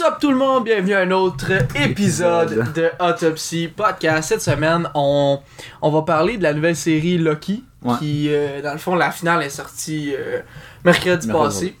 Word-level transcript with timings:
What's 0.00 0.12
up 0.12 0.18
tout 0.20 0.30
le 0.30 0.36
monde? 0.38 0.64
Bienvenue 0.64 0.94
à 0.94 1.00
un 1.00 1.10
autre 1.10 1.52
épisode 1.74 2.72
de 2.72 2.90
Autopsy 3.00 3.68
Podcast. 3.68 4.30
Cette 4.30 4.40
semaine, 4.40 4.88
on, 4.94 5.40
on 5.82 5.90
va 5.90 6.02
parler 6.02 6.38
de 6.38 6.42
la 6.42 6.54
nouvelle 6.54 6.76
série 6.76 7.18
Loki. 7.18 7.64
Ouais. 7.82 7.96
Qui, 7.98 8.28
euh, 8.30 8.62
dans 8.62 8.72
le 8.72 8.78
fond, 8.78 8.94
la 8.94 9.10
finale 9.10 9.42
est 9.42 9.50
sortie 9.50 10.14
euh, 10.16 10.40
mercredi 10.84 11.26
Mercredi. 11.26 11.28
passé. 11.28 11.76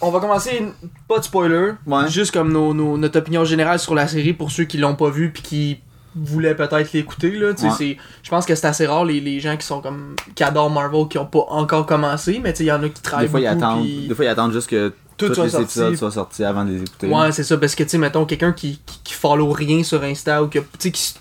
On 0.00 0.10
va 0.10 0.18
commencer, 0.18 0.64
pas 1.06 1.18
de 1.20 1.24
spoiler, 1.24 1.72
Ouais. 1.86 2.08
juste 2.08 2.32
comme 2.32 2.52
nos, 2.52 2.74
nos- 2.74 2.98
notre 2.98 3.20
opinion 3.20 3.44
générale 3.44 3.78
sur 3.78 3.94
la 3.94 4.08
série 4.08 4.32
pour 4.32 4.50
ceux 4.50 4.64
qui 4.64 4.78
l'ont 4.78 4.96
pas 4.96 5.10
vu 5.10 5.30
puis 5.32 5.42
qui 5.42 5.80
voulaient 6.16 6.56
peut-être 6.56 6.92
l'écouter. 6.92 7.30
là. 7.32 7.50
Ouais. 7.52 7.98
Je 8.24 8.30
pense 8.30 8.46
que 8.46 8.54
c'est 8.56 8.66
assez 8.66 8.86
rare 8.86 9.04
les, 9.04 9.20
les 9.20 9.38
gens 9.38 9.56
qui 9.56 9.66
sont 9.66 9.80
comme 9.80 10.16
qui 10.34 10.42
adorent 10.42 10.70
Marvel 10.70 11.06
qui 11.08 11.18
ont 11.18 11.26
pas 11.26 11.44
encore 11.50 11.86
commencé, 11.86 12.40
mais 12.42 12.50
il 12.58 12.66
y 12.66 12.72
en 12.72 12.82
a 12.82 12.88
qui 12.88 13.00
travaillent 13.00 13.26
Des 13.26 13.30
fois, 13.30 13.40
ils 13.40 13.48
beaucoup, 13.48 13.64
attendent, 13.64 13.82
puis- 13.84 14.08
des 14.08 14.14
fois, 14.14 14.24
ils 14.24 14.28
attendent 14.28 14.52
juste 14.52 14.68
que 14.70 14.92
Tout 15.16 15.28
tous 15.30 15.42
les 15.42 15.48
sorti. 15.50 15.64
épisodes 15.64 15.96
soient 15.96 16.10
sortis 16.10 16.44
avant 16.44 16.64
de 16.64 16.70
les 16.72 16.82
écouter. 16.82 17.08
Ouais, 17.08 17.32
c'est 17.32 17.42
ça, 17.44 17.56
parce 17.56 17.74
que, 17.74 17.82
tu 17.84 17.88
sais, 17.90 17.98
mettons, 17.98 18.24
quelqu'un 18.26 18.52
qui, 18.52 18.80
qui, 18.84 19.00
qui 19.04 19.12
follow 19.14 19.50
rien 19.52 19.82
sur 19.82 20.02
Insta 20.02 20.42
ou 20.42 20.48
qui 20.48 20.58
a, 20.58 20.62
qui, 20.78 21.14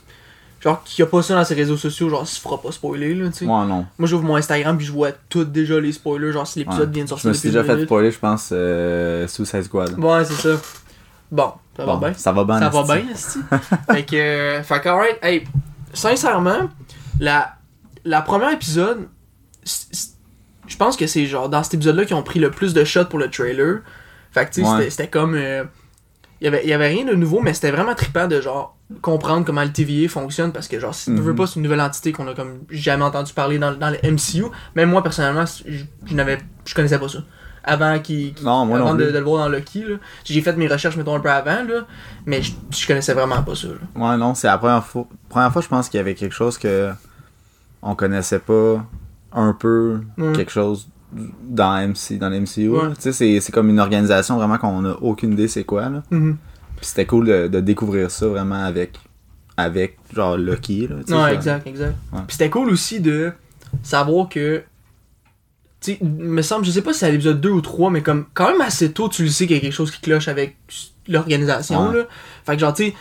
genre, 0.59 0.84
qui 0.84 1.02
a 1.02 1.05
pas 1.05 1.22
ça 1.22 1.36
dans 1.36 1.45
ses 1.45 1.53
réseaux 1.55 1.77
sociaux, 1.77 2.09
genre, 2.09 2.27
se 2.27 2.39
fera 2.39 2.62
pas 2.62 2.72
spoiler, 2.72 3.16
là, 3.16 3.30
tu 3.30 3.38
sais. 3.39 3.45
Ouais, 3.45 3.66
non. 3.66 3.86
Moi, 3.98 4.08
j'ouvre 4.09 4.23
mon 4.23 4.36
Instagram 4.36 4.76
puis 4.77 4.86
je 4.86 4.91
vois 4.91 5.12
tout 5.30 5.45
déjà 5.45 5.80
les 5.80 5.91
spoilers, 5.94 6.31
genre, 6.34 6.45
si 6.45 6.59
l'épisode 6.59 6.89
Ouais. 6.89 6.94
vient 6.94 7.03
de 7.03 7.08
Je 7.08 7.12
sortir 7.12 7.30
me 7.30 7.34
suis 7.36 7.50
déjà 7.50 7.63
fait 7.63 7.86
spoiler, 7.86 8.12
je 8.12 8.20
pense, 8.20 8.50
euh, 8.52 9.27
Suicide 9.27 9.63
Squad. 9.63 9.98
Ouais, 9.98 10.25
c'est 10.25 10.34
ça. 10.34 10.62
Bon, 11.31 11.53
ça 11.77 11.86
Bon, 11.86 11.98
va 11.98 12.08
bien. 12.09 12.17
Ça 12.17 12.31
va 12.31 12.44
bien. 12.44 12.59
Ça 12.59 12.70
va 12.70 12.84
bien, 12.84 13.05
fait 13.94 14.03
que, 14.05 14.16
euh, 14.16 14.64
fait 14.64 14.81
que, 14.81 14.89
alright, 14.89 15.17
hey, 15.23 15.44
sincèrement, 15.94 16.70
la, 17.20 17.55
la 18.03 18.22
première 18.22 18.52
épisode, 18.52 19.08
c- 19.64 19.86
c- 19.91 20.08
je 20.67 20.77
pense 20.77 20.97
que 20.97 21.07
c'est 21.07 21.25
genre 21.25 21.49
dans 21.49 21.63
cet 21.63 21.73
épisode-là 21.75 22.05
qu'ils 22.05 22.15
ont 22.15 22.23
pris 22.23 22.39
le 22.39 22.51
plus 22.51 22.73
de 22.73 22.83
shots 22.83 23.05
pour 23.05 23.19
le 23.19 23.29
trailer. 23.29 23.79
Fait 24.31 24.45
que, 24.45 24.51
tu 24.53 24.63
sais, 24.63 24.67
Ouais. 24.69 24.89
c'était- 24.89 25.07
comme. 25.09 25.35
euh, 25.35 25.63
il 26.41 26.45
y 26.45 26.47
avait, 26.47 26.67
y 26.67 26.73
avait 26.73 26.89
rien 26.89 27.05
de 27.05 27.13
nouveau, 27.13 27.39
mais 27.41 27.53
c'était 27.53 27.71
vraiment 27.71 27.95
trippant 27.95 28.27
de 28.27 28.41
genre 28.41 28.75
comprendre 29.02 29.45
comment 29.45 29.63
le 29.63 29.72
TVA 29.72 30.09
fonctionne 30.09 30.52
parce 30.52 30.67
que, 30.67 30.80
genre, 30.80 30.94
si 30.94 31.05
tu 31.05 31.11
Mhm. 31.11 31.22
veux 31.22 31.33
pas, 31.35 31.47
c'est 31.47 31.55
une 31.55 31.61
nouvelle 31.63 31.80
entité 31.81 32.11
qu'on 32.11 32.27
a 32.27 32.33
comme 32.35 32.59
jamais 32.69 33.03
entendu 33.05 33.31
parler 33.33 33.57
dans, 33.57 33.72
dans 33.73 33.89
le 33.89 33.97
MCU. 34.03 34.44
Même 34.75 34.89
moi, 34.89 35.02
personnellement, 35.02 35.45
je, 35.45 35.83
je 36.05 36.13
n'avais, 36.13 36.38
je 36.66 36.75
connaissais 36.75 37.00
pas 37.00 37.07
ça. 37.07 37.19
Avant 37.63 37.95
moi 37.95 38.77
non 38.77 38.85
avant 38.88 38.94
de, 38.95 39.05
le 39.05 39.19
voir 39.22 39.45
dans 39.45 39.50
là. 39.50 39.57
J'ai 40.23 40.41
fait 40.41 40.55
mes 40.55 40.67
recherches, 40.67 40.97
mettons, 40.97 41.16
un 41.16 41.19
peu 41.19 41.31
avant, 41.31 41.63
là. 41.63 41.88
Mais 42.27 42.41
je, 42.44 42.52
je 42.69 42.85
connaissais 42.85 43.13
vraiment 43.13 43.41
pas 43.41 43.55
ça, 43.55 43.69
là. 43.69 43.73
Ouais, 44.11 44.17
non, 44.17 44.35
c'est 44.35 44.45
la 44.47 44.57
première 44.59 44.85
fois. 44.85 45.07
Première 45.29 45.52
fois, 45.52 45.61
je 45.63 45.67
pense 45.67 45.89
qu'il 45.89 45.97
y 45.97 46.02
avait 46.02 46.13
quelque 46.16 46.35
chose 46.35 46.57
que 46.59 46.91
on 47.81 47.95
connaissait 47.95 48.39
pas 48.39 48.85
un 49.36 49.53
peu 49.53 50.00
Ouais. 50.17 50.33
quelque 50.33 50.52
chose 50.52 50.88
dans 51.47 51.75
MC, 51.88 52.17
dans 52.17 52.30
l'MCU. 52.30 52.69
Ouais. 52.69 52.89
Tu 53.00 53.14
sais, 53.14 53.39
c'est- 53.39 53.52
comme 53.52 53.69
une 53.69 53.80
organisation 53.80 54.38
vraiment 54.38 54.58
qu'on 54.58 54.83
a 54.86 54.94
aucune 55.02 55.33
idée 55.33 55.47
c'est 55.47 55.64
quoi 55.64 55.89
là. 55.89 56.03
Puis 56.09 56.86
c'était 56.88 57.05
cool 57.05 57.25
de, 57.28 57.47
de 57.47 57.59
découvrir 57.59 58.09
ça 58.11 58.28
vraiment 58.28 58.63
avec 58.63 58.97
avec 59.58 59.97
genre 60.13 60.36
Lucky 60.36 60.88
là. 60.88 60.95
Non, 61.08 61.28
exact, 61.28 61.66
exact. 61.67 61.95
Puis 62.11 62.23
c'était 62.31 62.50
cool 62.50 62.69
aussi 62.69 63.00
de 63.00 63.31
savoir 63.83 64.28
que. 64.28 64.63
Tu 65.81 65.94
sais, 65.94 66.00
me 66.03 66.41
semble, 66.41 66.66
je 66.66 66.72
sais 66.72 66.81
pas 66.81 66.94
si 66.94 67.00
c'est 67.00 67.06
à 67.06 67.11
l'épisode 67.11 67.39
2 67.39 67.50
ou 67.50 67.61
3, 67.61 67.91
mais 67.91 68.02
comme 68.02 68.25
quand 68.33 68.50
même 68.52 68.61
assez 68.61 68.91
tôt, 68.91 69.08
tu 69.08 69.23
le 69.23 69.30
sais 69.30 69.45
qu'il 69.45 69.56
y 69.56 69.59
a 69.59 69.61
quelque 69.61 69.72
chose 69.73 69.91
qui 69.91 70.02
cloche 70.02 70.28
avec 70.28 70.58
l'organisation. 71.08 71.94
Fait 72.45 72.53
que 72.56 72.59
genre, 72.59 72.73
tu 72.73 72.86
sais, 72.88 72.94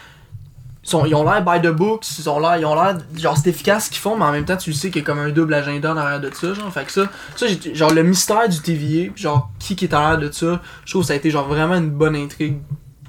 sont- 0.90 1.04
ils 1.06 1.14
ont 1.14 1.24
l'air 1.24 1.44
by 1.44 1.60
the 1.66 1.70
books, 1.70 2.06
ils 2.18 2.28
ont 2.28 2.38
l'air, 2.40 2.56
ils 2.58 2.64
ont 2.66 2.74
l'air, 2.74 2.96
genre, 3.16 3.36
c'est 3.36 3.50
efficace 3.50 3.86
ce 3.86 3.90
qu'ils 3.90 4.00
font, 4.00 4.16
mais 4.16 4.24
en 4.24 4.32
même 4.32 4.44
temps, 4.44 4.56
tu 4.56 4.70
le 4.70 4.76
sais 4.76 4.90
qu'il 4.90 5.02
y 5.02 5.04
a 5.04 5.06
comme 5.06 5.18
un 5.18 5.30
double 5.30 5.54
agenda 5.54 5.92
en 5.92 5.96
arrière 5.96 6.20
de 6.20 6.30
ça, 6.32 6.52
genre. 6.54 6.72
Fait 6.72 6.84
que 6.84 6.92
ça, 6.92 7.06
ça 7.36 7.46
genre, 7.72 7.92
le 7.92 8.02
mystère 8.02 8.48
du 8.48 8.60
TVA, 8.60 9.12
genre, 9.16 9.50
qui 9.58 9.76
qui 9.76 9.84
est 9.86 9.94
en 9.94 9.98
arrière 10.00 10.18
de 10.18 10.30
ça, 10.30 10.60
je 10.84 10.90
trouve 10.92 11.02
que 11.02 11.08
ça 11.08 11.12
a 11.14 11.16
été, 11.16 11.30
genre, 11.30 11.46
vraiment 11.48 11.74
une 11.76 11.90
bonne 11.90 12.16
intrigue 12.16 12.58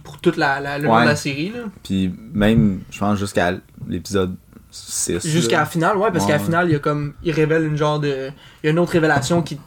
pour 0.03 0.19
toute 0.19 0.37
la, 0.37 0.59
la, 0.59 0.77
le 0.77 0.85
long 0.85 0.95
Ouais. 0.95 1.03
de 1.03 1.07
la 1.09 1.15
série, 1.15 1.49
là. 1.49 1.61
Puis 1.83 2.13
même 2.33 2.81
je 2.91 2.99
pense 2.99 3.17
jusqu'à 3.19 3.53
l'épisode 3.87 4.35
6. 4.71 5.25
Jusqu'à 5.27 5.59
la 5.59 5.65
finale, 5.65 5.97
ouais, 5.97 6.11
parce 6.11 6.25
Ouais, 6.25 6.31
qu'à 6.31 6.37
la 6.37 6.43
finale, 6.43 6.69
il 6.69 6.73
y 6.73 6.75
a 6.75 6.79
comme. 6.79 7.13
Il 7.23 7.31
révèle 7.31 7.63
une 7.65 7.77
genre 7.77 7.99
de. 7.99 8.29
Il 8.63 8.65
y 8.65 8.67
a 8.67 8.71
une 8.71 8.79
autre 8.79 8.91
révélation 8.91 9.41
qui. 9.41 9.57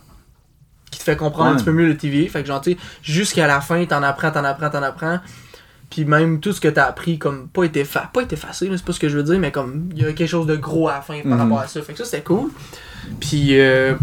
qui 0.91 0.99
te 0.99 1.05
fait 1.05 1.17
comprendre 1.17 1.51
un 1.51 1.57
petit 1.57 1.65
peu 1.65 1.73
mieux 1.73 1.87
le 1.87 1.97
TVA. 1.97 2.29
Fait 2.31 2.43
que 2.43 2.47
genre, 2.49 2.61
tu 2.61 2.73
sais, 2.73 2.79
jusqu'à 3.03 3.47
la 3.47 3.61
fin, 3.61 3.85
t'en 3.87 4.03
apprends, 4.03 4.31
t'en 4.31 4.45
apprends, 4.45 4.71
t'en 4.71 4.83
apprends. 4.83 5.19
Puis 5.91 6.05
même 6.05 6.41
tout 6.41 6.53
ce 6.53 6.61
que 6.61 6.69
t'as 6.69 6.85
appris, 6.85 7.19
comme, 7.19 7.49
pas 7.49 7.65
été, 7.65 7.83
fa 7.85 8.11
pas 8.13 8.23
été 8.23 8.37
facile, 8.37 8.73
c'est 8.77 8.85
pas 8.85 8.93
ce 8.93 9.01
que 9.01 9.09
je 9.09 9.17
veux 9.17 9.23
dire, 9.23 9.39
mais 9.39 9.51
comme, 9.51 9.89
il 9.97 10.03
y 10.03 10.05
a 10.05 10.13
quelque 10.13 10.29
chose 10.29 10.47
de 10.47 10.57
gros 10.57 10.89
à 10.89 10.95
la 10.97 11.01
fin 11.01 11.15
par 11.23 11.33
Mhm. 11.33 11.39
rapport 11.41 11.61
à 11.61 11.67
ça. 11.67 11.81
Fait 11.83 11.93
que 11.93 11.99
ça, 11.99 12.05
c'était 12.05 12.23
cool. 12.23 12.51
Puis, 13.21 13.59
euh, 13.59 13.95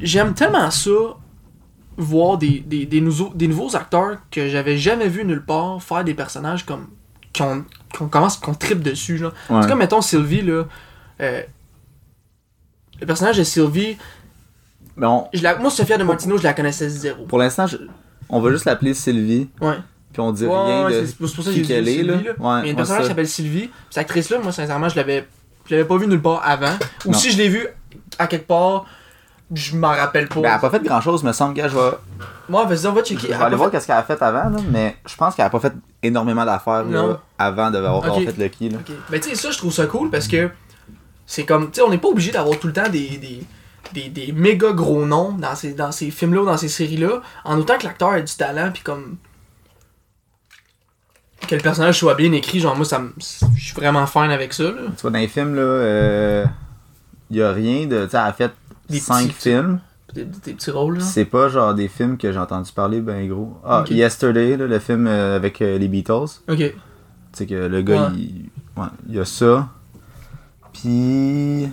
j'aime 0.00 0.32
tellement 0.34 0.70
ça, 0.70 0.90
voir 1.98 2.38
des, 2.38 2.60
des, 2.60 2.86
des, 2.86 3.00
nouveaux, 3.02 3.30
des 3.34 3.46
nouveaux 3.46 3.76
acteurs 3.76 4.16
que 4.30 4.48
j'avais 4.48 4.78
jamais 4.78 5.08
vu 5.08 5.24
nulle 5.26 5.44
part 5.44 5.82
faire 5.82 6.02
des 6.04 6.14
personnages 6.14 6.64
comme. 6.64 6.86
qu'on 7.36 7.64
qu'on 7.96 8.08
commence, 8.08 8.38
qu'on 8.38 8.54
tripe 8.54 8.82
dessus, 8.82 9.18
genre. 9.18 9.32
Ouais. 9.50 9.60
C'est 9.62 9.68
comme, 9.68 9.78
mettons, 9.80 10.00
Sylvie, 10.00 10.40
là. 10.42 10.64
euh, 11.20 11.42
le 13.00 13.06
personnage 13.06 13.36
de 13.38 13.44
Sylvie, 13.44 13.96
Mais 14.96 15.06
on- 15.06 15.28
je 15.34 15.42
la, 15.42 15.56
moi, 15.58 15.70
Sophia 15.70 15.96
de 15.98 16.04
Martino, 16.04 16.36
je 16.38 16.42
la 16.42 16.52
connaissais 16.54 16.88
zéro. 16.88 17.24
pour 17.26 17.38
l'instant, 17.38 17.66
je- 17.66 17.76
on 18.28 18.40
va 18.40 18.50
juste 18.50 18.64
l'appeler 18.66 18.94
Sylvie, 18.94 19.48
Ouais. 19.60 19.76
Puis 20.12 20.20
on 20.20 20.32
dit 20.32 20.46
Ouais, 20.46 20.52
rien 20.64 20.84
ouais, 20.86 20.92
de 20.92 21.00
c'est 21.00 21.12
c'est 21.12 21.16
pour 21.18 21.28
ça 21.44 21.50
que 21.50 21.54
qui 21.54 21.62
qu'elle 21.62 21.88
est 21.88 22.02
là. 22.02 22.14
Ouais, 22.14 22.22
il 22.22 22.26
y 22.26 22.28
a 22.28 22.60
une 22.60 22.66
ouais, 22.68 22.74
personnage 22.74 23.02
qui 23.02 23.08
s'appelle 23.08 23.28
Sylvie. 23.28 23.70
Cette 23.90 23.98
actrice-là, 24.02 24.38
moi, 24.40 24.52
sincèrement, 24.52 24.88
je 24.88 24.96
l'avais 24.96 25.26
je 25.66 25.74
l'avais 25.74 25.86
pas 25.86 25.96
vue 25.96 26.06
nulle 26.06 26.20
part 26.22 26.42
avant. 26.44 26.74
Ou 27.06 27.12
Non. 27.12 27.18
si 27.18 27.30
je 27.30 27.38
l'ai 27.38 27.48
vue 27.48 27.66
à 28.18 28.26
quelque 28.26 28.46
part, 28.46 28.84
je 29.54 29.76
m'en 29.76 29.88
rappelle 29.90 30.28
pas. 30.28 30.36
Ben, 30.40 30.48
elle 30.48 30.54
a 30.54 30.58
pas 30.58 30.70
fait 30.70 30.82
grand 30.82 31.00
chose, 31.00 31.22
me 31.22 31.32
semble, 31.32 31.54
gars, 31.54 31.68
je 31.68 31.76
vais, 31.76 31.90
Moi, 32.48 32.64
vas-y, 32.64 32.86
on 32.86 32.92
va 32.92 33.00
je 33.02 33.08
checker. 33.08 33.28
vais 33.28 33.34
Elle 33.34 33.42
a 33.42 33.44
aller 33.46 33.56
voir 33.56 33.70
qu'est-ce 33.70 33.86
qu'elle 33.86 33.96
a 33.96 34.02
fait 34.02 34.20
avant, 34.22 34.48
là, 34.48 34.56
mais 34.70 34.96
je 35.06 35.14
pense 35.14 35.34
qu'elle 35.34 35.44
a 35.44 35.50
pas 35.50 35.60
fait 35.60 35.72
énormément 36.02 36.44
d'affaires 36.44 36.84
là, 36.84 37.20
avant 37.38 37.70
d'avoir 37.70 37.96
Ok. 37.98 38.04
avoir 38.06 38.20
fait 38.22 38.36
Lucky. 38.38 38.70
Là. 38.70 38.78
Ok. 38.80 38.94
Ben, 39.10 39.20
tu 39.20 39.28
sais, 39.30 39.34
ça, 39.36 39.50
je 39.50 39.58
trouve 39.58 39.72
ça 39.72 39.86
cool 39.86 40.10
parce 40.10 40.26
que 40.26 40.50
c'est 41.26 41.44
comme, 41.44 41.66
tu 41.70 41.76
sais, 41.76 41.82
on 41.82 41.90
n'est 41.90 41.98
pas 41.98 42.08
obligé 42.08 42.32
d'avoir 42.32 42.58
tout 42.58 42.66
le 42.66 42.72
temps 42.72 42.88
des, 42.88 43.18
des, 43.18 43.42
des, 43.92 44.08
des 44.08 44.32
méga 44.32 44.72
gros 44.72 45.04
noms 45.06 45.32
dans 45.32 45.54
ces, 45.54 45.74
dans 45.74 45.92
ces 45.92 46.10
films-là 46.10 46.42
ou 46.42 46.46
dans 46.46 46.56
ces 46.56 46.68
séries-là, 46.68 47.20
en 47.44 47.58
autant 47.58 47.78
que 47.78 47.84
l'acteur 47.84 48.14
ait 48.16 48.22
du 48.22 48.34
talent, 48.34 48.70
puis 48.72 48.82
comme. 48.82 49.16
Que 51.46 51.54
le 51.54 51.60
personnage 51.60 51.98
soit 51.98 52.14
bien 52.14 52.32
écrit, 52.32 52.60
genre, 52.60 52.74
moi, 52.76 52.84
ça 52.84 52.98
me. 52.98 53.12
Je 53.18 53.64
suis 53.64 53.74
vraiment 53.74 54.06
fan 54.06 54.30
avec 54.30 54.52
ça, 54.52 54.64
là. 54.64 54.70
Tu 54.96 55.02
vois, 55.02 55.10
dans 55.10 55.18
les 55.18 55.28
films, 55.28 55.54
là, 55.54 55.60
euh, 55.62 56.44
y 57.30 57.42
a 57.42 57.52
rien 57.52 57.86
de. 57.86 58.04
Tu 58.04 58.10
sais, 58.10 58.16
elle 58.18 58.22
a 58.28 58.32
fait 58.32 58.52
Des 58.88 58.98
5 59.00 59.28
petits- 59.28 59.34
films. 59.50 59.80
Des, 60.14 60.24
des 60.24 60.52
petits 60.52 60.70
rôles, 60.70 60.98
là. 60.98 61.04
C'est 61.04 61.24
pas 61.24 61.48
genre 61.48 61.74
des 61.74 61.88
films 61.88 62.18
que 62.18 62.30
j'ai 62.32 62.38
entendu 62.38 62.70
parler, 62.72 63.00
ben 63.00 63.26
gros. 63.28 63.56
Ah, 63.64 63.80
Ok. 63.80 63.90
Yesterday, 63.92 64.56
là, 64.58 64.66
le 64.66 64.78
film 64.78 65.06
euh, 65.06 65.36
avec 65.36 65.62
euh, 65.62 65.78
les 65.78 65.88
Beatles. 65.88 66.40
Ok. 66.48 66.58
Tu 66.58 66.74
sais 67.32 67.46
que 67.46 67.54
le 67.54 67.80
gars, 67.82 68.08
Ouais. 68.10 68.16
il, 68.18 68.50
ouais, 68.76 68.88
il 69.08 69.14
y 69.16 69.18
a 69.20 69.24
ça. 69.24 69.68
Puis. 70.72 71.68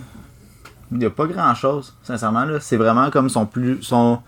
Il 0.92 1.00
y 1.00 1.04
a 1.04 1.10
pas 1.10 1.26
grand 1.26 1.54
chose, 1.54 1.94
sincèrement. 2.02 2.44
là. 2.44 2.58
C'est 2.60 2.76
vraiment 2.76 3.10
comme 3.10 3.28
son 3.28 3.46
plus. 3.46 3.80
Son 3.82 4.18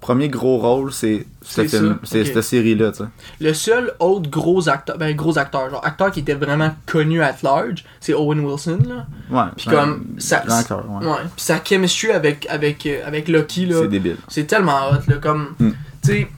premier 0.00 0.28
gros 0.28 0.58
rôle, 0.58 0.92
c'est 0.92 1.26
ce 1.42 1.62
C'est 1.62 1.68
film, 1.68 1.98
ça, 2.02 2.10
c'est 2.10 2.20
ok. 2.20 2.26
cette 2.28 2.42
série-là. 2.42 2.92
Le 3.40 3.52
seul 3.54 3.92
autre 4.00 4.30
gros 4.30 4.68
acteur, 4.68 4.96
ben 4.98 5.14
gros 5.14 5.38
acteur, 5.38 5.68
genre 5.70 5.84
acteur 5.84 6.10
qui 6.10 6.20
était 6.20 6.34
vraiment 6.34 6.70
connu 6.86 7.22
at 7.22 7.36
large, 7.42 7.84
c'est 8.00 8.14
Owen 8.14 8.40
Wilson, 8.40 8.78
là. 8.88 9.06
Ouais. 9.30 9.50
Puis 9.56 9.66
comme, 9.68 10.06
ça- 10.18 10.42
acteur, 10.48 10.84
ouais. 10.90 11.06
Ouais. 11.06 11.16
Puis 11.36 11.44
sa 11.44 11.62
chemistry 11.62 12.10
avec, 12.12 12.46
avec, 12.48 12.86
euh, 12.86 13.00
avec 13.06 13.28
Loki, 13.28 13.66
là. 13.66 13.80
C'est 13.82 13.88
débile. 13.88 14.16
C'est 14.28 14.44
tellement 14.46 14.88
hot, 14.90 15.02
là, 15.08 15.16
comme. 15.16 15.54
Mm. 15.58 15.70
Tu 16.02 16.08
sais. 16.12 16.28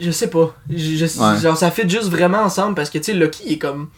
Je 0.00 0.10
sais 0.10 0.28
pas. 0.28 0.54
Je, 0.68 0.76
je- 0.76 1.20
Ouais. 1.20 1.38
Genre, 1.40 1.56
ça 1.56 1.70
fait 1.70 1.88
juste 1.88 2.10
vraiment 2.10 2.42
ensemble 2.42 2.74
parce 2.74 2.90
que, 2.90 2.98
tu 2.98 3.04
sais, 3.04 3.14
Loki, 3.14 3.42
il 3.46 3.52
est 3.54 3.58
comme. 3.58 3.88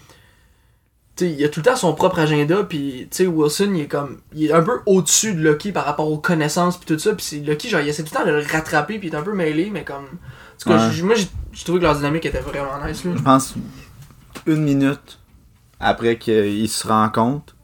Tu 1.17 1.25
sais, 1.25 1.33
il 1.33 1.43
a 1.45 1.49
tout 1.49 1.61
le 1.61 1.65
temps 1.65 1.77
son 1.77 1.95
propre 1.95 2.19
agenda, 2.19 2.63
puis, 2.63 3.09
Wilson, 3.21 3.73
il 3.75 3.81
est 3.83 3.87
comme. 3.87 4.19
Il 4.35 4.45
est 4.45 4.53
un 4.53 4.63
peu 4.63 4.81
au-dessus 4.85 5.35
de 5.35 5.41
Loki 5.43 5.73
par 5.73 5.87
rapport 5.87 6.11
aux 6.11 6.19
connaissances, 6.19 6.77
puis 6.77 6.87
tout 6.95 6.99
ça, 6.99 7.15
puis 7.15 7.41
Loki, 7.43 7.69
genre, 7.71 7.81
il 7.81 7.89
essaie 7.89 8.03
tout 8.03 8.11
le 8.13 8.19
temps 8.21 8.27
de 8.27 8.33
le 8.33 8.43
rattraper, 8.53 8.99
puis 8.99 9.09
il 9.09 9.15
est 9.15 9.17
un 9.17 9.23
peu 9.23 9.33
mêlé, 9.35 9.71
mais 9.73 9.83
comme. 9.83 10.05
En 10.05 10.59
tout 10.63 10.69
cas, 10.69 10.87
Ouais. 10.89 10.93
j- 10.93 11.03
moi, 11.03 11.15
j'ai 11.15 11.65
trouvé 11.65 11.79
que 11.79 11.85
leur 11.85 11.97
dynamique 11.97 12.27
était 12.27 12.41
vraiment 12.41 12.85
nice, 12.87 13.03
là. 13.05 13.13
Je 13.17 13.23
pense 13.23 13.55
une 14.47 14.63
minute 14.63 15.19
après 15.81 16.19
qu'ils 16.19 16.69
se 16.69 16.87
rencontrent, 16.87 17.55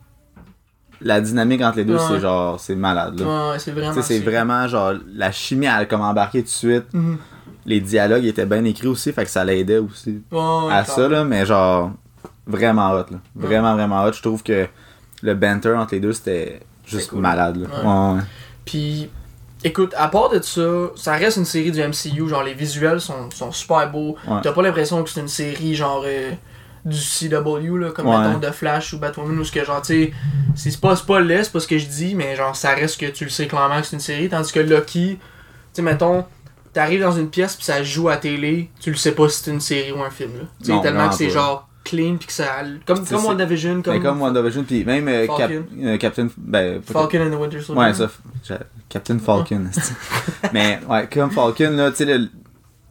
la 1.00 1.20
dynamique 1.20 1.60
entre 1.62 1.78
les 1.78 1.84
deux, 1.84 1.96
Ouais. 1.96 2.00
c'est 2.08 2.20
genre, 2.20 2.58
c'est 2.60 2.74
malade. 2.76 3.18
Là. 3.20 3.50
Ouais, 3.52 3.58
c'est 3.58 3.72
vraiment. 3.72 4.02
C'est 4.02 4.20
vraiment 4.20 4.66
genre, 4.68 4.94
la 5.14 5.30
chimie, 5.32 5.66
elle 5.66 5.72
a 5.82 5.84
comme 5.86 6.00
embarqué 6.00 6.38
tout 6.40 6.46
de 6.46 6.50
suite. 6.50 6.84
Mhm. 6.94 7.18
Les 7.66 7.80
dialogues 7.80 8.24
étaient 8.24 8.46
bien 8.46 8.64
écrits 8.64 8.88
aussi, 8.88 9.12
fait 9.12 9.24
que 9.24 9.30
ça 9.30 9.44
l'aidait 9.44 9.78
aussi 9.78 10.22
à 10.70 10.84
ça, 10.86 11.08
là, 11.08 11.24
mais 11.24 11.44
genre, 11.46 11.92
vraiment 12.46 12.90
hot, 12.92 13.06
là. 13.10 13.18
Vraiment, 13.34 13.74
vraiment 13.74 14.04
hot. 14.04 14.12
Je 14.12 14.22
trouve 14.22 14.42
que 14.42 14.66
le 15.22 15.34
banter 15.34 15.74
entre 15.74 15.94
les 15.94 16.00
deux, 16.00 16.12
c'était 16.12 16.60
juste 16.86 17.10
cool. 17.10 17.20
malade, 17.20 17.56
là. 17.56 18.14
Ouais. 18.14 18.20
Puis, 18.64 19.10
écoute, 19.64 19.94
à 19.96 20.08
part 20.08 20.30
de 20.30 20.40
ça, 20.40 20.90
ça 20.96 21.12
reste 21.14 21.36
une 21.36 21.44
série 21.44 21.70
du 21.70 21.80
MCU. 21.80 22.28
Genre, 22.28 22.42
les 22.42 22.54
visuels 22.54 23.00
sont, 23.00 23.30
sont 23.30 23.52
super 23.52 23.90
beaux. 23.90 24.16
Ouais. 24.26 24.40
T'as 24.42 24.52
pas 24.52 24.62
l'impression 24.62 25.02
que 25.02 25.10
c'est 25.10 25.20
une 25.20 25.28
série 25.28 25.74
genre 25.74 26.02
euh, 26.04 26.32
du 26.84 26.98
CW, 26.98 27.76
là, 27.76 27.90
comme 27.90 28.06
mettons 28.06 28.38
de 28.38 28.50
Flash 28.50 28.92
ou 28.92 28.98
Batwoman, 28.98 29.38
ou 29.38 29.44
ce 29.44 29.52
que 29.52 29.64
genre, 29.64 29.82
tu 29.82 29.86
sais, 29.94 30.12
c'est 30.56 30.80
pas, 30.80 30.96
c'est 30.96 31.06
pas 31.06 31.20
laid, 31.20 31.44
c'est 31.44 31.52
pas 31.52 31.60
ce 31.60 31.68
que 31.68 31.78
je 31.78 31.86
dis, 31.86 32.14
mais 32.14 32.34
genre, 32.34 32.56
ça 32.56 32.70
reste 32.70 33.00
que 33.00 33.06
tu 33.06 33.24
le 33.24 33.30
sais 33.30 33.46
clairement 33.46 33.80
que 33.80 33.86
c'est 33.86 33.96
une 33.96 34.00
série. 34.00 34.28
Tandis 34.28 34.52
que 34.52 34.60
Loki, 34.60 35.18
tu 35.18 35.20
sais, 35.72 35.82
mettons, 35.82 36.24
t'arrives 36.72 37.02
dans 37.02 37.12
une 37.12 37.28
pièce 37.28 37.54
puis 37.54 37.64
ça 37.64 37.82
joue 37.84 38.08
à 38.08 38.16
télé, 38.16 38.70
tu 38.80 38.90
le 38.90 38.96
sais 38.96 39.12
pas 39.12 39.28
si 39.28 39.42
c'est 39.42 39.50
une 39.50 39.60
série 39.60 39.92
ou 39.92 40.02
un 40.02 40.10
film. 40.10 40.32
Là. 40.34 40.44
Tu 40.60 40.66
sais, 40.66 40.80
tellement 40.80 41.08
que 41.08 41.14
c'est 41.14 41.30
genre 41.30 41.68
clean 41.84 42.16
puis 42.16 42.26
que 42.28 42.32
ça. 42.32 42.46
Comme, 42.86 43.04
comme 43.04 43.24
WandaVision, 43.24 43.76
Mais 43.76 43.82
comme, 43.82 44.02
comme 44.02 44.20
WandaVision, 44.22 44.64
puis 44.64 44.84
même 44.84 45.08
euh, 45.08 45.26
Cap- 45.26 45.50
euh, 45.50 45.96
Captain. 45.98 46.28
Ben, 46.36 46.80
pas 46.80 46.92
Falcon 46.92 47.26
and 47.26 47.30
the 47.30 47.40
Winter 47.40 47.60
Soldier. 47.60 47.84
Ouais, 47.84 47.94
ça. 47.94 48.08
Captain 48.88 49.18
Falcon. 49.18 49.64
Mais, 50.52 50.80
ouais, 50.88 51.08
comme 51.12 51.30
Falcon, 51.30 51.70
là, 51.70 51.90
tu 51.90 51.98
sais, 51.98 52.04
le- 52.04 52.28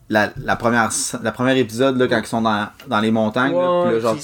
la, 0.09 0.29
la 0.43 0.55
première, 0.57 0.89
la 1.23 1.31
première 1.31 1.55
épisode, 1.55 1.97
là, 1.97 2.07
quand 2.07 2.19
ils 2.19 2.25
sont 2.25 2.41
dans, 2.41 2.67
dans 2.87 2.99
les 2.99 3.11
montagnes, 3.11 3.53
là, 3.53 3.79
Ouais, 3.81 3.85
puis 3.85 3.93
là, 3.95 3.99
genre, 4.01 4.17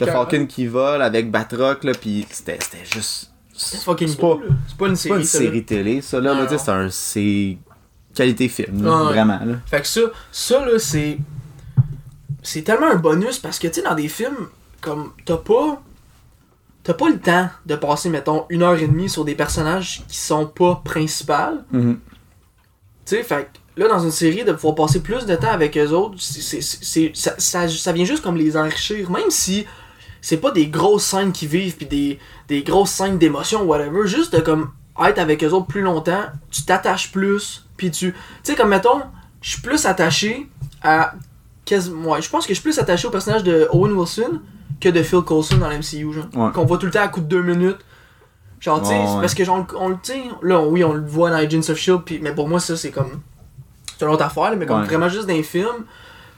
t'as-. 0.00 0.06
Falcon 0.12 0.46
qui 0.46 0.66
vole 0.66 1.02
avec 1.02 1.30
Batroc, 1.30 1.84
là, 1.84 1.92
puis 2.00 2.26
c'était 2.30 2.58
c'était 2.62 2.84
juste. 2.84 3.30
C'est 3.54 3.82
fucking 3.82 4.08
c'est 4.08 4.20
beau, 4.20 4.36
pas, 4.36 4.44
là. 4.44 4.50
C'est 4.68 4.76
pas 4.78 4.86
une 4.86 4.96
c'est 4.96 5.08
pas 5.08 5.22
série. 5.22 5.40
une 5.40 5.44
là. 5.44 5.50
série 5.50 5.64
télé, 5.64 6.00
ça, 6.00 6.20
là, 6.20 6.32
là, 6.34 6.46
c'est 6.48 6.70
un. 6.70 6.88
C'est 6.90 7.58
qualité 8.14 8.48
film, 8.48 8.82
là, 8.84 8.96
ouais. 8.96 9.04
vraiment, 9.12 9.38
là. 9.44 9.54
Fait 9.66 9.80
que 9.80 9.86
ça, 9.86 10.00
ça 10.32 10.64
là, 10.64 10.78
c'est. 10.78 11.18
C'est 12.50 12.62
tellement 12.62 12.86
un 12.90 12.96
bonus 12.96 13.38
parce 13.38 13.58
que, 13.58 13.68
tu 13.68 13.74
sais, 13.74 13.82
dans 13.82 13.94
des 13.94 14.08
films, 14.08 14.48
comme, 14.80 15.12
t'as 15.26 15.36
pas. 15.36 15.82
T'as 16.82 16.94
pas 16.94 17.10
le 17.10 17.18
temps 17.18 17.50
de 17.66 17.76
passer, 17.76 18.08
mettons, 18.08 18.46
une 18.48 18.62
heure 18.62 18.78
et 18.78 18.86
demie 18.86 19.10
sur 19.10 19.22
des 19.26 19.34
personnages 19.34 20.02
qui 20.08 20.16
sont 20.16 20.46
pas 20.46 20.80
principaux. 20.82 21.60
Mhm. 21.70 22.00
Tu 23.04 23.16
sais, 23.16 23.22
fait 23.22 23.50
là, 23.76 23.88
dans 23.88 23.98
une 23.98 24.10
série, 24.10 24.44
de 24.44 24.52
pouvoir 24.52 24.74
passer 24.74 25.00
plus 25.02 25.26
de 25.26 25.36
temps 25.36 25.50
avec 25.50 25.76
eux 25.76 25.90
autres, 25.90 26.16
c'est- 26.18 27.14
ça, 27.14 27.34
ça, 27.36 27.68
ça 27.68 27.92
vient 27.92 28.06
juste 28.06 28.22
comme 28.22 28.36
les 28.36 28.56
enrichir. 28.56 29.10
Même 29.10 29.28
si 29.30 29.66
c'est 30.22 30.38
pas 30.38 30.50
des 30.50 30.68
grosses 30.68 31.04
scènes 31.04 31.32
qui 31.32 31.46
vivent, 31.46 31.76
puis 31.76 31.86
des, 31.86 32.18
des 32.48 32.62
grosses 32.62 32.90
scènes 32.92 33.18
d'émotion, 33.18 33.64
whatever, 33.64 34.06
juste 34.06 34.34
de 34.34 34.40
comme 34.40 34.70
être 35.04 35.18
avec 35.18 35.44
eux 35.44 35.50
autres 35.50 35.66
plus 35.66 35.82
longtemps, 35.82 36.24
tu 36.50 36.62
t'attaches 36.62 37.12
plus, 37.12 37.66
puis 37.76 37.90
tu. 37.90 38.12
Tu 38.12 38.18
sais, 38.42 38.54
comme 38.54 38.70
mettons, 38.70 39.02
je 39.42 39.50
suis 39.50 39.60
plus 39.60 39.84
attaché 39.84 40.48
à. 40.82 41.12
Quasi- 41.68 41.90
Ouais, 41.92 42.22
je 42.22 42.30
pense 42.30 42.44
que 42.46 42.50
je 42.54 42.60
suis 42.60 42.62
plus 42.62 42.78
attaché 42.78 43.06
au 43.06 43.10
personnage 43.10 43.44
de 43.44 43.68
Owen 43.72 43.92
Wilson 43.92 44.40
que 44.80 44.88
de 44.88 45.02
Phil 45.02 45.20
Coulson 45.20 45.56
dans 45.58 45.68
l'MCU, 45.68 46.12
genre. 46.12 46.26
Ouais. 46.34 46.52
Qu'on 46.52 46.64
voit 46.64 46.78
tout 46.78 46.86
le 46.86 46.92
temps 46.92 47.02
à 47.02 47.08
coup 47.08 47.20
de 47.20 47.26
deux 47.26 47.42
minutes. 47.42 47.78
Genre, 48.60 48.80
tu 48.80 48.88
sais, 48.88 48.94
ouais. 48.94 49.20
parce 49.20 49.34
que 49.34 49.44
genre, 49.44 49.64
on 49.78 49.88
le, 49.90 49.96
sais, 50.02 50.20
là, 50.42 50.60
oui, 50.60 50.82
on 50.82 50.92
le 50.92 51.06
voit 51.06 51.30
dans 51.30 51.36
Agents 51.36 51.68
of 51.70 51.76
Shield, 51.76 52.02
pis, 52.02 52.18
mais 52.20 52.32
pour 52.32 52.48
moi, 52.48 52.58
ça, 52.58 52.76
c'est 52.76 52.90
comme. 52.90 53.20
C'est 53.96 54.04
une 54.04 54.10
autre 54.10 54.24
affaire, 54.24 54.50
là, 54.50 54.56
mais 54.56 54.66
comme 54.66 54.82
vraiment 54.84 55.08
juste 55.08 55.26
dans 55.28 55.34
les 55.34 55.42
films, 55.42 55.84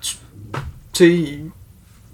tu 0.01 0.17
sais, 0.93 1.41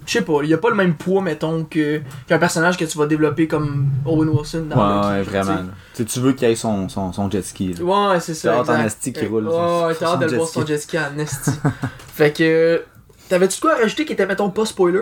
je 0.05 0.11
sais 0.11 0.21
pas, 0.21 0.39
il 0.43 0.49
y 0.49 0.53
a 0.53 0.57
pas 0.57 0.69
le 0.69 0.75
même 0.75 0.95
poids, 0.95 1.21
mettons, 1.21 1.65
qu'un 1.65 2.37
personnage 2.39 2.77
que 2.77 2.85
tu 2.85 2.97
vas 2.97 3.05
développer 3.07 3.47
comme 3.47 3.87
Owen 4.05 4.29
Wilson 4.29 4.65
dans 4.69 4.77
Ouais, 4.77 4.95
Loki, 4.95 5.07
ouais, 5.09 5.23
tu 5.23 5.29
vraiment. 5.29 5.69
Tu 5.95 6.19
veux 6.19 6.31
qu'il 6.33 6.47
ait 6.47 6.55
son, 6.55 6.87
son, 6.87 7.11
son 7.11 7.29
jet 7.29 7.41
ski, 7.41 7.73
là. 7.73 7.83
Ouais, 7.83 8.19
c'est 8.21 8.33
ça. 8.33 8.63
T'as 8.65 8.73
hâte 8.75 8.87
en 8.95 9.11
qu'il 9.11 9.27
roule 9.27 9.47
Ouais, 9.47 9.95
t'as 9.99 10.13
hâte 10.13 10.19
de 10.21 10.25
le 10.25 10.37
voir 10.37 10.47
son 10.47 10.65
jet 10.65 10.77
ski 10.77 10.97
en 10.97 11.17
esti. 11.17 11.51
fait 12.13 12.31
que. 12.31 12.83
T'avais-tu 13.29 13.59
quoi 13.59 13.73
à 13.75 13.77
rajouter 13.79 14.05
qui 14.05 14.13
était, 14.13 14.25
mettons, 14.25 14.49
pas 14.49 14.65
spoiler? 14.65 15.01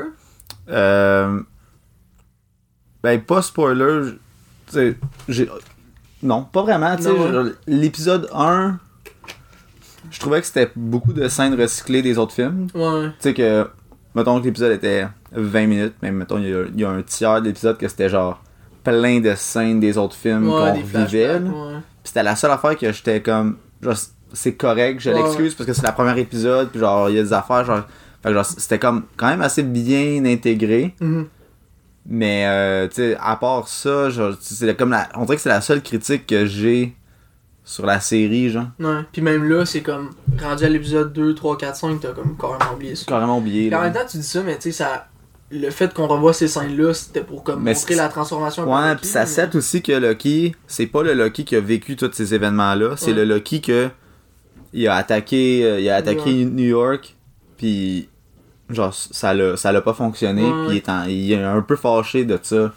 Euh, 0.70 1.40
ben, 3.04 3.22
pas 3.22 3.42
spoiler, 3.42 4.04
j- 4.04 4.20
tu 4.68 4.74
sais, 4.74 4.98
j'ai. 5.30 5.50
Non, 6.24 6.44
pas 6.44 6.64
vraiment, 6.64 6.96
tu 6.96 7.04
sais. 7.04 7.10
Non, 7.10 7.26
ouais. 7.26 7.32
genre, 7.32 7.46
L'épisode 7.68 8.30
1, 8.34 8.80
je 10.10 10.20
trouvais 10.20 10.42
que 10.42 10.48
c'était 10.48 10.72
beaucoup 10.76 11.14
de 11.14 11.28
scènes 11.28 11.60
recyclées 11.60 12.02
des 12.02 12.18
autres 12.18 12.34
films. 12.34 12.68
Ouais. 12.74 13.08
Tu 13.10 13.14
sais 13.20 13.34
que, 13.36 13.68
mettons 14.16 14.40
que 14.40 14.46
l'épisode 14.46 14.72
était 14.72 15.08
20 15.34 15.68
minutes, 15.68 15.94
mais 16.02 16.12
mettons, 16.12 16.40
il 16.40 16.50
y, 16.50 16.54
a- 16.54 16.64
il 16.74 16.80
y 16.80 16.84
a 16.86 16.90
un 16.90 17.02
tiers 17.04 17.42
de 17.42 17.48
l'épisode 17.48 17.78
que 17.78 17.88
c'était 17.88 18.10
genre 18.10 18.42
plein 18.84 19.20
de 19.20 19.36
scènes 19.36 19.80
des 19.80 19.98
autres 19.98 20.16
films 20.16 20.46
Ouais, 20.48 20.52
qu'on 20.52 20.66
là. 20.66 20.74
Ouais. 21.40 21.74
Puis 21.74 21.82
c'était 22.06 22.24
la 22.24 22.36
seule 22.36 22.52
affaire 22.52 22.78
que 22.78 22.92
j'étais 22.92 23.22
comme 23.22 23.58
genre 23.82 23.96
c'est 24.34 24.54
correct, 24.56 25.00
je 25.00 25.10
Ouais, 25.12 25.22
l'excuse 25.24 25.54
parce 25.56 25.66
que 25.68 25.74
c'est 25.74 25.82
la 25.84 25.92
première 25.92 26.18
épisode 26.18 26.70
puis 26.70 26.80
genre 26.80 27.10
il 27.10 27.16
y 27.16 27.20
a 27.20 27.24
des 27.24 27.34
affaires 27.34 27.64
genre 27.66 27.84
c'était 28.44 28.80
comme 28.80 29.04
quand 29.18 29.28
même 29.28 29.42
assez 29.42 29.64
bien 29.64 30.24
intégré 30.26 30.96
Mhm. 31.00 31.28
mais 32.08 32.46
euh, 32.48 32.88
tu 32.88 32.96
sais 32.96 33.18
à 33.20 33.36
part 33.36 33.68
ça 33.68 34.10
genre 34.10 34.34
c'est 34.40 34.76
comme 34.78 34.92
la 34.92 35.10
on 35.16 35.26
dirait 35.26 35.36
que 35.38 35.42
c'est 35.42 35.50
la 35.50 35.62
seule 35.62 35.82
critique 35.82 36.28
que 36.28 36.46
j'ai 36.46 36.96
sur 37.64 37.86
la 37.86 38.00
série 38.00 38.50
genre 38.50 38.68
Ouais. 38.80 39.02
Puis 39.12 39.24
même 39.24 39.44
là, 39.50 39.66
c'est 39.66 39.82
comme. 39.82 40.12
Rendu 40.40 40.64
à 40.66 40.70
l'épisode 40.70 41.12
2, 41.14 41.34
3, 41.34 41.58
4, 41.58 41.76
5, 41.76 42.00
t'as 42.00 42.12
comme 42.12 42.38
carrément 42.38 42.74
oublié 42.76 42.94
ça. 42.96 43.06
carrément 43.08 43.40
oublié 43.40 43.68
Puis 43.70 43.76
en 43.76 43.80
là. 43.80 43.86
même 43.86 43.94
temps, 43.94 44.06
tu 44.08 44.18
dis 44.18 44.24
ça, 44.24 44.44
mais 44.44 44.56
tu 44.58 44.62
sais, 44.64 44.72
ça. 44.72 45.08
Le 45.50 45.72
fait 45.72 45.92
qu'on 45.92 46.06
revoie 46.08 46.32
ces 46.34 46.48
scènes-là, 46.48 46.94
c'était 46.94 47.22
pour 47.24 47.44
comme 47.44 47.64
Mais 47.64 47.74
montrer 47.74 47.94
c'est- 47.96 48.00
la 48.00 48.10
transformation. 48.10 48.72
Ouais, 48.72 48.96
puis 48.98 49.08
ça 49.08 49.26
mais- 49.26 49.56
aussi 49.56 49.82
que 49.82 49.92
Loki, 49.94 50.56
c'est 50.68 50.86
pas 50.86 51.02
le 51.02 51.14
Loki 51.16 51.44
qui 51.44 51.56
a 51.56 51.60
vécu 51.60 51.96
tous 51.96 52.12
ces 52.14 52.36
événements-là, 52.36 52.98
c'est 52.98 53.08
Ouais. 53.12 53.14
le 53.18 53.26
Loki 53.26 53.62
que 53.62 53.90
il 54.74 54.88
a 54.88 54.96
attaqué, 54.96 55.64
euh, 55.66 55.80
il 55.80 55.90
a 55.90 55.96
attaqué 55.96 56.46
New 56.46 56.66
York, 56.66 57.16
puis 57.58 58.10
genre 58.70 58.94
ça 58.94 59.34
l'a, 59.34 59.56
ça 59.58 59.72
l'a 59.72 59.82
pas 59.82 59.94
fonctionné, 59.94 60.44
Ouais, 60.44 60.50
puis 60.52 60.62
il 60.62 60.68
ouais. 60.70 60.76
est, 60.78 60.90
en- 60.90 61.04
il 61.08 61.32
est 61.32 61.44
un 61.44 61.62
peu 61.62 61.76
fâché 61.76 62.26
de 62.26 62.40
ça. 62.42 62.72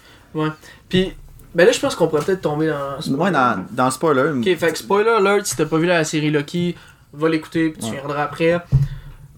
Puis, 0.88 1.12
ben 1.54 1.64
là, 1.66 1.72
je 1.72 1.80
pense 1.80 1.94
qu'on 1.96 2.08
pourrait 2.08 2.24
peut-être 2.24 2.42
tomber 2.42 2.68
dans. 2.68 3.16
Ouais, 3.16 3.30
dans, 3.30 3.64
dans 3.70 3.86
le 3.86 3.90
spoiler, 3.90 4.30
Ok, 4.38 4.44
fait 4.56 4.72
que 4.72 4.78
spoiler 4.78 5.10
alert, 5.10 5.46
si 5.46 5.56
t'as 5.56 5.64
pas 5.66 5.78
vu 5.78 5.86
la 5.86 6.04
série 6.04 6.30
Loki, 6.30 6.76
va 7.12 7.28
l'écouter, 7.28 7.70
puis 7.70 7.80
tu 7.80 7.86
Ouais. 7.90 7.98
viendras 8.00 8.24
après. 8.24 8.60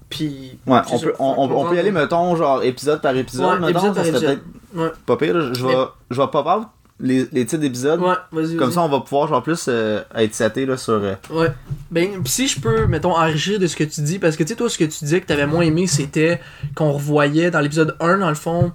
Puis. 0.09 0.59
ouais, 0.67 0.81
on 0.91 0.99
peut, 0.99 1.15
on, 1.21 1.35
on- 1.39 1.51
on 1.65 1.69
peut 1.69 1.77
y 1.77 1.79
aller 1.79 1.93
mettons 1.93 2.35
genre 2.35 2.63
épisode 2.65 3.01
par 3.01 3.15
épisode, 3.17 3.61
Ouais, 3.61 3.67
mettons, 3.69 3.93
épisode 3.93 3.95
ça 3.95 4.03
par 4.13 4.21
serait 4.21 4.21
peut-être 4.37 4.43
Ouais. 4.75 4.91
pas 5.07 5.17
pire. 5.17 5.55
Je 5.55 5.67
vais, 5.67 5.75
je 6.11 6.21
vais 6.21 6.27
pop 6.29 6.47
out 6.47 6.67
les, 7.01 7.27
les 7.33 7.47
titres 7.47 7.63
d'épisodes, 7.63 8.01
Ouais, 8.01 8.15
vas-y. 8.33 8.57
comme 8.57 8.71
ça 8.71 8.83
on 8.83 8.89
va 8.89 9.01
pouvoir 9.01 9.27
genre 9.29 9.43
plus 9.43 9.67
euh, 9.69 10.03
être 10.15 10.35
seté 10.35 10.67
là 10.67 10.77
sur. 10.77 10.95
euh, 10.95 11.15
Ouais. 11.31 11.49
Ben, 11.91 12.23
pis 12.23 12.31
si 12.31 12.47
je 12.49 12.61
peux, 12.61 12.87
mettons, 12.87 13.17
enrichir 13.17 13.59
de 13.59 13.67
ce 13.67 13.75
que 13.77 13.85
tu 13.85 14.01
dis, 14.03 14.19
parce 14.19 14.37
que 14.37 14.43
tu 14.43 14.51
sais, 14.51 14.57
toi, 14.57 14.69
ce 14.69 14.79
que 14.79 14.85
tu 14.85 15.05
disais 15.05 15.21
que 15.21 15.27
t'avais 15.27 15.47
moins 15.47 15.63
aimé, 15.63 15.87
c'était 15.87 16.41
qu'on 16.75 16.93
revoyait 16.93 17.51
dans 17.51 17.61
l'épisode 17.61 17.97
1, 18.01 18.19
dans 18.19 18.29
le 18.29 18.35
fond, 18.35 18.73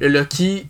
le 0.00 0.08
Loki, 0.08 0.68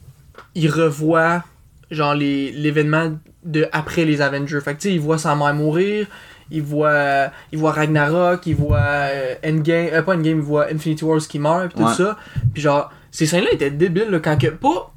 il 0.54 0.70
revoit, 0.70 1.42
genre, 1.90 2.14
l'événement 2.14 3.12
de 3.44 3.66
après 3.72 4.04
les 4.04 4.20
Avengers. 4.20 4.60
Fait 4.64 4.74
que 4.74 4.80
tu 4.80 4.88
sais, 4.88 4.94
il 4.94 5.00
voit 5.00 5.18
sa 5.18 5.34
mère 5.34 5.52
mourir, 5.54 6.06
il 6.50 6.62
voit, 6.62 7.30
il 7.50 7.58
voit 7.58 7.72
Ragnarok, 7.72 8.46
il 8.46 8.54
voit 8.54 8.78
euh, 8.80 9.34
Endgame, 9.44 9.88
euh, 9.92 10.02
pas 10.02 10.14
Endgame, 10.14 10.36
il 10.38 10.42
voit 10.44 10.66
Infinity 10.72 11.04
Wars 11.04 11.20
qui 11.20 11.38
meurt, 11.38 11.68
pis 11.72 11.74
tout 11.78 11.82
Ouais. 11.84 11.94
ça. 11.94 12.16
Puis 12.52 12.62
genre, 12.62 12.90
ces 13.10 13.26
scènes-là 13.26 13.50
étaient 13.52 13.70
débiles, 13.70 14.08
là, 14.10 14.20
quand 14.20 14.38
que, 14.40 14.46
pas, 14.48 14.91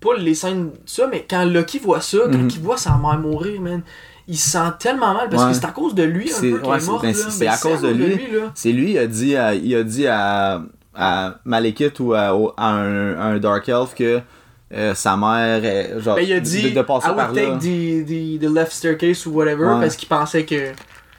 pas, 0.00 0.14
les 0.16 0.34
scènes 0.34 0.66
de 0.70 0.72
ça, 0.86 1.06
mais 1.10 1.26
quand 1.28 1.44
Loki 1.44 1.78
voit 1.78 2.00
ça, 2.00 2.18
quand 2.24 2.38
Mhm. 2.38 2.48
il 2.50 2.60
voit 2.60 2.76
sa 2.76 2.96
mère 2.96 3.18
mourir, 3.18 3.60
man, 3.60 3.82
il 4.26 4.36
se 4.36 4.50
sent 4.50 4.58
tellement 4.78 5.14
mal 5.14 5.28
parce 5.30 5.42
Ouais. 5.44 5.50
que 5.50 5.56
c'est 5.56 5.64
à 5.64 5.70
cause 5.70 5.94
de 5.94 6.02
lui 6.02 6.30
un 6.30 6.34
C'est- 6.34 6.50
peu 6.50 6.58
qu'il 6.60 6.70
ouais, 6.70 6.78
est 6.78 6.86
mort. 6.86 7.00
ben, 7.02 7.08
là. 7.08 7.14
c'est- 7.30 7.44
Ben, 7.44 7.50
à 7.52 7.56
cause 7.56 7.80
de 7.82 7.88
lui. 7.88 8.18
C'est 8.54 8.72
lui, 8.72 8.92
il 8.92 8.98
a 8.98 9.06
dit 9.06 9.36
à, 9.36 9.54
il 9.54 9.74
a 9.74 9.82
dit 9.82 10.06
à, 10.06 10.62
à 10.94 11.34
Malekith 11.44 12.00
ou 12.00 12.12
à, 12.14 12.28
un, 12.58 13.18
un 13.18 13.38
Dark 13.38 13.68
Elf 13.68 13.94
que 13.94 14.20
euh, 14.74 14.94
sa 14.94 15.16
mère, 15.16 15.64
est, 15.64 15.98
genre, 16.00 16.16
Ben, 16.16 16.24
il 16.26 16.32
a 16.34 16.40
dit 16.40 16.72
de 16.72 16.82
passer 16.82 17.08
I 17.10 17.14
par 17.16 17.30
would 17.32 17.36
là. 17.40 17.52
take 17.52 17.58
the, 17.58 18.06
the, 18.06 18.40
the 18.46 18.54
left 18.54 18.72
staircase 18.72 19.26
ou 19.26 19.30
whatever 19.32 19.64
Ouais. 19.64 19.80
parce 19.80 19.96
qu'il 19.96 20.08
pensait 20.08 20.44
que. 20.44 20.72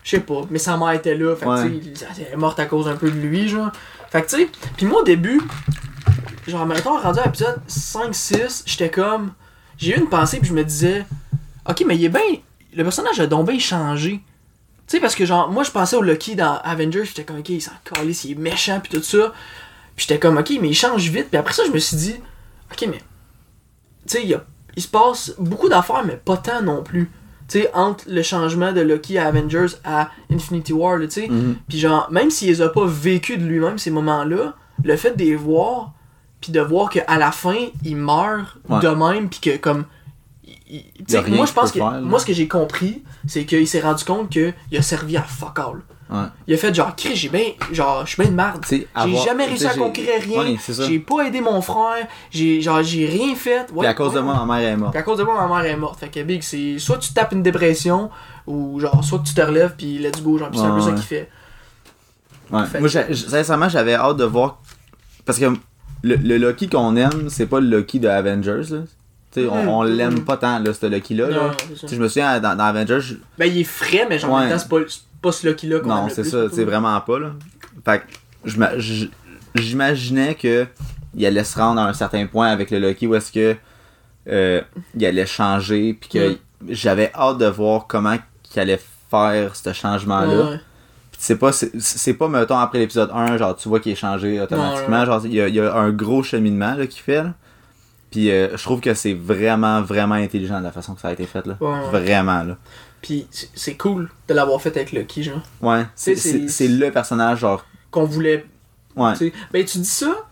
Je 0.03 0.11
sais 0.11 0.19
pas, 0.21 0.41
mais 0.49 0.59
sa 0.59 0.77
mère 0.77 0.91
était 0.91 1.15
là. 1.15 1.35
Fait 1.35 1.45
que, 1.45 1.51
elle 1.67 2.33
est 2.33 2.37
morte 2.37 2.59
à 2.59 2.65
cause 2.65 2.87
un 2.87 2.95
peu 2.95 3.09
de 3.11 3.19
lui, 3.19 3.47
genre. 3.49 3.71
Fait 4.11 4.21
que, 4.21 4.29
tu 4.29 4.37
sais, 4.37 4.49
pis 4.77 4.85
moi 4.85 5.01
au 5.01 5.03
début, 5.03 5.41
genre, 6.49 6.65
mettons, 6.65 6.97
rendu 6.99 7.19
à 7.19 7.25
l'épisode 7.25 7.59
5-6, 7.67 8.63
j'étais 8.65 8.89
comme. 8.89 9.33
J'ai 9.77 9.95
eu 9.95 9.99
une 9.99 10.09
pensée, 10.09 10.39
puis 10.39 10.49
je 10.49 10.53
me 10.53 10.63
disais, 10.63 11.05
ok, 11.67 11.83
mais 11.87 11.95
il 11.95 12.05
est 12.05 12.09
bien. 12.09 12.21
Le 12.75 12.83
personnage 12.83 13.19
a 13.19 13.27
donc 13.27 13.47
bien 13.49 13.59
changé. 13.59 14.21
Tu 14.87 14.95
sais, 14.95 14.99
parce 14.99 15.15
que, 15.15 15.25
genre, 15.25 15.49
moi 15.51 15.63
je 15.63 15.71
pensais 15.71 15.95
au 15.95 16.01
Loki 16.01 16.35
dans 16.35 16.57
Avengers, 16.63 17.05
j'étais 17.05 17.23
comme, 17.23 17.39
ok, 17.39 17.49
il 17.49 17.61
s'en 17.61 17.71
calisse, 17.83 18.23
il 18.25 18.31
est 18.31 18.35
méchant, 18.35 18.79
puis 18.81 18.91
tout 18.91 19.03
ça. 19.03 19.33
Puis 19.95 20.05
j'étais 20.07 20.19
comme, 20.19 20.37
ok, 20.37 20.51
mais 20.61 20.69
il 20.69 20.73
change 20.73 21.07
vite. 21.09 21.27
Puis 21.29 21.37
après 21.37 21.53
ça, 21.53 21.63
je 21.65 21.71
me 21.71 21.79
suis 21.79 21.95
dit, 21.95 22.15
ok, 22.71 22.87
mais. 22.89 22.97
Tu 24.07 24.17
sais, 24.17 24.23
il, 24.25 24.81
se 24.81 24.87
passe 24.87 25.33
beaucoup 25.37 25.69
d'affaires, 25.69 26.03
mais 26.05 26.17
pas 26.17 26.37
tant 26.37 26.61
non 26.61 26.83
plus. 26.83 27.11
Tu 27.47 27.61
sais, 27.61 27.71
entre 27.73 28.05
le 28.07 28.21
changement 28.23 28.73
de 28.73 28.81
Loki 28.81 29.17
à 29.17 29.27
Avengers 29.27 29.75
à 29.83 30.09
Infinity 30.31 30.73
War, 30.73 30.99
tu 31.01 31.09
sais. 31.09 31.27
Mhm. 31.29 31.57
Puis 31.67 31.79
genre, 31.79 32.09
même 32.11 32.29
s'il 32.29 32.49
les 32.49 32.61
a 32.61 32.69
pas 32.69 32.85
vécu 32.85 33.37
de 33.37 33.45
lui-même, 33.45 33.77
ces 33.77 33.91
moments-là, 33.91 34.55
le 34.83 34.95
fait 34.95 35.11
de 35.11 35.23
les 35.23 35.35
voir, 35.35 35.93
puis 36.41 36.51
de 36.51 36.61
voir 36.61 36.89
qu'à 36.89 37.17
la 37.17 37.31
fin, 37.31 37.57
il 37.83 37.95
meurt 37.97 38.55
Ouais. 38.69 38.79
de 38.79 38.87
même, 38.89 39.29
puis 39.29 39.39
que 39.39 39.57
comme... 39.57 39.85
il- 40.45 40.83
il- 41.07 41.33
moi, 41.35 41.45
je 41.45 41.53
pense 41.53 41.71
que... 41.71 41.79
faire, 41.79 42.01
moi, 42.01 42.19
ce 42.19 42.25
que 42.25 42.33
j'ai 42.33 42.47
compris, 42.47 43.03
c'est 43.27 43.45
qu'il 43.45 43.67
s'est 43.67 43.81
rendu 43.81 44.03
compte 44.05 44.29
qu'il 44.29 44.53
a 44.77 44.81
servi 44.81 45.17
à 45.17 45.23
fuck 45.23 45.59
all. 45.59 45.81
Ouais. 46.11 46.25
Il 46.47 46.55
a 46.55 46.57
fait 46.57 46.73
genre, 46.73 46.95
Chris, 46.95 47.15
j'ai 47.15 47.29
bien... 47.29 47.43
Genre, 47.71 48.03
je 48.03 48.13
suis 48.13 48.21
bien 48.23 48.31
de 48.31 48.35
merde. 48.35 48.65
J'ai 48.67 48.87
jamais 49.23 49.45
réussi 49.45 49.67
à 49.67 49.75
conquérir 49.75 50.21
rien. 50.23 50.53
Ouais. 50.55 50.57
J'ai 50.87 50.97
pas 50.99 51.21
aidé 51.27 51.39
mon 51.39 51.61
frère. 51.61 52.07
J'ai 52.31 52.61
genre 52.63 52.81
j'ai 52.81 53.05
rien 53.05 53.35
fait. 53.35 53.67
Puis 53.67 53.85
à 53.85 53.93
cause 53.93 54.13
de 54.15 54.19
moi, 54.19 54.33
ma 54.43 54.57
mère 54.59 54.69
est 54.71 54.75
morte. 54.75 54.91
Puis 54.93 54.99
à 54.99 55.03
cause 55.03 55.19
de 55.19 55.23
moi, 55.23 55.35
ma 55.47 55.61
mère 55.61 55.71
est 55.71 55.75
morte. 55.77 55.99
Fait 55.99 56.09
que 56.09 56.23
Big, 56.23 56.41
c'est 56.41 56.79
soit 56.79 56.97
tu 56.97 57.13
tapes 57.13 57.33
une 57.33 57.43
dépression 57.43 58.09
ou 58.47 58.79
genre 58.79 59.03
soit 59.03 59.19
tu 59.23 59.35
te 59.35 59.41
relèves 59.41 59.75
puis 59.77 59.99
let's 59.99 60.19
go. 60.23 60.39
Genre, 60.39 60.49
puis 60.49 60.57
c'est 60.59 60.65
un 60.65 60.73
peu 60.73 60.81
ça 60.81 60.93
qu'il 60.93 61.03
fait. 61.03 61.29
Ouais. 62.51 62.65
Fait- 62.65 62.79
Moi, 62.79 62.89
sincèrement, 62.89 63.69
j'avais 63.69 63.93
hâte 63.93 64.17
de 64.17 64.23
voir. 64.25 64.57
Parce 65.25 65.37
que 65.37 65.45
le, 66.03 66.15
le 66.15 66.37
Loki 66.37 66.67
qu'on 66.69 66.95
aime, 66.95 67.29
c'est 67.29 67.45
pas 67.47 67.59
le 67.59 67.67
Loki 67.67 67.99
de 67.99 68.07
Avengers. 68.07 68.63
Là. 68.71 68.77
Tu 69.31 69.41
sais, 69.41 69.47
on, 69.47 69.61
Mhm. 69.63 69.67
on 69.69 69.83
l'aime 69.83 70.13
Mhm. 70.15 70.25
pas 70.25 70.37
tant, 70.37 70.57
là, 70.59 70.73
ce 70.73 70.85
Lucky-là. 70.87 71.29
là. 71.29 71.51
Je 71.87 71.95
me 71.97 72.07
souviens, 72.07 72.39
dans, 72.39 72.55
dans 72.57 72.63
Avengers, 72.63 72.99
je- 73.01 73.15
Ben, 73.37 73.45
il 73.45 73.59
est 73.59 73.63
frais, 73.63 74.07
mais 74.09 74.17
genre, 74.17 74.31
en 74.33 74.39
même 74.39 74.49
temps, 74.49 74.57
c'est 74.57 74.69
pas, 74.69 74.77
c'est 74.87 75.01
pas 75.21 75.31
ce 75.31 75.47
Lucky-là 75.47 75.79
qu'on 75.81 75.89
aime 75.95 76.03
non, 76.03 76.09
c'est 76.09 76.23
ça, 76.23 76.45
c'est 76.51 76.63
vraiment 76.63 76.99
pas, 77.01 77.19
là. 77.19 77.31
Fait 77.85 77.99
que 78.45 78.49
j'imaginais 79.55 80.35
que 80.35 80.67
il 81.15 81.25
allait 81.25 81.43
se 81.43 81.57
rendre 81.57 81.81
à 81.81 81.87
un 81.87 81.93
certain 81.93 82.25
point 82.27 82.47
avec 82.49 82.71
le 82.71 82.79
Lucky 82.79 83.07
où 83.07 83.15
est-ce 83.15 83.31
que 83.31 83.55
euh, 84.27 84.61
il 84.95 85.05
allait 85.05 85.25
changer, 85.25 85.93
puis 85.99 86.09
que 86.09 86.29
Mm. 86.33 86.37
j'avais 86.69 87.11
hâte 87.15 87.37
de 87.39 87.45
voir 87.47 87.87
comment 87.87 88.17
qu'il 88.43 88.61
allait 88.61 88.79
faire 89.09 89.55
ce 89.55 89.73
changement-là. 89.73 90.51
Ouais. 90.51 90.59
Puis 91.19 91.25
c'est 91.25 91.35
pas, 91.35 91.51
c'est, 91.51 91.71
c'est 91.81 92.13
pas, 92.13 92.29
mettons, 92.29 92.57
après 92.57 92.79
l'épisode 92.79 93.09
1, 93.13 93.35
genre, 93.37 93.53
tu 93.53 93.67
vois 93.67 93.81
qu'il 93.81 93.91
est 93.91 93.95
changé 93.95 94.39
automatiquement. 94.39 94.99
Non, 94.99 95.05
Genre, 95.05 95.25
il 95.25 95.33
y 95.33 95.41
a, 95.41 95.49
il 95.49 95.55
y 95.55 95.59
a 95.59 95.75
un 95.75 95.89
gros 95.91 96.23
cheminement, 96.23 96.75
là, 96.75 96.87
qu'il 96.87 97.01
fait, 97.01 97.23
là. 97.23 97.33
Puis 98.09 98.31
euh, 98.31 98.55
je 98.57 98.63
trouve 98.63 98.79
que 98.79 98.93
c'est 98.93 99.13
vraiment, 99.13 99.81
vraiment 99.81 100.15
intelligent 100.15 100.59
de 100.59 100.63
la 100.63 100.71
façon 100.71 100.95
que 100.95 101.01
ça 101.01 101.09
a 101.09 101.11
été 101.11 101.25
fait, 101.25 101.45
là. 101.45 101.57
Ouais, 101.59 101.67
ouais. 101.67 101.89
Vraiment, 101.91 102.43
là. 102.43 102.55
Puis 103.01 103.27
c'est- 103.53 103.75
cool 103.75 104.09
de 104.29 104.33
l'avoir 104.33 104.61
fait 104.61 104.75
avec 104.77 104.93
Lucky, 104.93 105.23
genre. 105.23 105.41
Ouais, 105.61 105.85
c'est, 105.93 106.15
c'est, 106.15 106.47
c'est- 106.47 106.67
le 106.69 106.89
personnage, 106.89 107.39
genre, 107.39 107.65
Qu'on 107.91 108.05
voulait. 108.05 108.45
ouais. 108.95 109.11
tu 109.13 109.17
sais. 109.27 109.33
Ben, 109.51 109.63
tu 109.65 109.77
dis 109.79 109.85
ça, 109.85 110.25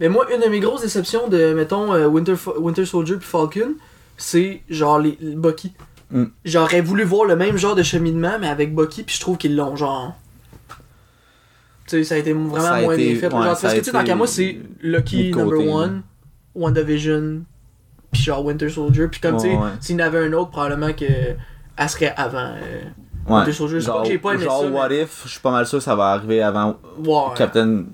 mais 0.00 0.08
moi, 0.08 0.26
une 0.32 0.40
de 0.40 0.46
mes 0.48 0.60
grosses 0.60 0.82
déceptions 0.82 1.26
de, 1.28 1.52
mettons, 1.52 1.92
euh, 1.92 2.06
Winter, 2.06 2.34
Winter 2.58 2.84
Soldier 2.86 3.16
puis 3.16 3.26
Falcon, 3.28 3.74
c'est 4.16 4.62
genre 4.70 4.98
les, 5.00 5.18
les 5.20 5.34
Bucky. 5.34 5.72
Mm. 6.12 6.24
J'aurais 6.44 6.80
voulu 6.82 7.04
voir 7.04 7.24
le 7.24 7.36
même 7.36 7.56
genre 7.56 7.74
de 7.74 7.82
cheminement, 7.82 8.38
mais 8.40 8.48
avec 8.48 8.74
Bucky, 8.74 9.02
puis 9.02 9.14
je 9.16 9.20
trouve 9.20 9.38
qu'ils 9.38 9.56
l'ont, 9.56 9.74
genre. 9.76 10.14
Tu 11.86 11.96
sais, 11.98 12.04
ça 12.04 12.14
a 12.14 12.18
été 12.18 12.32
vraiment 12.32 12.60
Ça 12.60 12.74
a 12.74 12.82
moins 12.82 12.94
été- 12.94 13.10
bien 13.12 13.20
fait. 13.20 13.26
ouais, 13.26 13.42
genre, 13.44 13.58
parce 13.60 13.74
que, 13.74 13.78
tu 13.80 13.90
sais, 13.90 14.04
qu'à 14.04 14.14
moi, 14.14 14.26
c'est 14.26 14.58
Lucky 14.82 15.30
number 15.32 15.58
one, 15.66 16.02
WandaVision, 16.54 17.42
puis 18.12 18.22
genre 18.22 18.44
Winter 18.44 18.68
Soldier, 18.68 19.08
puis 19.08 19.20
comme, 19.20 19.36
tu 19.36 19.48
sais, 19.48 19.58
s'il 19.80 19.98
y 19.98 20.02
en 20.02 20.06
avait 20.06 20.24
un 20.26 20.32
autre, 20.32 20.50
probablement 20.50 20.92
que. 20.92 21.04
Elle 21.74 21.88
serait 21.88 22.12
avant. 22.16 22.38
euh, 22.38 22.82
Ouais. 23.26 23.38
Winter 23.38 23.52
Soldier, 23.52 23.80
c'est 23.80 23.86
pas 23.86 23.92
Genre, 23.94 24.04
j'ai 24.04 24.18
pas 24.18 24.32
aimé 24.34 24.44
genre 24.44 24.62
ça, 24.62 24.68
mais- 24.68 24.76
What 24.78 24.92
If, 24.92 25.22
je 25.24 25.28
suis 25.30 25.40
pas 25.40 25.50
mal 25.52 25.66
sûr 25.66 25.78
que 25.78 25.84
ça 25.84 25.94
va 25.96 26.10
arriver 26.10 26.42
avant 26.42 26.76
Ouais. 27.04 27.34
Captain. 27.36 27.84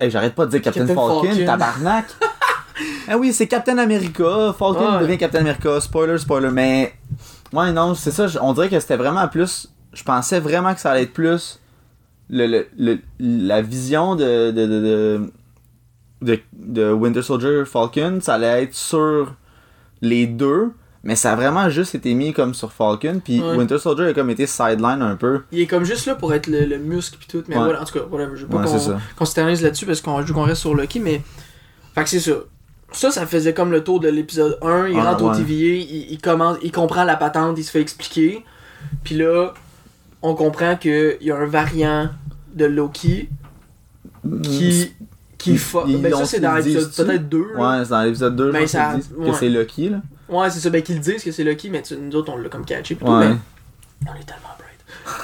Hey, 0.00 0.10
j'arrête 0.10 0.34
pas 0.34 0.46
de 0.46 0.50
dire 0.50 0.62
Captain, 0.62 0.86
Captain 0.86 0.94
Falcon, 0.94 1.24
Falcon. 1.28 1.44
tabarnak. 1.46 2.06
ah 3.08 3.16
oui, 3.18 3.32
c'est 3.32 3.46
Captain 3.46 3.76
America. 3.78 4.52
Falcon 4.58 4.94
Ouais. 4.94 5.00
devient 5.02 5.18
Captain 5.18 5.40
America. 5.40 5.80
Spoiler, 5.80 6.18
spoiler. 6.18 6.48
Mais. 6.50 6.94
Ouais, 7.52 7.72
non, 7.72 7.94
c'est 7.94 8.10
ça. 8.10 8.26
On 8.42 8.52
dirait 8.52 8.68
que 8.68 8.78
c'était 8.80 8.96
vraiment 8.96 9.26
plus. 9.28 9.68
Je 9.92 10.02
pensais 10.04 10.38
vraiment 10.40 10.72
que 10.74 10.80
ça 10.80 10.92
allait 10.92 11.02
être 11.04 11.12
plus. 11.12 11.58
Le, 12.28 12.46
le, 12.46 12.66
le- 12.78 12.98
la 13.18 13.60
vision 13.60 14.14
de 14.14 14.50
de, 14.52 14.66
de, 14.66 15.30
de, 16.22 16.40
de- 16.52 16.92
Winter 16.92 17.22
Soldier 17.22 17.64
Falcon, 17.66 18.18
ça 18.22 18.34
allait 18.34 18.62
être 18.64 18.74
sur 18.74 19.34
les 20.00 20.26
deux. 20.26 20.70
Mais 21.02 21.16
ça 21.16 21.32
a 21.32 21.34
vraiment 21.34 21.70
juste 21.70 21.94
été 21.94 22.12
mis 22.12 22.34
comme 22.34 22.52
sur 22.52 22.72
Falcon. 22.72 23.20
Puis 23.24 23.40
Ouais. 23.40 23.56
Winter 23.56 23.78
Soldier 23.78 24.08
a 24.08 24.12
comme 24.12 24.28
été 24.30 24.46
sideline 24.46 25.00
un 25.00 25.16
peu. 25.16 25.40
Il 25.50 25.60
est 25.60 25.66
comme 25.66 25.84
juste 25.84 26.04
là 26.06 26.14
pour 26.14 26.34
être 26.34 26.46
le, 26.46 26.66
le 26.66 26.76
muscle 26.78 27.16
pis 27.18 27.26
tout, 27.26 27.42
mais 27.48 27.56
Ouais. 27.56 27.64
voilà, 27.64 27.80
en 27.80 27.84
tout 27.86 27.94
cas, 27.98 28.04
whatever, 28.04 28.36
je 28.36 28.42
veux 28.42 28.48
pas 28.48 28.58
Ouais, 28.58 28.66
qu'on 28.66 28.98
qu'on 29.16 29.24
s'éternise 29.24 29.62
là-dessus 29.62 29.86
parce 29.86 30.02
qu'on 30.02 30.22
qu'on 30.24 30.42
reste 30.42 30.60
sur 30.60 30.74
Lucky, 30.74 31.00
mais. 31.00 31.22
Fait 31.94 32.04
que 32.04 32.10
c'est 32.10 32.20
ça. 32.20 32.32
Ça, 32.92 33.10
ça 33.10 33.26
faisait 33.26 33.54
comme 33.54 33.70
le 33.70 33.84
tour 33.84 34.00
de 34.00 34.08
l'épisode 34.08 34.58
1, 34.62 34.88
il 34.88 34.98
Ah, 34.98 35.12
rentre 35.12 35.24
au. 35.24 35.34
TVA, 35.34 35.76
il, 35.76 36.12
il 36.12 36.18
commence, 36.20 36.58
il 36.62 36.72
comprend 36.72 37.04
la 37.04 37.16
patente, 37.16 37.56
il 37.58 37.64
se 37.64 37.70
fait 37.70 37.80
expliquer, 37.80 38.44
puis 39.04 39.14
là, 39.16 39.54
on 40.22 40.34
comprend 40.34 40.76
qu'il 40.76 41.16
y 41.20 41.30
a 41.30 41.36
un 41.36 41.46
variant 41.46 42.10
de 42.54 42.64
Loki 42.64 43.28
qui. 44.42 44.92
qui 45.38 45.56
fa- 45.56 45.84
ils 45.86 45.96
Ben 46.02 46.12
ça, 46.14 46.26
c'est 46.26 46.40
dans 46.40 46.54
l'épisode 46.56 46.92
peut-être 46.94 47.28
2. 47.28 47.38
Ouais, 47.56 47.82
c'est 47.84 47.90
dans 47.90 48.02
l'épisode 48.02 48.36
2, 48.36 48.52
Ben, 48.52 48.66
ça- 48.66 48.96
ouais. 49.16 49.30
que 49.30 49.36
c'est 49.36 49.48
Lucky, 49.48 49.88
là. 49.88 50.00
Ouais, 50.28 50.50
c'est 50.50 50.60
ça, 50.60 50.68
ben 50.70 50.82
qu'ils 50.82 50.96
le 50.96 51.00
disent 51.00 51.24
que 51.24 51.32
c'est 51.32 51.44
Lucky, 51.44 51.70
mais 51.70 51.82
tu- 51.82 51.96
nous 51.96 52.14
autres, 52.16 52.32
on 52.32 52.36
l'a 52.36 52.48
comme 52.48 52.64
catché 52.64 52.94
Ouais. 52.94 53.08
on 53.08 53.14
est 53.14 53.24
tellement. 54.26 54.48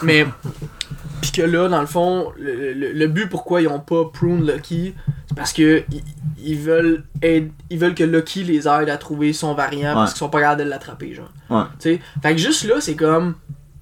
Mais, 0.03 0.27
pis 1.21 1.33
que 1.33 1.43
là, 1.43 1.69
dans 1.69 1.81
le 1.81 1.87
fond, 1.87 2.33
le, 2.39 2.73
le- 2.73 2.93
le 2.93 3.07
but 3.09 3.29
pourquoi 3.29 3.61
ils 3.63 3.69
ont 3.69 3.81
pas 3.81 4.05
prune 4.13 4.47
Lucky, 4.47 4.95
c'est 5.29 5.37
parce 5.37 5.53
que 5.53 5.85
ils, 5.91 6.03
ils 6.39 6.59
veulent 6.59 7.05
aide- 7.23 7.51
ils 7.71 7.79
veulent 7.79 7.95
que 7.95 8.05
Lucky 8.05 8.45
les 8.45 8.69
aide 8.69 8.89
à 8.89 8.97
trouver 8.97 9.33
son 9.33 9.55
variant 9.55 9.95
parce 9.95 10.13
qu'ils 10.13 10.19
sont 10.19 10.29
pas 10.29 10.41
capables 10.41 10.65
de 10.65 10.69
l'attraper, 10.69 11.15
genre. 11.15 11.33
Ouais. 11.51 11.65
Tu 11.81 11.95
sais, 11.95 12.01
fait 12.23 12.33
que 12.33 12.39
juste 12.41 12.65
là, 12.65 12.81
c'est 12.81 12.95
comme, 12.97 13.35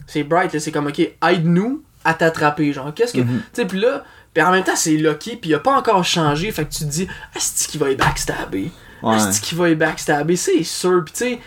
c'est 0.06 0.22
bright, 0.22 0.58
c'est 0.58 0.72
comme, 0.72 0.86
ok, 0.86 0.98
aide-nous 1.00 1.82
à 2.04 2.14
t'attraper, 2.14 2.72
genre. 2.72 2.92
Qu'est-ce 2.94 3.12
que, 3.14 3.20
Mhm. 3.20 3.40
tu 3.52 3.62
sais, 3.62 3.66
pis 3.66 3.78
là, 3.80 4.04
pis 4.32 4.42
en 4.42 4.50
même 4.52 4.64
temps, 4.64 4.76
c'est 4.76 4.96
Lucky, 4.96 5.36
pis 5.36 5.50
il 5.50 5.54
a 5.54 5.58
pas 5.58 5.76
encore 5.76 6.04
changé, 6.04 6.50
fait 6.52 6.64
que 6.64 6.72
tu 6.72 6.80
te 6.84 6.90
dis, 6.90 7.08
est-ce 7.36 7.68
qu'il 7.68 7.80
va 7.80 7.90
y 7.90 7.96
backstabber? 7.96 8.70
Ouais. 9.02 9.16
Est-ce 9.16 9.40
qu'il 9.40 9.58
va 9.58 9.68
y 9.68 9.74
backstabber? 9.74 10.36
C'est 10.36 10.62
sûr. 10.64 11.04
Pis 11.04 11.12
tu 11.12 11.18
sais, 11.18 11.38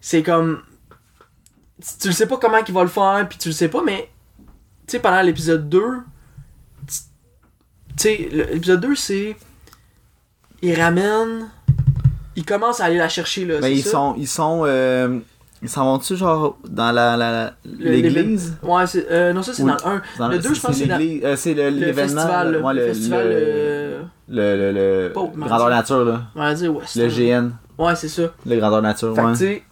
c'est 0.00 0.22
comme. 0.22 0.60
Tu, 2.00 2.08
le 2.08 2.12
sais 2.14 2.26
pas 2.26 2.36
comment 2.36 2.58
il 2.66 2.74
va 2.74 2.82
le 2.82 2.88
faire, 2.88 3.26
puis 3.28 3.38
tu 3.38 3.48
le 3.48 3.54
sais 3.54 3.68
pas, 3.68 3.82
mais. 3.84 4.08
Tu 4.86 4.92
sais, 4.96 4.98
pendant 4.98 5.22
l'épisode 5.22 5.68
2. 5.68 5.80
Tu 6.86 6.94
sais, 7.96 8.28
le- 8.32 8.44
l'épisode 8.54 8.80
2, 8.80 8.94
c'est. 8.94 9.36
Il 10.62 10.80
ramène. 10.80 11.48
Il 12.36 12.44
commence 12.44 12.80
à 12.80 12.84
aller 12.84 12.96
la 12.98 13.08
chercher, 13.08 13.44
là. 13.44 13.56
Mais 13.60 13.72
ils 13.74 13.82
ça? 13.82 13.90
sont, 13.90 14.14
ils 14.16 14.28
sont, 14.28 14.62
euh, 14.64 15.18
ils 15.62 15.68
s'en 15.68 15.84
vont-tu 15.84 16.16
genre 16.16 16.56
dans 16.68 16.92
la, 16.92 17.16
la- 17.16 17.30
la- 17.32 17.54
Le- 17.64 17.90
l'église? 17.90 18.56
Ouais, 18.62 18.86
c'est. 18.86 19.10
euh, 19.10 19.32
non, 19.32 19.42
ça, 19.42 19.52
c'est 19.52 19.62
Oui. 19.62 19.70
dans 19.70 19.90
le 19.90 19.96
1. 19.96 20.02
Dans 20.18 20.28
Le 20.28 20.38
2, 20.38 20.54
je 20.54 20.60
pense 20.60 20.70
que 20.70 20.76
c'est 20.76 20.86
dans 20.86 21.00
euh, 21.00 21.36
c'est 21.36 21.54
le- 21.54 21.70
le 21.70 21.76
l'événement, 21.76 22.14
festival. 22.22 22.52
là. 22.52 22.58
là. 22.58 22.64
Ouais, 22.66 22.74
le, 22.74 22.80
le, 22.80 22.86
festival. 22.86 23.26
le, 23.28 23.34
euh, 23.34 24.02
le, 24.28 24.56
le, 24.56 25.08
le- 25.08 25.12
grandeur 25.46 25.70
nature 25.70 26.04
là, 26.04 26.22
On 26.36 26.40
va 26.40 26.54
dire 26.54 26.74
West. 26.74 26.96
le 26.96 27.08
GN, 27.08 27.50
Ouais, 27.78 27.96
c'est 27.96 28.08
ça. 28.08 28.22
le 28.46 28.56
grandeur 28.58 28.82
nature, 28.82 29.14
Fait 29.14 29.22
ouais. 29.22 29.64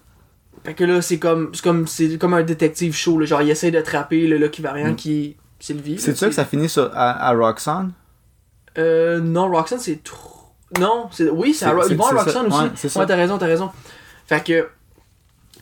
Fait 0.65 0.75
que 0.75 0.85
là, 0.85 1.01
c'est 1.03 1.19
comme. 1.19 1.51
C'est 1.53 1.63
comme, 1.63 1.87
c'est 1.87 2.19
comme 2.19 2.35
un 2.35 2.43
détective 2.43 2.97
là. 3.19 3.27
Genre, 3.27 3.43
il 3.43 3.51
essaie 3.51 3.71
d'attraper 3.71 4.27
le 4.27 4.37
Lucky 4.39 4.63
Variant 4.63 4.93
Mm. 4.93 4.97
qui 4.97 5.37
Sylvie. 5.61 5.99
C'est 5.99 6.17
ça 6.17 6.27
que 6.29 6.35
ça 6.35 6.45
finit 6.45 6.69
sur, 6.69 6.91
à, 6.95 7.29
à 7.29 7.33
Roxanne? 7.35 7.93
Euh, 8.79 9.19
non, 9.21 9.51
Roxanne, 9.51 9.81
c'est 9.81 10.03
trop. 10.05 10.53
Non, 10.79 11.09
c'est. 11.11 11.29
Oui, 11.31 11.55
c'est 11.55 11.65
à 11.67 11.73
Ro- 11.73 11.81
à 11.81 11.85
c'est 11.89 11.97
ça. 11.97 12.05
Roxanne 12.05 12.47
aussi. 12.47 12.59
Ouais, 12.63 12.71
c'est 12.77 12.89
ça. 12.89 13.01
Ouais, 13.01 13.07
t'as 13.07 13.17
raison, 13.17 13.39
t'as 13.39 13.47
raison. 13.47 13.71
Fait 14.27 14.45
que. 14.45 14.69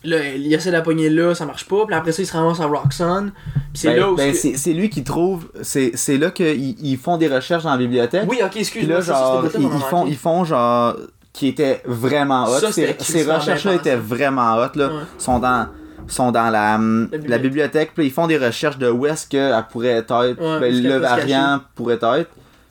Là, 0.03 0.29
il 0.35 0.53
essaie 0.53 0.69
de 0.69 0.75
la 0.75 0.83
pogner 0.83 1.09
là, 1.09 1.33
ça 1.33 1.45
marche 1.47 1.65
pas. 1.67 1.85
Puis 1.87 1.95
après 1.95 2.11
ça, 2.11 2.21
il 2.21 2.27
se 2.27 2.31
ramasse 2.37 2.59
à 2.59 2.65
Roxanne. 2.67 3.31
Puis 3.73 3.81
c'est 3.81 3.87
Ben- 3.89 3.97
là 3.99 4.11
où. 4.11 4.15
ben, 4.15 4.33
c'est 4.33 4.73
lui 4.73 4.89
qui 4.91 5.03
trouve, 5.03 5.47
c'est 5.63 5.91
c'est 5.95 6.17
là 6.19 6.29
qu'ils 6.29 6.79
ils 6.85 6.97
font 6.97 7.17
des 7.17 7.27
recherches 7.27 7.63
dans 7.63 7.71
la 7.71 7.77
bibliothèque. 7.77 8.29
Oui, 8.29 8.39
ok, 8.45 8.57
excuse-moi. 8.57 8.97
là, 8.97 9.01
ça, 9.01 9.13
genre, 9.13 9.43
c'était 9.45 9.57
ils, 9.63 9.67
pas 9.69 9.75
ils 9.75 9.81
font, 9.81 10.05
ils 10.07 10.17
font 10.17 10.43
genre 10.45 10.95
qui 11.37 11.49
était 11.49 11.81
vraiment 11.85 12.45
hot. 12.45 12.59
Ça, 12.59 12.71
ces, 12.71 13.23
recherches-là 13.23 13.75
étaient 13.75 13.95
vraiment 13.95 14.55
hot 14.55 14.71
là. 14.75 14.87
Ouais. 14.87 14.93
Sont 15.19 15.37
dans 15.39 15.67
sont 16.07 16.31
dans 16.31 16.49
la, 16.49 16.75
hum, 16.75 17.09
La 17.11 17.17
la 17.27 17.37
bibliothèque, 17.37 17.91
puis 17.93 18.05
ils 18.07 18.11
font 18.11 18.27
des 18.27 18.37
recherches 18.37 18.77
de 18.77 18.89
où 18.89 19.05
est-ce 19.05 19.27
qu'elle 19.27 19.53
pourrait 19.71 19.89
être, 19.89 20.15
Ouais, 20.15 20.59
ben, 20.59 20.83
le 20.83 20.97
variant 20.97 21.59
pourrait 21.75 21.99
être. 22.01 22.29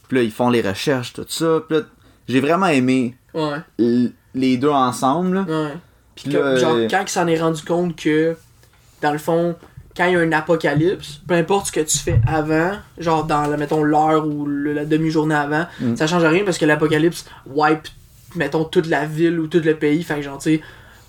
Puis 0.08 0.16
là, 0.16 0.22
ils 0.24 0.32
font 0.32 0.48
les 0.50 0.62
recherches, 0.62 1.12
tout 1.12 1.26
ça. 1.28 1.60
Puis 1.68 1.78
j'ai 2.28 2.40
vraiment 2.40 2.66
aimé 2.66 3.14
Ouais, 3.34 3.58
les 4.34 4.56
deux 4.56 4.70
ensemble. 4.70 5.38
ouais. 5.48 5.74
Puis 6.16 6.30
que, 6.32 6.38
là, 6.38 6.56
genre, 6.56 6.74
euh, 6.76 6.88
quand 6.90 7.02
il 7.02 7.08
s'en 7.10 7.26
est 7.26 7.38
rendu 7.40 7.62
compte 7.62 7.94
que, 7.94 8.34
dans 9.02 9.12
le 9.12 9.18
fond, 9.18 9.54
quand 9.94 10.06
il 10.06 10.14
y 10.14 10.16
a 10.16 10.20
un 10.20 10.32
apocalypse, 10.32 11.20
peu 11.28 11.34
importe 11.34 11.66
ce 11.66 11.72
que 11.72 11.80
tu 11.80 11.98
fais 11.98 12.20
avant, 12.26 12.72
genre 12.96 13.24
dans, 13.24 13.42
la, 13.46 13.56
mettons, 13.58 13.82
l'heure 13.82 14.26
ou 14.26 14.46
le- 14.46 14.72
la 14.72 14.86
demi-journée 14.86 15.34
avant, 15.34 15.66
Mm. 15.78 15.94
ça 15.96 16.06
change 16.06 16.24
rien 16.24 16.42
parce 16.44 16.56
que 16.58 16.64
l'apocalypse 16.64 17.26
wipe, 17.46 17.86
mettons, 18.36 18.64
toute 18.64 18.86
la 18.86 19.04
ville 19.06 19.38
ou 19.40 19.46
tout 19.46 19.60
le 19.64 19.76
pays. 19.76 20.02
Fait 20.02 20.16
que, 20.16 20.22
genre, 20.22 20.38
tu 20.38 20.56
sais, 20.56 20.60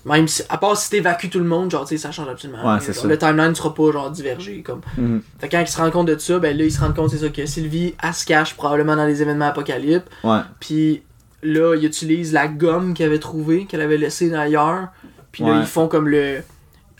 même 0.04 0.26
si, 0.28 0.42
à 0.48 0.56
part 0.58 0.76
si 0.76 0.90
t'évacues 0.90 1.28
tout 1.28 1.38
le 1.40 1.44
monde, 1.44 1.70
genre, 1.70 1.84
tu 1.86 1.96
sais, 1.96 2.02
ça 2.02 2.10
change 2.12 2.28
absolument 2.28 2.58
Ouais, 2.58 2.80
Genre, 2.80 2.94
ça. 2.94 3.06
Le 3.06 3.18
timeline 3.18 3.54
sera 3.54 3.74
pas, 3.74 3.92
genre, 3.92 4.10
divergé, 4.10 4.62
comme. 4.62 4.80
Mhm. 4.96 5.22
Fait 5.38 5.48
que 5.48 5.56
quand 5.56 5.60
il 5.60 5.68
se 5.68 5.76
rend 5.76 5.90
compte 5.90 6.06
de 6.08 6.16
ça, 6.18 6.38
ben 6.38 6.56
là, 6.56 6.64
il 6.64 6.72
se 6.72 6.80
rend 6.80 6.92
compte, 6.92 7.10
c'est 7.10 7.18
ça, 7.18 7.28
que 7.28 7.44
Sylvie, 7.46 7.94
elle 8.02 8.14
se 8.14 8.24
cache 8.24 8.54
probablement 8.54 8.96
dans 8.96 9.06
les 9.06 9.20
événements 9.22 9.46
apocalypses. 9.48 10.04
Ouais. 10.24 10.38
Puis 10.60 11.02
là, 11.42 11.74
il 11.76 11.84
utilise 11.84 12.32
la 12.32 12.48
gomme 12.48 12.94
qu'elle 12.94 13.06
avait 13.08 13.18
trouvée, 13.18 13.66
qu'elle 13.66 13.80
avait 13.82 13.98
laissée 13.98 14.32
ailleurs. 14.34 14.88
Puis 15.32 15.44
là, 15.44 15.52
Ouais. 15.52 15.58
ils 15.60 15.66
font 15.66 15.88
comme 15.88 16.08
le. 16.08 16.38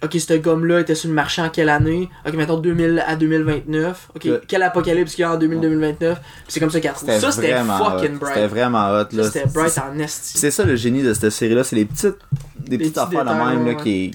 Ok, 0.05 0.17
cette 0.19 0.43
gomme-là 0.43 0.81
était 0.81 0.95
sur 0.95 1.09
le 1.09 1.15
marché 1.15 1.43
en 1.43 1.49
quelle 1.49 1.69
année? 1.69 2.09
Ok, 2.27 2.35
mettons 2.35 2.59
2000 2.59 3.03
à 3.07 3.17
2029. 3.17 4.11
Ok, 4.15 4.25
Le- 4.25 4.43
quel 4.47 4.63
apocalypse 4.63 5.15
qu'il 5.15 5.23
y 5.23 5.25
a 5.25 5.33
en 5.33 5.39
2000-2029. 5.39 5.97
Puis 5.99 6.17
c'est 6.49 6.61
comme 6.61 6.71
ça 6.71 6.81
qu'elle 6.81 6.93
trouve. 6.93 7.11
Ça, 7.19 7.33
c'était 7.33 7.55
fucking 7.57 8.15
hot. 8.15 8.19
bright. 8.19 8.35
C'était 8.35 8.47
vraiment 8.47 8.91
hot. 8.93 9.07
Là. 9.13 9.25
c'était 9.25 9.47
bright 9.47 9.79
en 9.79 9.99
esti. 9.99 10.39
C'est 10.39 10.51
ça 10.51 10.65
le 10.65 10.77
génie 10.77 11.03
de 11.03 11.13
cette 11.15 11.31
série-là, 11.31 11.65
c'est 11.65 11.77
les 11.77 11.85
petites, 11.85 12.17
des 12.59 12.79
petites 12.79 12.95
petits 12.95 13.01
affaires 13.01 13.25
de 13.25 13.31
même 13.31 13.67
là, 13.67 13.73
ouais. 13.73 13.83
qui, 13.83 14.11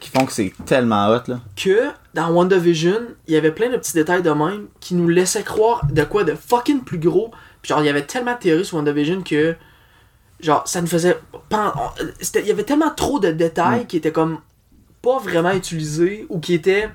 qui 0.00 0.10
font 0.10 0.24
que 0.26 0.32
c'est 0.32 0.52
tellement 0.66 1.06
hot. 1.08 1.22
Là. 1.28 1.40
Que 1.56 1.88
dans 2.14 2.30
WandaVision, 2.30 2.98
il 3.28 3.34
y 3.34 3.36
avait 3.36 3.52
plein 3.52 3.70
de 3.70 3.76
petits 3.76 3.92
détails 3.94 4.22
de 4.22 4.30
même 4.30 4.66
qui 4.80 4.94
nous 4.96 5.08
laissaient 5.08 5.44
croire 5.44 5.86
de 5.90 6.02
quoi 6.02 6.24
de 6.24 6.34
fucking 6.34 6.80
plus 6.82 6.98
gros. 6.98 7.30
Puis 7.62 7.68
genre, 7.70 7.80
il 7.80 7.86
y 7.86 7.90
avait 7.90 8.02
tellement 8.06 8.34
de 8.34 8.38
théories 8.38 8.64
sur 8.64 8.76
WandaVision 8.78 9.22
que. 9.22 9.54
Genre, 10.40 10.62
ça 10.66 10.80
nous 10.80 10.86
faisait. 10.86 11.16
Il 12.34 12.46
y 12.46 12.50
avait 12.50 12.62
tellement 12.64 12.90
trop 12.90 13.18
de 13.18 13.30
détails 13.30 13.82
Mm. 13.82 13.86
qui 13.86 13.96
étaient 13.96 14.12
comme 14.12 14.38
pas 15.02 15.18
vraiment 15.18 15.52
utilisés 15.52 16.26
ou 16.28 16.38
qui 16.40 16.54
étaient. 16.54 16.88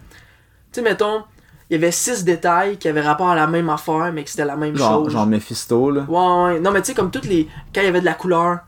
Tu 0.71 0.79
sais, 0.79 0.81
mettons, 0.81 1.23
il 1.69 1.73
y 1.73 1.75
avait 1.77 1.91
six 1.91 2.23
détails 2.23 2.77
qui 2.77 2.87
avaient 2.87 3.01
rapport 3.01 3.29
à 3.29 3.35
la 3.35 3.47
même 3.47 3.69
affaire, 3.69 4.11
mais 4.13 4.23
que 4.23 4.29
c'était 4.29 4.45
la 4.45 4.55
même 4.55 4.75
Genre, 4.75 5.03
chose. 5.03 5.13
genre 5.13 5.25
Mephisto. 5.25 5.89
Là. 5.91 6.05
Ouais, 6.07 6.53
ouais. 6.53 6.59
Non, 6.59 6.71
mais 6.71 6.81
tu 6.81 6.87
sais, 6.87 6.93
comme 6.93 7.11
toutes 7.11 7.25
les. 7.25 7.47
Quand 7.73 7.81
il 7.81 7.85
y 7.85 7.87
avait 7.87 8.01
de 8.01 8.05
la 8.05 8.13
couleur, 8.13 8.59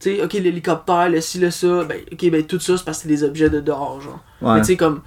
Tu 0.00 0.16
sais, 0.16 0.22
ok, 0.22 0.32
l'hélicoptère, 0.34 1.08
le 1.08 1.20
ci, 1.20 1.38
le 1.40 1.50
ça, 1.50 1.82
ben, 1.84 1.98
ok, 2.12 2.30
ben 2.30 2.44
tout 2.44 2.60
ça, 2.60 2.76
c'est 2.76 2.84
parce 2.84 2.98
que 2.98 3.02
c'est 3.02 3.08
des 3.08 3.24
objets 3.24 3.50
de 3.50 3.58
dehors, 3.60 4.00
genre. 4.00 4.20
Ouais. 4.40 4.54
Mais 4.54 4.60
tu 4.60 4.66
sais, 4.66 4.76
comme, 4.76 5.00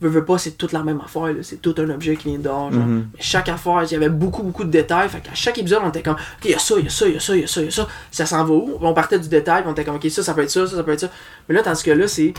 veux, 0.00 0.08
veux 0.08 0.24
pas, 0.24 0.38
c'est 0.38 0.52
toute 0.52 0.72
la 0.72 0.82
même 0.82 0.98
affaire. 1.04 1.28
C'est 1.42 1.60
tout 1.60 1.74
un 1.76 1.90
objet 1.90 2.16
qui 2.16 2.28
vient 2.30 2.38
de 2.38 2.44
dehors, 2.44 2.72
genre. 2.72 2.86
Mhm. 2.86 3.08
Mais 3.14 3.20
chaque 3.22 3.50
affaire, 3.50 3.82
il 3.84 3.92
y 3.92 3.96
avait 3.96 4.08
beaucoup, 4.08 4.42
beaucoup 4.42 4.64
de 4.64 4.70
détails. 4.70 5.10
Fait 5.10 5.20
qu'à 5.20 5.34
chaque 5.34 5.58
épisode, 5.58 5.82
on 5.84 5.90
était 5.90 6.00
comme, 6.02 6.14
ok, 6.14 6.44
il 6.46 6.50
y 6.52 6.54
a 6.54 6.58
ça, 6.58 6.74
il 6.78 6.84
y 6.84 6.86
a 6.86 6.90
ça, 6.90 7.06
il 7.06 7.12
y 7.12 7.16
a 7.16 7.20
ça, 7.20 7.36
il 7.36 7.40
y 7.42 7.44
a 7.44 7.46
ça, 7.46 7.60
il 7.60 7.64
y 7.66 7.68
a 7.68 7.70
ça. 7.70 7.86
Ça 8.10 8.24
s'en 8.24 8.42
va 8.46 8.54
où? 8.54 8.78
On 8.80 8.94
partait 8.94 9.18
du 9.18 9.28
détail, 9.28 9.62
on 9.66 9.72
était 9.72 9.84
comme, 9.84 9.96
ok, 9.96 10.08
ça, 10.10 10.22
ça 10.22 10.32
peut 10.32 10.40
être 10.42 10.50
ça, 10.50 10.66
ça, 10.66 10.76
ça 10.76 10.82
peut 10.82 10.92
être 10.92 11.00
ça. 11.00 11.10
Mais 11.48 11.54
là, 11.54 11.62
tandis 11.62 11.82
que 11.82 11.90
là, 11.90 12.08
c'est. 12.08 12.32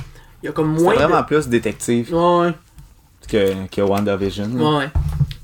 Il 0.44 0.48
y 0.48 0.50
a 0.50 0.52
comme 0.52 0.78
C'est 0.78 0.84
moins. 0.84 0.94
vraiment 0.96 1.22
de... 1.22 1.26
plus 1.26 1.48
détective 1.48 2.14
Ouais, 2.14 2.54
que, 3.28 3.68
que 3.68 3.82
WandaVision. 3.82 4.50
là. 4.56 4.78
Ouais. 4.80 4.90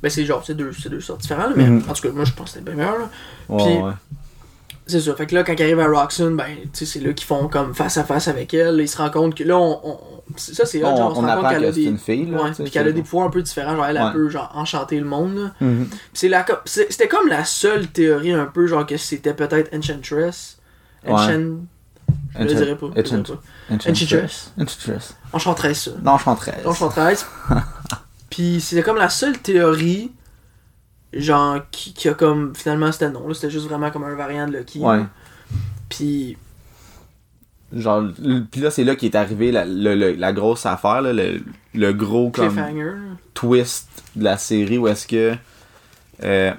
Ben, 0.02 0.10
c'est 0.10 0.26
genre, 0.26 0.44
c'est 0.46 0.56
deux, 0.56 0.72
c'est 0.74 0.90
deux 0.90 1.02
sortes 1.02 1.22
différentes, 1.22 1.50
là, 1.50 1.54
mais 1.56 1.66
Mhm. 1.70 1.84
en 1.90 1.94
tout 1.94 2.02
cas, 2.08 2.10
moi, 2.14 2.26
je 2.26 2.34
pense 2.34 2.52
que 2.52 2.60
c'était 2.60 2.66
bien 2.72 2.76
meilleur, 2.76 3.00
là. 3.00 3.10
Ouais, 3.50 3.64
Puis- 3.64 3.78
ouais. 3.84 3.92
C'est 4.90 5.02
ça. 5.02 5.14
Fait 5.16 5.26
que 5.26 5.36
là, 5.36 5.44
quand 5.44 5.52
ils 5.54 5.62
arrivent 5.64 5.82
à 5.82 5.88
Roxanne, 5.88 6.38
ben, 6.38 6.46
tu 6.62 6.70
sais, 6.74 6.86
c'est 6.86 7.00
là 7.06 7.12
qu'ils 7.12 7.28
font 7.28 7.50
comme 7.50 7.76
face 7.76 7.98
à 7.98 8.06
face 8.06 8.30
avec 8.30 8.54
elle. 8.54 8.80
Ils 8.80 8.88
se 8.88 8.98
rendent 8.98 9.12
compte 9.12 9.36
que 9.36 9.44
là, 9.44 9.58
on. 9.58 9.82
on- 9.84 10.00
c'est- 10.38 10.54
ça, 10.54 10.66
c'est 10.66 10.82
On, 10.82 10.96
genre, 10.96 11.12
on, 11.12 11.16
se 11.16 11.20
on 11.20 11.22
rend 11.28 11.42
compte 11.42 11.50
qu'elle 11.50 11.66
a 11.66 11.74
c'est 11.74 11.80
des. 11.82 11.86
une 11.88 11.98
fille. 11.98 12.26
Là, 12.28 12.44
Ouais, 12.44 12.52
puis 12.52 12.72
qu'elle 12.72 12.84
a 12.84 12.86
c'est- 12.86 12.94
des 12.94 13.02
pouvoirs 13.02 13.28
un 13.28 13.30
peu 13.30 13.42
différents, 13.42 13.76
genre 13.76 13.86
elle, 13.86 13.98
Ouais. 13.98 14.04
elle 14.06 14.14
peut 14.14 14.30
genre 14.30 14.50
enchanter 14.56 14.98
le 15.00 15.06
monde. 15.06 15.36
là. 15.36 15.52
Mhm. 15.60 15.90
C'est 16.14 16.30
la 16.30 16.46
c'est- 16.64 16.90
c'était 16.90 17.10
comme 17.10 17.28
la 17.28 17.44
seule 17.44 17.88
théorie 17.88 18.32
un 18.32 18.46
peu 18.46 18.66
genre 18.66 18.86
que 18.86 18.96
c'était 18.96 19.34
peut-être 19.34 19.76
Enchantress. 19.76 20.58
Enchant... 21.06 21.58
je 22.40 22.46
dirais 22.46 22.72
Enchant- 22.74 22.92
pas. 22.94 23.00
Enchantress. 23.02 23.38
Enchantress. 23.70 24.52
Enchantress 24.60 25.16
Enchantress. 25.34 25.96
Enchantress. 26.66 27.26
Puis 28.30 28.60
c'était 28.62 28.84
comme 28.84 28.98
la 28.98 29.10
seule 29.10 29.38
théorie 29.40 30.12
genre 31.14 31.60
qui, 31.72 31.94
qui 31.94 32.10
a 32.10 32.14
comme 32.14 32.54
finalement 32.56 32.92
c'était 32.92 33.10
non, 33.10 33.34
c'était 33.34 33.50
juste 33.50 33.66
vraiment 33.68 33.90
comme 33.92 34.04
un 34.04 34.14
variant 34.16 34.48
de 34.48 34.54
Loki. 34.54 34.80
Ouais. 34.80 35.04
Puis 35.90 36.38
Genre, 37.76 38.04
puis 38.50 38.62
là, 38.62 38.72
c'est 38.72 38.86
là 38.86 38.96
qu'est 38.96 39.14
arrivé 39.14 39.52
la, 39.52 39.66
le- 39.66 40.14
la 40.14 40.32
grosse 40.32 40.66
affaire, 40.66 41.02
là, 41.02 41.12
le, 41.12 41.42
le 41.74 41.92
gros 41.92 42.30
comme 42.30 42.56
twist 43.34 43.90
de 44.16 44.24
la 44.24 44.38
série 44.38 44.78
où 44.78 44.88
est-ce 44.88 45.06
que 45.06 45.34
euh, 46.24 46.54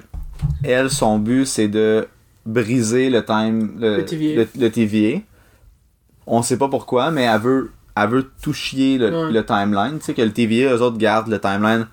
elle, 0.63 0.91
son 0.91 1.17
but, 1.17 1.47
c'est 1.47 1.67
de 1.67 2.07
briser 2.45 3.09
le 3.09 3.25
time 3.25 3.79
le, 3.79 3.97
Le 3.97 4.05
TVA. 4.05 4.35
le- 4.43 4.47
le 4.61 4.69
TVA. 4.71 5.19
On 6.31 6.41
sait 6.43 6.57
pas 6.57 6.67
pourquoi, 6.69 7.11
mais 7.11 7.23
elle 7.23 7.41
veut, 7.41 7.71
elle 7.97 8.09
veut 8.09 8.31
tout 8.41 8.53
chier 8.53 8.97
le, 8.97 9.25
Ouais. 9.25 9.31
le 9.31 9.45
timeline. 9.45 9.97
Tu 9.99 10.05
sais 10.05 10.13
que 10.13 10.21
le 10.21 10.31
TVA, 10.31 10.73
eux 10.75 10.81
autres 10.81 10.97
gardent 10.97 11.27
le 11.29 11.39
timeline 11.39 11.87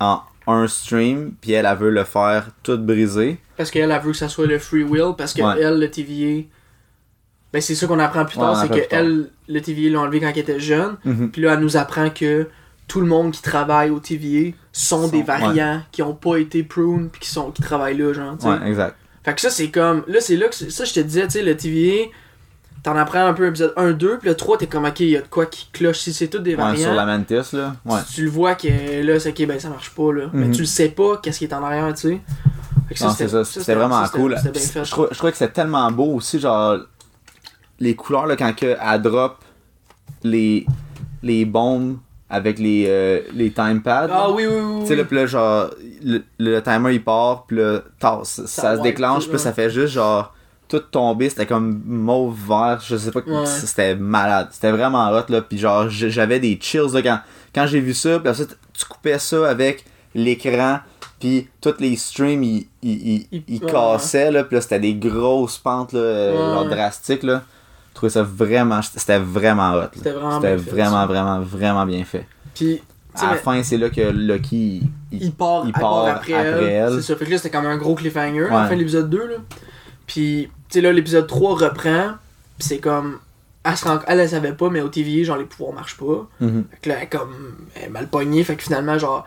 en 0.00 0.20
un 0.48 0.66
stream, 0.68 1.32
puis 1.40 1.52
elle, 1.52 1.66
elle 1.66 1.76
veut 1.78 1.90
le 1.90 2.04
faire 2.04 2.48
tout 2.62 2.76
briser. 2.78 3.38
Parce 3.56 3.70
qu'elle, 3.70 3.90
elle 3.90 4.02
veut 4.02 4.12
que 4.12 4.16
ça 4.16 4.28
soit 4.28 4.46
le 4.46 4.58
free 4.58 4.82
will, 4.84 5.14
parce 5.16 5.32
que 5.34 5.42
Ouais. 5.42 5.60
elle, 5.60 5.78
le 5.80 5.90
TVA. 5.90 6.42
Ben, 7.52 7.62
c'est 7.62 7.74
ça 7.74 7.86
qu'on 7.86 7.98
apprend 7.98 8.24
plus 8.24 8.36
tard, 8.38 8.56
c'est 8.60 8.68
que 8.68 8.86
elle, 8.90 9.30
le 9.48 9.60
TVA 9.60 9.90
l'a 9.92 10.00
enlevé 10.00 10.20
quand 10.20 10.28
elle 10.28 10.38
était 10.38 10.60
jeune. 10.60 10.96
Mhm. 11.04 11.30
Puis 11.30 11.40
là, 11.42 11.54
elle 11.54 11.60
nous 11.60 11.76
apprend 11.76 12.10
que 12.10 12.48
tout 12.88 13.00
le 13.00 13.06
monde 13.06 13.32
qui 13.32 13.40
travaille 13.42 13.90
au 13.90 13.98
TVA 13.98 14.52
sont, 14.72 15.02
Sont- 15.04 15.08
des 15.08 15.22
variants 15.22 15.82
qui 15.90 16.02
ont 16.02 16.14
pas 16.14 16.36
été 16.36 16.62
pruned 16.62 17.10
puis 17.10 17.20
qui, 17.22 17.28
sont, 17.28 17.50
qui 17.50 17.62
travaillent 17.62 17.96
là, 17.96 18.12
genre, 18.12 18.36
tu 18.36 18.44
sais. 18.44 18.48
Ouais, 18.50 18.68
exact. 18.68 18.96
Fait 19.24 19.34
que 19.34 19.40
ça, 19.40 19.50
c'est 19.50 19.70
comme. 19.70 20.04
Là, 20.06 20.20
c'est 20.20 20.36
là 20.36 20.48
que. 20.48 20.54
Ça, 20.54 20.84
je 20.84 20.92
te 20.92 21.00
disais, 21.00 21.24
tu 21.24 21.30
sais, 21.30 21.42
le 21.42 21.56
TVA, 21.56 22.08
t'en 22.86 22.96
apprends 22.96 23.26
un 23.26 23.32
peu 23.32 23.48
épisode 23.48 23.72
1, 23.76 23.90
2, 23.92 24.18
puis 24.18 24.28
le 24.28 24.36
3, 24.36 24.58
t'es 24.58 24.68
comme, 24.68 24.84
ok, 24.84 25.00
il 25.00 25.08
y 25.08 25.16
a 25.16 25.20
de 25.20 25.26
quoi 25.26 25.46
qui 25.46 25.68
cloche. 25.72 25.98
Si 25.98 26.12
c'est 26.12 26.28
tout 26.28 26.38
des 26.38 26.52
Ouais, 26.52 26.56
variants. 26.62 26.82
sur 26.84 26.94
la 26.94 27.04
Mantis, 27.04 27.34
là. 27.56 27.74
Ouais. 27.84 27.98
tu, 28.08 28.14
tu 28.14 28.24
le 28.24 28.30
vois 28.30 28.54
que 28.54 28.68
là, 29.04 29.18
c'est 29.18 29.30
ok, 29.30 29.44
ben 29.48 29.58
ça 29.58 29.68
marche 29.68 29.90
pas, 29.90 30.12
là. 30.12 30.26
Mais 30.32 30.46
Mhm. 30.46 30.52
tu 30.52 30.60
le 30.60 30.66
sais 30.66 30.88
pas, 30.90 31.16
qu'est-ce 31.20 31.38
qui 31.40 31.46
est 31.46 31.52
en 31.52 31.64
arrière, 31.64 31.92
tu 31.94 32.00
sais. 32.10 32.20
C'est 33.16 33.26
ça, 33.28 33.44
c'était 33.44 33.74
vraiment 33.74 34.04
ça, 34.04 34.10
cool. 34.16 34.36
Bien 34.40 34.52
fait. 34.52 34.84
Je, 34.84 34.90
trouve, 34.92 35.08
je 35.10 35.16
trouvais 35.16 35.32
que 35.32 35.38
c'était 35.38 35.52
tellement 35.52 35.90
beau 35.90 36.14
aussi, 36.14 36.38
genre, 36.38 36.78
les 37.80 37.96
couleurs, 37.96 38.26
là, 38.26 38.36
quand 38.36 38.54
que, 38.54 38.76
elle 38.80 39.02
drop 39.02 39.38
les, 40.22 40.64
les 41.24 41.44
bombes 41.44 41.98
avec 42.30 42.60
les, 42.60 42.86
euh, 42.88 43.20
les 43.34 43.50
time 43.50 43.82
pads. 43.82 44.08
Ah 44.12 44.30
oui, 44.30 44.46
oui, 44.46 44.54
oui. 44.60 44.80
Tu 44.82 44.86
sais, 44.86 44.94
là, 44.96 45.02
oui. 45.02 45.08
pis 45.08 45.14
là, 45.16 45.26
genre, 45.26 45.70
le, 46.04 46.22
le 46.38 46.60
timer 46.60 46.92
il 46.94 47.02
part, 47.02 47.46
pis 47.46 47.56
là, 47.56 47.80
ça, 48.00 48.20
ça 48.46 48.76
se 48.76 48.82
déclenche, 48.82 49.28
là, 49.28 49.38
ça 49.38 49.52
fait 49.52 49.70
juste 49.70 49.92
genre, 49.94 50.32
tout 50.68 50.80
tomber, 50.80 51.28
c'était 51.30 51.46
comme 51.46 51.80
mauve 51.86 52.36
vert, 52.48 52.80
je 52.84 52.96
sais 52.96 53.10
pas, 53.10 53.20
Ouais. 53.26 53.46
c'était 53.46 53.94
malade, 53.94 54.48
c'était 54.50 54.72
vraiment 54.72 55.08
hot, 55.10 55.24
là, 55.28 55.40
pis 55.42 55.58
genre, 55.58 55.88
j'avais 55.88 56.40
des 56.40 56.58
chills, 56.60 56.92
là, 56.92 57.02
quand, 57.02 57.20
quand 57.54 57.66
j'ai 57.66 57.80
vu 57.80 57.94
ça, 57.94 58.16
après 58.16 58.34
ça, 58.34 58.44
tu 58.72 58.84
coupais 58.86 59.18
ça 59.18 59.48
avec 59.48 59.84
l'écran, 60.14 60.80
puis 61.20 61.48
tous 61.60 61.74
les 61.78 61.96
streams, 61.96 62.42
ils, 62.42 62.66
ils, 62.82 62.92
ils, 62.92 63.26
Il- 63.32 63.42
ils 63.48 63.64
ouais, 63.64 63.70
cassaient, 63.70 64.30
là, 64.30 64.44
pis 64.44 64.54
là, 64.56 64.60
c'était 64.60 64.80
des 64.80 64.94
grosses 64.94 65.58
pentes, 65.58 65.92
là, 65.92 66.00
Ouais, 66.00 66.36
genre 66.36 66.62
ouais. 66.64 66.68
drastiques, 66.70 67.22
là. 67.22 67.42
Je 67.90 67.94
trouvais 67.94 68.10
ça 68.10 68.22
vraiment, 68.22 68.80
c'était 68.82 69.18
vraiment 69.18 69.72
hot, 69.72 69.80
là. 69.80 69.90
C'était 69.94 70.10
vraiment 70.12 70.40
C'était 70.40 70.56
vraiment, 70.56 71.06
vraiment, 71.06 71.40
vraiment 71.40 71.86
bien 71.86 72.04
fait. 72.04 72.26
Puis, 72.54 72.82
À 73.18 73.30
la 73.30 73.36
fin, 73.36 73.62
c'est 73.62 73.78
là 73.78 73.88
que 73.88 74.02
Lucky, 74.02 74.82
il- 75.10 75.22
il 75.22 75.32
part, 75.32 75.62
il 75.64 75.72
part 75.72 75.80
part 75.80 76.06
après, 76.08 76.34
après 76.34 76.64
elle. 76.64 76.92
elle. 76.92 76.94
C'est 76.96 77.12
ça. 77.12 77.16
Fait 77.16 77.24
que 77.24 77.30
là, 77.30 77.38
c'était 77.38 77.48
comme 77.56 77.64
un 77.64 77.78
gros 77.78 77.94
cliffhanger 77.94 78.44
à 78.50 78.62
la 78.62 78.68
fin 78.68 78.74
de 78.74 78.80
l'épisode 78.80 79.08
2. 79.08 79.26
Là. 79.26 79.34
Puis, 80.06 80.50
sais, 80.70 80.80
là, 80.80 80.92
l'épisode 80.92 81.26
3 81.26 81.54
reprend. 81.56 82.10
Puis 82.58 82.68
c'est 82.68 82.78
comme. 82.78 83.18
Elle, 83.64 83.76
se 83.76 83.84
rend... 83.84 83.98
elle, 84.06 84.20
elle 84.20 84.28
savait 84.28 84.52
pas, 84.52 84.70
mais 84.70 84.80
au 84.80 84.88
TVA, 84.88 85.24
genre, 85.24 85.36
les 85.38 85.44
pouvoirs 85.44 85.72
marchent 85.74 85.96
pas. 85.96 86.28
Mhm. 86.40 86.64
Fait 86.70 86.76
que 86.82 86.88
là, 86.88 86.94
elle 86.98 87.02
est 87.04 87.08
comme. 87.08 87.34
Elle 87.74 87.84
est 87.84 87.88
mal 87.88 88.08
pognée. 88.08 88.42
Fait 88.44 88.56
que 88.56 88.62
finalement, 88.62 88.98
genre. 88.98 89.24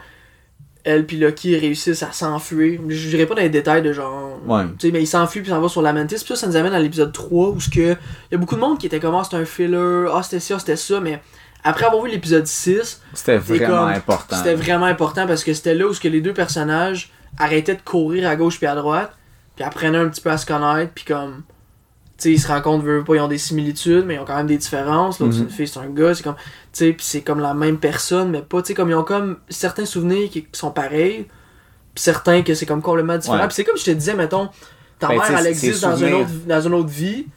Elle 0.86 1.06
puis 1.06 1.18
Lucky 1.18 1.58
réussissent 1.58 2.04
à 2.04 2.14
s'enfuir. 2.14 2.80
Je 2.88 3.10
dirais 3.10 3.26
pas 3.26 3.36
dans 3.36 3.42
les 3.42 3.50
détails 3.50 3.82
de 3.82 3.92
genre. 3.92 4.40
Ouais. 4.48 4.64
Tu 4.80 4.88
sais, 4.88 4.94
mais 4.94 5.02
il 5.02 5.08
s'enfuit 5.08 5.42
puis 5.42 5.50
s'en 5.52 5.60
va 5.60 5.68
sur 5.68 5.82
la 5.82 5.92
Mantis. 5.92 6.16
Puis 6.16 6.28
ça, 6.28 6.36
ça 6.38 6.48
nous 6.48 6.56
amène 6.56 6.74
à 6.74 6.80
l'épisode 6.80 7.12
3 7.12 7.50
où 7.50 7.60
ce 7.60 7.70
que. 7.70 7.80
Il 7.92 7.98
y 8.32 8.36
a 8.36 8.38
beaucoup 8.38 8.56
de 8.56 8.62
monde 8.62 8.80
qui 8.80 8.86
était 8.88 9.00
comme, 9.02 9.14
ah, 9.16 9.24
c'était 9.26 9.36
un 9.38 9.46
filler. 9.46 10.06
Ah, 10.14 10.22
c'était 10.24 10.40
ça, 10.40 10.58
c'était 10.58 10.78
ça. 10.78 11.02
Mais 11.02 11.22
après 11.66 11.86
avoir 11.86 12.02
vu 12.04 12.10
l'épisode 12.10 12.48
6, 12.48 13.02
C'était 13.14 13.38
vraiment 13.38 13.68
comme- 13.80 13.90
important. 13.90 14.38
c'était 14.38 14.56
vraiment 14.56 14.86
important 14.86 15.28
parce 15.28 15.44
que 15.44 15.54
c'était 15.54 15.76
là 15.76 15.86
où 15.86 15.94
ce 15.94 16.00
que 16.00 16.08
les 16.08 16.22
deux 16.22 16.34
personnages 16.34 17.12
arrêtaient 17.38 17.76
de 17.76 17.82
courir 17.82 18.28
à 18.30 18.38
gauche 18.38 18.58
puis 18.58 18.66
à 18.68 18.76
droite, 18.76 19.12
puis 19.60 19.68
apprenaient 19.68 19.98
un 19.98 20.08
petit 20.08 20.22
peu 20.22 20.30
à 20.32 20.38
se 20.38 20.46
connaître, 20.46 20.94
puis 20.96 21.04
comme, 21.04 21.44
tu 22.18 22.24
sais, 22.24 22.32
ils 22.32 22.40
se 22.40 22.48
rencontrent, 22.48 22.86
veulent 22.86 23.04
pas, 23.04 23.16
ils 23.16 23.20
ont 23.20 23.28
des 23.28 23.38
similitudes, 23.38 24.06
mais 24.06 24.16
ils 24.16 24.20
ont 24.20 24.24
quand 24.26 24.38
même 24.38 24.48
des 24.48 24.58
différences. 24.58 25.20
L'autre, 25.20 25.34
c'est 25.34 25.40
une 25.40 25.46
Mhm. 25.48 25.52
fille, 25.52 25.68
c'est 25.68 25.80
un 25.80 25.90
gars, 25.90 26.16
c'est 26.16 26.24
comme, 26.24 26.36
tu 26.36 26.42
sais, 26.72 26.94
puis 26.94 27.06
c'est 27.06 27.22
comme 27.24 27.42
la 27.42 27.54
même 27.54 27.78
personne, 27.78 28.30
mais 28.32 28.42
pas, 28.42 28.62
tu 28.62 28.68
sais, 28.70 28.74
comme 28.74 28.90
ils 28.90 28.96
ont 28.96 29.04
comme 29.04 29.36
certains 29.50 29.84
souvenirs 29.84 30.30
qui 30.30 30.48
sont 30.54 30.72
pareils, 30.72 31.28
puis 31.94 32.02
certains 32.02 32.42
que 32.42 32.54
c'est 32.54 32.66
comme 32.66 32.82
complètement 32.82 33.18
différent. 33.18 33.38
Ouais. 33.42 33.48
Puis 33.48 33.56
c'est 33.56 33.66
comme 33.66 33.76
je 33.78 33.84
te 33.84 33.92
disais, 33.92 34.14
mettons, 34.16 34.48
ta 34.98 35.10
Ben, 35.10 35.16
mère, 35.18 35.38
elle 35.40 35.48
existe 35.48 35.82
dans 35.82 35.98
une, 35.98 36.14
autre, 36.14 36.30
dans 36.48 36.62
une 36.62 36.74
autre 36.76 36.88
vie. 36.90 37.28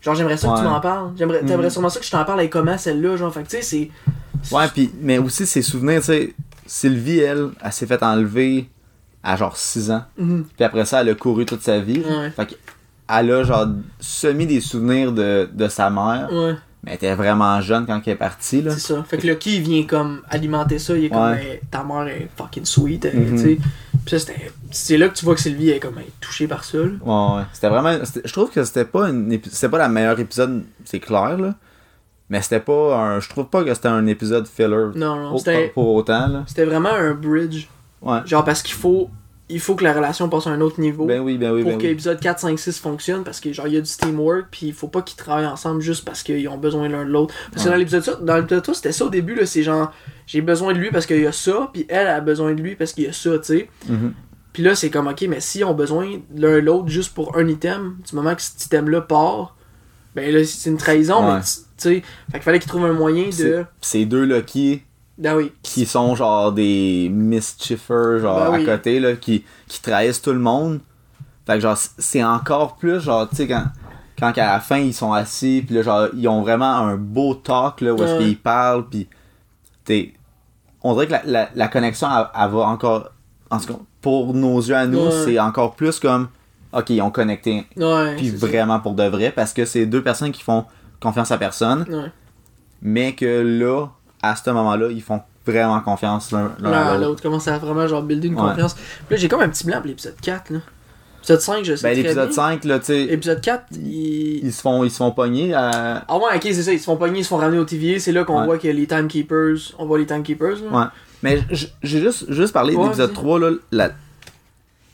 Genre, 0.00 0.14
j'aimerais 0.14 0.38
ça 0.38 0.48
que 0.48 0.56
tu 0.58 0.64
m'en 0.64 0.80
parles. 0.80 1.10
J'aimerais, 1.18 1.40
T'aimerais 1.44 1.64
Mhm. 1.64 1.70
sûrement 1.70 1.88
ça 1.90 2.00
que 2.00 2.06
je 2.06 2.10
t'en 2.10 2.24
parle 2.24 2.38
avec 2.38 2.52
comment 2.52 2.78
celle-là, 2.78 3.16
genre. 3.18 3.34
Fait 3.34 3.42
que, 3.42 3.48
tu 3.48 3.56
sais, 3.56 3.62
c'est. 3.62 4.54
Ouais, 4.54 4.66
puis 4.72 4.90
mais 4.98 5.18
aussi 5.18 5.44
ses 5.46 5.60
souvenirs, 5.62 6.00
tu 6.00 6.06
sais, 6.06 6.34
Sylvie, 6.64 7.18
elle, 7.20 7.50
elle 7.62 7.72
s'est 7.72 7.86
fait 7.86 8.02
enlever 8.02 8.68
à 9.26 9.36
genre 9.36 9.56
6 9.56 9.90
ans. 9.90 10.04
Mhm. 10.16 10.44
Puis 10.56 10.64
après 10.64 10.84
ça, 10.84 11.00
elle 11.02 11.08
a 11.10 11.14
couru 11.14 11.44
toute 11.44 11.62
sa 11.62 11.80
vie. 11.80 11.98
Ouais. 12.00 12.30
Fait 12.30 12.46
qu'elle 12.46 13.30
a 13.32 13.42
genre 13.42 13.66
semi 14.00 14.46
des 14.46 14.60
souvenirs 14.60 15.12
de, 15.12 15.48
de 15.52 15.68
sa 15.68 15.90
mère, 15.90 16.28
Ouais. 16.32 16.54
mais 16.84 16.92
elle 16.92 16.94
était 16.94 17.14
vraiment 17.14 17.60
jeune 17.60 17.86
quand 17.86 18.00
elle 18.06 18.12
est 18.12 18.16
partie. 18.16 18.62
C'est 18.68 18.78
ça. 18.78 19.04
Fait 19.08 19.18
que 19.18 19.26
Lucky, 19.26 19.56
il 19.56 19.62
vient 19.62 19.82
comme 19.84 20.22
alimenter 20.30 20.78
ça. 20.78 20.96
Il 20.96 21.06
est 21.06 21.10
comme, 21.10 21.32
Ouais. 21.32 21.60
Ta 21.70 21.82
mère 21.82 22.06
est 22.08 22.28
fucking 22.36 22.64
sweet. 22.64 23.02
tu 23.10 23.38
sais. 23.38 23.58
Puis 24.04 24.10
ça, 24.10 24.18
c'était. 24.20 24.52
C'est 24.70 24.96
là 24.96 25.08
que 25.08 25.14
tu 25.14 25.24
vois 25.24 25.34
que 25.34 25.40
Sylvie 25.40 25.70
est 25.70 25.80
comme 25.80 25.96
touchée 26.20 26.46
par 26.46 26.62
ça. 26.62 26.78
là. 26.78 26.84
Ouais, 26.84 27.36
ouais. 27.38 27.44
C'était 27.52 27.68
vraiment. 27.68 27.96
Je 28.24 28.32
trouve 28.32 28.50
que 28.50 28.62
c'était 28.62 28.84
pas 28.84 29.08
une 29.08 29.40
c'était 29.50 29.68
pas 29.68 29.78
la 29.78 29.88
meilleure 29.88 30.20
épisode, 30.20 30.62
c'est 30.84 31.00
clair, 31.00 31.36
là. 31.38 31.54
Mais 32.30 32.40
c'était 32.42 32.60
pas 32.60 32.96
un. 32.96 33.20
Je 33.20 33.28
trouve 33.28 33.46
pas 33.46 33.64
que 33.64 33.74
c'était 33.74 33.88
un 33.88 34.06
épisode 34.06 34.46
filler. 34.46 34.90
Non, 34.94 35.16
non. 35.16 35.38
C'était 35.38 35.68
pour 35.74 35.92
autant, 35.94 36.28
là. 36.28 36.44
c'était 36.46 36.64
vraiment 36.64 36.90
un 36.92 37.14
bridge. 37.14 37.66
Ouais. 38.06 38.20
Genre, 38.24 38.44
parce 38.44 38.62
qu'il 38.62 38.74
faut. 38.74 39.10
Il 39.48 39.60
faut 39.60 39.76
que 39.76 39.84
la 39.84 39.92
relation 39.92 40.28
passe 40.28 40.48
à 40.48 40.50
un 40.50 40.60
autre 40.60 40.80
niveau. 40.80 41.06
Ben 41.06 41.20
oui, 41.20 41.38
ben 41.38 41.52
oui, 41.52 41.62
pour 41.62 41.70
ben 41.70 41.78
que 41.78 41.82
oui. 41.84 41.90
l'épisode 41.90 42.18
4, 42.18 42.40
5, 42.40 42.58
6 42.58 42.80
fonctionne 42.80 43.22
parce 43.22 43.38
que 43.38 43.52
genre 43.52 43.68
il 43.68 43.74
y 43.74 43.76
a 43.76 43.80
du 43.80 43.88
teamwork 43.88 44.46
puis 44.50 44.66
il 44.66 44.72
faut 44.72 44.88
pas 44.88 45.02
qu'ils 45.02 45.16
travaillent 45.16 45.46
ensemble 45.46 45.82
juste 45.82 46.04
parce 46.04 46.24
qu'ils 46.24 46.48
ont 46.48 46.58
besoin 46.58 46.88
l'un 46.88 47.04
de 47.04 47.10
l'autre. 47.10 47.32
Parce 47.52 47.62
que 47.62 47.68
dans 47.70 47.76
l'épisode 47.76 48.24
dans 48.24 48.36
l'épisode 48.38 48.64
3, 48.64 48.74
c'était 48.74 48.90
ça 48.90 49.04
au 49.04 49.08
début 49.08 49.36
là, 49.36 49.46
c'est 49.46 49.62
genre 49.62 49.92
j'ai 50.26 50.40
besoin 50.40 50.72
de 50.72 50.78
lui 50.80 50.90
parce 50.90 51.06
qu'il 51.06 51.20
y 51.20 51.26
a 51.26 51.30
ça 51.30 51.70
puis 51.72 51.86
elle 51.88 52.08
a 52.08 52.20
besoin 52.20 52.54
de 52.54 52.60
lui 52.60 52.74
parce 52.74 52.92
qu'il 52.92 53.04
y 53.04 53.06
a 53.06 53.12
ça, 53.12 53.38
tu 53.38 53.44
sais. 53.44 53.68
Mhm. 53.88 54.14
Puis 54.52 54.64
là, 54.64 54.74
c'est 54.74 54.90
comme, 54.90 55.06
ok, 55.06 55.24
mais 55.28 55.38
si 55.38 55.62
on 55.62 55.70
a 55.70 55.74
besoin 55.74 56.08
l'un 56.34 56.60
l'autre 56.60 56.88
juste 56.88 57.14
pour 57.14 57.36
un 57.38 57.46
item, 57.46 57.98
du 58.08 58.16
moment 58.16 58.34
que 58.34 58.42
cet 58.42 58.64
item-là 58.64 59.02
part, 59.02 59.54
ben 60.16 60.34
là, 60.34 60.42
c'est 60.44 60.70
une 60.70 60.78
trahison, 60.78 61.24
Ouais. 61.24 61.34
mais 61.36 61.40
tu 61.42 61.44
sais, 61.76 61.94
fait 62.00 62.02
qu'il 62.32 62.42
fallait 62.42 62.58
qu'ils 62.58 62.68
trouvent 62.70 62.86
un 62.86 62.92
moyen 62.94 63.26
de. 63.26 63.30
C'est- 63.30 63.64
Ces 63.80 64.06
deux 64.06 64.24
Lucky 64.24 64.82
Oui. 65.18 65.52
qui 65.62 65.86
sont 65.86 66.14
genre 66.14 66.52
des 66.52 67.08
mischievers 67.10 68.18
genre 68.20 68.50
Ben 68.52 68.58
oui. 68.58 68.62
à 68.68 68.76
côté 68.76 69.00
là 69.00 69.14
qui, 69.16 69.44
qui 69.66 69.80
trahissent 69.80 70.20
tout 70.20 70.32
le 70.32 70.38
monde 70.38 70.80
fait 71.46 71.54
que 71.54 71.60
genre 71.60 71.76
c'est 71.76 72.22
encore 72.24 72.76
plus 72.76 73.00
genre 73.00 73.28
tu 73.28 73.36
sais 73.36 73.46
quand 73.48 73.64
quand 74.18 74.32
à 74.36 74.46
la 74.52 74.60
fin 74.60 74.78
ils 74.78 74.92
sont 74.94 75.12
assis 75.12 75.62
puis 75.66 75.74
là 75.76 75.82
genre 75.82 76.08
ils 76.14 76.28
ont 76.28 76.42
vraiment 76.42 76.70
un 76.70 76.96
beau 76.96 77.34
talk 77.34 77.80
là 77.80 77.94
où 77.94 78.02
est-ce 78.02 78.12
Ouais. 78.14 78.24
qu'ils 78.24 78.38
parlent 78.38 78.86
puis 78.88 79.08
t'es 79.84 80.12
on 80.82 80.92
dirait 80.94 81.06
que 81.06 81.12
la, 81.12 81.22
la, 81.24 81.48
la 81.54 81.68
connexion 81.68 82.08
elle, 82.14 82.26
elle 82.38 82.50
va 82.50 82.58
encore 82.66 83.10
en 83.50 83.58
tout 83.58 83.72
cas 83.72 83.78
pour 84.02 84.34
nos 84.34 84.58
yeux 84.60 84.76
à 84.76 84.86
nous 84.86 84.98
Ouais. 85.06 85.24
c'est 85.24 85.38
encore 85.38 85.76
plus 85.76 85.98
comme 85.98 86.28
ok, 86.72 86.90
ils 86.90 87.00
ont 87.00 87.10
connecté, 87.10 87.64
Ouais. 87.78 88.16
puis 88.16 88.36
ça. 88.36 88.46
vraiment 88.46 88.80
pour 88.80 88.92
de 88.94 89.04
vrai, 89.04 89.32
parce 89.34 89.54
que 89.54 89.64
c'est 89.64 89.86
deux 89.86 90.02
personnes 90.02 90.30
qui 90.32 90.42
font 90.42 90.66
confiance 91.00 91.30
à 91.30 91.38
personne, 91.38 91.86
mais 92.82 93.14
que 93.14 93.40
là, 93.40 93.86
à 94.22 94.34
ce 94.36 94.48
moment-là, 94.50 94.88
ils 94.90 95.02
font 95.02 95.20
vraiment 95.46 95.80
confiance 95.80 96.32
l'un 96.32 96.52
à 96.64 96.98
l'autre. 96.98 97.22
commence 97.22 97.46
à 97.48 97.58
vraiment 97.58 97.86
genre 97.86 98.02
builder 98.02 98.28
une 98.28 98.34
Ouais. 98.34 98.40
confiance. 98.50 98.74
Puis 98.74 98.84
là, 99.10 99.16
j'ai 99.16 99.28
comme 99.28 99.40
un 99.42 99.48
petit 99.48 99.64
blanc 99.64 99.78
pour 99.78 99.86
l'épisode 99.86 100.16
4, 100.20 100.50
là. 100.50 100.58
Épisode 101.18 101.40
5, 101.40 101.64
je 101.64 101.74
sais 101.76 101.88
Ben, 101.88 101.96
l'épisode 101.96 102.28
bien. 102.28 102.34
5, 102.36 102.64
là, 102.64 102.78
tu 102.78 102.84
sais, 102.86 103.02
Épisode 103.04 103.40
4, 103.40 103.64
il... 103.72 104.44
ils 104.46 104.52
se 104.52 104.60
font, 104.60 104.84
ils 104.84 104.90
se 104.90 104.96
font 104.98 105.10
pogner 105.10 105.54
à... 105.54 106.04
Ah 106.06 106.16
ouais, 106.18 106.36
ok, 106.36 106.42
c'est 106.42 106.62
ça, 106.62 106.72
ils 106.72 106.78
se 106.78 106.84
font 106.84 106.96
pogner, 106.96 107.18
ils 107.20 107.24
se 107.24 107.28
font 107.28 107.36
ramener 107.38 107.58
au 107.58 107.64
TVA, 107.64 107.98
c'est 107.98 108.12
là 108.12 108.22
qu'on 108.24 108.38
Ouais. 108.40 108.44
voit 108.46 108.58
que 108.58 108.68
les 108.68 108.86
timekeepers, 108.86 109.56
on 109.78 109.86
voit 109.86 109.98
les 109.98 110.06
timekeepers, 110.06 110.56
là. 110.70 110.78
Ouais. 110.80 110.84
Mais 111.24 111.40
j'ai 111.50 112.00
juste, 112.00 112.30
juste 112.30 112.52
parlé 112.52 112.74
Ouais, 112.76 112.84
d'épisode 112.84 113.10
vas-y. 113.10 113.14
3, 113.24 113.38
là. 113.40 113.50
la- 113.72 113.90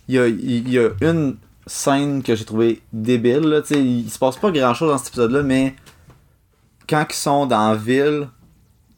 Il 0.09 0.15
y 0.15 0.19
a, 0.19 0.27
il 0.27 0.69
y 0.73 0.79
a 0.79 0.89
une 1.03 1.37
scène 1.67 2.23
que 2.23 2.35
j'ai 2.35 2.45
trouvé 2.47 2.81
débile, 2.93 3.41
là. 3.41 3.61
Tu 3.63 3.75
sais, 3.75 3.81
il 3.83 4.09
se 4.11 4.19
passe 4.19 4.37
pas 4.37 4.51
grand 4.51 4.73
chose 4.75 4.91
dans 4.91 4.99
cet 4.99 5.09
épisode-là, 5.09 5.43
mais 5.43 5.75
quand 6.89 7.05
ils 7.11 7.15
sont 7.15 7.45
dans 7.47 7.71
la 7.73 7.77
ville, 7.77 8.29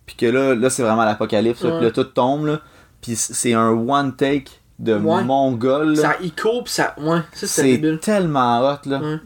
puis 0.06 0.16
que 0.16 0.26
là, 0.26 0.54
là 0.54 0.70
c'est 0.70 0.82
vraiment 0.82 1.04
l'apocalypse, 1.04 1.60
puis 1.60 1.70
là, 1.70 1.90
tout 1.90 2.04
tombe, 2.04 2.46
là. 2.46 2.60
Puis 3.00 3.16
c'est 3.16 3.52
un 3.54 3.68
one 3.70 4.14
take 4.16 4.50
de 4.78 4.94
Ouais. 4.94 5.22
mongol, 5.24 5.94
là. 5.94 6.02
Ça, 6.02 6.16
il 6.22 6.32
coupe, 6.34 6.68
ça. 6.68 6.94
Ouais, 6.98 7.20
ça 7.32 7.46
C'est 7.46 7.98
tellement 8.00 8.60
hot, 8.60 8.78
là. 8.86 8.98
Ouais. 9.00 9.16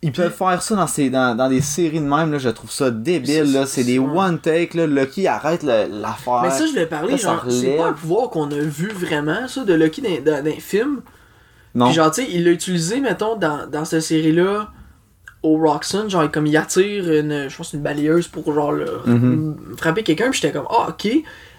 Ils 0.00 0.12
peuvent 0.12 0.32
faire 0.32 0.62
ça 0.62 0.76
dans, 0.76 0.86
ces, 0.86 1.10
dans, 1.10 1.34
dans 1.36 1.48
des 1.48 1.60
séries 1.60 1.98
de 2.00 2.04
même, 2.06 2.30
là, 2.30 2.38
je 2.38 2.48
trouve 2.50 2.70
ça 2.70 2.90
débile, 2.90 3.46
C'est- 3.48 3.52
là. 3.58 3.66
C'est 3.66 3.84
des 3.84 3.98
one 3.98 4.38
take, 4.38 4.76
là. 4.76 4.86
Lucky 4.86 5.26
arrête 5.26 5.62
l'affaire. 5.64 6.42
Mais 6.42 6.50
ça, 6.50 6.66
je 6.66 6.72
vais 6.74 6.86
parler, 6.86 7.12
Là, 7.12 7.16
genre, 7.16 7.44
c'est 7.48 7.76
pas 7.76 7.88
un 7.88 7.92
pouvoir 7.92 8.30
qu'on 8.30 8.50
a 8.50 8.58
vu 8.58 8.88
vraiment, 8.88 9.46
ça, 9.48 9.64
de 9.64 9.74
Lucky 9.74 10.00
dans, 10.02 10.08
dans, 10.24 10.38
dans 10.38 10.44
les 10.44 10.60
films. 10.60 11.00
non. 11.74 11.86
Puis 11.86 11.94
genre, 11.94 12.10
tu 12.12 12.22
sais, 12.22 12.28
il 12.30 12.44
l'a 12.44 12.50
utilisé, 12.52 13.00
mettons, 13.00 13.34
dans, 13.36 13.68
dans 13.68 13.84
cette 13.84 14.02
série-là, 14.02 14.68
au 15.42 15.56
Roxon, 15.56 16.08
genre, 16.08 16.30
comme 16.30 16.46
il 16.46 16.56
attire 16.56 17.10
une, 17.12 17.48
je 17.48 17.56
pense, 17.56 17.72
une 17.72 17.80
balayeuse 17.80 18.26
pour, 18.28 18.52
genre, 18.52 18.72
le- 18.72 19.00
Mhm. 19.06 19.56
frapper 19.76 20.02
quelqu'un, 20.02 20.30
puis 20.30 20.40
j'étais 20.40 20.52
comme, 20.52 20.66
ah, 20.70 20.88
ok. 20.90 21.08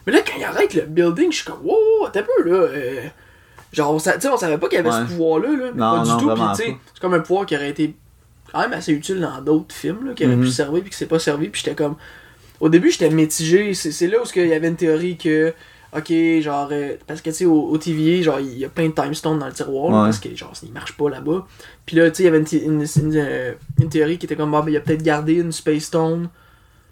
Mais 0.06 0.14
là, 0.14 0.20
quand 0.26 0.34
il 0.38 0.44
arrête 0.44 0.74
le 0.74 0.82
building, 0.82 1.32
je 1.32 1.38
suis 1.38 1.46
comme, 1.46 1.60
wow, 1.64 2.10
t'as 2.12 2.24
peu, 2.24 2.44
là. 2.50 2.56
euh, 2.58 3.02
genre, 3.72 3.94
on 3.94 4.00
sa- 4.00 4.14
tu 4.16 4.22
sais, 4.22 4.30
on 4.30 4.38
savait 4.38 4.58
pas 4.58 4.68
qu'il 4.68 4.78
y 4.78 4.80
avait 4.80 4.90
Ouais. 4.90 4.96
ce 5.02 5.12
pouvoir-là, 5.12 5.50
là. 5.50 5.72
Mais 5.74 5.80
Non, 5.82 5.98
pas 5.98 6.04
du 6.04 6.10
non, 6.10 6.18
tout, 6.18 6.30
puis 6.34 6.44
tu 6.56 6.64
sais, 6.72 6.78
c'est 6.94 7.00
comme 7.02 7.14
un 7.14 7.20
pouvoir 7.20 7.46
qui 7.46 7.56
aurait 7.56 7.70
été 7.70 7.96
quand 8.52 8.60
même 8.62 8.74
assez 8.74 8.92
utile 8.92 9.20
dans 9.22 9.40
d'autres 9.42 9.74
films, 9.76 10.08
là, 10.08 10.14
qui 10.14 10.26
aurait 10.26 10.36
Mhm. 10.36 10.44
pu 10.44 10.50
servir, 10.50 10.82
puis 10.82 10.90
qui 10.92 10.98
s'est 10.98 11.06
pas 11.06 11.20
servi, 11.20 11.50
puis 11.50 11.62
j'étais 11.64 11.76
comme. 11.76 11.96
Au 12.60 12.68
début, 12.68 12.92
j'étais 12.92 13.10
mitigé. 13.10 13.74
C'est 13.74 13.92
c'est 13.94 14.08
là 14.08 14.18
où 14.20 14.26
il 14.36 14.48
y 14.48 14.54
avait 14.54 14.68
une 14.68 14.76
théorie 14.76 15.16
que. 15.18 15.54
Ok, 15.96 16.14
genre. 16.42 16.70
euh, 16.72 16.96
parce 17.08 17.22
que 17.22 17.30
tu 17.32 17.36
sais, 17.38 17.46
au, 17.46 17.62
au 17.70 17.78
TVA, 17.78 18.22
genre, 18.22 18.40
il 18.40 18.58
y 18.60 18.66
a 18.66 18.70
plein 18.70 18.88
de 18.90 18.94
time 18.94 19.14
stones 19.14 19.40
dans 19.40 19.48
le 19.48 19.54
tiroir, 19.54 19.86
Ouais. 19.90 20.10
parce 20.10 20.20
que, 20.20 20.36
genre, 20.36 20.54
il 20.64 20.72
marche 20.72 20.94
pas 20.94 21.10
là-bas. 21.10 21.46
Puis 21.86 21.96
là, 21.96 22.10
tu 22.12 22.18
sais, 22.18 22.24
il 22.24 22.26
y 22.26 22.30
avait 22.30 22.38
une, 22.40 22.46
thé- 22.46 22.64
une, 22.64 22.82
une, 22.82 23.14
euh, 23.16 23.54
une 23.80 23.90
théorie 23.90 24.18
qui 24.20 24.26
était 24.28 24.36
comme, 24.36 24.52
bah, 24.52 24.62
ben, 24.64 24.72
il 24.72 24.78
a 24.78 24.82
peut-être 24.82 25.02
gardé 25.04 25.34
une 25.36 25.52
Space 25.52 25.84
Stone. 25.86 26.30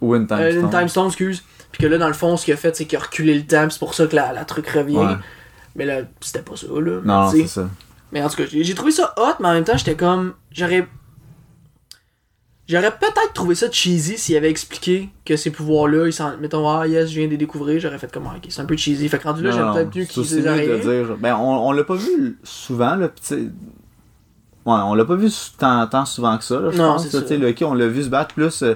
Ou 0.00 0.14
une 0.16 0.26
time 0.26 0.36
Euh, 0.38 0.50
une 0.52 0.58
stone. 0.68 0.70
Time 0.70 0.88
Stone, 0.88 1.06
excuse. 1.08 1.42
Puis 1.70 1.82
que 1.82 1.86
là, 1.86 1.98
dans 1.98 2.08
le 2.08 2.14
fond, 2.14 2.36
ce 2.36 2.44
qu'il 2.44 2.54
a 2.54 2.56
fait, 2.56 2.74
c'est 2.74 2.86
qu'il 2.86 2.98
a 2.98 3.02
reculé 3.02 3.34
le 3.34 3.44
temps, 3.46 3.68
c'est 3.70 3.78
pour 3.78 3.94
ça 3.94 4.06
que 4.06 4.16
la, 4.16 4.32
la 4.32 4.44
truc 4.44 4.66
revient. 4.68 4.96
Ouais. 4.96 5.14
Mais 5.76 5.84
là, 5.84 6.00
c'était 6.20 6.42
pas 6.42 6.56
ça, 6.56 6.66
là. 6.68 7.00
Non, 7.04 7.30
c'est 7.30 7.46
ça. 7.46 7.68
Mais 8.10 8.22
en 8.22 8.28
tout 8.28 8.36
cas, 8.36 8.44
j'ai 8.50 8.74
trouvé 8.74 8.90
ça 8.90 9.12
hot, 9.16 9.34
mais 9.40 9.48
en 9.48 9.52
même 9.52 9.64
temps, 9.64 9.76
j'étais 9.76 9.94
comme. 9.94 10.32
J'aurais. 10.50 10.86
J'aurais 12.68 12.90
peut-être 12.90 13.32
trouvé 13.32 13.54
ça 13.54 13.70
cheesy 13.70 14.18
s'il 14.18 14.36
avait 14.36 14.50
expliqué 14.50 15.08
que 15.24 15.36
ces 15.36 15.50
pouvoirs-là, 15.50 16.06
ils 16.06 16.12
s'en. 16.12 16.36
Mettons, 16.38 16.68
ah 16.68 16.86
yes, 16.86 17.08
je 17.10 17.16
viens 17.16 17.24
de 17.26 17.30
les 17.30 17.36
découvrir, 17.38 17.80
j'aurais 17.80 17.98
fait 17.98 18.12
comme, 18.12 18.24
ah, 18.26 18.34
ok, 18.36 18.44
c'est 18.50 18.60
un 18.60 18.66
peu 18.66 18.76
cheesy. 18.76 19.08
Fait 19.08 19.18
que 19.18 19.24
rendu 19.24 19.42
là, 19.42 19.50
j'aime 19.52 19.72
peut-être 19.72 19.96
mieux 19.96 20.04
c'est 20.04 20.22
qu'ils 20.42 20.44
les 20.44 20.68
de 20.68 20.76
dire. 21.04 21.16
Ben, 21.18 21.34
on, 21.36 21.68
on 21.68 21.72
l'a 21.72 21.84
pas 21.84 21.94
vu 21.94 22.38
souvent, 22.44 22.94
là, 22.96 23.08
pis 23.08 23.20
tu 23.22 23.26
sais. 23.26 23.36
Ouais, 23.36 24.76
on 24.84 24.94
l'a 24.94 25.04
pas 25.06 25.14
vu 25.14 25.30
tant, 25.56 25.86
tant 25.86 26.04
souvent 26.04 26.36
que 26.36 26.44
ça, 26.44 26.60
là, 26.60 26.70
je 26.70 26.76
Non, 26.76 26.92
pense. 26.94 27.08
ça. 27.08 27.22
Tu 27.22 27.28
sais, 27.28 27.36
Lucky, 27.38 27.64
on 27.64 27.72
l'a 27.72 27.88
vu 27.88 28.02
se 28.02 28.10
battre 28.10 28.34
plus. 28.34 28.62
euh, 28.62 28.74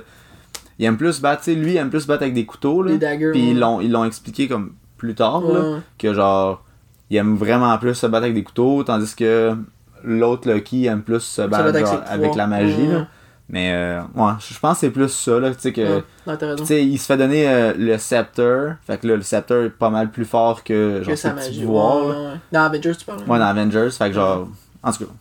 il 0.79 0.87
aime 0.87 0.97
plus 0.97 1.13
se 1.13 1.21
battre, 1.21 1.43
tu 1.43 1.53
sais, 1.53 1.55
lui, 1.55 1.73
il 1.73 1.77
aime 1.77 1.91
plus 1.91 2.01
se 2.01 2.07
battre 2.07 2.23
avec 2.23 2.33
des 2.33 2.47
couteaux, 2.47 2.83
là. 2.83 2.93
Puis 2.97 3.41
ils 3.41 3.49
ouais. 3.49 3.61
l'ont, 3.61 3.81
ils 3.83 3.91
l'ont 3.93 4.05
expliqué 4.07 4.49
comme 4.49 4.73
plus 4.97 5.15
tard, 5.15 5.43
là, 5.43 5.61
Ouais, 5.61 5.79
que 5.99 6.15
genre, 6.15 6.65
il 7.11 7.19
aime 7.19 7.37
vraiment 7.37 7.77
plus 7.77 7.95
se 7.95 8.07
battre 8.07 8.25
avec 8.25 8.35
des 8.35 8.43
couteaux, 8.43 8.83
tandis 8.85 9.15
que 9.15 9.55
l'autre 10.03 10.51
Lucky 10.51 10.87
aime 10.87 11.03
plus 11.03 11.21
se 11.21 11.43
battre, 11.43 11.67
avec 11.67 11.87
avec 12.09 12.35
la 12.37 12.47
magie, 12.47 12.87
là. 12.87 13.07
Mais, 13.53 13.71
euh, 13.75 14.01
ouais, 14.15 14.33
je 14.41 14.59
pense 14.59 14.77
que 14.77 14.81
c'est 14.81 14.91
plus 14.91 15.11
ça, 15.11 15.39
là, 15.39 15.55
tu 15.55 15.61
sais, 15.61 15.73
que. 15.75 15.99
Ouais. 15.99 16.03
Non, 16.27 16.65
sais, 16.65 16.83
il 16.83 16.97
se 16.99 17.05
fait 17.05 17.19
donner 17.19 17.47
euh, 17.47 17.75
le 17.77 17.99
scepter. 17.99 18.71
Fait 18.87 18.99
que 18.99 19.07
là, 19.07 19.15
le 19.17 19.23
scepter 19.23 19.67
est 19.67 19.71
pas 19.71 19.91
mal 19.91 20.11
plus 20.11 20.25
fort 20.25 20.65
que 20.65 21.03
genre 21.03 21.13
Que 21.13 21.17
sa 21.17 21.35
magie. 21.35 21.63
Ouais. 21.67 22.39
Dans 22.51 22.61
Avengers, 22.63 22.97
tu 22.99 23.05
parles? 23.05 23.21
Ouais, 23.29 23.39
dans 23.39 23.45
Avengers. 23.45 23.91
Fait 23.91 24.09
que 24.09 24.15
genre. 24.15 24.49
En 24.83 24.91
tout 24.91 25.05
cas. 25.05 25.13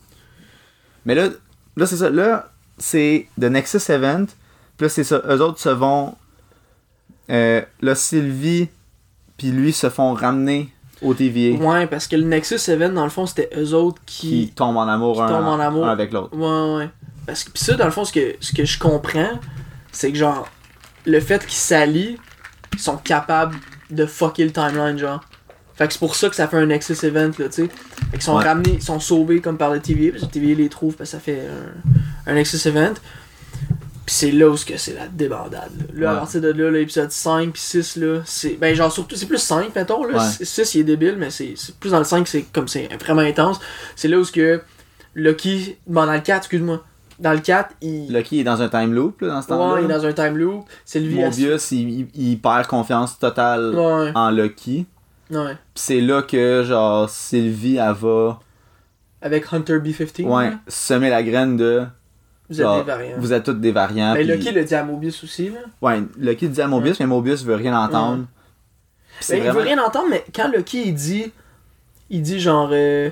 Mais 1.04 1.14
là, 1.14 1.28
là 1.76 1.84
c'est 1.86 1.98
ça. 1.98 2.08
Là, 2.08 2.48
c'est 2.78 3.28
The 3.38 3.44
Nexus 3.44 3.92
Event. 3.92 4.24
Puis 4.78 4.86
là, 4.86 4.88
c'est 4.88 5.04
ça. 5.04 5.20
Eux 5.28 5.42
autres 5.42 5.60
se 5.60 5.68
vont. 5.68 6.14
Euh, 7.28 7.60
là, 7.82 7.94
Sylvie. 7.94 8.68
Puis 9.36 9.50
lui 9.50 9.74
se 9.74 9.90
font 9.90 10.14
ramener 10.14 10.72
au 11.02 11.12
TVA. 11.12 11.58
Ouais, 11.58 11.86
parce 11.86 12.06
que 12.06 12.16
le 12.16 12.22
Nexus 12.22 12.70
Event, 12.70 12.90
dans 12.90 13.04
le 13.04 13.10
fond, 13.10 13.26
c'était 13.26 13.50
eux 13.58 13.74
autres 13.74 14.00
Qui 14.06 14.46
qui. 14.46 14.52
tombent 14.54 14.76
en 14.78 14.88
amour, 14.88 15.16
qui 15.16 15.22
un, 15.22 15.28
tombent 15.28 15.48
en 15.48 15.60
amour. 15.60 15.86
un 15.86 15.90
avec 15.90 16.12
l'autre. 16.12 16.34
Ouais, 16.34 16.76
ouais. 16.78 16.90
Parce 17.26 17.44
que 17.44 17.50
pis 17.50 17.62
ça, 17.64 17.74
dans 17.74 17.84
le 17.84 17.90
fond, 17.90 18.04
ce 18.04 18.12
que, 18.12 18.34
ce 18.40 18.52
que 18.52 18.64
je 18.64 18.78
comprends, 18.78 19.38
c'est 19.92 20.10
que 20.12 20.18
genre, 20.18 20.48
le 21.06 21.20
fait 21.20 21.40
qu'ils 21.44 21.52
s'allient, 21.58 22.16
ils 22.72 22.78
sont 22.78 22.96
capables 22.96 23.56
de 23.90 24.06
fucker 24.06 24.44
le 24.44 24.52
timeline, 24.52 24.98
genre. 24.98 25.20
Fait 25.76 25.86
que 25.86 25.92
c'est 25.94 25.98
pour 25.98 26.16
ça 26.16 26.28
que 26.28 26.36
ça 26.36 26.48
fait 26.48 26.56
un 26.58 26.66
Nexus 26.66 26.96
Event, 27.04 27.30
là, 27.38 27.48
tu 27.48 27.62
sais. 27.64 27.68
Fait 27.68 28.12
qu'ils 28.12 28.22
sont 28.22 28.36
Ouais. 28.36 28.44
ramenés, 28.44 28.74
ils 28.74 28.82
sont 28.82 29.00
sauvés 29.00 29.40
comme 29.40 29.56
par 29.56 29.70
le 29.72 29.80
TVA, 29.80 30.10
parce 30.12 30.22
que 30.22 30.26
le 30.26 30.32
TVA 30.32 30.54
les 30.54 30.68
trouve, 30.68 30.94
parce 30.96 31.10
que 31.10 31.16
ça 31.16 31.20
fait 31.20 31.40
un, 32.26 32.30
un 32.30 32.34
Nexus 32.34 32.66
Event. 32.68 32.94
Pis 34.04 34.14
c'est 34.14 34.30
là 34.32 34.48
où 34.48 34.56
ce 34.56 34.66
que 34.66 34.76
c'est 34.76 34.94
la 34.94 35.06
débandade. 35.06 35.70
Là, 35.94 36.00
Là, 36.00 36.12
à 36.12 36.16
partir 36.20 36.40
de 36.40 36.48
là, 36.48 36.70
l'épisode 36.70 37.10
5 37.12 37.52
puis 37.52 37.62
6, 37.62 37.96
là, 37.96 38.20
c'est. 38.24 38.58
Ben, 38.60 38.74
genre, 38.74 38.90
surtout, 38.92 39.14
c'est 39.16 39.26
plus 39.26 39.38
5, 39.38 39.74
mettons, 39.74 40.04
là. 40.04 40.18
Ouais. 40.18 40.44
6, 40.44 40.74
il 40.74 40.80
est 40.80 40.84
débile, 40.84 41.16
mais 41.18 41.30
c'est 41.30 41.54
c'est 41.56 41.74
plus 41.76 41.90
dans 41.90 41.98
le 41.98 42.04
5, 42.04 42.26
c'est 42.26 42.42
comme 42.52 42.68
c'est 42.68 42.88
vraiment 43.00 43.22
intense. 43.22 43.60
C'est 43.96 44.08
là 44.08 44.18
où 44.18 44.24
ce 44.24 44.32
que 44.32 44.60
Lucky. 45.14 45.76
Bon, 45.86 46.04
dans 46.06 46.12
le 46.12 46.20
4, 46.20 46.38
excuse-moi. 46.38 46.84
Dans 47.22 47.32
le 47.32 47.38
4, 47.38 47.76
il. 47.80 48.12
Lucky 48.12 48.40
est 48.40 48.44
dans 48.44 48.60
un 48.60 48.68
time 48.68 48.92
loop, 48.92 49.20
là, 49.22 49.28
dans 49.28 49.42
ce 49.42 49.48
temps-là. 49.48 49.74
Ouais, 49.74 49.82
il 49.82 49.90
est 49.90 49.94
dans 49.94 50.04
un 50.04 50.12
time 50.12 50.36
loop. 50.36 50.64
Lui 50.94 51.14
Mobius, 51.20 51.70
il, 51.70 52.00
il- 52.00 52.08
il 52.14 52.38
perd 52.40 52.66
confiance 52.66 53.18
totale 53.18 53.74
Ouais, 53.74 54.12
en 54.14 54.30
Lucky. 54.30 54.86
ouais. 55.30 55.52
Pis 55.74 55.82
c'est 55.82 56.00
là 56.00 56.22
que, 56.22 56.64
genre, 56.66 57.08
Sylvie, 57.08 57.76
elle 57.76 57.92
va. 57.94 58.40
Avec 59.22 59.44
Hunter 59.52 59.78
B-15. 59.78 60.24
Ouais, 60.24 60.50
là. 60.50 60.56
semer 60.66 61.08
la 61.10 61.22
graine 61.22 61.56
de. 61.56 61.84
Vous 62.50 62.60
êtes 62.60 62.66
genre, 62.66 62.78
des 62.84 62.90
variants. 62.90 63.16
Vous 63.18 63.32
êtes 63.32 63.44
toutes 63.44 63.60
des 63.60 63.72
variants. 63.72 64.14
Ben, 64.14 64.26
puis- 64.26 64.36
Lucky 64.36 64.50
le 64.52 64.64
dit 64.64 64.74
à 64.74 64.82
Mobius 64.84 65.22
aussi, 65.24 65.48
là. 65.50 65.60
Ouais, 65.80 66.02
Lucky 66.18 66.48
dit 66.48 66.60
à 66.60 66.66
Mobius, 66.66 66.98
mais 67.00 67.06
Mobius 67.06 67.44
veut 67.44 67.54
rien 67.54 67.78
entendre. 67.80 68.24
Ben, 69.28 69.36
Il 69.36 69.42
vraiment- 69.42 69.54
veut 69.60 69.64
rien 69.64 69.78
entendre, 69.82 70.06
mais 70.10 70.24
quand 70.34 70.50
Lucky 70.52 70.82
il 70.88 70.94
dit. 70.94 71.32
Il 72.10 72.20
dit 72.22 72.40
genre. 72.40 72.68
euh, 72.72 73.08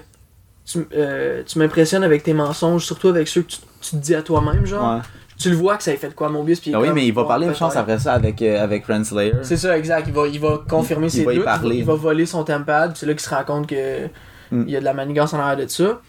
tu 0.67 0.87
euh, 0.95 1.43
tu 1.47 1.59
m'impressionnes 1.59 2.03
avec 2.05 2.23
tes 2.23 2.35
mensonges, 2.35 2.85
surtout 2.85 3.09
avec 3.09 3.29
ceux 3.29 3.43
que 3.43 3.49
tu, 3.53 3.59
tu 3.81 3.91
te 3.93 3.97
dis 3.97 4.15
à 4.15 4.23
toi-même, 4.23 4.67
genre? 4.67 4.97
Ouais. 4.97 5.03
Tu 5.39 5.49
le 5.49 5.57
vois 5.57 5.77
que 5.79 5.83
ça 5.83 5.91
a 5.91 5.97
fait 5.97 6.09
de 6.11 6.15
quoi 6.15 6.29
Mobius. 6.29 6.61
Puis 6.61 6.71
il 6.71 6.75
Ah 6.75 6.81
oui, 6.81 6.89
comme, 6.89 6.97
mais 6.97 7.07
il 7.07 7.15
va 7.15 7.25
parler, 7.25 7.49
je 7.53 7.59
pense, 7.59 7.75
après 7.75 7.99
ça 7.99 8.13
avec, 8.13 8.43
euh, 8.43 8.63
avec 8.63 8.85
Renslayer. 8.87 9.33
C'est 9.43 9.57
ça, 9.57 9.77
exact. 9.79 10.07
Il 10.07 10.13
va, 10.13 10.27
il 10.29 10.39
va 10.39 10.61
confirmer 10.69 11.07
Il 11.07 11.11
ses 11.11 11.25
va 11.25 11.33
y 11.33 11.37
doutes. 11.37 11.45
parler. 11.47 11.77
Il 11.79 11.85
va 11.85 11.95
voler 11.95 12.27
son 12.27 12.45
tempad. 12.45 12.93
C'est 12.95 13.07
là 13.07 13.13
qu'il 13.15 13.23
se 13.23 13.31
rend 13.31 13.45
compte 13.45 13.67
que 13.67 14.09
Mm. 14.53 14.65
il 14.67 14.71
y 14.71 14.77
a 14.77 14.81
de 14.81 14.85
la 14.85 14.93
manigance 14.95 15.33
en 15.33 15.39
arrière 15.39 15.57
de 15.65 15.71
ça. 15.71 16.01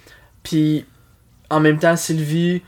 Puis 0.44 0.86
en 1.52 1.60
même 1.60 1.78
temps, 1.78 1.96
Sylvie, 1.96 2.64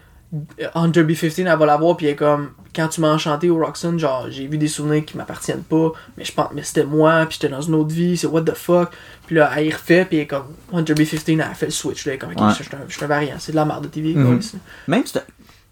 euh, 0.62 0.68
Hunter 0.76 1.04
B15, 1.04 1.40
elle 1.52 1.58
va 1.58 1.66
la 1.66 1.78
voir. 1.78 1.98
Puis 1.98 2.06
elle 2.06 2.14
est 2.14 2.16
comme, 2.16 2.52
quand 2.76 2.88
tu 2.88 3.02
m'as 3.02 3.14
enchanté 3.14 3.50
au 3.50 3.58
Roxon, 3.58 3.98
genre, 3.98 4.26
j'ai 4.30 4.48
vu 4.48 4.58
des 4.58 4.68
souvenirs 4.68 5.06
qui 5.06 5.16
m'appartiennent 5.18 5.64
pas. 5.64 5.92
Mais 6.18 6.26
je 6.26 6.32
pense, 6.34 6.50
mais 6.54 6.64
c'était 6.64 6.86
moi. 6.86 7.26
Puis 7.28 7.38
j'étais 7.40 7.54
dans 7.54 7.62
une 7.62 7.76
autre 7.76 7.94
vie. 7.94 8.18
C'est 8.18 8.28
what 8.28 8.42
the 8.42 8.54
fuck. 8.56 8.90
Puis 9.28 9.36
là, 9.36 9.52
elle 9.56 9.68
y 9.68 9.72
refait. 9.72 10.06
Puis 10.06 10.26
comme, 10.28 10.46
Hunter 10.74 10.94
B15, 10.94 11.22
elle 11.28 11.42
a 11.42 11.54
fait 11.54 11.68
le 11.68 11.72
switch. 11.72 12.06
Là, 12.06 12.18
comme, 12.18 12.32
ok, 12.32 12.40
je 12.58 12.64
suis 12.64 12.76
un, 12.76 12.80
je 12.88 12.96
suis 12.96 13.04
un 13.04 13.08
variant. 13.08 13.36
C'est 13.40 13.52
de 13.52 13.58
la 13.58 13.66
merde 13.66 13.84
de 13.84 13.90
TV. 13.90 14.14
Mhm. 14.16 14.26
quoi, 14.26 14.36
ici. 14.36 14.58
Même 14.88 15.06
ce 15.06 15.20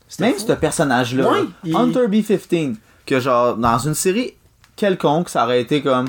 C'était 0.08 0.24
même 0.26 0.34
fou. 0.36 0.46
ce 0.48 0.54
personnage-là, 0.54 1.30
Ouais, 1.32 1.40
là, 1.40 1.46
il- 1.64 1.76
Hunter 1.76 2.08
B-15, 2.08 2.76
que 3.06 3.20
genre, 3.20 3.56
dans 3.58 3.78
une 3.80 3.96
série 3.96 4.34
quelconque, 4.76 5.30
ça 5.30 5.44
aurait 5.46 5.62
été 5.62 5.82
comme 5.82 6.08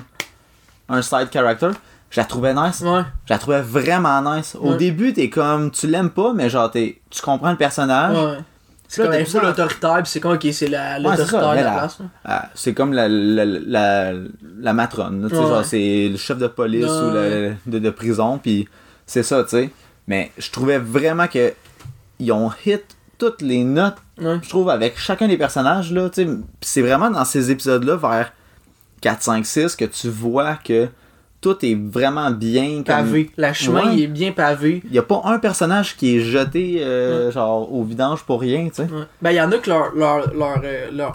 un 0.88 1.00
side 1.02 1.28
character, 1.32 1.70
je 2.10 2.20
la 2.20 2.26
trouvais 2.26 2.52
nice. 2.52 2.80
Ouais. 2.82 3.02
Je 3.26 3.32
la 3.32 3.38
trouvais 3.38 3.62
vraiment 3.62 4.20
nice. 4.36 4.56
Au 4.60 4.72
Ouais. 4.72 4.76
début, 4.76 5.12
t'es 5.14 5.30
comme, 5.30 5.70
tu 5.70 5.86
l'aimes 5.86 6.10
pas, 6.10 6.32
mais 6.34 6.50
genre, 6.50 6.70
t'es, 6.70 7.00
tu 7.10 7.22
comprends 7.22 7.50
le 7.50 7.56
personnage. 7.56 8.16
Ouais. 8.18 8.38
C'est 8.94 9.02
comme 9.02 9.10
t'es 9.12 9.20
un 9.22 9.24
full 9.24 9.40
plus 9.40 9.46
en- 9.48 9.50
autoritaire, 9.52 9.94
puis 10.02 10.06
c'est 10.12 10.20
comme, 10.20 10.32
ok, 10.34 10.46
c'est 10.52 10.66
la- 10.68 10.98
l'autoritaire 10.98 11.50
de 11.52 11.56
la 11.64 11.70
place. 11.72 11.98
là. 11.98 12.04
Ah, 12.24 12.48
c'est 12.54 12.74
comme 12.74 12.92
la, 12.92 13.08
la, 13.08 14.12
la, 14.58 14.72
matrone, 14.74 15.28
tu 15.30 15.34
sais, 15.34 15.42
c'est 15.64 16.08
le 16.10 16.16
chef 16.18 16.36
de 16.38 16.46
police 16.46 16.84
ou 16.90 17.10
le, 17.12 17.54
de, 17.66 17.78
de 17.78 17.90
prison, 17.90 18.38
puis 18.38 18.68
c'est 19.06 19.22
ça, 19.22 19.42
tu 19.44 19.50
sais. 19.50 19.70
Mais 20.08 20.30
je 20.36 20.50
trouvais 20.50 20.78
vraiment 20.78 21.26
que 21.26 21.54
ils 22.18 22.32
ont 22.32 22.50
hit 22.66 22.84
toutes 23.18 23.40
les 23.40 23.64
notes, 23.64 23.96
je 24.18 24.48
trouve, 24.48 24.68
avec 24.68 24.98
chacun 24.98 25.26
des 25.28 25.38
personnages, 25.38 25.90
là, 25.92 26.10
tu 26.10 26.24
sais. 26.24 26.30
C'est 26.60 26.82
vraiment 26.82 27.10
dans 27.10 27.24
ces 27.24 27.50
épisodes-là, 27.50 27.96
vers 27.96 28.32
4, 29.00 29.22
5, 29.22 29.46
6, 29.46 29.74
que 29.76 29.84
tu 29.86 30.08
vois 30.10 30.56
que 30.56 30.88
tout 31.42 31.56
est 31.66 31.74
vraiment 31.74 32.30
bien 32.30 32.76
comme- 32.76 32.84
Pavé. 32.84 33.30
La 33.36 33.52
chemin, 33.52 33.88
Ouais. 33.88 33.96
il 33.96 34.02
est 34.04 34.06
bien 34.06 34.32
pavé. 34.32 34.80
Il 34.86 34.92
y 34.94 34.98
a 34.98 35.02
pas 35.02 35.20
un 35.24 35.38
personnage 35.38 35.96
qui 35.96 36.16
est 36.16 36.20
jeté 36.20 36.82
euh, 36.82 37.30
genre 37.30 37.70
au 37.70 37.84
vidange 37.84 38.22
pour 38.22 38.40
rien, 38.40 38.68
tu 38.68 38.76
sais. 38.76 38.82
Ouais. 38.84 39.02
Ben, 39.20 39.32
il 39.32 39.36
y 39.36 39.40
en 39.42 39.52
a 39.52 39.58
que 39.58 39.68
leur, 39.68 39.94
leur, 39.94 40.32
leur, 40.34 40.60
euh, 40.64 40.90
leur, 40.92 41.12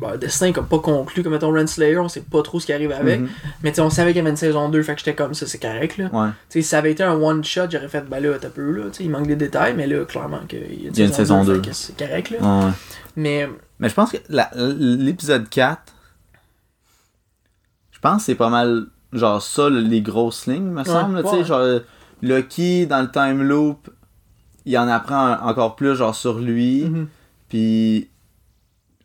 leur 0.00 0.18
destin 0.18 0.52
comme 0.52 0.66
pas 0.66 0.78
conclu. 0.78 1.22
Comme 1.22 1.32
mettons 1.32 1.52
Renslayer, 1.52 1.98
on 1.98 2.08
sait 2.08 2.20
pas 2.22 2.42
trop 2.42 2.60
ce 2.60 2.66
qui 2.66 2.72
arrive 2.72 2.92
avec. 2.92 3.20
Mhm. 3.20 3.28
Mais 3.62 3.72
tu 3.72 3.80
on 3.80 3.90
savait 3.90 4.10
qu'il 4.12 4.18
y 4.18 4.20
avait 4.20 4.30
une 4.30 4.36
saison 4.36 4.68
2, 4.68 4.82
fait 4.82 4.92
que 4.94 4.98
j'étais 5.00 5.14
comme 5.14 5.34
ça, 5.34 5.46
c'est 5.46 5.58
correct 5.60 5.96
là. 5.98 6.04
Ouais. 6.12 6.28
Tu 6.28 6.58
sais, 6.58 6.62
si 6.62 6.68
ça 6.68 6.78
avait 6.78 6.92
été 6.92 7.02
un 7.02 7.14
one 7.14 7.42
shot, 7.42 7.62
j'aurais 7.70 7.88
fait, 7.88 8.02
ben 8.08 8.20
là, 8.20 8.36
t'as 8.40 8.48
peu 8.50 8.70
là. 8.72 8.84
Tu 8.90 8.98
sais, 8.98 9.04
il 9.04 9.10
manque 9.10 9.26
des 9.26 9.36
détails, 9.36 9.74
mais 9.74 9.86
là, 9.86 10.04
clairement, 10.04 10.40
qu'il 10.48 10.58
y 10.60 10.62
a 10.62 10.66
Il 10.92 10.98
y 10.98 11.02
a 11.02 11.06
une 11.06 11.12
saison 11.12 11.44
fait 11.44 11.52
2. 11.52 11.60
que 11.60 11.72
C'est 11.72 11.96
correct 11.98 12.30
là. 12.30 12.72
Mais, 13.16 13.48
Mais 13.78 13.88
je 13.88 13.94
pense 13.94 14.12
que 14.12 14.18
l'épisode 14.78 15.48
4, 15.48 15.80
je 17.90 17.98
pense 18.00 18.18
que 18.18 18.22
c'est 18.24 18.34
pas 18.34 18.48
mal 18.50 18.86
genre 19.12 19.40
ça, 19.42 19.68
le- 19.68 19.80
les 19.80 20.00
grosses 20.02 20.46
lignes, 20.46 20.70
me 20.70 20.84
semble. 20.84 21.22
tu 21.22 21.28
sais, 21.30 21.36
ouais. 21.36 21.44
genre 21.44 21.80
Lucky 22.22 22.86
dans 22.86 23.00
le 23.02 23.10
time 23.10 23.42
loop, 23.42 23.88
il 24.66 24.76
en 24.78 24.88
apprend 24.88 25.32
encore 25.42 25.74
plus 25.76 25.96
genre 25.96 26.14
sur 26.14 26.38
lui. 26.38 26.84
Mhm. 26.84 27.08
Puis 27.48 28.08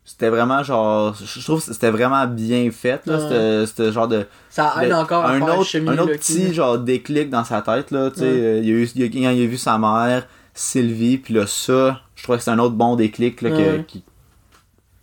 c'était 0.03 0.29
vraiment 0.29 0.61
genre. 0.63 1.15
Je 1.15 1.41
trouve 1.43 1.65
que 1.65 1.73
c'était 1.73 1.89
vraiment 1.89 2.27
bien 2.27 2.69
fait, 2.71 3.05
là, 3.07 3.17
Ouais. 3.17 3.65
ce 3.65 3.91
genre 3.91 4.07
de. 4.07 4.27
ça 4.49 4.75
aide 4.83 4.89
de- 4.89 4.93
encore 4.95 5.25
à 5.25 5.31
un 5.31 5.39
faire 5.39 5.57
autre, 5.59 5.77
un 5.77 5.97
autre 5.97 6.11
petit 6.13 6.53
genre 6.53 6.77
déclic 6.77 7.29
dans 7.29 7.43
sa 7.43 7.61
tête 7.61 7.89
là 7.91 8.11
tu 8.11 8.19
sais 8.19 8.25
Ouais. 8.25 8.61
il, 8.63 8.69
a 8.69 8.73
eu, 8.73 8.89
il, 8.95 9.03
a, 9.03 9.07
quand 9.07 9.31
il 9.31 9.43
a 9.43 9.47
vu 9.47 9.57
sa 9.57 9.77
mère 9.79 10.27
Sylvie 10.53 11.17
puis 11.17 11.33
là 11.33 11.47
ça 11.47 12.01
je 12.15 12.23
trouvais 12.23 12.37
que 12.37 12.43
c'est 12.43 12.51
un 12.51 12.59
autre 12.59 12.75
bon 12.75 12.95
déclic 12.95 13.41
là, 13.41 13.49
que- 13.49 13.81
qui 13.81 14.03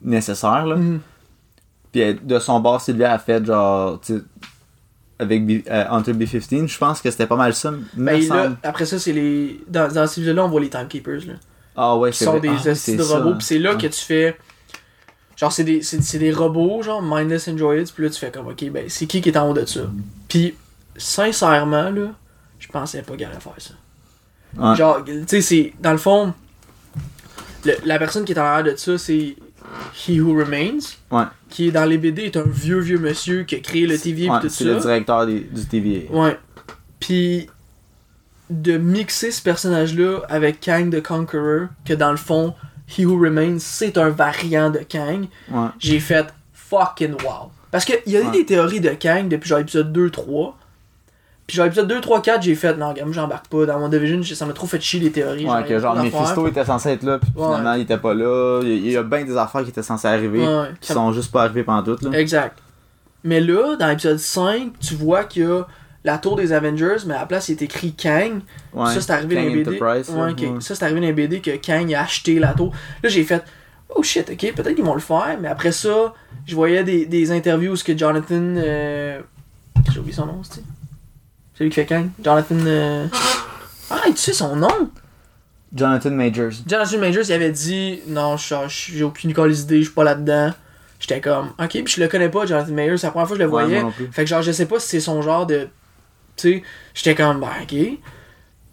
nécessaire 0.02 0.66
là 0.66 0.76
Mhm. 0.76 1.00
puis 1.92 2.14
de 2.14 2.38
son 2.38 2.60
bord 2.60 2.80
Sylvie 2.80 3.04
a 3.04 3.18
fait 3.18 3.44
genre 3.44 4.00
tu 4.00 4.16
sais, 4.18 4.22
avec 5.22 5.44
B- 5.46 5.62
euh, 5.70 5.84
Hunter 5.90 6.12
B15 6.12 6.68
je 6.68 6.78
pense 6.78 7.00
que 7.00 7.10
c'était 7.10 7.26
pas 7.26 7.36
mal 7.36 7.54
ça 7.54 7.70
me 7.70 7.82
Ben, 7.94 8.20
là, 8.28 8.56
après 8.62 8.84
ça, 8.86 8.98
c'est 8.98 9.12
les. 9.12 9.60
Dans, 9.68 9.92
dans 9.92 10.06
ces 10.06 10.20
là 10.22 10.44
on 10.44 10.48
voit 10.48 10.60
les 10.60 10.68
Timekeepers. 10.70 11.26
Là. 11.26 11.34
ah 11.76 11.96
ouais 11.96 12.12
c'est 12.12 12.24
sont 12.26 12.32
vrai. 12.38 12.40
des 12.40 12.48
Ah, 12.48 12.96
de 12.96 13.02
robots. 13.02 13.34
Puis 13.36 13.46
c'est 13.46 13.58
là 13.58 13.74
que 13.76 13.86
tu 13.86 14.00
fais. 14.00 14.36
Genre, 15.36 15.50
c'est 15.50 15.64
des, 15.64 15.82
c'est, 15.82 16.02
c'est 16.02 16.18
des 16.18 16.30
robots, 16.32 16.82
genre, 16.82 17.02
mindless 17.02 17.48
androids. 17.48 17.82
Puis 17.94 18.04
là, 18.04 18.10
tu 18.10 18.18
fais 18.18 18.30
comme, 18.30 18.46
ok, 18.48 18.70
ben, 18.70 18.84
c'est 18.88 19.06
qui 19.06 19.20
qui 19.20 19.30
est 19.30 19.36
en 19.36 19.48
haut 19.50 19.54
de 19.54 19.64
ça? 19.64 19.80
Puis, 20.28 20.54
sincèrement, 20.96 21.90
là, 21.90 22.12
je 22.60 22.68
pensais 22.68 23.02
pas 23.02 23.14
qu'il 23.16 23.24
allait 23.24 23.40
faire 23.40 23.54
ça. 23.58 23.74
Genre, 24.76 25.02
tu 25.04 25.24
sais, 25.26 25.40
c'est. 25.40 25.72
Dans 25.80 25.92
le 25.92 25.98
fond, 25.98 26.32
le- 27.64 27.74
la 27.84 27.98
personne 27.98 28.24
qui 28.24 28.32
est 28.32 28.38
en 28.38 28.42
arrière 28.44 28.72
de 28.72 28.78
ça, 28.78 28.98
c'est 28.98 29.34
He 30.08 30.20
Who 30.20 30.34
Remains. 30.38 30.78
Ouais. 31.10 31.24
Qui 31.48 31.68
est 31.68 31.70
dans 31.72 31.84
les 31.84 31.98
BD, 31.98 32.22
est 32.24 32.36
un 32.36 32.44
vieux, 32.46 32.78
vieux 32.80 32.98
monsieur 32.98 33.42
qui 33.44 33.56
a 33.56 33.60
créé 33.60 33.86
le 33.86 33.98
TVA 33.98 34.32
Ouais, 34.32 34.38
et 34.38 34.40
tout 34.42 34.48
c'est 34.48 34.64
ça. 34.64 34.70
le 34.70 34.80
directeur 34.80 35.26
des- 35.26 35.40
du 35.40 35.64
TVA 35.66 36.10
Ouais. 36.12 36.38
Puis 37.00 37.48
de 38.50 38.76
mixer 38.76 39.30
ce 39.30 39.42
personnage-là 39.42 40.20
avec 40.28 40.60
Kang 40.60 40.90
the 40.94 41.02
Conqueror, 41.02 41.68
que 41.84 41.94
dans 41.94 42.10
le 42.10 42.16
fond, 42.18 42.54
He 42.98 43.04
Who 43.06 43.18
Remains, 43.18 43.58
c'est 43.58 43.96
un 43.96 44.10
variant 44.10 44.68
de 44.70 44.80
Kang, 44.80 45.26
ouais 45.50 45.68
j'ai 45.78 46.00
fait 46.00 46.26
fucking 46.52 47.12
wow. 47.24 47.50
Parce 47.70 47.84
qu'il 47.86 47.98
y 48.06 48.16
a 48.16 48.20
eu 48.20 48.30
des 48.30 48.44
théories 48.44 48.80
de 48.80 48.90
Kang 48.90 49.28
depuis 49.28 49.48
genre 49.48 49.60
épisode 49.60 49.92
2, 49.92 50.10
3. 50.10 50.58
Puis 51.52 51.58
genre 51.58 51.66
épisode 51.66 51.86
2, 51.88 52.00
3, 52.00 52.22
4, 52.22 52.42
j'ai 52.42 52.54
fait 52.54 52.74
non, 52.78 52.94
moi, 52.94 53.12
j'embarque 53.12 53.46
pas. 53.48 53.66
Dans 53.66 53.78
mon 53.78 53.90
Division, 53.90 54.22
ça 54.34 54.46
m'a 54.46 54.54
trop 54.54 54.66
fait 54.66 54.80
chier 54.80 54.98
les 55.00 55.12
théories. 55.12 55.44
Ouais, 55.46 55.62
que 55.64 55.78
genre. 55.78 55.94
Mephisto 55.94 56.48
était 56.48 56.64
censé 56.64 56.88
être 56.92 57.02
là, 57.02 57.18
puis 57.18 57.30
Ouais. 57.36 57.44
finalement 57.44 57.74
il 57.74 57.82
était 57.82 57.98
pas 57.98 58.14
là. 58.14 58.62
Il 58.62 58.90
y 58.90 58.96
a- 58.96 59.02
bien 59.02 59.22
des 59.22 59.36
affaires 59.36 59.62
qui 59.62 59.68
étaient 59.68 59.82
censées 59.82 60.08
arriver, 60.08 60.38
Ouais, 60.40 60.68
qui 60.80 60.88
ça- 60.88 60.94
sont 60.94 61.12
juste 61.12 61.30
pas 61.30 61.42
arrivées 61.42 61.62
pendant 61.62 61.82
toutes. 61.82 62.04
Là. 62.10 62.18
Exact. 62.18 62.56
Mais 63.22 63.38
là, 63.38 63.76
dans 63.76 63.86
l'épisode 63.88 64.18
5, 64.18 64.72
tu 64.80 64.94
vois 64.94 65.24
qu'il 65.24 65.42
y 65.42 65.46
a 65.46 65.64
la 66.04 66.16
tour 66.16 66.36
des 66.36 66.54
Avengers, 66.54 66.96
mais 67.06 67.12
à 67.12 67.18
la 67.18 67.26
place, 67.26 67.50
il 67.50 67.52
est 67.52 67.62
écrit 67.62 67.92
Kang. 67.92 68.40
Ouais. 68.72 68.86
Ça, 68.94 69.02
c'est 69.02 69.12
arrivé 69.12 69.34
Kang 69.34 69.44
dans 69.44 69.50
les 69.50 69.62
BD. 69.62 69.78
Ouais, 69.78 70.48
ouais. 70.48 70.60
Ça, 70.60 70.74
c'est 70.74 70.84
arrivé 70.84 71.00
dans 71.00 71.06
les 71.06 71.12
BD 71.12 71.40
que 71.42 71.54
Kang 71.58 71.92
a 71.92 72.00
acheté 72.00 72.38
la 72.38 72.54
tour. 72.54 72.72
Là, 73.02 73.10
j'ai 73.10 73.24
fait, 73.24 73.44
oh 73.94 74.02
shit, 74.02 74.30
ok, 74.30 74.54
peut-être 74.54 74.74
qu'ils 74.74 74.84
vont 74.86 74.94
le 74.94 75.00
faire. 75.00 75.36
Mais 75.38 75.48
après 75.48 75.72
ça, 75.72 76.14
je 76.46 76.54
voyais 76.54 76.82
des, 76.82 77.04
des 77.04 77.30
interviews 77.30 77.72
où 77.72 77.76
ce 77.76 77.84
que 77.84 77.94
Jonathan. 77.94 78.54
Euh... 78.56 79.20
J'ai 79.92 79.98
oublié 79.98 80.14
son 80.14 80.24
nom, 80.24 80.40
c'est 80.42 80.62
Celui 81.54 81.70
qui 81.70 81.76
fait 81.76 81.86
Kang. 81.86 82.08
Jonathan. 82.22 82.54
euh, 82.66 83.06
Ah, 83.90 84.00
tu 84.06 84.16
sais 84.16 84.32
son 84.32 84.56
nom 84.56 84.90
Jonathan 85.74 86.10
Majors. 86.10 86.52
Jonathan 86.66 86.98
Majors, 86.98 87.24
il 87.28 87.32
avait 87.32 87.50
dit, 87.50 88.00
non, 88.06 88.36
j'ai 88.36 89.02
aucune 89.04 89.30
idée, 89.30 89.78
je 89.78 89.82
suis 89.84 89.90
pas 89.94 90.04
là-dedans. 90.04 90.50
J'étais 91.00 91.20
comme, 91.20 91.48
ok, 91.58 91.68
puis 91.70 91.84
je 91.88 92.00
le 92.00 92.08
connais 92.08 92.28
pas, 92.28 92.46
Jonathan 92.46 92.72
Majors, 92.72 92.98
c'est 92.98 93.06
la 93.06 93.10
première 93.10 93.26
fois 93.26 93.36
que 93.36 93.42
je 93.42 93.44
le 93.44 93.50
voyais. 93.50 93.74
moi 93.80 93.82
non 93.84 93.90
plus. 93.90 94.08
Fait 94.12 94.24
que 94.24 94.28
genre, 94.30 94.42
je 94.42 94.52
sais 94.52 94.66
pas 94.66 94.78
si 94.78 94.88
c'est 94.88 95.00
son 95.00 95.20
genre 95.22 95.46
de. 95.46 95.68
Tu 96.36 96.52
sais, 96.58 96.62
j'étais 96.94 97.14
comme, 97.14 97.40
ben, 97.40 97.48
ok. 97.62 97.74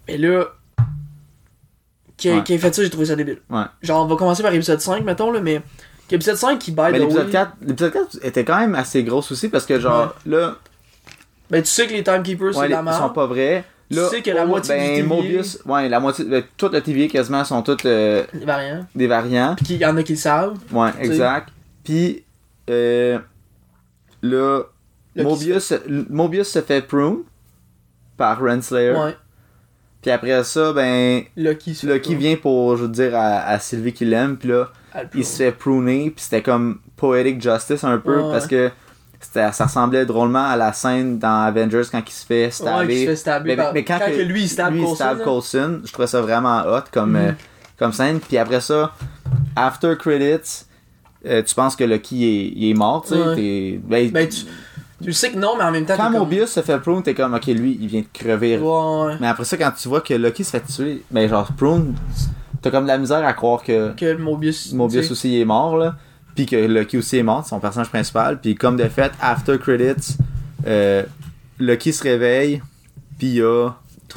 Mais 0.08 0.16
là. 0.18 0.44
Qui 2.16 2.28
a, 2.28 2.36
Ouais. 2.36 2.44
qui 2.44 2.54
a 2.54 2.58
fait 2.58 2.74
ça, 2.74 2.82
j'ai 2.82 2.90
trouvé 2.90 3.06
ça 3.06 3.16
débile. 3.16 3.38
Ouais. 3.48 3.62
Genre, 3.82 4.04
on 4.04 4.06
va 4.06 4.16
commencer 4.16 4.42
par 4.42 4.52
épisode 4.52 4.80
5, 4.80 5.02
mettons, 5.04 5.30
là, 5.32 5.40
mais. 5.40 5.62
Épisode 6.10 6.36
5 6.36 6.58
qui, 6.58 6.74
the 6.74 6.80
l'épisode 6.92 7.26
way- 7.26 7.30
4, 7.32 7.52
l'épisode 7.62 7.92
4 7.92 8.18
était 8.22 8.44
quand 8.44 8.58
même 8.58 8.74
assez 8.74 9.04
gros 9.04 9.18
aussi 9.30 9.48
parce 9.48 9.64
que 9.64 9.78
genre 9.78 10.12
là, 10.26 10.56
Ben, 11.50 11.62
tu 11.62 11.68
sais 11.68 11.86
que 11.86 11.92
les 11.92 12.02
Timekeepers, 12.04 12.48
ouais, 12.48 12.52
c'est 12.54 12.62
les- 12.62 12.68
de 12.76 12.84
la 12.84 12.92
ils 12.92 12.94
sont 12.98 13.10
pas 13.10 13.26
vrais. 13.26 13.64
Tu 13.90 13.96
Là, 13.96 14.08
sais 14.08 14.22
que 14.22 14.30
la 14.30 14.44
oh, 14.44 14.48
moitié 14.48 14.74
ben, 14.76 14.82
du 14.88 14.94
TVA 15.02 15.06
Mobius, 15.08 15.58
ouais, 15.66 15.88
la 15.88 15.98
moitié, 15.98 16.24
ben, 16.24 16.44
tout 16.56 16.68
le 16.68 16.80
TVA 16.80 17.08
quasiment 17.08 17.44
sont 17.44 17.60
tous 17.62 17.76
euh, 17.86 18.22
Les 18.32 18.44
variants. 18.44 18.86
des 18.94 19.06
variants. 19.08 19.56
Puis 19.56 19.66
il 19.74 19.76
y 19.78 19.84
en 19.86 19.96
a 19.96 20.02
qui 20.04 20.12
le 20.12 20.18
savent. 20.18 20.56
Ouais, 20.72 20.90
Tu 21.00 21.06
exact. 21.06 21.48
Puis 21.82 22.22
euh, 22.70 23.18
là, 24.22 24.62
Mobius, 25.16 25.72
Mobius 26.08 26.48
se 26.48 26.60
fait 26.60 26.82
prune 26.82 27.18
par 28.16 28.38
Renslayer. 28.40 28.92
Ouais. 28.92 29.16
Puis 30.02 30.10
après 30.12 30.44
ça, 30.44 30.72
ben, 30.72 31.22
Lucky, 31.36 31.74
vient 32.14 32.36
pour, 32.36 32.76
je 32.76 32.82
veux 32.84 32.88
dire, 32.88 33.14
à, 33.16 33.40
à 33.48 33.58
Sylvie 33.58 33.92
qui 33.92 34.04
l'aime, 34.04 34.36
puis 34.36 34.48
là, 34.50 34.68
il 35.14 35.24
se 35.24 35.36
fait 35.38 35.52
pruner, 35.52 36.10
puis 36.10 36.22
c'était 36.24 36.42
comme 36.42 36.78
poetic 36.96 37.42
justice 37.42 37.84
un 37.84 37.98
peu, 37.98 38.18
Ouais. 38.20 38.30
parce 38.32 38.46
que 38.46 38.70
ça 39.20 39.50
ressemblait 39.64 40.06
drôlement 40.06 40.44
à 40.46 40.56
la 40.56 40.72
scène 40.72 41.18
dans 41.18 41.42
Avengers 41.42 41.82
quand 41.90 42.02
il 42.06 42.12
se 42.12 42.24
fait 42.26 42.44
Ouais, 42.46 42.50
stabber. 42.50 43.00
se 43.00 43.10
fait 43.10 43.16
stabber. 43.16 43.48
mais, 43.50 43.56
par- 43.56 43.72
mais 43.74 43.84
quand, 43.84 43.98
que 43.98 44.22
lui, 44.22 44.42
il 44.42 44.48
stab 44.48 44.72
lui, 44.72 44.80
Coulson, 44.80 44.94
stab. 44.94 45.22
Coulson, 45.22 45.80
je 45.84 45.92
trouvais 45.92 46.08
ça 46.08 46.20
vraiment 46.22 46.62
hot 46.66 46.84
comme, 46.92 47.12
Mhm. 47.12 47.16
euh, 47.28 47.32
comme 47.78 47.92
scène. 47.92 48.18
Puis 48.20 48.38
après 48.38 48.60
ça, 48.60 48.92
after 49.56 49.94
credits, 49.98 50.64
euh, 51.26 51.42
tu 51.42 51.54
penses 51.54 51.76
que 51.76 51.84
Lucky 51.84 52.24
est, 52.24 52.52
il 52.56 52.70
est 52.70 52.74
mort, 52.74 53.02
tu 53.06 53.14
sais. 53.14 53.20
Ouais. 53.20 53.80
ben, 53.84 54.10
Ben, 54.10 54.28
tu, 55.02 55.12
sais 55.12 55.30
que 55.30 55.38
non, 55.38 55.54
mais 55.58 55.64
en 55.64 55.70
même 55.70 55.84
temps, 55.86 55.94
quand 55.96 56.04
comme- 56.04 56.14
Mobius 56.20 56.50
se 56.50 56.60
fait 56.60 56.78
prune, 56.78 57.02
t'es 57.02 57.14
comme, 57.14 57.34
ok, 57.34 57.46
lui, 57.46 57.78
il 57.80 57.86
vient 57.88 58.00
de 58.02 58.06
crever. 58.12 58.58
Ouais. 58.58 59.14
Mais 59.20 59.28
après 59.28 59.44
ça, 59.44 59.56
quand 59.56 59.70
tu 59.72 59.88
vois 59.88 60.00
que 60.00 60.14
Lucky 60.14 60.44
se 60.44 60.50
fait 60.50 60.60
tuer, 60.62 61.02
ben 61.10 61.28
genre, 61.28 61.48
prune, 61.56 61.94
t'as 62.62 62.70
comme 62.70 62.84
de 62.84 62.88
la 62.88 62.98
misère 62.98 63.24
à 63.24 63.32
croire 63.32 63.62
que 63.62 63.92
Que 63.94 64.16
Mobius. 64.16 64.72
Mobius 64.72 65.10
aussi 65.10 65.40
est 65.40 65.44
mort, 65.44 65.76
là. 65.76 65.94
Puis 66.40 66.46
que 66.46 66.56
Lucky 66.56 66.96
aussi 66.96 67.18
est 67.18 67.22
mort, 67.22 67.44
son 67.46 67.60
personnage 67.60 67.90
principal. 67.90 68.40
Puis 68.40 68.54
comme 68.54 68.76
de 68.78 68.88
fait, 68.88 69.12
after 69.20 69.58
credits, 69.58 70.16
euh, 70.66 71.02
Lucky 71.58 71.92
se 71.92 72.02
réveille, 72.02 72.62
puis 73.18 73.26
il 73.28 73.34
y 73.34 73.42
a 73.42 73.68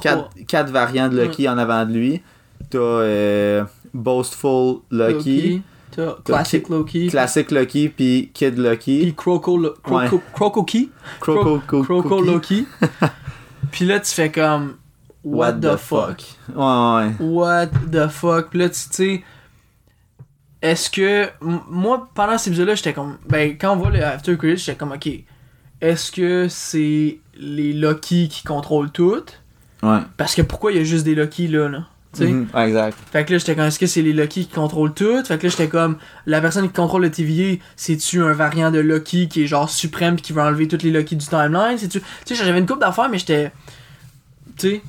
quatre, 0.02 0.30
quatre 0.48 0.72
variants 0.72 1.10
de 1.10 1.20
Lucky 1.22 1.50
en 1.50 1.58
avant 1.58 1.86
de 1.86 1.92
lui. 1.92 2.22
T'as 2.70 2.78
euh, 2.80 3.64
Boastful 3.94 4.78
Lucky, 4.90 5.64
T'as 5.92 6.14
Classic 6.24 6.70
Loki. 6.70 7.08
Classic 7.08 7.52
Lucky, 7.52 7.90
puis 7.90 8.32
Kid 8.34 8.58
Lucky, 8.58 9.02
Puis 9.02 9.16
Croco, 9.16 9.58
Lo- 9.58 9.74
Ouais. 9.90 10.08
Croco, 10.08 10.24
Croco 10.34 10.64
Key. 10.64 10.88
Croco, 11.20 11.62
Co- 11.68 11.84
Croco. 11.84 12.22
Loki. 12.22 12.66
Puis 13.72 13.84
là, 13.86 14.00
tu 14.00 14.12
fais 14.14 14.32
comme. 14.32 14.76
What, 15.26 15.54
the, 15.54 15.76
fuck? 15.76 16.24
Ouais, 16.56 16.64
ouais. 16.64 17.12
What 17.20 17.68
the 17.92 18.08
fuck? 18.08 18.50
Puis 18.50 18.60
là, 18.60 18.70
tu 18.70 18.76
sais. 18.80 19.24
Est-ce 20.64 20.90
que. 20.90 21.30
Moi, 21.42 22.10
pendant 22.16 22.38
cet 22.40 22.48
épisode-là, 22.48 22.74
j'étais 22.74 22.94
comme. 22.94 23.18
Ben, 23.30 23.56
quand 23.60 23.74
on 23.74 23.76
voit 23.76 23.92
le 23.92 24.04
After 24.04 24.36
Credits, 24.38 24.58
j'étais 24.58 24.78
comme, 24.78 24.94
ok. 24.94 25.08
Est-ce 25.82 26.12
que 26.12 26.48
c'est 26.50 27.20
les 27.38 27.74
Loki 27.74 28.30
qui 28.30 28.44
contrôlent 28.44 28.90
tout? 28.92 29.22
Ouais. 29.84 30.00
Parce 30.18 30.34
que 30.34 30.42
pourquoi 30.42 30.72
il 30.72 30.78
y 30.78 30.82
a 30.82 30.84
juste 30.86 31.04
des 31.04 31.14
Loki 31.14 31.48
là, 31.50 31.68
là? 31.68 31.88
Tu 32.14 32.20
sais? 32.24 32.28
Mhm, 32.32 32.48
ouais, 32.54 32.68
exact. 32.68 32.98
Fait 33.12 33.26
que 33.26 33.34
là, 33.34 33.38
j'étais 33.40 33.56
comme, 33.56 33.66
est-ce 33.66 33.80
que 33.80 33.88
c'est 33.88 34.02
les 34.02 34.14
Loki 34.14 34.46
qui 34.46 34.54
contrôlent 34.54 34.94
tout? 34.94 35.24
Fait 35.26 35.38
que 35.38 35.44
là, 35.44 35.50
j'étais 35.50 35.68
comme, 35.68 35.98
la 36.26 36.40
personne 36.40 36.68
qui 36.68 36.74
contrôle 36.74 37.02
le 37.02 37.12
TVA, 37.12 37.58
c'est-tu 37.76 38.22
un 38.24 38.32
variant 38.34 38.72
de 38.72 38.80
Loki 38.80 39.28
qui 39.28 39.44
est 39.44 39.48
genre 39.48 39.70
suprême 39.70 40.16
pis 40.16 40.22
qui 40.22 40.32
veut 40.34 40.42
enlever 40.42 40.68
toutes 40.70 40.84
les 40.84 40.92
Loki 40.92 41.18
du 41.18 41.26
timeline? 41.28 41.78
C'est-tu. 41.78 42.00
Tu 42.26 42.36
sais, 42.36 42.46
j'avais 42.46 42.60
une 42.60 42.66
coupe 42.68 42.80
d'affaires, 42.80 43.10
mais 43.10 43.18
j'étais. 43.18 43.52
Tu 44.58 44.70
sais, 44.70 44.82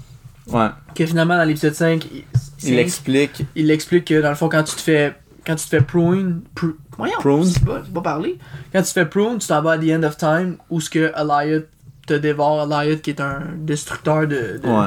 Ouais. 0.46 0.68
que 0.94 1.06
finalement, 1.06 1.36
dans 1.38 1.44
l'épisode 1.44 1.74
5, 1.74 2.06
il, 2.12 2.22
Il 2.62 2.78
explique. 2.78 3.42
il 3.56 3.70
explique 3.70 4.04
que 4.04 4.20
dans 4.20 4.28
le 4.28 4.34
fond, 4.36 4.48
quand 4.48 4.62
tu 4.62 4.76
te 4.76 4.80
fais. 4.80 5.14
Quand 5.46 5.54
tu 5.56 5.64
te 5.64 5.68
fais 5.70 5.80
prune. 5.80 6.42
Pru, 6.54 6.76
voyons, 6.96 7.18
Prune? 7.20 7.44
C'est 7.44 7.64
pas, 7.64 7.82
pas 7.92 8.00
parler. 8.00 8.38
Quand 8.72 8.80
tu 8.80 8.88
te 8.88 8.92
fais 8.92 9.06
prune, 9.06 9.38
tu 9.38 9.46
t'en 9.48 9.60
vas 9.62 9.72
à 9.72 9.78
The 9.78 9.90
End 9.90 10.02
of 10.02 10.16
Time 10.16 10.56
où 10.70 10.80
ce 10.80 10.88
que 10.90 11.12
Eliot 11.16 11.62
te 12.06 12.14
dévore. 12.14 12.66
Eliot 12.72 12.96
qui 12.98 13.10
est 13.10 13.20
un 13.20 13.40
destructeur 13.58 14.22
de. 14.22 14.60
de 14.62 14.68
Ouais. 14.68 14.86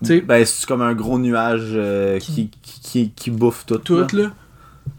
Tu 0.00 0.06
sais, 0.08 0.20
Ben, 0.20 0.44
c'est 0.44 0.66
comme 0.66 0.82
un 0.82 0.92
gros 0.94 1.18
nuage 1.18 1.70
euh, 1.74 2.18
qui, 2.18 2.50
qui, 2.62 2.80
qui, 2.80 3.10
qui 3.10 3.30
bouffe 3.30 3.64
tout. 3.66 3.78
tout 3.78 3.96
là. 3.96 4.06
là. 4.24 4.30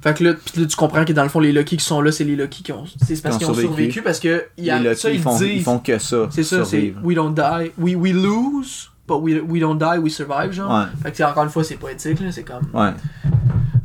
Fait 0.01 0.15
que 0.17 0.23
là, 0.23 0.34
pis 0.34 0.60
là, 0.60 0.65
tu 0.65 0.75
comprends 0.75 1.05
que 1.05 1.13
dans 1.13 1.21
le 1.23 1.29
fond, 1.29 1.39
les 1.39 1.51
Lucky 1.51 1.77
qui 1.77 1.86
sont 1.86 2.01
là, 2.01 2.12
c'est 2.12 2.23
les 2.23 2.36
Lucky 2.36 2.63
qui 2.63 2.71
ont. 2.71 2.86
C'est 3.05 3.21
parce 3.21 3.38
Qui 3.38 3.43
qu'ils 3.43 3.51
ont 3.51 3.55
survécu, 3.55 4.01
parce 4.01 4.19
que. 4.19 4.45
Y 4.58 4.69
a, 4.71 4.79
Les 4.79 4.89
Lucky, 4.89 5.01
ça, 5.01 5.10
ils, 5.12 5.15
ils 5.15 5.21
font, 5.21 5.38
disent. 5.38 5.47
ils 5.58 5.63
font 5.63 5.79
que 5.79 5.99
ça. 5.99 6.27
C'est 6.31 6.43
ça, 6.43 6.65
c'est. 6.65 6.93
We 7.03 7.15
don't 7.15 7.34
die. 7.36 7.71
We, 7.77 7.95
we 7.95 8.13
lose, 8.13 8.89
but 9.08 9.17
we, 9.21 9.39
we 9.47 9.60
don't 9.60 9.77
die, 9.77 9.99
we 9.99 10.12
survive, 10.13 10.51
genre. 10.53 10.71
Ouais, 10.71 10.86
Fait 11.03 11.12
que, 11.12 11.23
encore 11.23 11.43
une 11.43 11.49
fois, 11.49 11.63
c'est 11.63 11.75
poétique, 11.75 12.19
là. 12.19 12.31
C'est 12.31 12.43
comme. 12.43 12.67
ouais. 12.73 12.91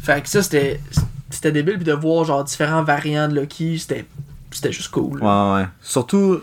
Fait 0.00 0.22
que 0.22 0.28
ça, 0.28 0.42
c'était. 0.42 0.80
C'était 1.32 1.52
débile, 1.52 1.76
puis 1.76 1.84
de 1.84 1.92
voir, 1.92 2.24
genre, 2.24 2.42
différents 2.42 2.82
variants 2.82 3.28
de 3.28 3.38
Lucky, 3.38 3.78
c'était. 3.78 4.04
C'était 4.50 4.72
juste 4.72 4.90
cool. 4.90 5.22
Ouais, 5.22 5.52
ouais. 5.54 5.68
Surtout 5.80 6.40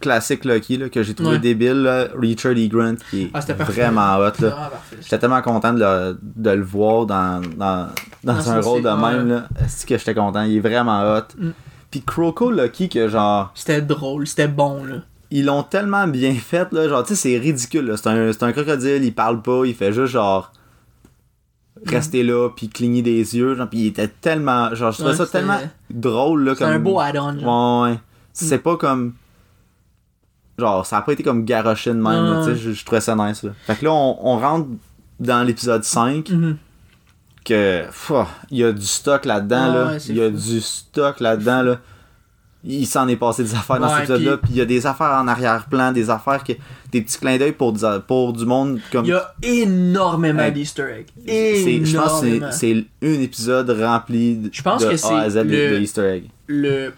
classique 0.00 0.44
Lucky 0.44 0.76
là, 0.76 0.88
que 0.88 1.02
j'ai 1.02 1.14
trouvé 1.14 1.32
Ouais. 1.32 1.38
débile, 1.38 1.82
là, 1.82 2.06
Richard 2.16 2.52
E. 2.52 2.68
Grant 2.68 2.94
qui 3.10 3.22
est 3.24 3.30
Ah, 3.34 3.40
parfait. 3.40 3.54
vraiment 3.64 4.16
hot. 4.16 4.32
Là. 4.40 4.50
parfait. 4.50 4.96
J'étais 5.02 5.18
tellement 5.18 5.42
content 5.42 5.72
de 5.72 5.80
le, 5.80 6.18
de 6.22 6.50
le 6.50 6.62
voir 6.62 7.06
dans, 7.06 7.40
dans, 7.56 7.88
dans 8.24 8.34
Dans 8.34 8.50
un 8.50 8.60
rôle 8.60 8.82
de 8.82 8.88
même. 8.90 9.28
Là. 9.28 9.48
Est-ce 9.64 9.84
que 9.86 9.98
j'étais 9.98 10.14
content? 10.14 10.42
Il 10.42 10.56
est 10.56 10.60
vraiment 10.60 11.00
hot. 11.02 11.22
Mm. 11.36 11.50
Puis 11.90 12.02
Croco 12.02 12.50
Lucky, 12.50 12.88
que 12.88 13.08
genre, 13.08 13.50
C'était 13.54 13.80
drôle, 13.82 14.26
c'était 14.26 14.46
bon, 14.48 14.84
là. 14.84 14.96
ils 15.30 15.44
l'ont 15.44 15.62
tellement 15.64 16.06
bien 16.06 16.34
fait. 16.34 16.72
Là, 16.72 16.88
genre, 16.88 17.02
tu 17.02 17.14
sais, 17.14 17.30
c'est 17.30 17.38
ridicule. 17.38 17.86
là. 17.86 17.96
C'est 17.96 18.08
un, 18.08 18.32
c'est 18.32 18.42
un 18.44 18.52
crocodile, 18.52 19.02
il 19.04 19.14
parle 19.14 19.42
pas, 19.42 19.62
il 19.64 19.74
fait 19.74 19.92
juste 19.92 20.12
genre. 20.12 20.52
Rester 21.86 22.22
là, 22.22 22.48
puis 22.54 22.68
cligner 22.68 23.02
des 23.02 23.36
yeux. 23.36 23.54
Genre, 23.54 23.68
puis 23.68 23.78
il 23.80 23.86
était 23.86 24.08
tellement. 24.08 24.74
Genre, 24.74 24.90
je 24.92 24.96
trouvais 24.98 25.10
Ouais, 25.12 25.16
ça 25.16 25.26
tellement 25.26 25.58
drôle. 25.90 26.44
là 26.44 26.54
C'est 26.54 26.64
comme... 26.64 26.72
un 26.74 26.78
beau 26.78 26.98
add-on. 27.00 27.34
Ouais, 27.86 27.90
ouais. 27.92 27.98
C'est 28.32 28.58
pas 28.58 28.76
comme. 28.76 29.14
Genre, 30.58 30.84
ça 30.84 30.98
a 30.98 31.02
pas 31.02 31.12
été 31.12 31.22
comme 31.22 31.44
garoché 31.44 31.90
de 31.90 31.94
même, 31.96 32.04
là, 32.24 32.40
tu 32.44 32.50
sais, 32.50 32.56
je, 32.56 32.72
je 32.72 32.84
trouvais 32.84 33.00
ça 33.00 33.14
nice, 33.14 33.44
là. 33.44 33.52
Fait 33.64 33.76
que 33.76 33.84
là, 33.84 33.92
on, 33.92 34.18
on 34.20 34.38
rentre 34.38 34.68
dans 35.20 35.44
l'épisode 35.46 35.84
5, 35.84 36.30
Mhm. 36.30 36.56
que. 37.44 37.84
Il 38.50 38.58
y 38.58 38.64
a 38.64 38.72
du 38.72 38.84
stock 38.86 39.24
là-dedans, 39.24 39.68
Ouais, 39.68 39.74
là. 39.74 39.86
ouais, 39.92 39.98
Il 40.08 40.16
y 40.16 40.22
a 40.22 40.30
fou. 40.30 40.36
du 40.36 40.60
stock 40.60 41.20
là-dedans, 41.20 41.62
là. 41.62 41.78
Il 42.64 42.86
s'en 42.86 43.06
est 43.08 43.16
passé 43.16 43.44
des 43.44 43.54
affaires 43.54 43.78
dans 43.78 43.86
Ouais, 43.86 43.92
cet 44.00 44.10
épisode-là, 44.10 44.36
puis- 44.38 44.50
il 44.50 44.56
y 44.56 44.60
a 44.60 44.64
des 44.64 44.84
affaires 44.86 45.12
en 45.22 45.28
arrière-plan, 45.28 45.92
des 45.92 46.10
affaires 46.10 46.42
que. 46.42 46.52
Des 46.90 47.02
petits 47.02 47.18
clins 47.18 47.36
d'œil 47.36 47.52
pour, 47.52 47.72
du- 47.72 47.84
pour 48.06 48.32
du 48.32 48.46
monde 48.46 48.80
comme. 48.90 49.04
Il 49.04 49.08
y 49.10 49.12
a 49.12 49.34
énormément 49.42 50.40
Ouais. 50.40 50.50
d'easter 50.50 50.84
eggs. 51.00 51.06
Je 51.26 51.96
pense 51.96 52.20
que 52.22 52.50
c'est- 52.50 52.84
un 53.02 53.20
épisode 53.20 53.70
rempli 53.70 54.50
Je 54.52 54.62
pense 54.62 54.82
de 54.82 54.88
que 54.88 55.06
A 55.06 55.20
à 55.20 55.30
Z 55.30 55.34
de- 55.36 55.42
le- 55.42 55.70
de 55.76 55.78
Easter 55.80 56.02
egg. 56.14 56.24
le 56.46 56.92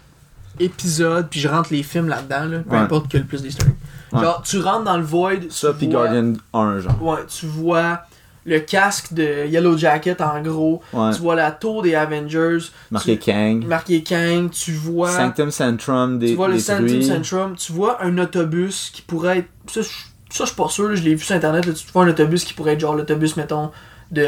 épisode, 0.59 1.27
puis 1.29 1.39
je 1.39 1.47
rentre 1.47 1.69
les 1.73 1.83
films 1.83 2.07
là-dedans, 2.07 2.45
là, 2.45 2.59
peu 2.59 2.71
Ouais. 2.75 2.81
importe 2.81 3.09
que 3.11 3.17
le 3.17 3.23
plus 3.23 3.41
d'easter 3.41 3.65
eggs. 3.65 4.19
Genre, 4.21 4.41
tu 4.43 4.59
rentres 4.59 4.83
dans 4.83 4.97
le 4.97 5.03
void, 5.03 5.31
Ça, 5.49 5.73
puis 5.73 5.87
Guardian 5.87 6.33
1, 6.53 6.79
genre. 6.79 7.01
Ouais, 7.01 7.19
tu 7.27 7.45
vois 7.45 8.01
le 8.45 8.59
casque 8.59 9.13
de 9.13 9.45
Yellow 9.47 9.77
Jacket 9.77 10.19
en 10.21 10.41
gros, 10.41 10.81
Ouais. 10.93 11.11
tu 11.13 11.21
vois 11.21 11.35
la 11.35 11.51
tour 11.51 11.81
des 11.83 11.93
Avengers, 11.95 12.57
Marqué 12.89 13.19
tu- 13.19 13.31
Kang. 13.31 13.65
marqué 13.65 14.01
Kang, 14.03 14.49
tu 14.49 14.71
vois, 14.71 15.09
Sanctum 15.11 15.51
Centrum 15.51 16.17
des 16.19 16.29
tu 16.29 16.35
vois 16.35 16.47
le 16.47 16.55
détruit. 16.55 17.03
Sanctum 17.03 17.23
Centrum, 17.23 17.55
tu 17.55 17.71
vois 17.71 18.03
un 18.03 18.17
autobus 18.17 18.89
qui 18.93 19.01
pourrait 19.03 19.39
être, 19.39 19.47
ça, 19.67 19.81
je 19.81 20.43
suis 20.45 20.55
pas 20.55 20.69
sûr, 20.69 20.89
là, 20.89 20.95
je 20.95 21.03
l'ai 21.03 21.13
vu 21.15 21.23
sur 21.23 21.35
internet, 21.35 21.65
là, 21.65 21.73
tu 21.73 21.85
vois 21.93 22.03
un 22.03 22.09
autobus 22.09 22.43
qui 22.43 22.53
pourrait 22.53 22.73
être 22.73 22.79
genre 22.79 22.95
l'autobus, 22.95 23.37
mettons, 23.37 23.69
de 24.11 24.25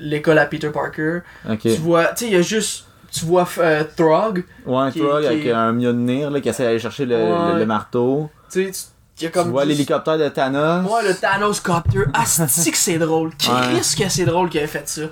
l'école 0.00 0.38
à 0.38 0.46
Peter 0.46 0.70
Parker. 0.70 1.20
Tu 1.60 1.70
vois, 1.76 2.06
tu 2.08 2.12
sais, 2.16 2.26
il 2.26 2.32
y 2.34 2.36
a 2.36 2.42
juste, 2.42 2.84
tu 3.10 3.24
vois 3.24 3.48
euh, 3.58 3.82
Throg, 3.96 4.44
Ouais, 4.66 4.90
qui 4.92 5.00
avec 5.02 5.46
est- 5.46 5.52
un 5.52 5.72
Mjolnir 5.72 6.30
là, 6.30 6.40
qui 6.40 6.48
essaie 6.50 6.64
d'aller 6.64 6.78
chercher 6.78 7.06
le, 7.06 7.16
Ouais. 7.16 7.52
le- 7.54 7.58
le 7.60 7.66
marteau. 7.66 8.28
tu 8.52 8.70
sais, 8.72 8.88
il 9.20 9.24
y 9.24 9.26
a 9.26 9.30
comme 9.30 9.44
tu 9.46 9.50
vois 9.50 9.64
l'hélicoptère 9.64 10.18
de 10.18 10.28
Thanos. 10.28 10.84
Ouais, 10.90 11.08
le 11.08 11.14
Thanos 11.14 11.60
Copter. 11.60 12.04
Asti 12.14 12.70
que 12.70 12.76
c'est 12.76 12.98
drôle? 12.98 13.30
Qu'est-ce 13.36 13.96
que 13.96 14.08
c'est 14.08 14.24
drôle 14.24 14.48
qu'il 14.48 14.60
ait 14.60 14.66
fait 14.66 14.88
ça. 14.88 15.02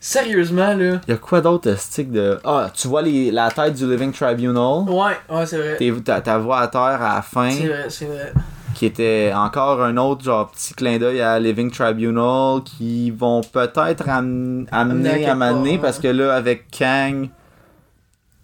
Sérieusement, 0.00 0.74
là. 0.74 1.00
Il 1.06 1.10
y 1.10 1.12
a 1.12 1.16
quoi 1.16 1.40
d'autre, 1.40 1.74
stick 1.78 2.12
de. 2.12 2.38
Ah, 2.44 2.70
tu 2.74 2.88
vois 2.88 3.00
les, 3.00 3.30
la 3.30 3.50
tête 3.50 3.74
du 3.74 3.88
Living 3.90 4.12
Tribunal? 4.12 4.82
Ouais, 4.86 5.16
ouais, 5.30 5.46
c'est 5.46 5.56
vrai. 5.56 6.02
Ta, 6.04 6.20
ta 6.20 6.36
voix 6.38 6.58
à 6.60 6.68
terre 6.68 6.80
à 7.00 7.14
la 7.16 7.22
fin, 7.22 7.50
C'est 7.50 7.66
vrai, 7.68 7.86
c'est 7.88 8.04
vrai. 8.04 8.32
qui 8.74 8.84
était 8.84 9.32
encore 9.34 9.82
un 9.82 9.96
autre 9.96 10.22
genre 10.22 10.50
petit 10.50 10.74
clin 10.74 10.98
d'œil 10.98 11.22
à 11.22 11.38
Living 11.40 11.70
Tribunal, 11.70 12.62
qui 12.64 13.10
vont 13.12 13.40
peut-être 13.40 14.06
am- 14.06 14.66
Amener 14.70 14.70
à 14.72 14.80
amener 14.80 15.26
à 15.26 15.34
m'amener 15.34 15.78
parce 15.78 15.98
que 15.98 16.08
là, 16.08 16.34
avec 16.34 16.66
Kang, 16.70 17.30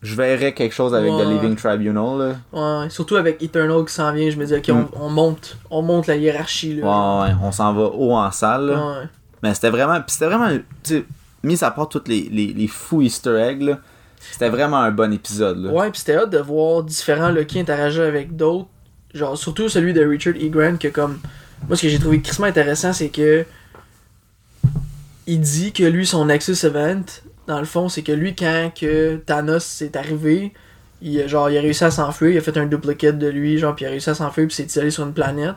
je 0.03 0.15
verrais 0.15 0.53
quelque 0.55 0.73
chose 0.75 0.95
avec 0.95 1.11
Ouais. 1.13 1.25
The 1.25 1.29
Living 1.29 1.57
Tribunal. 1.57 2.19
Là. 2.53 2.83
Ouais, 2.83 2.89
surtout 2.91 3.17
avec 3.17 3.43
Eternal 3.43 3.85
qui 3.85 3.93
s'en 3.93 4.13
vient, 4.13 4.31
je 4.31 4.37
me 4.37 4.47
dis, 4.47 4.55
ok, 4.55 4.69
Mm. 4.69 4.87
on, 4.97 5.07
on 5.07 5.09
monte. 5.11 5.57
On 5.71 5.83
monte 5.83 6.07
la 6.07 6.17
hiérarchie, 6.17 6.77
là. 6.77 6.83
Ouais, 6.85 7.29
ouais, 7.29 7.35
on 7.43 7.53
s'en 7.53 7.73
va 7.75 7.83
haut 7.83 8.13
en 8.15 8.31
salle. 8.33 8.67
là. 8.67 8.75
Ouais. 9.01 9.07
Mais 9.43 9.55
c'était 9.55 9.71
vraiment. 9.71 9.95
Puis 10.01 10.13
c'était 10.13 10.27
vraiment. 10.27 10.49
Tu 10.83 11.05
mis 11.43 11.63
à 11.65 11.71
part 11.71 11.89
tous 11.89 12.03
les, 12.07 12.29
les, 12.31 12.49
les 12.53 12.67
fous 12.67 13.01
easter 13.03 13.35
eggs, 13.41 13.63
là, 13.63 13.79
c'était 14.33 14.51
vraiment 14.51 14.77
un 14.79 14.91
bon 14.91 15.11
épisode. 15.13 15.57
Là. 15.65 15.73
Ouais, 15.73 15.91
pis 15.91 16.01
c'était 16.01 16.17
hâte 16.17 16.31
de 16.31 16.39
voir 16.39 16.83
différents 16.83 17.31
Lucky 17.31 17.59
interagir 17.61 18.03
avec 18.05 18.37
d'autres. 18.37 18.69
Genre, 19.15 19.37
surtout 19.39 19.69
celui 19.69 19.93
de 19.95 20.05
Richard 20.05 20.35
E. 20.35 20.49
Grant, 20.49 20.77
que 20.77 20.89
comme. 20.89 21.19
Moi, 21.69 21.77
ce 21.77 21.83
que 21.83 21.89
j'ai 21.89 21.99
trouvé 21.99 22.21
crissement 22.21 22.47
intéressant, 22.47 22.93
c'est 22.93 23.09
que. 23.09 23.45
Il 25.27 25.41
dit 25.41 25.73
que 25.73 25.85
lui, 25.85 26.07
son 26.07 26.25
Nexus 26.27 26.57
Event, 26.67 27.03
dans 27.51 27.59
le 27.59 27.67
fond, 27.67 27.89
c'est 27.89 28.03
que 28.03 28.13
lui, 28.13 28.35
quand 28.35 28.71
que 28.79 29.17
Thanos 29.27 29.83
est 29.83 29.97
arrivé, 29.97 30.53
il, 31.03 31.21
a- 31.21 31.27
genre, 31.27 31.51
il 31.51 31.59
a 31.59 31.61
réussi 31.61 31.85
à 31.85 31.91
s'enfuir, 31.91 32.31
il 32.31 32.39
a 32.39 32.41
fait 32.41 32.57
un 32.57 32.67
duplicate 32.67 33.19
de 33.19 33.27
lui, 33.29 33.59
genre, 33.59 33.75
puis 33.75 33.85
il 33.85 33.89
a 33.89 33.91
réussi 33.91 34.09
à 34.11 34.15
s'enfuir, 34.15 34.47
puis 34.47 34.55
s'est 34.55 34.81
allé 34.81 34.91
sur 34.91 35.05
une 35.05 35.13
planète. 35.13 35.57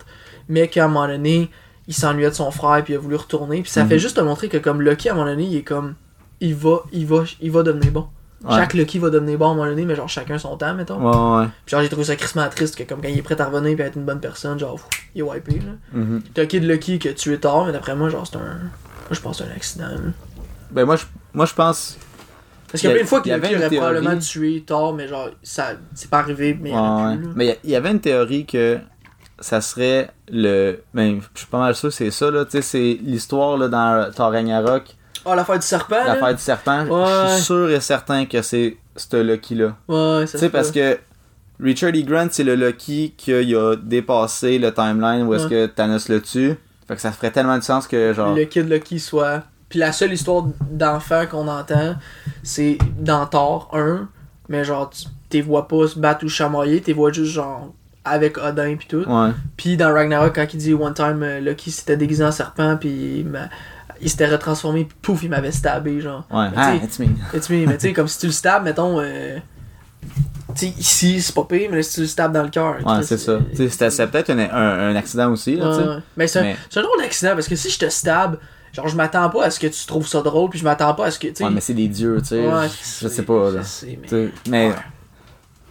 Mais 0.49 0.67
qu'à 0.67 0.85
un 0.85 0.87
moment 0.87 1.07
donné, 1.07 1.49
il 1.87 1.93
s'ennuyait 1.93 2.29
de 2.29 2.35
son 2.35 2.49
frère, 2.51 2.83
puis 2.83 2.93
il 2.93 2.97
a 2.97 2.99
voulu 2.99 3.15
retourner. 3.15 3.61
Puis 3.61 3.71
ça 3.71 3.83
Mhm. 3.83 3.89
fait 3.89 3.99
juste 3.99 4.15
te 4.17 4.21
montrer 4.21 4.49
que, 4.49 4.57
comme 4.57 4.81
Lucky, 4.81 5.09
à 5.09 5.13
un 5.13 5.15
moment 5.15 5.27
donné, 5.29 5.43
il 5.45 5.55
est 5.57 5.61
comme. 5.63 5.95
Il 6.41 6.55
va, 6.55 6.83
il 6.91 7.05
va, 7.05 7.23
il 7.41 7.51
va 7.51 7.63
devenir 7.63 7.91
bon. 7.91 8.07
Ouais. 8.43 8.55
Chaque 8.55 8.73
Lucky 8.73 8.99
va 8.99 9.09
devenir 9.09 9.37
bon 9.37 9.47
à 9.47 9.51
un 9.51 9.55
moment 9.55 9.67
donné, 9.69 9.85
mais 9.85 9.95
genre 9.95 10.09
chacun 10.09 10.37
son 10.37 10.57
temps, 10.57 10.73
mettons. 10.73 10.97
Ouais, 10.99 11.41
ouais. 11.43 11.47
Puis 11.65 11.71
genre, 11.71 11.81
j'ai 11.81 11.87
trouvé 11.89 12.03
ça 12.05 12.15
crissement 12.17 12.49
triste 12.49 12.75
que, 12.75 12.83
comme 12.83 13.01
quand 13.01 13.07
il 13.07 13.17
est 13.17 13.21
prêt 13.21 13.39
à 13.39 13.45
revenir 13.45 13.79
et 13.79 13.83
à 13.83 13.85
être 13.87 13.95
une 13.95 14.03
bonne 14.03 14.19
personne, 14.19 14.59
genre, 14.59 14.75
pff, 14.75 14.85
il 15.15 15.19
est 15.19 15.23
wipé, 15.23 15.59
là. 15.59 15.71
Mhm. 15.93 16.21
T'as 16.33 16.45
Kid 16.45 16.63
Lucky 16.65 16.99
qui 16.99 17.07
a 17.07 17.13
tué 17.13 17.37
tard, 17.37 17.65
mais 17.67 17.71
d'après 17.71 17.95
moi, 17.95 18.09
genre, 18.09 18.25
c'est 18.27 18.35
un. 18.37 18.39
Moi, 18.39 19.11
je 19.11 19.19
pense 19.21 19.37
que 19.37 19.43
c'est 19.45 19.49
un 19.51 19.55
accident, 19.55 19.87
là. 19.87 20.11
Ben, 20.73 20.85
moi, 20.85 20.95
je, 20.95 21.05
moi, 21.33 21.45
je 21.45 21.53
pense. 21.53 21.97
Parce 22.71 22.81
qu'il 22.81 22.89
y 22.89 23.03
fois 23.03 23.19
avait 23.19 23.35
Lucky 23.37 23.53
une 23.53 23.59
aurait 23.59 23.75
probablement 23.75 24.17
tué 24.17 24.63
tard, 24.65 24.93
mais 24.93 25.07
genre, 25.07 25.29
ça, 25.43 25.73
c'est 25.93 26.09
pas 26.09 26.19
arrivé, 26.19 26.57
mais 26.59 26.71
il 26.71 26.73
y 26.73 26.75
Ouais, 26.75 27.17
plus. 27.17 27.27
Mais 27.35 27.59
il 27.63 27.75
avait 27.75 27.91
une 27.91 27.99
théorie 27.99 28.45
que 28.45 28.79
ça 29.39 29.61
serait 29.61 30.09
le. 30.27 30.79
Ben, 30.93 31.19
je 31.35 31.39
suis 31.39 31.47
pas 31.47 31.59
mal 31.59 31.75
sûr 31.75 31.89
que 31.89 31.95
c'est 31.95 32.09
ça, 32.09 32.31
là. 32.31 32.45
Tu 32.45 32.51
sais, 32.51 32.61
c'est 32.63 32.97
l'histoire, 33.03 33.57
là, 33.57 33.67
dans 33.67 34.11
Thor 34.11 34.31
Ragnarok, 34.31 34.85
Ah, 35.25 35.35
l'affaire 35.35 35.59
du 35.59 35.65
serpent, 35.65 36.03
l'affaire 36.03 36.33
du 36.33 36.41
serpent. 36.41 36.85
Ouais. 36.87 37.27
Je 37.27 37.33
suis 37.35 37.43
sûr 37.43 37.69
et 37.69 37.79
certain 37.79 38.25
que 38.25 38.41
c'est 38.41 38.77
ce 38.95 39.17
Lucky-là. 39.17 39.75
Ouais, 39.87 40.25
ça 40.25 40.33
Tu 40.33 40.39
sais, 40.39 40.49
parce 40.49 40.71
que 40.71 40.97
Richard 41.59 41.91
E. 41.91 42.01
Grant, 42.01 42.27
c'est 42.31 42.43
le 42.43 42.55
Lucky 42.55 43.13
qui 43.15 43.33
a 43.33 43.75
dépassé 43.75 44.57
le 44.57 44.73
timeline 44.73 45.27
où 45.27 45.33
est-ce 45.35 45.47
que 45.47 45.67
Thanos 45.67 46.09
le 46.09 46.21
tue. 46.21 46.55
Fait 46.87 46.95
que 46.95 47.01
ça 47.01 47.11
ferait 47.11 47.31
tellement 47.31 47.57
de 47.57 47.63
sens 47.63 47.87
que, 47.87 48.13
genre. 48.13 48.35
le 48.35 48.45
Kid 48.45 48.67
Lucky 48.67 48.99
soit. 48.99 49.43
Puis 49.73 49.79
la 49.79 49.91
seule 49.91 50.13
histoire 50.13 50.43
d'enfant 50.69 51.25
qu'on 51.25 51.47
entend, 51.47 51.95
c'est 52.43 52.77
dans 52.99 53.25
Thor 53.25 53.71
1, 53.73 54.07
mais 54.47 54.63
genre, 54.63 54.91
tu 54.91 55.05
t'es 55.29 55.41
vois 55.41 55.67
pas 55.67 55.87
se 55.87 55.97
battre 55.97 56.23
ou 56.23 56.29
chamailler, 56.29 56.79
t'es 56.79 56.93
vois 56.93 57.11
juste 57.11 57.31
genre 57.31 57.73
avec 58.05 58.37
Odin 58.37 58.75
pis 58.75 58.85
tout. 58.85 59.03
Ouais. 59.07 59.31
Puis 59.57 59.75
dans 59.75 59.91
Ragnarok, 59.91 60.35
quand 60.35 60.45
il 60.53 60.57
dit 60.57 60.75
One 60.75 60.93
time 60.93 61.23
euh, 61.23 61.39
Lucky 61.39 61.71
s'était 61.71 61.97
déguisé 61.97 62.23
en 62.23 62.31
serpent, 62.31 62.77
puis 62.79 63.25
il, 63.99 64.09
s'était 64.11 64.27
retransformé, 64.27 64.85
puis 64.85 64.95
pouf, 65.01 65.23
il 65.23 65.31
m'avait 65.31 65.51
stabé, 65.51 65.99
genre. 66.01 66.27
Ouais. 66.29 66.49
Ah, 66.55 66.75
tu 66.77 66.85
it's 66.85 66.99
me. 66.99 67.07
tu 67.07 67.41
sais, 67.41 67.65
mais 67.65 67.77
tu 67.77 67.87
sais, 67.87 67.93
comme 67.93 68.07
si 68.07 68.19
tu 68.19 68.27
le 68.27 68.31
stabs, 68.31 68.63
mettons. 68.63 68.99
Euh, 69.01 69.39
tu 70.55 70.67
sais, 70.67 70.73
ici, 70.77 71.19
c'est 71.19 71.33
pas 71.33 71.45
pire, 71.45 71.69
mais 71.71 71.81
si 71.81 71.95
tu 71.95 72.01
le 72.01 72.05
stabs 72.05 72.31
dans 72.31 72.43
le 72.43 72.49
cœur. 72.49 72.75
Ouais, 72.85 73.01
c'est 73.01 73.17
ça. 73.17 73.39
Tu 73.55 73.67
C'était 73.71 74.05
peut-être 74.05 74.29
un, 74.29 74.37
un, 74.37 74.89
un 74.91 74.95
accident 74.95 75.31
aussi, 75.31 75.55
là, 75.55 75.71
Ouais, 75.71 75.77
tu 75.77 75.81
sais. 75.83 75.89
ouais. 75.89 75.97
Mais 76.15 76.27
c'est 76.27 76.39
un- 76.41 76.43
Mais- 76.43 76.57
c'est 76.69 76.79
un 76.79 76.83
drôle 76.83 76.99
d'accident 77.01 77.31
parce 77.33 77.47
que 77.47 77.55
si 77.55 77.71
je 77.71 77.79
te 77.79 77.89
stab, 77.89 78.35
genre 78.73 78.87
je 78.89 78.95
m'attends 78.97 79.29
pas 79.29 79.45
à 79.45 79.49
ce 79.49 79.59
que 79.59 79.67
tu 79.67 79.85
trouves 79.85 80.07
ça 80.07 80.21
drôle, 80.21 80.49
puis 80.49 80.59
je 80.59 80.63
m'attends 80.65 80.93
pas 80.93 81.05
à 81.05 81.11
ce 81.11 81.19
que. 81.19 81.27
tu 81.27 81.43
Ouais, 81.43 81.49
mais 81.49 81.61
c'est 81.61 81.73
des 81.73 81.87
dieux, 81.87 82.17
tu 82.21 82.29
sais. 82.29 82.45
Ouais, 82.47 82.67
je, 82.67 83.03
je 83.03 83.07
sais 83.07 83.23
pas, 83.23 83.51
là. 83.51 83.61
Je 83.61 83.67
sais, 83.67 83.99
mais. 84.11 84.29
Mais. 84.49 84.67
Ouais. 84.69 84.75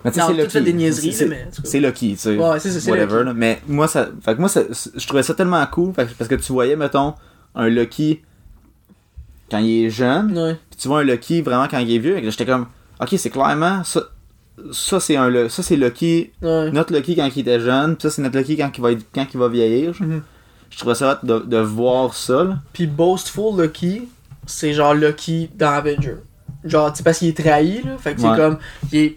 Mais 0.05 0.11
tu 0.11 0.19
sais, 0.21 0.27
c'est 0.37 0.49
fait 0.51 0.61
des 0.63 0.73
niaiseries, 0.73 1.13
C'est- 1.13 1.79
Lucky, 1.81 2.15
tu 2.15 2.19
sais. 2.19 2.37
Ouais, 2.37 2.59
c'est 2.59 2.71
ça, 2.73 2.81
c'est 2.81 2.91
Whatever, 2.91 3.23
là. 3.23 3.35
Mais 3.35 3.61
moi, 3.69 3.87
ça. 3.87 4.09
Fait 4.25 4.35
que 4.35 4.41
moi, 4.41 4.49
ça- 4.49 4.63
je 4.97 5.07
trouvais 5.07 5.23
ça 5.23 5.35
tellement 5.35 5.65
cool 5.67 5.93
parce 5.93 6.09
que 6.29 6.35
tu 6.35 6.53
voyais, 6.53 6.75
mettons, 6.75 7.15
un 7.55 7.69
Lucky 7.69 8.21
quand 9.51 9.59
il 9.59 9.85
est 9.85 9.91
jeune, 9.91 10.37
Ouais. 10.37 10.55
puis 10.71 10.79
tu 10.81 10.89
vois 10.89 11.01
un 11.01 11.05
Lucky 11.05 11.41
vraiment 11.43 11.69
quand 11.69 11.79
il 11.79 11.93
est 11.95 11.99
vieux. 11.99 12.19
J'étais 12.31 12.47
comme, 12.47 12.67
ok, 13.01 13.15
c'est 13.17 13.31
clairement 13.31 13.85
ça. 13.85 14.03
Ça, 14.73 15.01
c'est 15.01 15.17
un 15.17 15.49
ça 15.49 15.63
c'est 15.63 15.77
Lucky 15.77 16.31
Ouais. 16.43 16.71
notre 16.73 16.93
Lucky 16.93 17.17
quand 17.17 17.29
il 17.35 17.41
était 17.41 17.59
jeune, 17.61 17.97
puis 17.97 18.03
ça 18.03 18.11
c'est 18.11 18.23
notre 18.23 18.37
Lucky 18.39 18.57
quand 18.57 18.71
il 18.77 18.81
va 18.83 18.91
quand 19.15 19.27
il 19.33 19.39
va 19.39 19.49
vieillir. 19.49 19.95
Mhm. 20.01 20.23
Je 20.73 20.79
trouvais 20.79 20.95
ça 20.97 21.21
hot 21.23 21.27
de, 21.27 21.39
de 21.41 21.59
voir 21.59 22.15
ça. 22.15 22.43
Là. 22.45 22.59
Puis 22.73 22.87
Boastful 22.87 23.61
Lucky, 23.61 24.09
c'est 24.47 24.73
genre 24.73 24.95
Lucky 24.95 25.49
dans 25.55 25.69
Avenger. 25.71 26.17
Genre, 26.65 26.91
tu 26.93 26.99
sais, 26.99 27.03
parce 27.05 27.19
qu'il 27.19 27.29
est 27.29 27.37
trahi, 27.37 27.83
là. 27.83 27.97
Fait 27.99 28.15
que 28.15 28.21
Ouais. 28.23 28.29
c'est 28.31 28.37
comme. 28.37 28.59
Il 28.93 28.99
est. 28.99 29.17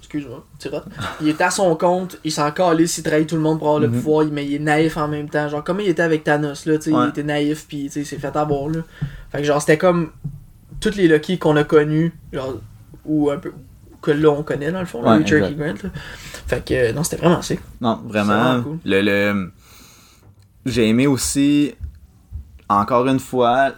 Excuse-moi, 0.00 0.44
tu 0.58 0.68
rates. 0.68 0.86
Il 1.20 1.28
est 1.28 1.40
à 1.40 1.50
son 1.50 1.74
compte, 1.76 2.18
il 2.24 2.32
s'en 2.32 2.50
calisse, 2.50 2.98
il 2.98 3.02
trahit 3.04 3.28
tout 3.28 3.36
le 3.36 3.40
monde 3.42 3.58
pour 3.58 3.68
avoir 3.68 3.80
le 3.80 3.88
Mhm. 3.88 3.94
pouvoir, 3.94 4.26
mais 4.30 4.44
il 4.44 4.54
est 4.54 4.58
naïf 4.58 4.96
en 4.96 5.06
même 5.08 5.28
temps. 5.28 5.48
Genre, 5.48 5.62
comme 5.62 5.80
il 5.80 5.88
était 5.88 6.02
avec 6.02 6.24
Thanos, 6.24 6.66
là, 6.66 6.76
tu 6.78 6.90
sais, 6.90 6.96
Ouais. 6.96 7.04
il 7.06 7.08
était 7.10 7.22
naïf, 7.22 7.66
puis 7.68 7.84
tu 7.84 7.90
sais, 7.90 8.00
il 8.00 8.06
s'est 8.06 8.18
fait 8.18 8.34
avoir, 8.36 8.68
là. 8.68 8.80
Fait 9.30 9.38
que 9.38 9.44
genre, 9.44 9.60
c'était 9.60 9.78
comme. 9.78 10.10
tous 10.80 10.94
les 10.96 11.08
Lucky 11.08 11.38
qu'on 11.38 11.56
a 11.56 11.64
connus, 11.64 12.10
genre, 12.32 12.54
ou 13.04 13.30
un 13.30 13.36
peu, 13.36 13.52
que 14.00 14.10
là 14.12 14.30
on 14.30 14.42
connaît 14.42 14.72
dans 14.72 14.80
le 14.80 14.86
fond, 14.86 15.02
là, 15.02 15.10
Ouais, 15.12 15.18
Richard. 15.18 15.50
Grant. 15.52 15.74
là. 15.84 15.90
Fait 16.46 16.64
que, 16.64 16.72
euh, 16.74 16.92
non, 16.94 17.02
c'était 17.04 17.16
vraiment 17.16 17.42
sick. 17.42 17.60
Non, 17.82 18.00
C'est 18.02 18.08
vraiment. 18.12 18.32
vraiment 18.34 18.62
cool. 18.62 18.78
Le, 18.86 19.00
le... 19.02 19.52
J'ai 20.66 20.88
aimé 20.88 21.06
aussi, 21.06 21.72
encore 22.68 23.06
une 23.06 23.20
fois, 23.20 23.72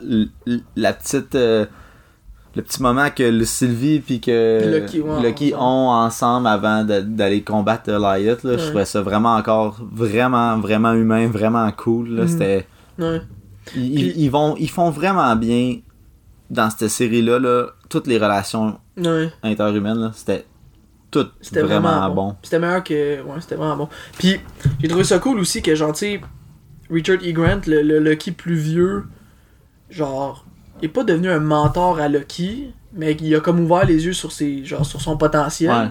la 0.76 0.93
petite. 0.93 1.35
euh, 1.35 1.66
le 2.55 2.61
petit 2.61 2.83
moment 2.83 3.09
que 3.09 3.22
le 3.22 3.47
Sylvie 3.47 4.01
puis 4.01 4.20
que 4.20 4.78
Lucky, 4.80 5.01
ouais, 5.01 5.22
Lucky 5.22 5.55
ensemble. 5.55 5.62
ont 5.64 5.89
ensemble 5.91 6.47
avant 6.49 6.85
d'aller 6.85 7.43
combattre 7.43 7.91
Goliath. 7.91 8.43
Là, 8.45 8.53
Je 8.53 8.59
Ouais. 8.59 8.66
trouvais 8.66 8.85
ça 8.85 9.01
vraiment 9.01 9.37
encore 9.37 9.80
vraiment, 9.91 10.59
vraiment 10.59 10.93
humain, 10.93 11.28
vraiment 11.28 11.70
cool. 11.72 12.11
Là. 12.11 12.22
Mhm. 12.24 12.28
C'était. 12.28 12.66
Ouais. 12.99 13.22
Ils, 13.74 13.95
Puis- 13.95 14.12
ils 14.16 14.28
vont, 14.28 14.55
ils 14.59 14.68
font 14.68 14.91
vraiment 14.91 15.35
bien 15.35 15.78
dans 16.51 16.68
cette 16.68 16.89
série-là, 16.89 17.39
là, 17.39 17.68
toutes 17.89 18.07
les 18.07 18.18
relations 18.18 18.78
interhumaines. 19.43 19.99
là, 19.99 20.11
C'était 20.14 20.45
tout 21.11 21.26
C'était 21.41 21.62
vraiment, 21.62 22.11
bon. 22.11 22.37
C'était 22.43 22.59
meilleur 22.59 22.85
que. 22.85 23.22
Ouais, 23.22 23.41
c'était 23.41 23.55
vraiment 23.55 23.76
bon. 23.78 23.89
Puis, 24.18 24.41
j'ai 24.78 24.89
trouvé 24.89 25.05
ça 25.05 25.18
cool 25.18 25.39
aussi 25.39 25.62
que, 25.62 25.74
genre, 25.74 25.95
tu 25.95 26.20
Richard 26.93 27.18
E. 27.24 27.32
Grant, 27.32 27.61
le, 27.66 27.82
le 27.82 27.99
Lucky 27.99 28.30
plus 28.32 28.55
vieux, 28.55 29.05
genre, 29.90 30.45
est 30.82 30.88
pas 30.88 31.05
devenu 31.05 31.30
un 31.30 31.40
mentor 31.40 31.99
à 31.99 32.09
Lucky, 32.09 32.68
mais 32.95 33.12
il 33.20 33.34
a 33.34 33.40
comme 33.40 33.61
ouvert 33.61 33.84
les 33.86 34.05
yeux 34.07 34.12
sur, 34.12 34.32
ses, 34.32 34.64
genre, 34.64 34.84
sur 34.84 35.01
son 35.01 35.16
potentiel. 35.16 35.70
Ouais. 35.70 35.88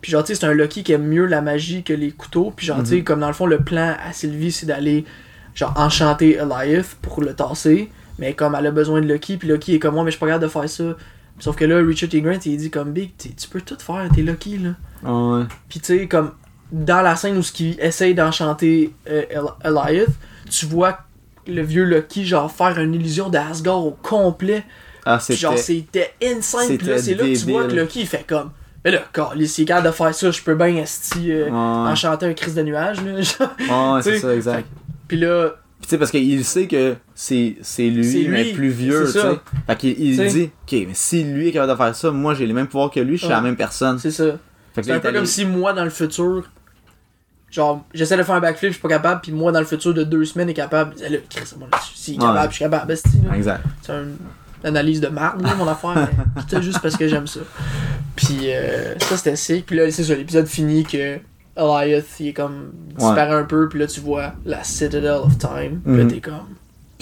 Puis, 0.00 0.10
genre, 0.12 0.24
tu 0.24 0.34
sais, 0.34 0.40
c'est 0.40 0.46
un 0.46 0.52
Lucky 0.54 0.82
qui 0.82 0.92
aime 0.92 1.06
mieux 1.06 1.26
la 1.26 1.40
magie 1.40 1.82
que 1.84 1.92
les 1.92 2.10
couteaux. 2.10 2.52
Puis, 2.54 2.66
genre, 2.66 2.78
tu 2.78 2.82
Mhm. 2.82 2.86
sais, 2.88 3.02
comme 3.02 3.20
dans 3.20 3.28
le 3.28 3.32
fond, 3.34 3.46
le 3.46 3.58
plan 3.60 3.94
à 4.04 4.12
Sylvie, 4.12 4.50
c'est 4.52 4.66
d'aller, 4.66 5.04
genre, 5.54 5.72
enchanter 5.76 6.38
Eliath 6.38 6.96
pour 7.00 7.20
le 7.22 7.34
tasser. 7.34 7.90
Mais 8.18 8.34
comme 8.34 8.54
elle 8.58 8.66
a 8.66 8.70
besoin 8.70 9.00
de 9.00 9.06
Lucky, 9.06 9.36
puis 9.38 9.48
Lucky 9.48 9.74
est 9.74 9.78
comme 9.78 9.94
moi, 9.94 10.04
mais 10.04 10.10
je 10.10 10.16
suis 10.16 10.20
pas 10.20 10.26
capable 10.26 10.44
de 10.44 10.50
faire 10.50 10.68
ça. 10.68 10.84
Sauf 11.38 11.56
que 11.56 11.64
là, 11.64 11.78
Richard 11.78 12.10
E. 12.14 12.20
Grant, 12.20 12.38
il 12.44 12.56
dit 12.56 12.70
comme 12.70 12.92
Big, 12.92 13.12
tu 13.16 13.48
peux 13.48 13.60
tout 13.62 13.76
faire, 13.80 14.08
t'es 14.14 14.20
Lucky, 14.22 14.58
là. 14.58 14.70
Ouais. 15.08 15.44
Puis 15.68 15.80
tu 15.80 15.98
sais, 15.98 16.06
comme 16.08 16.32
dans 16.70 17.00
la 17.00 17.16
scène 17.16 17.36
où 17.38 17.42
ce 17.42 17.52
qui 17.52 17.76
essaye 17.80 18.14
d'enchanter 18.14 18.92
euh, 19.08 19.22
El- 19.30 19.70
Eliath, 19.72 20.10
tu 20.52 20.66
vois 20.66 20.98
le 21.46 21.62
vieux 21.62 21.84
Lucky 21.84 22.24
genre 22.24 22.50
faire 22.52 22.78
une 22.78 22.94
illusion 22.94 23.28
d'Asgard 23.28 23.84
au 23.84 23.96
complet. 24.02 24.64
Ah, 25.04 25.18
Puis 25.24 25.36
genre 25.36 25.58
c'était. 25.58 26.12
c'était 26.20 26.36
insane. 26.36 26.78
Puis 26.78 26.86
là 26.86 26.98
c'était 26.98 26.98
c'est 26.98 27.14
là 27.14 27.24
que 27.34 27.38
tu 27.38 27.50
vois 27.50 27.64
que 27.86 27.98
il 27.98 28.06
fait 28.06 28.24
comme 28.26 28.50
mais 28.84 28.90
là, 28.90 29.04
s'il 29.46 29.62
est 29.62 29.66
capable 29.66 29.86
de 29.86 29.92
faire 29.92 30.12
ça, 30.12 30.30
je 30.32 30.42
peux 30.42 30.56
bien 30.56 30.74
esti 30.76 31.30
euh, 31.30 31.44
Ouais. 31.44 31.50
enchanter 31.52 32.26
un 32.26 32.34
crise 32.34 32.54
de 32.56 32.62
nuages 32.62 32.98
là. 33.04 33.12
Ouais, 33.14 34.02
c'est 34.02 34.18
ça, 34.20 34.34
exact. 34.34 34.66
Puis 35.06 35.18
là, 35.18 35.50
Puis 35.78 35.86
tu 35.86 35.88
sais, 35.90 35.98
parce 35.98 36.10
qu'il 36.10 36.44
sait 36.44 36.66
que 36.66 36.96
c'est 37.14 37.56
c'est 37.62 37.88
lui, 37.88 38.04
C'est 38.04 38.28
mais 38.28 38.42
lui, 38.44 38.52
plus 38.52 38.70
vieux, 38.70 39.04
tu 39.06 39.12
sais. 39.20 39.38
Fait 39.68 39.76
qu'il 39.76 40.00
il 40.00 40.16
dit, 40.28 40.50
ok, 40.66 40.72
mais 40.88 40.94
si 40.94 41.22
lui 41.22 41.48
est 41.48 41.52
capable 41.52 41.72
de 41.72 41.76
faire 41.76 41.94
ça, 41.94 42.10
moi 42.10 42.34
j'ai 42.34 42.44
les 42.46 42.52
mêmes 42.52 42.66
pouvoirs 42.66 42.90
que 42.90 42.98
lui, 42.98 43.12
je 43.16 43.18
suis 43.18 43.28
Ouais. 43.28 43.34
la 43.34 43.40
même 43.40 43.56
personne. 43.56 43.98
c'est 44.00 44.10
ça. 44.10 44.36
C'est 44.74 44.90
un 44.90 44.98
peu 45.00 45.12
comme 45.12 45.26
si 45.26 45.44
moi 45.44 45.72
dans 45.74 45.84
le 45.84 45.90
futur 45.90 46.50
genre 47.52 47.84
j'essaie 47.94 48.16
de 48.16 48.22
faire 48.24 48.34
un 48.34 48.40
backflip, 48.40 48.70
je 48.70 48.74
suis 48.78 48.82
pas 48.82 48.88
capable, 48.88 49.20
puis 49.20 49.30
moi 49.30 49.52
dans 49.52 49.60
le 49.60 49.66
futur 49.66 49.94
de 49.94 50.02
deux 50.02 50.24
semaines 50.24 50.48
est 50.48 50.54
capable. 50.54 50.94
Là, 51.00 51.08
là-dessus, 51.10 51.94
s'il 51.94 52.14
est 52.14 52.18
capable, 52.18 52.48
je 52.50 52.54
suis 52.56 52.64
capable, 52.64 52.92
là. 52.92 53.36
Exact. 53.36 53.62
C'est 53.82 53.92
une 53.92 54.16
analyse 54.64 55.00
de 55.00 55.08
marde, 55.08 55.42
mon 55.58 55.68
affaire, 55.68 56.08
mais 56.52 56.62
juste 56.62 56.80
parce 56.80 56.96
que 56.96 57.06
j'aime 57.08 57.26
ça. 57.26 57.40
Puis 58.16 58.38
euh, 58.52 58.98
ça, 59.00 59.16
c'était 59.16 59.36
sick. 59.36 59.66
Puis 59.66 59.76
là, 59.76 59.90
c'est 59.90 60.04
ça, 60.04 60.14
l'épisode 60.14 60.46
finit 60.46 60.84
que 60.84 61.18
Eliath, 61.56 62.06
il 62.20 62.28
est 62.28 62.32
comme 62.32 62.72
disparaît 62.96 63.34
un 63.34 63.44
peu, 63.44 63.68
puis 63.68 63.78
là, 63.78 63.86
tu 63.86 64.00
vois 64.00 64.32
la 64.44 64.62
Citadel 64.64 65.10
of 65.10 65.36
Time. 65.38 65.80
Puis 65.84 65.96
là, 65.96 66.04
Mhm. 66.04 66.10
t'es 66.10 66.20
comme. 66.20 66.46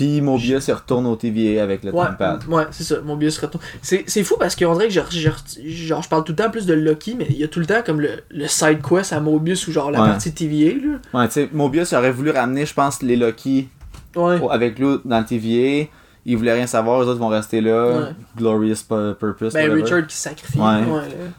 Puis 0.01 0.21
Mobius 0.23 0.67
il 0.69 0.73
retourne 0.73 1.07
au 1.07 1.15
TVA 1.17 1.63
avec 1.63 1.85
le 1.85 1.93
Ouais, 1.93 2.07
Tempad. 2.07 2.45
ouais 2.49 2.65
c'est 2.71 2.85
ça, 2.85 2.97
se 2.97 3.41
retourne. 3.41 3.63
C'est 3.83 4.05
c'est 4.07 4.25
fou 4.25 4.37
parce 4.39 4.57
qu'on 4.57 4.73
dirait 4.75 4.89
que 4.89 4.95
je, 4.95 5.01
je- 5.11 5.69
genre, 5.69 6.03
je 6.03 6.09
parle 6.09 6.25
tout 6.25 6.33
le 6.33 6.37
temps 6.37 6.51
plus 6.51 6.65
de 6.67 6.73
Loki, 6.75 7.15
mais 7.19 7.27
il 7.29 7.37
y 7.37 7.45
a 7.45 7.49
tout 7.49 7.61
le 7.61 7.67
temps 7.67 7.83
comme 7.85 8.01
le, 8.01 8.11
le 8.31 8.47
side 8.47 8.81
quest 8.81 9.13
à 9.13 9.21
Mobius 9.21 9.69
ou 9.69 9.73
genre 9.73 9.91
la 9.91 10.01
Ouais. 10.01 10.09
partie 10.09 10.33
TVA, 10.33 10.73
là. 10.87 10.99
Ouais, 11.21 11.27
tu 11.29 11.35
sais, 11.35 11.49
Mobius 11.53 11.93
aurait 11.93 12.13
voulu 12.13 12.31
ramener, 12.31 12.65
je 12.65 12.73
pense, 12.73 13.03
les 13.03 13.17
Loki 13.17 13.69
Ouais. 14.17 14.39
avec 14.51 14.79
lui 14.79 14.97
dans 15.05 15.19
le 15.21 15.25
TVA. 15.27 15.87
Il 16.27 16.37
voulait 16.37 16.53
rien 16.55 16.67
savoir, 16.67 17.01
les 17.03 17.09
autres 17.09 17.21
vont 17.21 17.29
rester 17.29 17.61
là. 17.61 18.11
Glorious 18.37 18.77
pu- 18.89 19.15
Purpose. 19.19 19.53
Ben 19.55 19.69
whatever. 19.71 19.83
Richard 19.83 20.07
qui 20.07 20.17
sacrifie. 20.17 20.59
Ouais. 20.59 20.81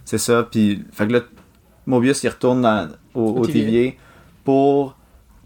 C'est 0.06 0.18
ça, 0.18 0.44
puis 0.50 0.84
fait 0.92 1.08
que 1.08 1.14
là, 1.14 1.20
Mobius 1.88 2.24
il 2.24 2.30
retourne 2.30 2.62
dans- 2.62 2.90
au, 3.16 3.22
Au 3.22 3.38
au 3.40 3.46
TVA. 3.46 3.66
TVA 3.66 3.92
pour 4.44 4.96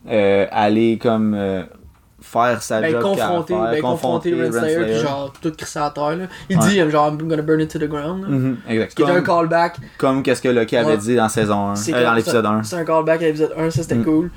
euh, 0.10 0.46
aller 0.52 0.98
comme 0.98 1.34
euh, 1.34 1.64
faire 2.32 2.62
sa 2.62 2.82
Ben, 2.82 2.92
job 2.92 3.02
confronter, 3.02 3.54
faire, 3.54 3.72
ben, 3.72 3.82
confronter 3.82 4.44
Renslayer, 4.44 4.84
puis 4.86 4.96
genre 5.00 5.34
tout 5.42 5.52
crisser 5.52 5.80
à 5.80 5.90
terre, 5.92 6.16
là. 6.18 6.26
Il 6.50 6.58
Ouais. 6.60 6.68
dit, 6.68 6.92
genre, 6.92 7.08
I'm 7.10 7.28
gonna 7.28 7.42
burn 7.42 7.62
it 7.62 7.70
to 7.72 7.80
the 7.80 7.84
ground. 7.88 8.26
Mhm, 8.28 8.58
exact. 8.68 8.92
Ce 8.92 8.96
qui 8.96 9.02
est 9.04 9.10
un 9.16 9.22
callback. 9.22 9.78
comme 9.98 10.22
qu'est-ce 10.24 10.42
que 10.42 10.50
Loki 10.50 10.76
avait 10.78 10.98
dit 10.98 11.16
dans 11.16 11.30
saison 11.30 11.70
1, 11.70 11.76
C'est 11.76 11.94
euh, 11.94 12.04
dans 12.04 12.14
l'épisode 12.14 12.44
ça. 12.46 12.52
1. 12.52 12.64
C'est 12.64 12.76
un 12.76 12.84
callback 12.86 13.22
à 13.22 13.26
l'épisode 13.26 13.54
1, 13.58 13.70
ça 13.70 13.82
c'était 13.84 13.96
Mm. 13.96 14.04
cool. 14.04 14.32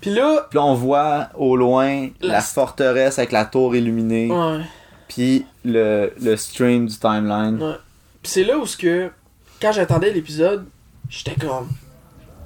Puis 0.00 0.10
là, 0.14 0.46
Puis 0.50 0.58
là, 0.58 0.64
on 0.64 0.74
voit 0.74 1.28
au 1.36 1.56
loin 1.56 2.08
La- 2.20 2.34
la 2.34 2.40
forteresse 2.40 3.18
avec 3.18 3.32
la 3.32 3.44
tour 3.44 3.74
illuminée, 3.74 4.30
ouais, 4.30 4.60
puis 5.08 5.44
le, 5.64 6.12
le 6.22 6.36
stream 6.36 6.86
du 6.86 6.96
timeline. 6.96 7.58
ouais. 7.62 7.74
Puis 8.22 8.32
c'est 8.32 8.44
là 8.44 8.56
où 8.58 8.64
ce 8.66 8.76
que, 8.76 9.10
quand 9.60 9.72
j'attendais 9.72 10.12
l'épisode, 10.12 10.64
j'étais 11.08 11.34
comme, 11.34 11.68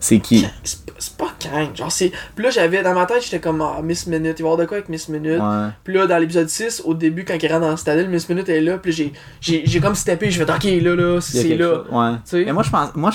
C'est 0.03 0.19
qui? 0.19 0.45
c'est 0.65 1.17
pas- 1.17 1.33
Kang, 1.39 1.75
genre 1.75 1.91
c'est... 1.93 2.11
Puis 2.35 2.45
là 2.45 2.51
j'avais, 2.51 2.83
dans 2.83 2.93
ma 2.93 3.07
tête, 3.07 3.23
j'étais 3.23 3.39
comme, 3.41 3.61
ah, 3.63 3.81
Miss 3.83 4.07
Minute, 4.09 4.37
il 4.39 4.43
va 4.43 4.49
y 4.49 4.53
avoir 4.53 4.57
de 4.57 4.65
quoi 4.65 4.79
avec 4.79 4.89
Miss 4.89 5.09
Minute. 5.09 5.41
Ouais. 5.41 5.69
Puis 5.85 5.95
là, 5.95 6.07
dans 6.07 6.19
l'épisode 6.19 6.49
6, 6.49 6.83
au 6.85 6.95
début, 6.95 7.25
quand 7.25 7.35
il 7.41 7.47
rentre 7.49 7.61
dans 7.61 7.71
la 7.71 7.77
citadelle, 7.77 8.09
Miss 8.09 8.29
Minute 8.29 8.49
est 8.49 8.61
là, 8.61 8.79
puis 8.79 8.93
j'ai, 9.41 9.81
comme 9.81 9.95
steppé, 9.95 10.31
je 10.31 10.45
fais, 10.45 10.51
ok, 10.53 10.65
là, 10.83 10.95
là, 10.97 11.21
c'est 11.21 11.57
là. 11.57 11.83
Ouais. 11.91 12.45
Mais 12.45 12.53
moi, 12.53 12.65
je 12.65 12.71
pense. 12.71 12.95
Moi, 12.97 13.11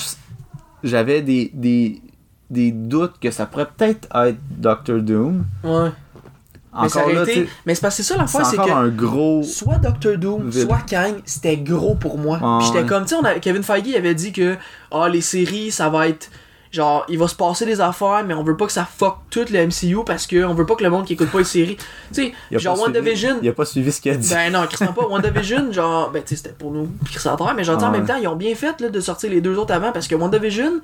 j'avais 0.84 1.22
des, 1.22 1.52
des, 1.54 2.02
des 2.50 2.72
doutes 2.72 3.20
que 3.22 3.32
ça 3.32 3.46
pourrait 3.46 3.68
peut-être 3.76 4.08
être 4.16 4.38
Doctor 4.50 5.00
Doom. 5.00 5.46
Ouais. 5.64 5.90
mais 6.82 6.90
ça 6.90 7.06
là, 7.06 7.24
été... 7.24 7.50
Mais 7.66 7.76
c'est 7.76 7.82
parce 7.82 7.98
que 7.98 8.04
c'est 8.04 8.14
ça 8.14 8.18
l'affaire, 8.18 8.46
c'est 8.46 8.58
que... 8.58 8.72
un 8.72 8.88
gros. 8.88 9.44
soit 9.44 9.78
Doctor 9.78 10.18
Doom, 10.18 10.52
soit 10.52 10.82
Kang, 10.90 11.16
c'était 11.26 11.58
gros 11.58 11.96
pour 11.96 12.18
moi. 12.18 12.38
Puis 12.38 12.68
j'étais 12.68 12.80
ouais. 12.80 12.86
comme, 12.86 13.06
tu 13.06 13.16
sais, 13.16 13.26
a- 13.26 13.40
Kevin 13.40 13.64
Feige 13.64 13.94
avait 13.96 14.16
dit 14.16 14.32
que 14.32 14.56
ah, 14.92 15.10
les 15.10 15.22
séries, 15.22 15.72
ça 15.72 15.90
va 15.90 16.08
être. 16.08 16.30
Genre, 16.78 17.06
il 17.10 17.18
va 17.18 17.28
se 17.28 17.34
passer 17.34 17.66
des 17.66 17.82
affaires, 17.82 18.24
mais 18.24 18.36
on 18.36 18.44
veut 18.44 18.56
pas 18.56 18.68
que 18.68 18.72
ça 18.72 18.86
fuck 18.86 19.18
tout 19.32 19.46
le 19.50 19.66
MCU 19.66 20.04
parce 20.06 20.28
que 20.28 20.44
on 20.46 20.54
veut 20.54 20.68
pas 20.68 20.76
que 20.76 20.84
le 20.84 20.92
monde 20.92 21.06
qui 21.06 21.14
écoute 21.14 21.32
pas 21.32 21.40
les 21.40 21.44
séries. 21.44 21.76
Tu 21.76 21.86
sais, 22.12 22.34
genre 22.60 22.80
WandaVision. 22.80 23.40
Il 23.42 23.50
a 23.50 23.54
pas 23.54 23.66
suivi 23.66 23.92
ce 23.92 24.00
qu'il 24.00 24.12
a 24.12 24.16
dit. 24.16 24.30
Ben 24.32 24.54
non, 24.54 24.62
Christian 24.68 24.94
pas. 24.94 25.08
WandaVision, 25.08 25.72
genre, 25.72 26.12
ben 26.12 26.22
tu 26.22 26.30
sais, 26.30 26.36
c'était 26.36 26.56
pour 26.56 26.72
nous, 26.72 26.88
Christian 27.06 27.36
mais 27.56 27.64
sais, 27.64 27.72
en 27.72 27.90
même 27.90 28.06
temps, 28.06 28.18
ils 28.22 28.28
ont 28.28 28.36
bien 28.36 28.54
fait 28.54 28.80
là, 28.80 28.90
de 28.90 29.00
sortir 29.00 29.32
les 29.32 29.42
deux 29.42 29.58
autres 29.58 29.74
avant 29.74 29.92
parce 29.92 30.08
que 30.08 30.14
WandaVision, 30.14 30.82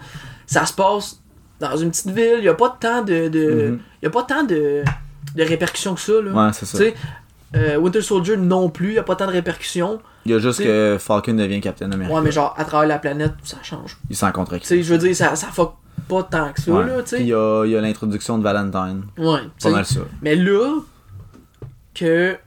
ça 0.48 0.66
se 0.66 0.74
passe 0.74 1.20
dans 1.60 1.78
une 1.78 1.92
petite 1.92 2.10
ville, 2.10 2.38
il 2.40 2.46
y 2.46 2.50
a 2.50 2.56
pas 2.56 2.76
tant 2.80 3.04
de. 3.04 3.28
de 3.28 3.70
Mhm. 3.70 3.80
y 4.02 4.08
a 4.08 4.10
pas 4.10 4.24
tant 4.24 4.44
de, 4.44 4.82
de 5.36 5.44
répercussions 5.44 5.94
que 5.94 6.02
ça, 6.02 6.14
là. 6.14 6.32
Ouais, 6.32 6.54
c'est 6.54 6.66
ça. 6.66 6.80
Euh, 7.56 7.78
Winter 7.78 8.02
Soldier 8.02 8.38
non 8.38 8.70
plus, 8.70 8.90
il 8.90 8.94
y 8.96 9.00
a 9.00 9.04
pas 9.04 9.16
tant 9.16 9.28
de 9.28 9.32
répercussions. 9.32 10.02
Il 10.26 10.32
y 10.32 10.36
a 10.36 10.40
juste 10.40 10.60
t'sais- 10.60 10.66
que 10.66 10.98
Falcon 11.00 11.34
devient 11.34 11.62
Captain 11.62 11.92
America. 11.92 12.14
Ouais, 12.16 12.22
mais 12.22 12.32
genre, 12.32 12.54
à 12.58 12.66
travers 12.66 12.88
la 12.88 12.98
planète, 13.00 13.34
ça 13.44 13.58
change. 13.64 13.98
Il 14.10 14.16
s'en 14.16 14.32
contre 14.32 14.58
Tu 14.58 14.66
sais, 14.66 14.82
je 14.84 14.92
veux 14.94 14.98
dire, 15.00 15.16
ça, 15.16 15.36
ça 15.36 15.48
fuck 15.48 15.76
pas 16.08 16.24
tant 16.24 16.52
que 16.52 16.62
ça, 16.62 16.72
Ouais. 16.72 16.86
là, 16.86 17.04
tu 17.04 17.16
Puis 17.16 17.18
il 17.18 17.18
sais. 17.18 17.26
y 17.26 17.34
a, 17.34 17.66
y 17.66 17.76
a 17.76 17.82
l'introduction 17.82 18.38
de 18.38 18.44
Valentine. 18.44 19.04
Ouais, 19.18 19.40
Pas 19.42 19.50
sais. 19.60 19.70
mal 19.72 19.86
ça. 19.86 20.00
Mais 20.22 20.36
là, 20.36 20.80
que. 21.94 22.38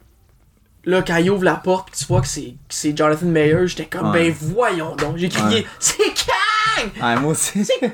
Là, 0.89 1.03
quand 1.03 1.17
il 1.17 1.29
ouvre 1.31 1.43
la 1.43 1.57
porte, 1.57 1.91
pis 1.91 1.99
tu 1.99 2.05
vois 2.05 2.21
que 2.21 2.29
c'est 2.29 2.97
Jonathan 2.97 3.27
Mayer, 3.27 3.67
j'étais 3.67 3.87
comme, 3.87 4.11
Ouais. 4.13 4.31
ben 4.31 4.35
voyons 4.39 4.95
donc. 4.95 5.17
J'ai 5.17 5.29
crié, 5.29 5.63
Ouais. 5.63 5.67
c'est 5.81 5.97
Kang! 6.15 6.91
Ah, 7.01 7.17
moi 7.19 7.33
aussi. 7.33 7.65
C'est 7.65 7.81
Kang! 7.81 7.91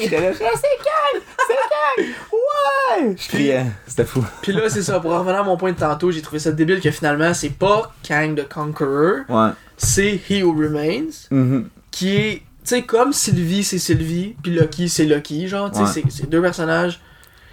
J'étais 0.00 0.20
là, 0.20 0.32
c'est 0.34 0.42
Kang! 0.44 1.22
C'est 1.46 2.04
Kang! 2.04 2.06
Ouais! 2.32 3.16
Je 3.18 3.28
criais. 3.28 3.66
C'était 3.86 4.04
fou. 4.04 4.24
Pis 4.42 4.52
là, 4.52 4.68
c'est 4.68 4.82
ça, 4.82 5.00
pour 5.00 5.12
revenir 5.12 5.40
à 5.40 5.42
mon 5.42 5.56
point 5.56 5.72
de 5.72 5.78
tantôt, 5.78 6.10
j'ai 6.10 6.22
trouvé 6.22 6.38
ça 6.38 6.52
débile 6.52 6.80
que 6.80 6.90
finalement, 6.90 7.32
c'est 7.34 7.50
pas 7.50 7.92
Kang 8.06 8.36
the 8.36 8.48
Conqueror, 8.48 9.20
Ouais. 9.28 9.50
c'est 9.76 10.20
He 10.28 10.42
Who 10.42 10.52
Remains, 10.52 11.10
Mhm. 11.30 11.68
qui 11.90 12.14
est, 12.16 12.34
tu 12.36 12.42
sais, 12.64 12.82
comme 12.82 13.12
Sylvie, 13.12 13.64
c'est 13.64 13.78
Sylvie, 13.78 14.36
puis 14.42 14.52
Loki, 14.54 14.88
c'est 14.88 15.06
Loki, 15.06 15.48
genre, 15.48 15.70
tu 15.70 15.78
sais, 15.86 16.00
Ouais. 16.02 16.10
c'est- 16.10 16.28
deux 16.28 16.42
personnages 16.42 17.00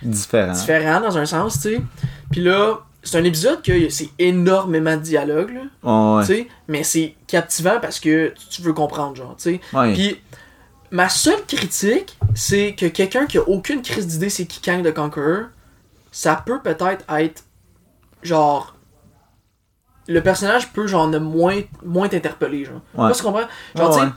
Différent. 0.01 0.53
différent 0.53 1.01
dans 1.01 1.17
un 1.17 1.25
sens, 1.25 1.53
tu 1.61 1.75
sais. 1.75 1.81
Puis 2.31 2.41
là, 2.41 2.79
c'est 3.03 3.17
un 3.17 3.23
épisode 3.23 3.61
que 3.63 3.89
c'est 3.89 4.09
énormément 4.19 4.95
de 4.97 5.01
dialogue, 5.01 5.53
là, 5.53 5.89
Ouais. 6.17 6.25
tu 6.25 6.33
sais, 6.33 6.47
mais 6.67 6.83
c'est 6.83 7.15
captivant 7.25 7.79
parce 7.81 7.99
que 7.99 8.33
tu 8.49 8.61
veux 8.61 8.73
comprendre, 8.73 9.15
genre, 9.15 9.35
tu 9.37 9.43
sais. 9.55 9.61
Ouais. 9.73 9.93
Puis 9.93 10.21
ma 10.91 11.09
seule 11.09 11.43
critique, 11.47 12.17
c'est 12.35 12.73
que 12.75 12.85
quelqu'un 12.85 13.25
qui 13.25 13.37
a 13.37 13.47
aucune 13.47 13.81
crise 13.81 14.07
d'idée 14.07 14.29
c'est 14.29 14.45
qui 14.45 14.61
Kang 14.61 14.83
the 14.85 14.93
Conqueror, 14.93 15.45
ça 16.11 16.41
peut 16.45 16.59
peut-être 16.61 17.03
être 17.09 17.43
genre 18.23 18.75
le 20.07 20.21
personnage 20.21 20.71
peut 20.71 20.87
genre 20.87 21.07
ne 21.07 21.17
moins 21.19 21.59
moins 21.85 22.07
t'interpeller 22.07 22.65
genre. 22.65 22.81
Ouais. 22.95 23.11
tu 23.13 23.21
comprends. 23.23 23.41
Genre 23.75 23.93
sais 23.93 23.99
ouais. 24.01 24.07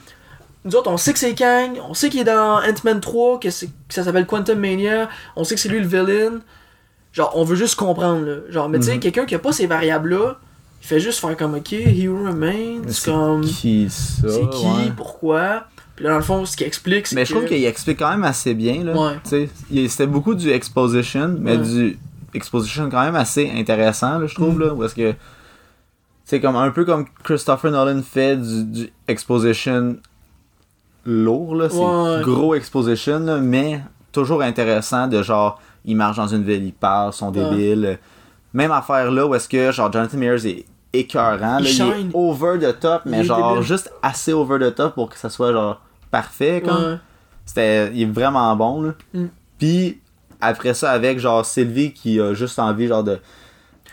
nous 0.64 0.76
autres, 0.76 0.90
on 0.90 0.96
sait 0.96 1.12
que 1.12 1.18
c'est 1.18 1.34
Kang, 1.34 1.80
on 1.88 1.94
sait 1.94 2.08
qu'il 2.10 2.20
est 2.20 2.24
dans 2.24 2.60
Ant-Man 2.62 3.00
3, 3.00 3.40
que, 3.40 3.50
c'est- 3.50 3.66
que 3.66 3.94
ça 3.94 4.04
s'appelle 4.04 4.26
Quantum 4.26 4.58
Mania, 4.58 5.08
on 5.36 5.42
sait 5.44 5.54
que 5.56 5.60
c'est 5.60 5.68
lui 5.68 5.80
le 5.80 5.86
villain. 5.86 6.40
Genre, 7.12 7.32
on 7.34 7.42
veut 7.42 7.56
juste 7.56 7.74
comprendre, 7.74 8.24
là. 8.24 8.36
Genre, 8.50 8.68
mais 8.68 8.78
tu 8.78 8.84
sais, 8.84 8.94
Mhm. 8.94 9.00
quelqu'un 9.00 9.26
qui 9.26 9.34
a 9.34 9.40
pas 9.40 9.50
ces 9.52 9.66
variables-là, 9.66 10.38
il 10.80 10.86
fait 10.86 11.00
juste 11.00 11.18
faire 11.18 11.36
comme 11.36 11.54
ok, 11.56 11.72
Hero 11.72 12.24
Remains, 12.24 12.82
C'est 12.88 13.10
comme. 13.10 13.40
qui 13.40 13.90
ça? 13.90 14.28
C'est 14.28 14.48
qui, 14.50 14.64
ouais. 14.66 14.92
pourquoi? 14.96 15.64
Puis 16.01 16.07
là, 16.07 16.12
dans 16.12 16.16
le 16.16 16.22
fond, 16.24 16.46
ce 16.46 16.57
qu'il 16.57 16.66
explique, 16.66 17.07
c'est 17.09 17.14
Mais 17.14 17.24
que. 17.24 17.28
je 17.28 17.34
trouve 17.34 17.44
qu'il 17.46 17.62
explique 17.62 17.98
quand 17.98 18.09
même 18.09 18.24
assez 18.24 18.55
bien. 18.55 18.82
Là. 18.84 18.94
Ouais. 18.98 19.12
Tu 19.22 19.28
sais, 19.28 19.51
il- 19.70 19.90
C'était 19.90 20.07
beaucoup 20.07 20.34
du 20.34 20.51
exposition, 20.51 21.36
mais 21.38 21.59
Ouais. 21.59 21.62
du 21.62 21.98
exposition 22.32 22.88
quand 22.88 23.03
même 23.03 23.16
assez 23.16 23.53
intéressant, 23.55 24.18
là, 24.18 24.26
je 24.26 24.34
trouve. 24.34 24.57
Mm. 24.57 24.61
Là, 24.61 24.74
parce 24.78 24.94
que 24.94 25.12
c'est 26.24 26.40
comme 26.40 26.57
un 26.57 26.70
peu 26.70 26.86
comme 26.86 27.05
Christopher 27.22 27.70
Nolan 27.70 28.01
fait 28.03 28.38
du, 28.38 28.64
du 28.64 28.92
exposition 29.09 29.98
lourd. 31.05 31.55
là. 31.55 31.68
C'est 31.68 31.76
Ouais. 31.76 32.22
gros 32.22 32.55
exposition, 32.55 33.18
là, 33.20 33.36
mais 33.36 33.82
toujours 34.11 34.40
intéressant 34.40 35.07
de 35.07 35.22
genre, 35.22 35.61
il 35.84 35.96
marche 35.96 36.16
dans 36.16 36.28
une 36.28 36.44
ville, 36.44 36.64
il 36.64 36.72
parle, 36.72 37.12
sont 37.12 37.30
débiles. 37.30 37.98
Même 38.55 38.72
affaire 38.72 39.11
là 39.11 39.26
où 39.26 39.34
est-ce 39.34 39.51
que 39.51 39.70
genre 39.70 39.92
Jonathan 39.92 40.16
Meyers 40.16 40.46
est 40.46 40.64
écœurant. 40.94 41.59
Il 41.61 41.78
là, 41.78 41.94
il, 41.98 42.07
est 42.07 42.11
over 42.14 42.59
the 42.59 42.80
top, 42.80 43.03
mais 43.05 43.22
genre 43.22 43.51
débile. 43.55 43.66
juste 43.68 43.92
assez 44.03 44.32
over 44.32 44.59
the 44.59 44.74
top 44.74 44.94
pour 44.94 45.11
que 45.11 45.18
ça 45.18 45.28
soit 45.28 45.53
genre 45.53 45.80
parfait. 46.11 46.62
Comme. 46.64 46.92
Ouais. 46.92 46.98
C'était 47.44 47.90
il 47.92 48.02
est 48.02 48.12
vraiment 48.12 48.54
bon 48.56 48.82
là. 48.82 48.94
Mm. 49.12 49.26
Puis 49.58 50.00
après 50.40 50.74
ça 50.74 50.92
avec 50.92 51.18
genre 51.18 51.44
Sylvie 51.44 51.92
qui 51.92 52.20
a 52.20 52.32
juste 52.34 52.58
envie 52.58 52.86
genre 52.86 53.04
de 53.04 53.18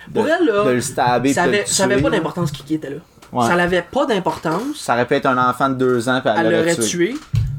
de, 0.10 0.22
là, 0.22 0.64
de 0.66 0.70
le 0.72 0.82
stabber 0.82 1.34
Ça 1.34 1.44
avait, 1.44 1.66
ça 1.66 1.88
pas 1.88 2.10
d'importance 2.10 2.52
qui 2.52 2.74
était 2.74 2.90
là. 2.90 2.98
Ouais. 3.32 3.46
Ça 3.48 3.56
n'avait 3.56 3.82
pas 3.82 4.06
d'importance. 4.06 4.78
Ça 4.78 4.94
aurait 4.94 5.06
pu 5.06 5.16
être 5.16 5.26
un 5.26 5.50
enfant 5.50 5.70
de 5.70 5.76
deux 5.76 6.08
ans 6.08 6.22
puis 6.22 6.32
elle, 6.34 6.46
Elle 6.46 6.60
l'aurait 6.60 6.76
tué. 6.76 6.86
tué. 6.86 7.16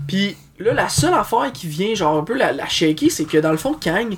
Puis 0.07 0.37
là, 0.59 0.73
la 0.73 0.89
seule 0.89 1.15
affaire 1.15 1.53
qui 1.53 1.67
vient, 1.67 1.95
genre, 1.95 2.17
un 2.17 2.25
peu 2.25 2.35
la, 2.35 2.53
la 2.53 2.67
shaker, 2.67 3.11
c'est 3.11 3.27
que 3.27 3.39
dans 3.39 3.51
le 3.51 3.59
fond, 3.59 3.75
Kang 3.75 4.17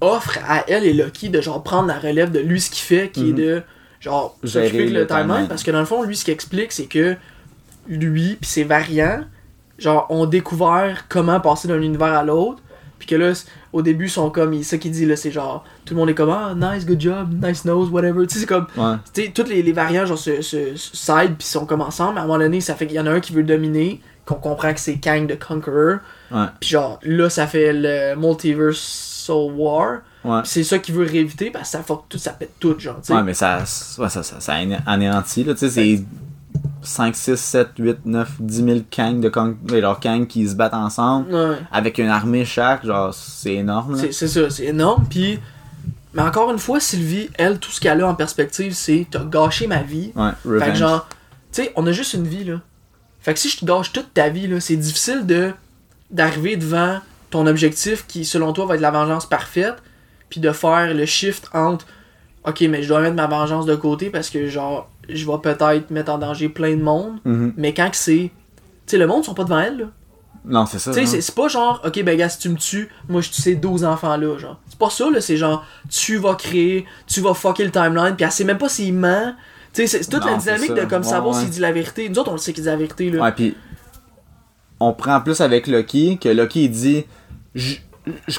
offre 0.00 0.38
à 0.46 0.64
elle 0.68 0.84
et 0.84 0.92
Loki 0.92 1.30
de, 1.30 1.40
genre, 1.40 1.62
prendre 1.62 1.88
la 1.88 1.98
relève 1.98 2.30
de 2.30 2.40
lui 2.40 2.60
ce 2.60 2.70
qu'il 2.70 2.82
fait, 2.84 3.10
qui 3.10 3.30
est 3.30 3.32
de, 3.32 3.62
genre, 4.00 4.36
s'occuper 4.44 4.90
de 4.90 4.94
le 4.94 5.06
timeline. 5.06 5.48
Parce 5.48 5.62
que 5.62 5.70
dans 5.70 5.80
le 5.80 5.86
fond, 5.86 6.02
lui, 6.02 6.16
ce 6.16 6.24
qu'il 6.24 6.34
explique, 6.34 6.72
c'est 6.72 6.86
que 6.86 7.16
lui 7.88 8.36
puis 8.40 8.48
ses 8.48 8.64
variants, 8.64 9.20
genre, 9.78 10.06
ont 10.10 10.26
découvert 10.26 11.06
comment 11.08 11.40
passer 11.40 11.68
d'un 11.68 11.80
univers 11.80 12.14
à 12.14 12.22
l'autre. 12.24 12.62
Puis 12.98 13.06
que 13.06 13.14
là, 13.14 13.32
au 13.72 13.80
début, 13.80 14.08
sont 14.08 14.28
comme, 14.28 14.60
ça 14.64 14.76
qu'il 14.76 14.90
dit, 14.90 15.06
là, 15.06 15.14
c'est 15.14 15.30
genre, 15.30 15.64
tout 15.84 15.94
le 15.94 16.00
monde 16.00 16.10
est 16.10 16.14
comme, 16.14 16.30
ah, 16.30 16.52
nice, 16.56 16.84
good 16.84 17.00
job, 17.00 17.28
nice 17.44 17.64
nose, 17.64 17.90
whatever. 17.90 18.26
Tu 18.26 18.34
sais, 18.34 18.40
c'est 18.40 18.46
comme, 18.46 18.66
Ouais. 18.76 18.96
tu 19.14 19.22
sais, 19.22 19.32
toutes 19.32 19.48
les, 19.48 19.62
les 19.62 19.72
variants 19.72 20.04
genre 20.04 20.18
se, 20.18 20.42
se, 20.42 20.74
se 20.74 20.96
side 20.96 21.36
puis 21.38 21.46
sont 21.46 21.64
comme 21.64 21.80
ensemble. 21.80 22.18
À 22.18 22.22
un 22.22 22.26
moment 22.26 22.40
donné, 22.40 22.60
ça 22.60 22.74
fait 22.74 22.88
qu'il 22.88 22.96
y 22.96 23.00
en 23.00 23.06
a 23.06 23.10
un 23.12 23.20
qui 23.20 23.32
veut 23.32 23.44
dominer, 23.44 24.00
qu'on 24.24 24.34
comprend 24.34 24.74
que 24.74 24.80
c'est 24.80 24.96
Kang 24.96 25.28
the 25.32 25.38
Conqueror. 25.38 25.98
Puis 26.60 26.70
genre, 26.70 26.98
là, 27.04 27.30
ça 27.30 27.46
fait 27.46 27.72
le 27.72 28.16
Multiverse 28.16 28.78
Soul 28.78 29.52
War. 29.56 29.98
Ouais. 30.24 30.40
C'est 30.42 30.64
ça 30.64 30.80
qu'il 30.80 30.96
veut 30.96 31.06
rééviter 31.06 31.50
parce 31.52 31.70
que 31.70 31.78
ça 31.78 31.82
fuck 31.84 32.06
tout, 32.08 32.18
ça 32.18 32.32
pète 32.32 32.54
tout, 32.58 32.74
genre, 32.80 32.96
tu 32.96 33.06
sais. 33.06 33.14
Ouais, 33.14 33.22
mais 33.22 33.34
ça, 33.34 33.58
ouais, 33.58 34.08
ça, 34.08 34.22
ça, 34.24 34.40
ça 34.40 34.54
anéantit, 34.86 35.44
là, 35.44 35.52
tu 35.54 35.60
sais, 35.60 35.70
c'est 35.70 36.04
5, 36.82 37.14
6, 37.16 37.36
7, 37.36 37.68
8, 37.78 37.96
9, 38.06 38.30
10 38.40 38.64
000 38.64 38.78
Kang 38.90 39.20
de 39.20 39.30
mais 39.70 39.80
genre 39.80 40.00
qui 40.28 40.48
se 40.48 40.54
battent 40.54 40.74
ensemble, 40.74 41.34
Ouais. 41.34 41.56
avec 41.72 41.98
une 41.98 42.08
armée 42.08 42.44
chaque, 42.44 42.84
genre, 42.86 43.12
c'est 43.12 43.54
énorme. 43.54 43.96
C'est 44.10 44.28
ça, 44.28 44.48
c'est 44.50 44.64
énorme. 44.66 45.04
Puis, 45.08 45.38
mais 46.14 46.22
encore 46.22 46.50
une 46.50 46.58
fois, 46.58 46.80
Sylvie, 46.80 47.28
elle, 47.34 47.58
tout 47.58 47.70
ce 47.70 47.80
qu'elle 47.80 48.00
a 48.00 48.08
en 48.08 48.14
perspective, 48.14 48.72
c'est 48.72 49.06
t'as 49.10 49.24
gâché 49.24 49.66
ma 49.66 49.82
vie. 49.82 50.12
Ouais, 50.16 50.60
Fait 50.60 50.70
que 50.70 50.76
genre, 50.76 51.08
tu 51.52 51.62
sais, 51.62 51.72
on 51.76 51.86
a 51.86 51.92
juste 51.92 52.14
une 52.14 52.26
vie 52.26 52.44
là. 52.44 52.60
Fait 53.20 53.34
que 53.34 53.40
si 53.40 53.48
je 53.50 53.58
te 53.58 53.64
gâche 53.64 53.92
toute 53.92 54.14
ta 54.14 54.28
vie 54.28 54.46
là, 54.46 54.60
c'est 54.60 54.76
difficile 54.76 55.26
de 55.26 55.52
d'arriver 56.10 56.56
devant 56.56 57.00
ton 57.30 57.46
objectif 57.46 58.06
qui, 58.06 58.24
selon 58.24 58.52
toi, 58.54 58.64
va 58.64 58.76
être 58.76 58.80
la 58.80 58.90
vengeance 58.90 59.26
parfaite, 59.26 59.74
puis 60.30 60.40
de 60.40 60.50
faire 60.52 60.94
le 60.94 61.04
shift 61.04 61.50
entre, 61.52 61.86
ok, 62.46 62.62
mais 62.70 62.82
je 62.82 62.88
dois 62.88 63.00
mettre 63.00 63.16
ma 63.16 63.26
vengeance 63.26 63.66
de 63.66 63.74
côté 63.74 64.08
parce 64.08 64.30
que 64.30 64.48
genre, 64.48 64.88
je 65.08 65.26
vais 65.26 65.38
peut-être 65.42 65.90
mettre 65.90 66.12
en 66.12 66.18
danger 66.18 66.48
plein 66.48 66.76
de 66.76 66.82
monde, 66.82 67.18
Mhm. 67.24 67.54
mais 67.56 67.72
quand 67.74 67.90
que 67.90 67.96
c'est, 67.96 68.30
tu 68.30 68.60
sais, 68.86 68.98
le 68.98 69.06
monde 69.06 69.24
sont 69.24 69.34
pas 69.34 69.44
devant 69.44 69.58
elle 69.60 69.78
là. 69.78 69.84
Non, 70.44 70.64
c'est 70.66 70.78
ça. 70.78 70.92
Tu 70.92 71.04
sais, 71.06 71.20
c'est- 71.20 71.34
pas 71.34 71.48
genre, 71.48 71.82
ok, 71.84 72.02
ben 72.04 72.16
gars, 72.16 72.28
si 72.28 72.38
tu 72.38 72.48
me 72.48 72.56
tues, 72.56 72.88
moi 73.08 73.20
je 73.20 73.30
tue 73.30 73.42
ces 73.42 73.54
12 73.56 73.84
enfants-là, 73.84 74.38
genre. 74.38 74.58
C'est 74.68 74.78
pas 74.78 74.88
ça, 74.88 75.10
là, 75.10 75.20
c'est 75.20 75.36
genre, 75.36 75.64
tu 75.90 76.16
vas 76.16 76.34
créer, 76.36 76.86
tu 77.06 77.20
vas 77.20 77.34
fucker 77.34 77.64
le 77.64 77.70
timeline, 77.70 78.14
puis 78.16 78.24
elle 78.24 78.32
sait 78.32 78.44
même 78.44 78.56
pas 78.58 78.68
s'il 78.68 78.94
ment. 78.94 79.34
Tu 79.74 79.86
sais, 79.86 79.98
c'est 80.02 80.08
toute 80.10 80.24
Non, 80.24 80.30
la 80.32 80.36
dynamique 80.38 80.72
de 80.74 80.84
comme 80.86 81.02
Ouais, 81.02 81.08
savoir 81.08 81.34
ouais. 81.34 81.40
s'il 81.42 81.50
dit 81.50 81.60
la 81.60 81.72
vérité. 81.72 82.08
Nous 82.08 82.18
autres, 82.18 82.30
on 82.30 82.34
le 82.34 82.38
sait 82.38 82.52
qu'il 82.54 82.62
dit 82.62 82.68
la 82.68 82.76
vérité, 82.76 83.10
là. 83.10 83.22
Ouais, 83.22 83.32
puis 83.32 83.54
on 84.80 84.92
prend 84.92 85.20
plus 85.20 85.40
avec 85.40 85.66
Loki, 85.66 86.18
que 86.18 86.28
Loki 86.28 86.64
il 86.64 86.70
dit 86.70 87.04
je, 87.54 87.76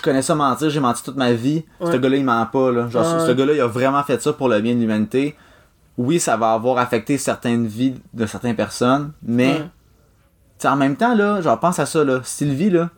connais 0.02 0.22
ça 0.22 0.34
mentir, 0.36 0.70
j'ai 0.70 0.80
menti 0.80 1.04
toute 1.04 1.18
ma 1.18 1.34
vie. 1.34 1.64
Ce 1.82 1.86
Ouais. 1.88 2.00
gars-là 2.00 2.16
il 2.18 2.24
ment 2.24 2.46
pas 2.46 2.72
là. 2.72 2.90
Genre 2.90 3.22
ce 3.28 3.32
gars-là 3.34 3.54
il 3.54 3.62
a 3.62 3.68
vraiment 3.68 4.02
fait 4.04 4.22
ça 4.22 4.34
pour 4.34 4.48
le 4.50 4.60
bien 4.62 4.74
de 4.74 4.80
l'humanité. 4.80 5.36
Oui, 6.02 6.18
ça 6.20 6.38
va 6.38 6.54
avoir 6.54 6.78
affecté 6.78 7.18
certaines 7.18 7.68
vies 7.68 7.96
de 8.14 8.26
certaines 8.26 8.56
personnes, 8.56 9.12
mais 9.22 9.62
en 10.64 10.76
même 10.78 10.96
temps 10.96 11.14
là, 11.14 11.42
genre 11.42 11.60
pense 11.60 11.78
à 11.78 11.86
ça 11.86 12.06
là, 12.06 12.22
Sylvie 12.24 12.70
là, 12.70 12.90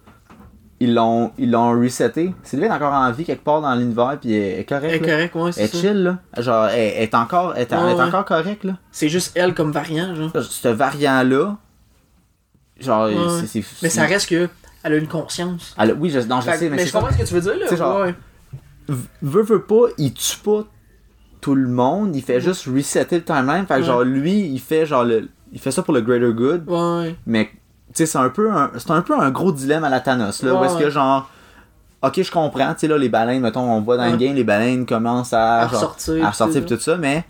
ils 0.79 0.93
l'ont 0.93 1.31
ils 1.39 1.49
l'ont 1.49 1.71
reseté. 1.79 2.33
Sylvie 2.43 2.65
est 2.65 2.71
encore 2.71 2.93
en 2.93 3.11
vie 3.11 3.25
quelque 3.25 3.43
part 3.43 3.59
dans 3.61 3.73
l'univers 3.73 4.19
puis 4.21 4.33
elle 4.33 4.59
est 4.59 4.65
correcte. 4.65 4.93
Elle 4.93 5.03
est 5.03 5.11
correcte, 5.11 5.35
ouais, 5.35 5.47
Elle 5.47 5.53
c'est 5.53 5.63
est 5.63 5.67
ça. 5.67 5.77
chill 5.79 6.03
là. 6.03 6.17
Genre 6.37 6.65
elle, 6.67 6.93
elle 6.97 7.03
est 7.03 7.15
encore 7.15 7.53
elle 7.55 7.63
est, 7.63 7.71
elle 7.71 7.79
est 7.89 7.93
Ouais, 7.95 8.01
encore 8.03 8.25
correcte 8.25 8.63
là. 8.65 8.77
C'est 8.91 9.09
juste 9.09 9.31
elle 9.35 9.55
comme 9.55 9.71
variant, 9.71 10.13
genre. 10.13 10.31
Ce 10.39 10.67
variant 10.67 11.23
là 11.23 11.57
genre 12.79 13.05
Ouais. 13.07 13.45
c'est- 13.47 13.63
Mais 13.81 13.89
ça 13.89 14.03
reste 14.05 14.29
que 14.29 14.47
elle 14.83 14.93
a 14.93 14.97
une 14.97 15.07
conscience. 15.07 15.75
Elle- 15.79 15.95
oui, 15.99 16.09
je, 16.11 16.19
non, 16.19 16.39
je 16.41 16.49
Fait 16.51 16.57
sais, 16.57 16.69
mais, 16.69 16.75
mais 16.77 16.81
c'est 16.83 16.87
je 16.89 16.93
comprends 16.93 17.11
ce 17.11 17.17
que 17.17 17.23
tu 17.27 17.33
veux 17.33 17.41
dire, 17.41 17.55
là. 17.57 17.75
Genre- 17.75 18.05
Veut, 18.87 19.43
veut 19.43 19.61
pas, 19.61 19.85
il 19.99 20.13
tue 20.13 20.37
pas 20.43 20.63
tout 21.41 21.55
le 21.55 21.67
monde, 21.67 22.15
il 22.15 22.21
fait 22.21 22.39
juste 22.39 22.67
resetter 22.67 23.17
le 23.17 23.23
timeline. 23.23 23.65
Fait 23.65 23.75
que 23.75 23.79
Ouais. 23.79 23.85
genre, 23.85 24.03
lui, 24.03 24.39
il 24.47 24.59
fait 24.59 24.85
genre 24.85 25.03
le. 25.03 25.27
Il 25.51 25.59
fait 25.59 25.71
ça 25.71 25.81
pour 25.83 25.93
le 25.93 26.01
greater 26.01 26.31
good, 26.31 26.63
Ouais. 26.69 27.15
mais 27.25 27.45
tu 27.45 27.51
sais, 27.93 28.05
c'est 28.05 28.17
un 28.19 28.29
peu 28.29 28.51
un. 28.51 28.71
C'est 28.77 28.91
un 28.91 29.01
peu 29.01 29.19
un 29.19 29.31
gros 29.31 29.51
dilemme 29.51 29.83
à 29.83 29.89
la 29.89 29.99
Thanos, 29.99 30.43
là. 30.43 30.53
où 30.55 30.63
est-ce 30.63 30.77
que 30.77 30.89
genre. 30.89 31.29
Ok, 32.03 32.21
je 32.23 32.31
comprends, 32.31 32.73
tu 32.73 32.79
sais, 32.81 32.87
là, 32.87 32.97
les 32.97 33.09
baleines, 33.09 33.41
mettons, 33.41 33.61
on 33.61 33.81
voit 33.81 33.95
dans 33.97 34.09
le 34.09 34.17
game, 34.17 34.33
les 34.33 34.43
baleines 34.43 34.85
commencent 34.85 35.33
à. 35.33 35.59
À 35.59 35.67
genre, 35.67 35.71
ressortir, 35.73 36.25
À 36.25 36.29
ressortir 36.29 36.61
tout 36.61 36.67
pis 36.69 36.75
tout 36.75 36.79
ça, 36.81 36.97
mais. 36.97 37.25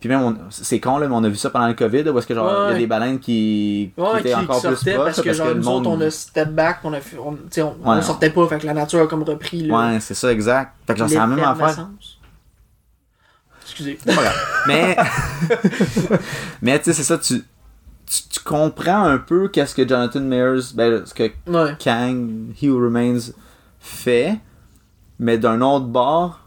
Puis 0.00 0.10
même, 0.10 0.36
c'est 0.50 0.80
con, 0.80 0.98
là, 0.98 1.08
mais 1.08 1.14
on 1.16 1.24
a 1.24 1.28
vu 1.30 1.36
ça 1.36 1.48
pendant 1.48 1.66
le 1.68 1.72
COVID, 1.72 2.02
là, 2.02 2.12
où 2.12 2.18
est-ce 2.18 2.26
que 2.26 2.34
genre, 2.34 2.66
il 2.68 2.72
y 2.72 2.74
a 2.74 2.78
des 2.78 2.86
baleines 2.86 3.18
qui, 3.18 3.92
qui 3.96 4.02
Ouais, 4.02 4.20
étaient 4.20 4.28
qui, 4.30 4.34
encore 4.34 4.60
qui 4.60 4.66
plus 4.66 4.76
proches, 4.76 4.94
parce 4.96 5.20
que, 5.22 5.22
parce 5.24 5.36
genre, 5.38 5.46
que 5.46 5.52
le 5.52 5.58
nous 5.60 5.64
monde. 5.64 5.86
autres, 5.86 5.96
on 5.96 6.00
a 6.02 6.10
step 6.10 6.50
back, 6.50 6.80
on 6.84 6.92
a 6.92 6.98
on, 7.86 8.02
sortait 8.02 8.28
pas, 8.28 8.46
fait 8.48 8.58
que 8.58 8.66
la 8.66 8.74
nature 8.74 9.00
a 9.00 9.06
comme 9.06 9.22
repris, 9.22 9.62
là. 9.62 9.74
Ouais, 9.92 10.00
c'est 10.00 10.12
ça, 10.12 10.30
exact. 10.30 10.72
Fait 10.86 10.92
que 10.92 10.98
genre, 10.98 11.08
c'est 11.08 11.14
la 11.14 11.26
même 11.26 11.38
affaire. 11.42 11.88
Excusez. 13.76 13.98
Mais, 14.66 14.96
mais 16.62 16.78
tu 16.78 16.84
sais, 16.86 16.92
c'est 16.92 17.02
ça, 17.02 17.18
tu, 17.18 17.42
tu, 18.06 18.22
tu 18.30 18.40
comprends 18.40 19.02
un 19.04 19.18
peu 19.18 19.48
qu'est-ce 19.48 19.74
que 19.74 19.86
Jonathan 19.86 20.20
Mayers, 20.20 20.60
ben, 20.74 21.04
ce 21.04 21.14
que 21.14 21.24
Ouais. 21.46 21.76
Kang, 21.82 22.52
He 22.60 22.68
Who 22.68 22.76
Remains 22.76 23.18
fait, 23.80 24.38
mais 25.18 25.38
d'un 25.38 25.60
autre 25.60 25.86
bord, 25.86 26.40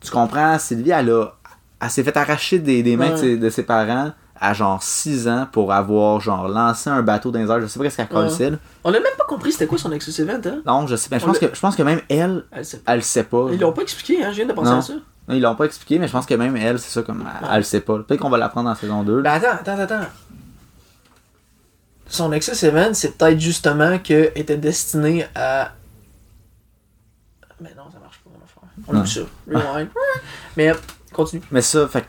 tu 0.00 0.10
comprends, 0.10 0.58
Sylvie, 0.58 0.90
elle 0.90 1.10
a, 1.10 1.32
elle 1.80 1.90
s'est 1.90 2.04
fait 2.04 2.16
arracher 2.16 2.58
des, 2.58 2.82
des 2.82 2.96
mains 2.96 3.08
de, 3.08 3.12
Ouais. 3.14 3.18
ses, 3.18 3.36
de 3.36 3.50
ses 3.50 3.62
parents 3.64 4.12
à 4.40 4.52
genre 4.52 4.82
6 4.82 5.28
ans 5.28 5.46
pour 5.50 5.72
avoir 5.72 6.20
genre 6.20 6.48
lancé 6.48 6.90
un 6.90 7.02
bateau 7.02 7.30
dans 7.30 7.38
les 7.38 7.48
airs, 7.50 7.60
je 7.60 7.66
sais 7.66 7.78
pas 7.78 7.84
qu'est-ce 7.84 7.96
qu'elle 7.96 8.16
Ouais. 8.16 8.50
là. 8.50 8.56
On 8.82 8.90
a 8.90 8.92
même 9.00 9.02
pas 9.16 9.24
compris 9.24 9.52
c'était 9.52 9.66
quoi 9.66 9.78
son 9.78 9.88
Nexus 9.90 10.20
Event, 10.20 10.40
hein? 10.46 10.60
Non, 10.66 10.86
je 10.86 10.96
sais, 10.96 11.08
mais 11.10 11.18
je 11.20 11.24
On 11.24 11.28
pense 11.28 11.38
que, 11.38 11.46
je 11.54 11.60
pense 11.60 11.76
que 11.76 11.82
même 11.82 12.00
elle, 12.08 12.44
Elle 12.50 12.64
sait- 12.64 12.82
elle 12.86 13.02
sait 13.02 13.24
pas. 13.24 13.46
Ils 13.52 13.60
l'ont 13.60 13.72
pas 13.72 13.82
expliqué, 13.82 14.24
hein? 14.24 14.30
Je 14.30 14.36
viens 14.36 14.46
de 14.46 14.52
penser 14.52 14.70
Non. 14.70 14.78
à 14.78 14.82
ça. 14.82 14.92
Non, 15.28 15.34
Ils 15.34 15.40
l'ont 15.40 15.54
pas 15.54 15.64
expliqué, 15.64 15.98
mais 15.98 16.06
je 16.08 16.12
pense 16.12 16.26
que 16.26 16.34
même 16.34 16.56
elle, 16.56 16.78
c'est 16.78 16.90
ça, 16.90 17.02
comme, 17.02 17.24
elle, 17.42 17.48
elle 17.50 17.56
le 17.58 17.62
sait 17.62 17.80
pas. 17.80 17.98
Peut-être 18.00 18.20
qu'on 18.20 18.28
va 18.28 18.36
l'apprendre 18.38 18.68
en 18.68 18.74
saison 18.74 19.02
2. 19.04 19.22
Ben 19.22 19.32
attends, 19.32 19.52
attends, 19.60 19.78
attends. 19.78 20.06
Son 22.06 22.28
Nexus 22.28 22.64
Event, 22.66 22.90
c'est 22.92 23.16
peut-être 23.16 23.40
justement 23.40 23.98
qu'elle 23.98 24.32
était 24.34 24.56
destinée 24.58 25.26
à. 25.34 25.72
Mais 27.60 27.70
non, 27.76 27.84
ça 27.90 27.98
marche 28.00 28.20
pas, 28.22 28.30
mon 28.30 28.44
affaire. 28.44 28.62
On 28.88 29.00
vu 29.00 29.08
ça. 29.08 29.20
Rewind. 29.48 29.88
Mais 30.56 30.72
continue. 31.12 31.42
Mais 31.50 31.62
ça, 31.62 31.88
fait 31.88 32.02
que 32.02 32.06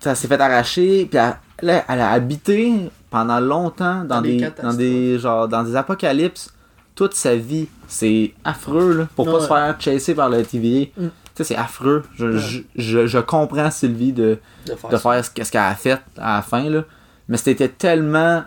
ça 0.00 0.14
s'est 0.14 0.26
fait 0.26 0.40
arracher, 0.40 1.06
puis 1.06 1.18
elle, 1.18 1.36
elle 1.62 2.00
a 2.00 2.10
habité 2.10 2.90
pendant 3.10 3.40
longtemps 3.40 4.04
dans, 4.04 4.16
Dans 4.16 4.20
des 4.22 4.32
des, 4.36 4.40
catastrophes. 4.40 4.70
dans 4.72 4.76
des 4.78 5.18
genre 5.18 5.48
dans 5.48 5.62
des 5.62 5.76
apocalypses 5.76 6.52
toute 6.94 7.14
sa 7.14 7.34
vie. 7.36 7.68
C'est 7.86 8.32
affreux 8.44 8.92
là, 8.98 9.08
pour 9.16 9.26
pas 9.26 9.34
Ouais. 9.34 9.40
se 9.40 9.46
faire 9.46 9.76
chasser 9.80 10.14
par 10.14 10.28
le 10.28 10.42
TVA. 10.44 10.86
Mm. 10.96 11.06
Tu 11.06 11.10
sais, 11.34 11.44
c'est 11.44 11.56
affreux. 11.56 12.02
Je, 12.16 12.26
Ouais. 12.26 12.38
je, 12.38 12.60
je, 12.76 13.06
je 13.06 13.18
comprends 13.18 13.70
Sylvie 13.70 14.12
de, 14.12 14.38
De 14.66 14.74
faire 14.74 14.90
de 14.90 14.96
ça. 14.96 15.12
faire 15.12 15.24
ce 15.24 15.50
qu'elle 15.52 15.60
a 15.60 15.74
fait 15.74 16.00
à 16.18 16.36
la 16.36 16.42
fin 16.42 16.68
là. 16.68 16.82
Mais 17.28 17.36
c'était 17.36 17.68
tellement 17.68 18.42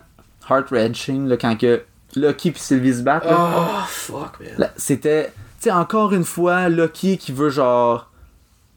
heart-wrenching 0.50 1.38
quand 1.38 1.58
que 1.58 1.82
Lucky 2.16 2.50
et 2.50 2.54
Sylvie 2.56 2.94
se 2.96 3.02
battent. 3.04 3.26
là. 3.26 3.38
Oh, 3.58 3.84
fuck, 3.88 4.40
man. 4.58 4.70
C'était 4.76 5.32
tu 5.62 5.66
sais 5.70 5.72
encore 5.72 6.12
une 6.14 6.26
fois 6.26 6.68
Lucky 6.70 7.18
qui 7.18 7.32
veut 7.32 7.50
genre 7.50 8.10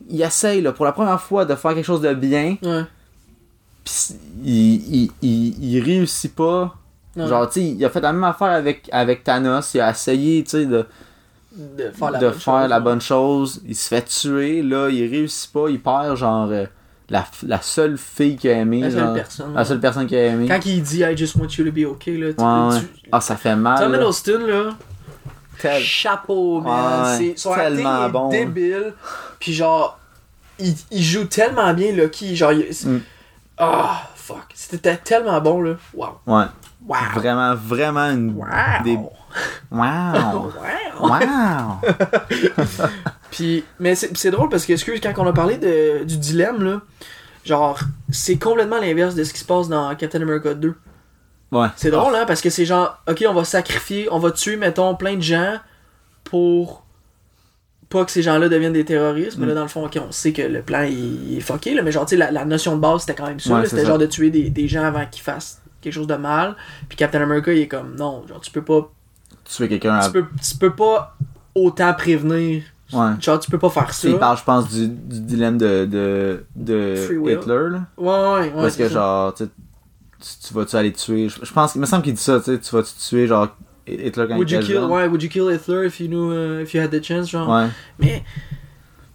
il 0.09 0.21
essaye 0.21 0.61
là, 0.61 0.73
pour 0.73 0.85
la 0.85 0.93
première 0.93 1.21
fois 1.21 1.45
de 1.47 1.55
faire 1.55 1.75
quelque 1.75 1.85
chose 1.87 2.03
de 2.03 2.13
bien 2.15 2.57
Ouais. 2.63 2.85
Pis 3.85 4.15
il, 4.45 4.95
il, 4.95 5.11
il, 5.23 5.65
il 5.77 5.81
réussit 5.85 6.35
pas 6.35 6.75
Ouais. 7.17 7.29
genre 7.29 7.49
tu 7.49 7.61
sais 7.61 7.67
il 7.69 7.85
a 7.85 7.91
fait 7.91 8.01
la 8.01 8.13
même 8.13 8.25
affaire 8.25 8.49
avec, 8.49 8.89
avec 8.91 9.23
Thanos 9.23 9.73
il 9.75 9.81
a 9.81 9.91
essayé 9.93 10.43
tu 10.43 10.51
sais 10.51 10.67
de, 10.67 10.85
de 11.57 11.91
faire 11.93 12.11
la 12.11 12.19
de 12.19 12.25
bonne 12.27 12.33
faire 12.35 12.43
chose, 12.63 12.69
la 12.69 12.77
ouais. 12.79 12.83
bonne 12.83 13.01
chose 13.01 13.63
il 13.69 13.77
se 13.77 13.87
fait 13.89 14.05
tuer 14.05 14.63
là 14.63 14.89
il 14.91 15.09
réussit 15.09 15.53
pas 15.53 15.69
il 15.69 15.81
perd 15.81 16.17
genre 16.17 16.49
euh, 16.51 16.67
la, 17.11 17.25
la 17.47 17.61
seule 17.63 17.99
fille 17.99 18.35
qui 18.37 18.49
a 18.49 18.55
aimé. 18.55 18.81
La 18.81 18.91
seule 18.91 18.99
genre, 19.01 19.15
personne. 19.15 19.55
la 19.55 19.65
seule 19.65 19.79
personne 19.81 20.07
qui 20.07 20.17
a 20.17 20.25
aimé. 20.27 20.49
Quand 20.49 20.59
il 20.65 20.83
dit 20.83 21.03
I 21.03 21.15
just 21.17 21.37
want 21.37 21.49
you 21.59 21.65
to 21.67 21.71
be 21.71 21.85
okay, 21.87 22.17
là, 22.17 22.33
tu 22.33 22.43
Ouais, 22.43 22.75
ouais. 22.75 22.81
tu- 23.03 23.09
Ah, 23.13 23.21
ça 23.21 23.37
fait 23.37 23.55
mal. 23.55 23.79
Tom. 23.79 23.95
Hiddleston, 23.95 24.39
là, 24.47 24.71
Tel- 25.61 25.83
chapeau, 25.83 26.63
man. 26.63 27.17
C'est, 27.19 27.35
son 27.39 27.55
tellement 27.55 28.07
est 28.07 28.11
bon. 28.11 28.29
débile. 28.31 28.95
Puis 29.39 29.53
genre, 29.53 29.99
il, 30.59 30.75
il 30.91 31.03
joue 31.03 31.25
tellement 31.27 31.75
bien 31.75 31.93
Lucky. 31.93 32.35
Genre, 32.35 32.53
il- 32.53 32.71
Mm. 32.89 33.01
Ah, 33.59 34.09
fuck. 34.15 34.47
C'était 34.55 34.97
tellement 34.97 35.41
bon, 35.41 35.61
là. 35.63 35.75
Wow. 35.95 36.19
Ouais. 36.27 36.45
Wow. 36.87 36.97
Vraiment, 37.15 37.55
vraiment 37.55 38.11
une. 38.11 38.35
Wow. 38.35 38.47
Des... 38.85 38.99
Wow! 39.73 40.53
Wow. 41.01 41.09
wow! 41.09 41.81
Puis, 43.33 43.65
mais 43.81 43.97
c'est, 43.97 44.17
c'est 44.17 44.31
drôle 44.31 44.49
parce 44.49 44.65
que, 44.65 44.75
excuse, 44.75 45.01
quand 45.01 45.13
on 45.17 45.27
a 45.27 45.33
parlé 45.33 45.57
de, 45.57 46.05
du 46.05 46.17
dilemme, 46.19 46.63
là, 46.63 46.81
genre, 47.45 47.81
c'est 48.11 48.37
complètement 48.37 48.79
l'inverse 48.79 49.17
de 49.17 49.25
ce 49.25 49.33
qui 49.33 49.41
se 49.41 49.45
passe 49.45 49.69
dans 49.69 49.93
Captain 49.97 50.23
America 50.23 50.55
2. 50.55 50.77
Ouais. 51.51 51.67
C'est 51.75 51.91
drôle, 51.91 52.15
hein, 52.15 52.27
parce 52.29 52.41
que 52.41 52.49
c'est 52.51 52.65
genre, 52.65 53.03
ok, 53.09 53.25
on 53.29 53.35
va 53.35 53.45
sacrifier, 53.45 54.07
on 54.13 54.21
va 54.21 54.31
tuer, 54.31 54.57
mettons, 54.57 54.95
plein 54.95 55.17
de 55.17 55.23
gens 55.23 55.57
pour 56.23 56.84
pas 57.95 58.05
que 58.05 58.11
ces 58.11 58.23
gens-là 58.23 58.49
deviennent 58.49 58.73
des 58.75 58.85
terroristes. 58.85 59.39
Mais 59.39 59.47
là, 59.47 59.53
Mm. 59.53 59.57
dans 59.57 59.63
le 59.63 59.69
fond, 59.69 59.85
ok, 59.87 59.99
on 60.07 60.13
sait 60.13 60.33
que 60.33 60.43
le 60.43 60.61
plan 60.63 60.83
il, 60.83 61.31
il 61.33 61.39
est 61.39 61.41
fucké, 61.41 61.75
là, 61.75 61.83
mais 61.83 61.93
genre, 61.93 62.05
tu 62.05 62.11
sais, 62.11 62.17
la, 62.17 62.31
la 62.31 62.45
notion 62.45 62.75
de 62.77 62.81
base, 62.81 63.03
c'était 63.03 63.15
quand 63.15 63.27
même 63.27 63.41
ça. 63.41 63.55
Ouais, 63.55 63.67
c'était 63.67 63.87
genre 63.87 63.99
de 63.99 64.07
tuer 64.07 64.31
des, 64.31 64.51
des 64.51 64.69
gens 64.69 64.83
avant 64.85 65.07
qu'ils 65.11 65.23
fassent 65.23 65.63
quelque 65.81 65.93
chose 65.95 66.07
de 66.07 66.17
mal. 66.17 66.57
Puis 66.89 66.97
Captain 66.97 67.23
America, 67.23 67.53
il 67.53 67.61
est 67.61 67.69
comme, 67.69 67.95
non, 67.97 68.25
genre, 68.29 68.41
tu 68.41 68.51
peux 68.51 68.63
pas, 68.63 68.91
Tu 69.45 69.55
fais 69.55 69.69
quelqu'un 69.69 69.95
à. 69.95 70.07
tu 70.07 70.13
peux, 70.13 70.25
tu 70.43 70.57
peux 70.57 70.75
pas 70.75 71.17
autant 71.55 71.95
prévenir. 71.95 72.63
Ouais. 72.93 73.11
Genre, 73.21 73.41
tu 73.41 73.51
peux 73.51 73.59
pas 73.59 73.71
faire 73.71 73.93
ça. 73.95 74.09
Il 74.09 74.19
parle, 74.19 74.37
je 74.39 74.45
pense, 74.45 74.69
du, 74.69 74.89
du 74.89 75.21
dilemme 75.21 75.57
de, 75.59 75.85
de, 75.87 76.45
de. 76.55 76.95
Hitler, 77.31 77.71
là. 77.71 77.81
Ouais, 77.97 78.09
ouais, 78.09 78.41
ouais. 78.53 78.63
Parce 78.63 78.77
que, 78.77 78.89
ça. 78.89 78.95
genre, 78.95 79.35
tu, 79.35 79.45
sais, 79.45 79.51
tu, 80.21 80.49
tu 80.49 80.55
vas-tu 80.55 80.77
aller 80.77 80.93
tuer? 80.93 81.29
Je, 81.29 81.45
je 81.45 81.53
pense, 81.53 81.75
il 81.75 81.81
me 81.81 81.87
semble 81.87 82.03
qu'il 82.03 82.15
dit 82.15 82.23
ça, 82.23 82.39
tu 82.41 82.45
sais, 82.53 82.59
tu 82.59 82.75
vas-tu 82.75 82.93
tuer, 82.95 83.27
genre, 83.27 83.49
Hitler 83.87 84.27
quand 84.29 84.37
Would 84.37 84.51
il 84.51 84.55
you 84.57 84.61
kill, 84.63 84.85
ouais, 84.85 85.07
would 85.07 85.23
you 85.23 85.29
kill 85.29 85.49
Hitler 85.51 85.87
if 85.87 86.01
you 86.01 86.09
knew, 86.09 86.33
uh, 86.33 86.63
if 86.63 86.73
you 86.75 86.81
had 86.81 86.91
the 86.91 87.03
chance, 87.03 87.29
genre? 87.31 87.49
Ouais, 87.49 87.69
Mais, 87.99 88.25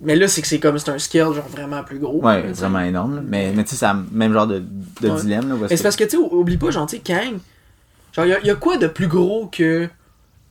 mais 0.02 0.16
là, 0.16 0.28
c'est 0.28 0.42
que 0.42 0.48
c'est 0.48 0.60
comme, 0.60 0.78
c'est 0.78 0.92
un 0.92 1.00
scale, 1.00 1.34
genre, 1.34 1.48
vraiment 1.50 1.84
plus 1.84 2.00
gros. 2.00 2.22
ouais, 2.24 2.44
là, 2.44 2.52
vraiment 2.54 2.80
énorme, 2.82 3.16
là. 3.18 3.22
Mais, 3.26 3.52
mais 3.56 3.64
tu 3.64 3.72
sais, 3.72 3.76
c'est 3.86 3.92
le 3.94 4.00
même 4.12 4.32
genre 4.34 4.48
de, 4.48 4.64
de 5.02 5.10
Ouais. 5.10 5.22
dilemme, 5.22 5.50
là. 5.50 5.56
Mais 5.70 5.76
c'est 5.78 5.84
parce 5.84 5.96
que, 5.96 6.04
tu 6.04 6.12
sais, 6.12 6.18
oublie 6.18 6.58
pas, 6.58 6.70
genre, 6.72 6.86
tu 6.88 6.98
sais, 6.98 7.02
Kang, 7.02 7.40
genre, 8.14 8.26
y 8.26 8.34
a, 8.34 8.40
y 8.42 8.50
a 8.50 8.56
quoi 8.56 8.78
de 8.78 8.88
plus 8.88 9.08
gros 9.08 9.48
que 9.52 9.90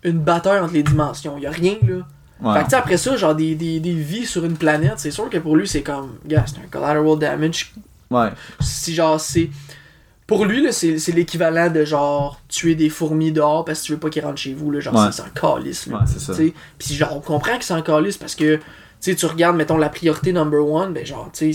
une 0.03 0.19
bataille 0.19 0.61
entre 0.61 0.75
les 0.75 0.83
dimensions? 0.83 1.39
Y 1.39 1.47
a 1.47 1.51
rien, 1.51 1.77
là. 1.87 1.97
Ouais. 2.41 2.55
Fait 2.55 2.61
que, 2.61 2.65
tu 2.65 2.71
sais, 2.71 2.77
après 2.77 2.97
ça, 2.97 3.17
genre, 3.17 3.35
des, 3.35 3.55
des, 3.55 3.81
des 3.81 3.95
vies 3.95 4.27
sur 4.27 4.45
une 4.45 4.57
planète, 4.57 4.95
c'est 4.99 5.11
sûr 5.11 5.29
que 5.31 5.39
pour 5.39 5.57
lui, 5.57 5.67
c'est 5.67 5.83
comme, 5.83 6.19
gars, 6.27 6.45
c'est 6.47 6.59
un 6.59 6.69
collateral 6.71 7.19
damage. 7.19 7.73
Ouais, 8.11 8.29
Si, 8.61 8.95
genre, 8.95 9.21
c'est. 9.21 9.51
Pour 10.29 10.45
lui, 10.45 10.63
là, 10.63 10.71
c'est 10.73 10.99
c'est 10.99 11.11
l'équivalent 11.13 11.71
de, 11.71 11.85
genre, 11.85 12.41
tuer 12.49 12.75
des 12.77 12.91
fourmis 12.91 13.33
dehors 13.33 13.65
parce 13.65 13.81
que 13.81 13.87
tu 13.87 13.93
veux 13.93 13.99
pas 13.99 14.11
qu'ils 14.11 14.25
rentrent 14.25 14.39
chez 14.39 14.53
vous, 14.55 14.71
là. 14.71 14.79
Genre, 14.79 14.95
Ouais. 14.95 15.11
c'est 15.11 15.23
un 15.23 15.31
calice, 15.31 15.87
là. 15.87 15.99
ouais, 16.01 16.07
ça. 16.07 16.35
Puis 16.79 16.95
genre, 16.95 17.17
on 17.17 17.21
comprend 17.21 17.59
que 17.59 17.65
c'est 17.65 17.73
un 17.75 17.83
calice 17.83 18.17
parce 18.19 18.35
que, 18.37 18.61
tu 19.01 19.27
regardes, 19.27 19.57
mettons, 19.57 19.77
la 19.79 19.89
priorité 19.89 20.33
number 20.33 20.65
one, 20.65 20.93
ben 20.93 21.05
genre, 21.05 21.31
tu 21.33 21.53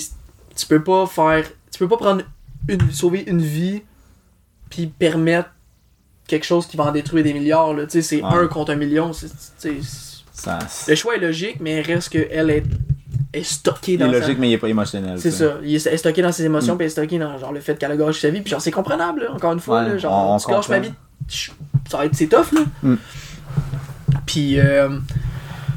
tu 0.55 0.65
peux 0.67 0.83
pas 0.83 1.05
faire, 1.07 1.45
tu 1.71 1.79
peux 1.79 1.87
pas 1.87 1.97
prendre 1.97 2.23
une, 2.67 2.91
sauver 2.91 3.23
une 3.27 3.41
vie, 3.41 3.81
puis 4.69 4.87
permettre 4.87 5.49
quelque 6.27 6.45
chose 6.45 6.65
qui 6.67 6.75
va 6.77 6.85
en 6.85 6.91
détruire 6.91 7.23
des 7.23 7.33
milliards, 7.33 7.73
là, 7.73 7.85
tu 7.85 7.91
sais, 7.91 8.01
c'est 8.01 8.23
Ouais. 8.23 8.29
un 8.33 8.47
contre 8.47 8.71
un 8.71 8.75
million, 8.75 9.13
c'est, 9.13 9.29
Ça, 10.33 10.57
le 10.87 10.95
choix 10.95 11.15
est 11.15 11.19
logique, 11.19 11.57
mais 11.59 11.81
reste 11.81 12.09
que 12.13 12.27
elle 12.31 12.49
est, 12.49 12.63
est 13.33 13.43
stockée 13.43 13.93
il 13.93 13.95
est 13.95 14.05
dans 14.05 14.11
logique, 14.11 14.35
sa... 14.35 14.39
mais 14.39 14.49
il 14.49 14.53
est 14.53 14.57
pas 14.57 14.69
émotionnel. 14.69 15.19
C'est 15.19 15.31
ça, 15.31 15.55
il 15.63 15.75
est, 15.75 15.85
elle 15.87 15.97
stocké 15.99 16.21
dans 16.21 16.31
ses 16.31 16.45
émotions, 16.45 16.75
Mm. 16.75 16.77
puis 16.77 16.83
elle 16.85 16.87
est 16.87 16.91
stocké 16.91 17.19
dans 17.19 17.37
genre 17.37 17.51
le 17.51 17.59
fait 17.59 17.75
qu'elle 17.77 17.91
a 17.91 17.97
gâché 17.97 18.21
sa 18.21 18.29
vie, 18.29 18.41
puis 18.41 18.51
genre 18.51 18.61
c'est 18.61 18.71
comprenable, 18.71 19.21
là, 19.23 19.31
encore 19.33 19.53
une 19.53 19.59
fois, 19.59 19.81
Ouais, 19.83 19.89
là, 19.89 19.97
genre 19.97 20.13
on- 20.31 20.35
on 20.35 20.37
tu 20.39 20.49
gâches 20.51 20.69
ma 20.69 20.79
vie, 20.79 20.93
ça 21.89 21.97
va 21.97 22.05
être 22.05 22.15
c'est 22.15 22.27
tough 22.27 22.51
là. 22.53 22.61
Mm. 22.83 22.95
Puis 24.25 24.59
euh, 24.59 24.99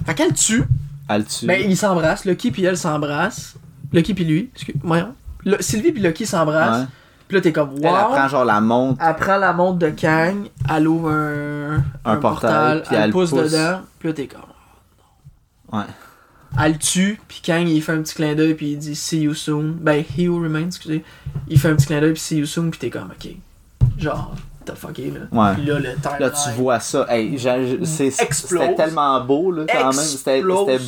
fait 0.06 0.14
qu'elle 0.14 0.32
tue, 0.32 0.64
Elle 1.08 1.24
tue. 1.24 1.46
ben 1.46 1.60
ils 1.68 1.76
s'embrassent, 1.76 2.24
Lucky 2.24 2.50
puis 2.50 2.64
elle 2.64 2.76
s'embrassent, 2.78 3.54
Lucky 3.92 4.14
puis 4.14 4.24
lui, 4.24 4.50
excuse, 4.54 4.74
voyons, 4.82 5.14
Le- 5.44 5.60
Sylvie 5.60 5.92
puis 5.92 6.02
Lucky 6.02 6.26
s'embrassent, 6.26 6.80
Ouais. 6.82 6.86
puis 7.28 7.36
là 7.36 7.40
t'es 7.40 7.52
comme 7.52 7.70
wow. 7.70 7.76
Elle, 7.80 7.86
elle 7.86 7.90
prend 7.90 8.28
genre 8.28 8.44
la 8.44 8.60
montre. 8.60 9.02
Elle 9.04 9.16
prend 9.16 9.36
la 9.38 9.52
montre 9.52 9.78
de 9.78 9.90
Kang, 9.90 10.48
elle 10.74 10.88
ouvre 10.88 11.10
un, 11.10 11.82
Un 12.04 12.16
portail, 12.16 12.82
puis 12.86 12.96
elle 12.96 13.10
pousse, 13.10 13.30
pousse. 13.30 13.50
dedans, 13.52 13.80
puis 13.98 14.08
là 14.08 14.14
t'es 14.14 14.26
comme 14.26 14.40
Ouais. 15.72 15.84
Elle 16.62 16.72
le 16.72 16.78
tue, 16.78 17.20
puis 17.28 17.40
Kang 17.44 17.68
il 17.68 17.82
fait 17.82 17.92
un 17.92 18.02
petit 18.02 18.14
clin 18.14 18.34
d'œil, 18.34 18.54
puis 18.54 18.72
il 18.72 18.78
dit 18.78 18.94
See 18.96 19.20
you 19.22 19.34
soon. 19.34 19.74
Ben, 19.80 20.02
he 20.16 20.28
who 20.28 20.40
remains, 20.42 20.66
excusez. 20.66 21.04
Il 21.48 21.58
fait 21.58 21.68
un 21.68 21.76
petit 21.76 21.86
clin 21.86 22.00
d'œil, 22.00 22.12
puis 22.12 22.22
See 22.22 22.38
you 22.38 22.46
soon, 22.46 22.70
puis 22.70 22.78
t'es 22.78 22.90
comme, 22.90 23.10
ok. 23.10 23.30
Genre, 23.98 24.34
t'as 24.64 24.74
fucké 24.74 25.10
là. 25.12 25.20
Ouais. 25.30 25.54
Puis 25.54 25.64
là, 25.66 25.78
le 25.78 25.94
timeline. 25.94 26.18
Là, 26.20 26.30
tu 26.30 26.50
vois 26.56 26.80
ça. 26.80 27.06
Hey, 27.08 27.38
c'était 27.84 28.74
tellement 28.74 29.20
beau, 29.24 29.52
là, 29.52 29.64
quand 29.70 29.84
même. 29.84 29.92
C'était 30.04 30.42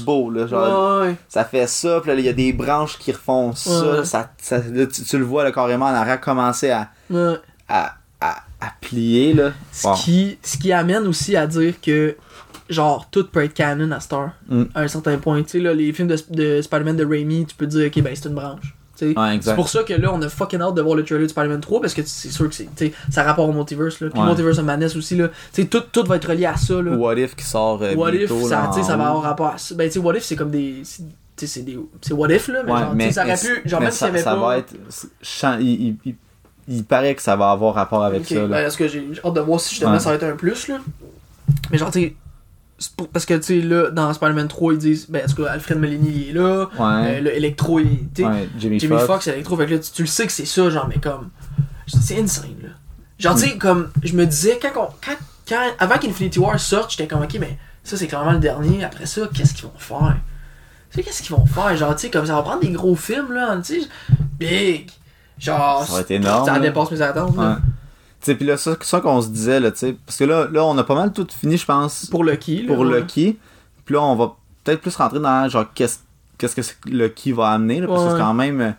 beau, 0.05 0.31
là. 0.31 0.47
Genre, 0.47 1.01
Ouais, 1.03 1.17
ça 1.29 1.45
fait 1.45 1.67
ça, 1.67 2.01
puis 2.01 2.11
là, 2.11 2.19
il 2.19 2.25
y 2.25 2.29
a 2.29 2.33
des 2.33 2.53
branches 2.53 2.99
qui 2.99 3.13
refont 3.13 3.55
ça. 3.55 3.99
Ouais. 4.01 4.05
ça, 4.05 4.31
ça- 4.39 4.59
là, 4.59 4.87
tu, 4.87 5.03
tu 5.03 5.19
le 5.19 5.25
vois, 5.25 5.45
là, 5.45 5.53
carrément, 5.53 5.87
en 5.87 5.95
arrière, 5.95 6.21
commencer 6.21 6.71
à, 6.71 6.91
ouais. 7.11 7.35
à, 7.69 7.95
à, 8.21 8.37
à 8.61 8.73
plier, 8.81 9.33
là. 9.35 9.53
Ce, 9.73 9.87
qui, 10.03 10.39
ce 10.43 10.59
qui 10.59 10.73
amène 10.73 11.07
aussi 11.07 11.37
à 11.37 11.47
dire 11.47 11.81
que, 11.81 12.17
genre, 12.69 13.09
tout 13.11 13.25
peut 13.27 13.45
être 13.45 13.55
canon 13.55 13.91
à 13.93 14.15
heure, 14.15 14.31
Mm. 14.49 14.63
à 14.75 14.81
un 14.83 14.89
certain 14.89 15.17
point. 15.19 15.43
Tu 15.43 15.51
sais, 15.51 15.59
là, 15.61 15.73
les 15.75 15.93
films 15.93 16.09
de, 16.09 16.17
de 16.31 16.61
Spider-Man 16.63 16.97
de 16.97 17.05
Raimi, 17.07 17.47
tu 17.47 17.55
peux 17.55 17.67
dire, 17.67 17.87
ok, 17.87 18.03
ben, 18.03 18.15
c'est 18.15 18.29
une 18.29 18.35
branche. 18.35 18.75
Ouais, 19.01 19.39
C'est 19.41 19.55
pour 19.55 19.69
ça 19.69 19.85
que 19.85 19.93
là, 19.93 20.13
on 20.13 20.21
a 20.23 20.29
fucking 20.29 20.61
hâte 20.61 20.75
de 20.75 20.83
voir 20.83 20.97
le 20.97 21.05
trailer 21.05 21.23
de 21.23 21.29
Spider-Man 21.29 21.61
3 21.61 21.81
parce 21.81 21.95
que 21.95 22.03
c'est 22.05 22.31
sûr 22.33 22.49
que 22.49 22.55
c'est, 22.57 22.93
ça 23.11 23.23
rapporte 23.23 23.49
au 23.49 23.53
multiverse. 23.53 24.01
Là. 24.01 24.09
Puis 24.11 24.19
Ouais. 24.21 24.27
Multiverse 24.27 24.59
of 24.59 24.65
Madness 24.65 24.97
aussi. 24.97 25.15
Là. 25.15 25.29
Tu 25.29 25.63
sais, 25.63 25.69
tout, 25.69 25.83
tout 25.93 26.03
va 26.05 26.17
être 26.17 26.29
relié 26.29 26.47
à 26.47 26.57
ça. 26.57 26.83
Là. 26.83 26.97
What 26.97 27.15
If 27.17 27.37
qui 27.37 27.45
sort 27.45 27.81
euh, 27.81 27.95
What 27.95 28.11
if, 28.15 28.29
ça, 28.49 28.73
ça 28.73 28.97
va 28.97 29.07
avoir 29.11 29.23
rapport 29.23 29.47
à 29.55 29.59
ça. 29.59 29.77
Ben, 29.77 29.87
tu 29.87 29.93
sais, 29.95 29.99
What 30.01 30.17
if, 30.17 30.25
c'est 30.25 30.35
comme 30.35 30.51
des. 30.51 30.83
c'est- 30.83 31.63
des. 31.65 31.79
C'est 32.01 32.13
what 32.13 32.29
if, 32.33 32.49
là, 32.49 32.65
mais, 32.67 32.73
Ouais, 32.73 32.79
genre, 33.05 33.13
ça 33.13 33.23
aurait 33.25 33.37
pu. 33.39 33.69
Genre, 33.69 33.81
même 33.81 33.91
s'il 33.93 34.19
ça, 34.19 34.35
pas. 34.35 34.37
va 34.37 34.59
être. 34.59 34.75
chan- 35.23 35.59
Il, 35.61 35.69
il, 35.69 35.97
il- 36.05 36.15
il 36.67 36.85
paraît 36.85 37.15
que 37.15 37.23
ça 37.23 37.37
va 37.37 37.53
avoir 37.53 37.75
rapport 37.77 38.03
avec 38.03 38.27
ça, 38.27 38.35
là. 38.35 38.47
ben, 38.49 38.67
est-ce 38.67 38.77
que 38.77 38.89
j'ai 38.89 39.07
hâte 39.25 39.33
de 39.33 39.41
voir 39.41 39.61
si 39.61 39.71
justement 39.77 40.01
ça 40.01 40.09
va 40.11 40.17
être 40.17 40.25
un 40.25 40.35
plus, 40.35 40.67
là. 40.67 40.79
Mais 41.71 41.79
genre, 41.79 41.93
tu 41.93 42.01
sais. 42.01 42.17
Pour- 42.97 43.09
Parce 43.09 43.27
que, 43.27 43.35
tu 43.35 43.43
sais, 43.43 43.61
là, 43.61 43.91
dans 43.91 44.13
Spider-Man 44.13 44.49
3, 44.49 44.73
ils 44.75 44.79
disent. 44.79 45.07
Ben, 45.09 45.25
est-ce 45.25 45.35
que 45.35 45.43
Alfred 45.43 45.79
Molini, 45.79 46.11
il 46.11 46.29
est 46.31 46.33
là. 46.33 46.69
Ouais. 46.79 47.19
Euh, 47.19 47.21
le 47.23 47.37
Electro, 47.37 47.81
il 47.81 48.09
tu 48.15 48.23
sais, 48.23 48.29
ouais, 48.29 48.49
Jimmy, 48.59 48.79
Jimmy 48.79 48.95
Fox. 48.97 49.07
Fox, 49.07 49.27
Electro, 49.29 49.57
fait 49.57 49.67
que 49.67 49.73
là, 49.73 49.79
tu, 49.79 49.91
tu 49.91 50.03
le 50.03 50.09
sais 50.09 50.27
que 50.27 50.33
c'est 50.33 50.45
ça, 50.47 50.71
genre, 50.71 50.87
mais 50.89 50.99
comme. 50.99 51.31
C'est 51.87 52.19
insane, 52.21 52.55
là. 52.63 52.69
Genre, 53.19 53.35
tu 53.35 53.41
sais, 53.49 53.59
comme. 53.59 53.91
Je 54.03 54.15
me 54.15 54.25
disais, 54.27 54.59
quand, 54.63 54.71
on- 54.77 54.89
quand, 55.05 55.17
quand 55.49 55.63
Avant 55.79 55.99
qu'Infinity 55.99 56.39
War 56.39 56.59
sorte, 56.61 56.91
j'étais 56.93 57.07
comme, 57.09 57.23
ok, 57.23 57.37
mais 57.41 57.59
ça, 57.83 57.97
c'est 57.97 58.07
clairement 58.07 58.33
le 58.33 58.39
dernier. 58.39 58.85
Après 58.85 59.07
ça, 59.07 59.23
qu'est-ce 59.35 59.55
qu'ils 59.55 59.65
vont 59.65 59.73
faire? 59.79 60.17
Tu 60.91 60.97
sais, 60.99 61.03
qu'est-ce 61.03 61.23
qu'ils 61.23 61.35
vont 61.35 61.47
faire? 61.47 61.77
Genre, 61.77 61.95
tu 61.97 62.03
sais, 62.03 62.11
comme 62.11 62.27
ça 62.27 62.35
va 62.35 62.43
prendre 62.43 62.61
des 62.61 62.71
gros 62.71 62.95
films, 62.95 63.33
là, 63.33 63.57
tu 63.65 63.81
sais. 63.83 63.89
Big. 64.39 64.91
Genre. 65.39 65.85
Ça 65.87 65.93
va 65.95 66.01
être 66.01 66.11
énorme, 66.11 66.47
Ça 66.47 66.53
là. 66.55 66.59
dépasse 66.61 66.91
mes 66.91 67.03
attentes, 67.03 67.37
là. 67.37 67.51
Ouais. 67.51 67.57
Tu 67.57 67.63
sais, 68.21 68.35
puis 68.35 68.47
là, 68.47 68.57
ça, 68.57 68.77
ça 68.81 69.01
qu'on 69.01 69.21
se 69.23 69.29
disait, 69.29 69.61
là, 69.61 69.71
tu 69.71 69.79
sais. 69.79 69.97
Parce 70.07 70.19
que 70.19 70.25
là, 70.25 70.47
là, 70.51 70.65
on 70.65 70.77
a 70.79 70.85
pas 70.85 70.95
mal 70.95 71.13
tout 71.13 71.27
fini, 71.31 71.57
je 71.57 71.65
pense, 71.67 72.07
Pour 72.07 72.25
Lucky, 72.25 72.63
là. 72.63 72.75
pour 72.75 72.85
ouais. 72.85 73.01
Lucky. 73.01 73.39
Puis 73.85 73.95
là, 73.95 74.03
on 74.03 74.17
va 74.17 74.35
peut-être 74.65 74.81
plus 74.81 74.95
rentrer 74.97 75.21
dans, 75.21 75.49
genre, 75.49 75.65
qu'est-ce 75.75 75.99
qu'est-ce 76.37 76.55
que 76.57 76.61
que 76.61 76.91
Lucky 76.95 77.33
va 77.33 77.49
amener, 77.51 77.81
là, 77.81 77.87
parce 77.89 78.05
que 78.05 78.11
c'est 78.13 78.19
quand 78.19 78.35
même. 78.35 78.75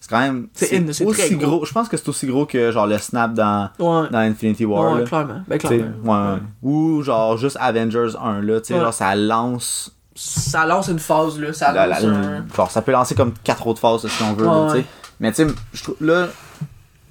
C'est 0.00 0.08
quand 0.10 0.20
même. 0.20 0.48
C'est 0.54 1.04
aussi 1.04 1.36
gros. 1.36 1.58
gros. 1.58 1.64
Je 1.66 1.72
pense 1.72 1.88
que 1.88 1.96
c'est 1.98 2.08
aussi 2.08 2.26
gros 2.26 2.46
que, 2.46 2.72
genre, 2.72 2.86
le 2.86 2.96
snap 2.98 3.34
dans, 3.34 3.68
Ouais. 3.78 4.08
dans 4.10 4.18
Infinity 4.18 4.64
War, 4.64 4.92
ouais, 4.94 5.00
là. 5.00 5.06
clairement. 5.06 5.42
Ben, 5.46 5.58
clairement. 5.58 6.38
Ou 6.62 7.02
genre 7.02 7.36
juste 7.36 7.58
Avengers 7.60 8.12
1 8.20 8.40
là, 8.40 8.60
tu 8.60 8.72
sais, 8.72 8.80
genre 8.80 8.94
ça 8.94 9.14
lance 9.14 9.94
Ça 10.14 10.66
lance 10.66 10.88
une 10.88 10.98
phase, 10.98 11.38
là. 11.38 11.52
Ça 11.52 11.72
la- 11.72 11.86
lance 11.86 12.02
la- 12.02 12.08
un. 12.16 12.46
genre 12.56 12.70
ça 12.70 12.80
peut 12.82 12.92
lancer 12.92 13.14
comme 13.14 13.32
quatre 13.44 13.66
autres 13.66 13.80
phases 13.80 14.06
si 14.06 14.22
on 14.22 14.32
veut, 14.32 14.44
là, 14.46 14.52
Ouais, 14.62 14.66
tu 14.66 14.72
sais. 14.72 14.78
ouais. 14.78 14.84
Mais 15.20 15.32
tu 15.32 15.46
sais, 15.46 15.92
là 16.00 16.28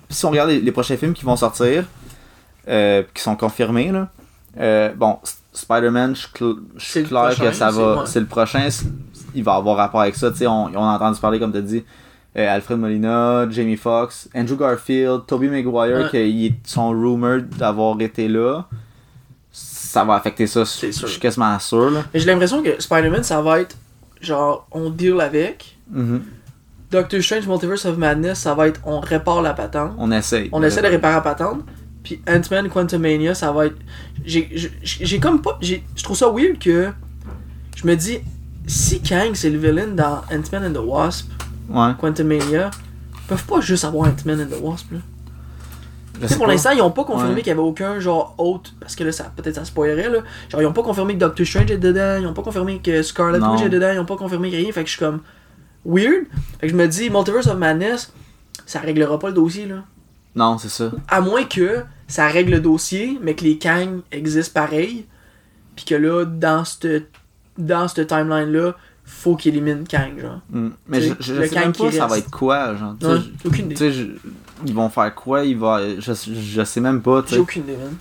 si 0.10 0.26
on 0.26 0.32
regarde 0.32 0.50
les, 0.50 0.60
les 0.62 0.72
prochains 0.72 0.98
films 0.98 1.14
qui 1.14 1.24
vont 1.26 1.36
sortir 1.36 1.86
euh, 2.68 3.04
qui 3.14 3.22
sont 3.22 3.36
confirmés 3.36 3.92
là. 3.92 4.10
euh, 4.60 4.94
bon, 4.96 5.18
Spider-Man, 5.54 6.16
je 6.16 6.28
suis 6.78 7.04
clair 7.04 7.30
que 7.38 7.52
ça 7.52 7.72
c'est- 7.72 7.78
va 7.80 8.04
c'est 8.06 8.20
le 8.20 8.26
prochain, 8.26 8.68
il 9.36 9.44
va 9.44 9.56
avoir 9.56 9.78
rapport 9.78 10.02
avec 10.02 10.16
ça, 10.16 10.32
on, 10.42 10.48
on 10.76 10.84
a 10.84 10.96
entendu 10.96 11.20
parler 11.20 11.40
comme 11.40 11.52
tu 11.52 11.58
as 11.58 11.62
dit 11.62 11.84
euh, 12.38 12.48
Alfred 12.56 12.78
Molina, 12.78 13.50
Jamie 13.50 13.76
Foxx, 13.76 14.30
Andrew 14.36 14.56
Garfield, 14.56 15.26
Tobey 15.26 15.48
Maguire, 15.48 15.98
Ouais. 15.98 16.10
qui 16.12 16.54
sont 16.64 16.90
rumored 16.92 17.50
d'avoir 17.50 18.00
été 18.02 18.28
là. 18.28 18.66
Ça 19.52 20.04
va 20.04 20.14
affecter 20.16 20.46
ça, 20.46 20.64
je 20.64 20.92
suis 20.92 21.20
quasiment 21.20 21.58
sûr. 21.60 21.90
Là. 21.90 22.04
Mais 22.14 22.20
j'ai 22.20 22.28
l'impression 22.28 22.62
que 22.62 22.80
Spider-Man, 22.80 23.24
ça 23.24 23.42
va 23.42 23.62
être. 23.62 23.76
Genre, 24.22 24.68
on 24.72 24.90
deal 24.92 25.20
avec. 25.20 25.76
Mhm. 25.90 26.22
Doctor 26.92 27.22
Strange 27.22 27.48
Multiverse 27.48 27.86
of 27.86 27.98
Madness, 27.98 28.40
ça 28.40 28.56
va 28.56 28.68
être 28.68 28.80
on 28.86 29.00
répare 29.00 29.42
la 29.42 29.54
patente. 29.54 29.94
On 29.98 30.12
essaye. 30.12 30.50
On 30.52 30.64
essaie 30.64 30.82
de 30.82 30.88
réparer 30.88 31.16
la 31.16 31.22
patente. 31.22 31.62
Puis 32.04 32.22
Ant-Man 32.28 32.70
Quantumania, 32.70 33.36
ça 33.36 33.52
va 33.52 33.68
être. 33.68 33.76
J'ai 34.26 35.20
comme 35.20 35.42
pas. 35.42 35.58
Je 35.62 35.78
trouve 36.04 36.18
ça 36.18 36.30
weird 36.30 36.58
que. 36.60 36.90
Je 37.76 37.88
me 37.88 37.96
dis, 37.96 38.20
si 38.68 39.02
Kang 39.02 39.32
c'est 39.36 39.50
le 39.50 39.58
villain 39.58 39.88
dans 39.88 40.22
Ant-Man 40.32 40.66
and 40.68 40.74
the 40.74 40.84
Wasp, 40.84 41.30
Ouais. 41.70 41.92
Quantumania, 42.02 42.72
ils 43.14 43.28
peuvent 43.28 43.46
pas 43.46 43.62
juste 43.62 43.86
avoir 43.86 44.10
Ant-Man 44.10 44.42
and 44.42 44.56
the 44.56 44.60
Wasp, 44.60 44.92
là. 44.92 45.00
Sais, 46.28 46.36
pour 46.36 46.48
l'instant, 46.48 46.72
ils 46.72 46.82
ont 46.82 46.92
pas 46.92 47.04
confirmé 47.06 47.36
Ouais. 47.36 47.40
qu'il 47.42 47.48
y 47.48 47.52
avait 47.52 47.62
aucun 47.62 48.00
genre 48.00 48.34
autre, 48.40 48.74
parce 48.80 48.96
que 48.96 49.04
là, 49.06 49.12
ça 49.14 49.32
peut-être 49.36 49.56
ça 49.56 49.64
spoilerait, 49.66 50.10
là. 50.10 50.20
Genre, 50.50 50.62
ils 50.62 50.66
ont 50.66 50.74
pas 50.74 50.82
confirmé 50.84 51.14
que 51.14 51.20
Doctor 51.20 51.46
Strange 51.46 51.72
est 51.72 51.78
dedans, 51.78 52.18
ils 52.20 52.26
ont 52.28 52.34
pas 52.34 52.42
confirmé 52.42 52.80
que 52.84 53.02
Scarlet. 53.04 53.40
Witch 53.40 53.62
est 53.62 53.70
dedans, 53.70 53.92
ils 53.94 54.00
ont 54.00 54.06
pas 54.06 54.18
confirmé 54.18 54.50
rien, 54.50 54.70
fait 54.74 54.82
que 54.84 54.88
je 54.90 54.96
suis 54.96 55.00
comme 55.00 55.22
weird. 55.86 56.26
Fait 56.60 56.68
que 56.68 56.74
je 56.74 56.78
me 56.78 56.88
dis, 56.88 57.10
Multiverse 57.10 57.48
of 57.48 57.58
Madness, 57.58 58.14
ça 58.66 58.80
réglera 58.80 59.18
pas 59.20 59.28
le 59.30 59.34
dossier, 59.34 59.66
là. 59.66 59.84
Non, 60.36 60.58
c'est 60.58 60.70
ça. 60.70 60.92
À 61.08 61.22
moins 61.22 61.44
que 61.44 61.84
ça 62.08 62.28
règle 62.28 62.52
le 62.52 62.60
dossier, 62.60 63.18
mais 63.22 63.36
que 63.36 63.44
les 63.44 63.58
Kang 63.58 64.02
existent 64.12 64.60
pareil, 64.62 65.06
puis 65.76 65.86
que 65.86 65.96
là, 65.96 66.26
dans 66.26 66.64
cette, 66.66 67.10
dans 67.58 67.88
cette 67.88 68.08
timeline-là, 68.08 68.76
faut 69.06 69.36
qu'ils 69.36 69.56
éliminent 69.56 69.84
Kang, 69.90 70.20
genre. 70.20 70.40
Mm. 70.52 70.70
Mais 70.88 71.02
je, 71.02 71.14
je 71.20 71.34
sais 71.34 71.40
même 71.40 71.50
camp 71.50 71.72
qui 71.72 71.82
pas 71.84 71.92
ça 71.92 72.08
va 72.08 72.18
être 72.20 72.30
quoi, 72.30 72.76
genre. 72.76 72.96
tu 73.00 73.06
sais, 73.08 73.12
Ouais, 73.14 73.20
je- 73.44 73.48
aucune 73.48 73.72
idée. 73.72 73.92
Je- 73.92 74.06
ils 74.66 74.74
vont 74.74 74.90
faire 74.90 75.16
quoi 75.16 75.44
il 75.46 75.58
va, 75.58 75.80
je, 76.00 76.12
je 76.14 76.64
sais 76.64 76.82
même 76.82 77.02
pas, 77.02 77.24
tu 77.24 77.34
J'ai 77.34 77.40
aucune 77.40 77.64
idée, 77.64 77.78
man. 77.78 77.96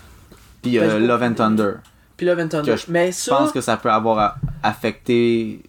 Puis 0.60 0.78
Ben, 0.78 0.82
euh, 0.90 1.00
j'ai 1.00 1.06
Love 1.06 1.22
and 1.22 1.34
Thunder. 1.34 1.72
Puis 2.16 2.26
Love 2.26 2.40
and 2.40 2.48
Thunder. 2.48 2.70
Que 2.72 2.76
je 2.76 2.84
mais 2.88 3.12
ça, 3.12 3.36
pense 3.36 3.52
que 3.52 3.60
ça 3.60 3.76
peut 3.76 3.90
avoir 3.90 4.36
affecté 4.62 5.62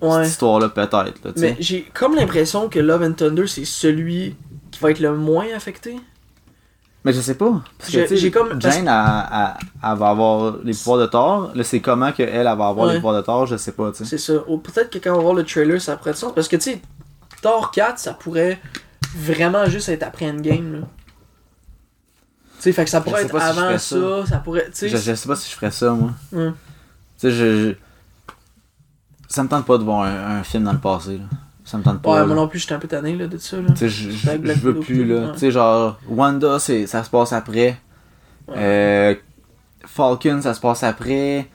ouais. 0.00 0.22
cette 0.24 0.32
histoire-là, 0.32 0.68
peut-être, 0.68 0.92
là, 1.24 1.32
Mais 1.36 1.56
j'ai 1.60 1.82
comme 1.94 2.14
l'impression 2.14 2.68
que 2.68 2.78
Love 2.78 3.02
and 3.02 3.12
Thunder, 3.12 3.46
c'est 3.46 3.64
celui 3.64 4.36
qui 4.70 4.80
va 4.80 4.90
être 4.90 5.00
le 5.00 5.14
moins 5.16 5.46
affecté. 5.54 5.96
Mais 7.04 7.12
je 7.12 7.20
sais 7.20 7.34
pas. 7.34 7.62
Parce 7.78 7.90
que, 7.90 8.14
J'ai- 8.14 8.30
comme- 8.30 8.60
Jane, 8.60 8.86
elle, 8.86 9.24
elle- 9.32 9.66
elle 9.90 9.98
va 9.98 10.08
avoir 10.10 10.56
les 10.62 10.72
pouvoirs 10.72 11.00
de 11.00 11.06
Thor. 11.06 11.50
Là, 11.52 11.64
c'est 11.64 11.80
comment 11.80 12.12
qu'elle, 12.12 12.28
elle 12.28 12.44
va 12.44 12.50
avoir 12.52 12.76
Ouais. 12.86 12.92
les 12.92 12.98
pouvoirs 13.00 13.16
de 13.16 13.22
Thor, 13.22 13.46
je 13.46 13.56
sais 13.56 13.72
pas, 13.72 13.90
tu 13.90 13.98
sais. 13.98 14.04
C'est 14.04 14.18
ça. 14.18 14.34
Ou 14.46 14.58
peut-être 14.58 14.88
que 14.90 14.98
quand 14.98 15.10
on 15.12 15.16
va 15.16 15.22
voir 15.22 15.34
le 15.34 15.44
trailer, 15.44 15.80
ça 15.80 15.96
être 16.10 16.16
sens. 16.16 16.32
Parce 16.32 16.46
que 16.46 16.54
tu 16.56 16.62
sais, 16.70 16.80
Thor 17.42 17.72
4, 17.72 17.98
ça 17.98 18.14
pourrait 18.14 18.60
vraiment 19.16 19.66
juste 19.66 19.88
être 19.88 20.04
après 20.04 20.30
Endgame. 20.30 20.72
Là. 20.74 20.80
Tu 22.56 22.62
sais, 22.68 22.72
fait 22.72 22.84
que 22.84 22.90
ça 22.90 23.00
pourrait 23.00 23.22
être 23.22 23.36
si 23.36 23.42
avant 23.44 23.72
ça. 23.72 23.78
ça. 23.78 24.26
ça, 24.26 24.36
pourrait. 24.38 24.70
Je, 24.80 24.86
je 24.86 25.14
sais 25.14 25.28
pas 25.28 25.34
si 25.34 25.50
je 25.50 25.56
ferais 25.56 25.72
ça, 25.72 25.90
moi. 25.90 26.10
Hum. 26.32 26.54
Tu 27.18 27.28
sais, 27.28 27.30
je, 27.32 27.68
je- 27.70 27.74
Ça 29.32 29.42
me 29.42 29.48
tente 29.48 29.64
pas 29.64 29.78
de 29.78 29.82
voir 29.82 30.02
un, 30.02 30.40
un 30.40 30.42
film 30.42 30.64
dans 30.64 30.72
le 30.72 30.78
passé, 30.78 31.16
là. 31.16 31.24
Ça 31.64 31.78
me 31.78 31.82
tente 31.82 32.02
pas. 32.02 32.10
Ouais, 32.10 32.18
là. 32.18 32.26
moi 32.26 32.36
non 32.36 32.48
plus, 32.48 32.58
j'étais 32.58 32.74
un 32.74 32.78
peu 32.78 32.88
tanné 32.88 33.16
là, 33.16 33.26
de 33.28 33.38
ça. 33.38 33.56
Là. 33.56 33.68
Je, 33.80 34.08
veux 34.60 34.74
plus, 34.80 35.06
là. 35.06 35.26
ouais. 35.28 35.32
Tu 35.32 35.38
sais, 35.38 35.50
genre, 35.50 35.98
Wanda, 36.06 36.58
c'est, 36.58 36.86
ça 36.86 37.02
se 37.02 37.08
passe 37.08 37.32
après. 37.32 37.78
Ouais. 38.48 38.54
Euh, 38.58 39.14
Falcon, 39.86 40.40
ça 40.42 40.52
se 40.52 40.60
passe 40.60 40.82
après. 40.82 41.48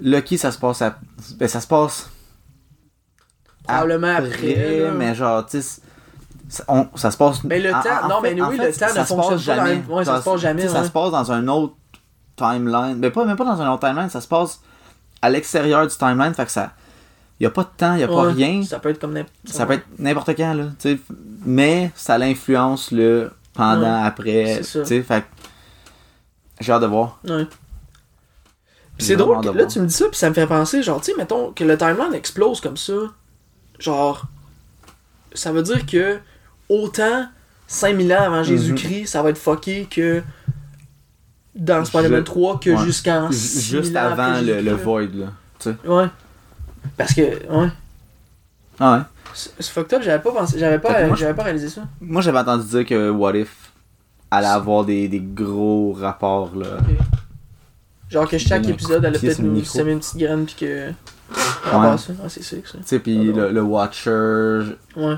Lucky, 0.00 0.36
ça 0.36 0.50
se 0.50 0.58
passe 0.58 0.82
après. 0.82 1.00
Ben, 1.38 1.48
ça 1.48 1.60
se 1.62 1.66
passe. 1.66 2.10
Probablement 3.66 4.16
après, 4.16 4.80
là. 4.80 4.90
mais 4.90 5.14
genre, 5.14 5.46
tu 5.46 5.62
sais. 5.62 5.80
ça, 6.50 6.64
on- 6.68 6.88
ça 6.96 7.10
se 7.10 7.16
passe. 7.16 7.42
Mais 7.44 7.60
le 7.60 7.70
temps- 7.70 7.78
en 8.04 8.08
non, 8.08 8.20
fait- 8.20 8.34
mais 8.34 8.42
oui, 8.42 8.56
fait, 8.58 8.66
le 8.66 8.72
temps 8.74 8.88
ça 8.88 9.00
ne 9.00 9.06
se 9.06 9.14
passe 9.14 9.30
dans 9.30 9.36
jamais. 9.38 9.82
ouais, 9.88 10.04
ça 10.04 10.12
Genre, 10.12 10.20
se 10.20 10.24
passe 10.30 10.40
jamais, 10.40 10.68
Ça 10.68 10.84
se 10.84 10.90
passe 10.90 11.10
dans 11.10 11.32
un 11.32 11.48
autre 11.48 11.74
timeline. 12.36 12.96
Mais 12.98 13.10
pas, 13.10 13.24
même 13.24 13.36
pas 13.36 13.44
dans 13.44 13.62
un 13.62 13.72
autre 13.72 13.88
timeline, 13.88 14.10
ça 14.10 14.20
se 14.20 14.28
passe 14.28 14.60
à 15.22 15.30
l'extérieur 15.30 15.86
du 15.86 15.96
timeline. 15.96 16.34
Fait 16.34 16.44
que 16.44 16.50
ça. 16.50 16.72
Y 17.44 17.46
a 17.46 17.50
pas 17.50 17.62
de 17.64 17.68
temps, 17.76 17.94
y 17.94 18.02
a 18.02 18.08
pas 18.08 18.22
rien. 18.32 18.62
Ça 18.62 18.78
peut 18.78 18.88
être 18.88 19.00
comme 19.00 19.12
n'importe 19.12 19.34
Ça 19.46 19.66
peut 19.66 19.74
être 19.74 19.86
n'importe 19.98 20.36
quand, 20.36 20.54
là. 20.54 20.64
tu 20.78 20.94
sais. 20.96 20.98
Mais 21.44 21.90
ça 21.94 22.18
l'influence 22.18 22.90
le 22.90 23.30
pendant, 23.52 24.00
Ouais, 24.00 24.06
après. 24.06 24.54
c'est 24.56 24.62
ça. 24.64 24.80
tu 24.80 24.86
sais, 24.86 25.02
Fait 25.02 25.24
j'ai 26.60 26.72
hâte 26.72 26.82
de 26.82 26.86
voir. 26.86 27.20
Ouais. 27.28 27.46
Puis 28.96 29.06
c'est 29.08 29.16
drôle, 29.16 29.40
que, 29.44 29.48
là 29.50 29.66
tu 29.66 29.80
me 29.80 29.86
dis 29.86 29.94
ça, 29.94 30.06
puis 30.08 30.16
ça 30.18 30.28
me 30.28 30.34
fait 30.34 30.46
penser, 30.46 30.82
genre, 30.82 31.00
tu 31.00 31.10
sais, 31.10 31.16
mettons 31.18 31.50
que 31.52 31.64
le 31.64 31.76
timeline 31.76 32.14
explose 32.14 32.60
comme 32.60 32.76
ça, 32.76 32.92
genre, 33.80 34.26
ça 35.32 35.50
veut 35.52 35.62
dire 35.64 35.84
que 35.84 36.18
autant 36.68 37.26
5000 37.66 38.12
ans 38.14 38.22
avant 38.22 38.42
Jésus-Christ, 38.44 39.06
ça 39.08 39.22
va 39.22 39.30
être 39.30 39.38
fucké 39.38 39.86
que 39.90 40.22
dans 41.56 41.84
Spider-Man 41.84 42.20
Je- 42.20 42.24
3 42.24 42.60
que 42.60 42.70
ouais. 42.70 42.84
jusqu'en 42.84 43.30
Ju- 43.30 43.36
6000 43.38 43.82
Juste 43.82 43.96
avant 43.96 44.40
le, 44.40 44.72
Void, 44.74 45.00
là. 45.14 45.26
Tu 45.58 45.70
sais. 45.70 45.76
là. 45.84 45.90
Ouais. 45.94 46.06
Parce 46.96 47.12
que, 47.14 47.20
ouais, 47.22 47.68
Ah 48.78 48.96
ouais. 48.96 49.00
c'est 49.34 49.70
fucked 49.72 49.94
up, 49.94 50.02
j'avais 50.02 50.22
pas 50.22 50.32
pensé, 50.32 50.58
j'avais 50.58 50.76
que 50.78 50.82
pas, 50.82 51.14
j'avais 51.14 51.34
pas 51.34 51.42
réalisé 51.44 51.68
ça. 51.68 51.82
Moi, 52.00 52.22
j'avais 52.22 52.38
entendu 52.38 52.66
dire 52.66 52.84
que 52.86 53.10
What 53.10 53.36
If 53.36 53.72
allait 54.30 54.46
avoir 54.46 54.84
des, 54.84 55.08
des 55.08 55.20
gros 55.20 55.92
rapports, 55.92 56.54
là. 56.56 56.78
Genre 58.10 58.28
que 58.28 58.38
chaque 58.38 58.68
épisode, 58.68 58.96
coup 58.96 59.02
de 59.02 59.06
elle 59.08 59.16
a 59.16 59.18
pied 59.18 59.28
peut-être 59.30 59.38
nous 59.40 59.64
semer 59.64 59.92
une 59.92 59.98
petite 60.00 60.16
graine, 60.18 60.44
puis 60.46 60.54
que. 60.60 60.90
Ah, 61.66 61.78
bah, 61.78 61.98
ça. 61.98 62.12
Ah, 62.22 62.28
c'est 62.28 62.42
sick 62.42 62.66
ça. 62.66 62.78
Tu 62.78 62.84
sais, 62.84 62.98
puis 63.00 63.32
le, 63.32 63.50
le 63.50 63.62
Watcher, 63.62 64.76
Ouais. 64.96 65.14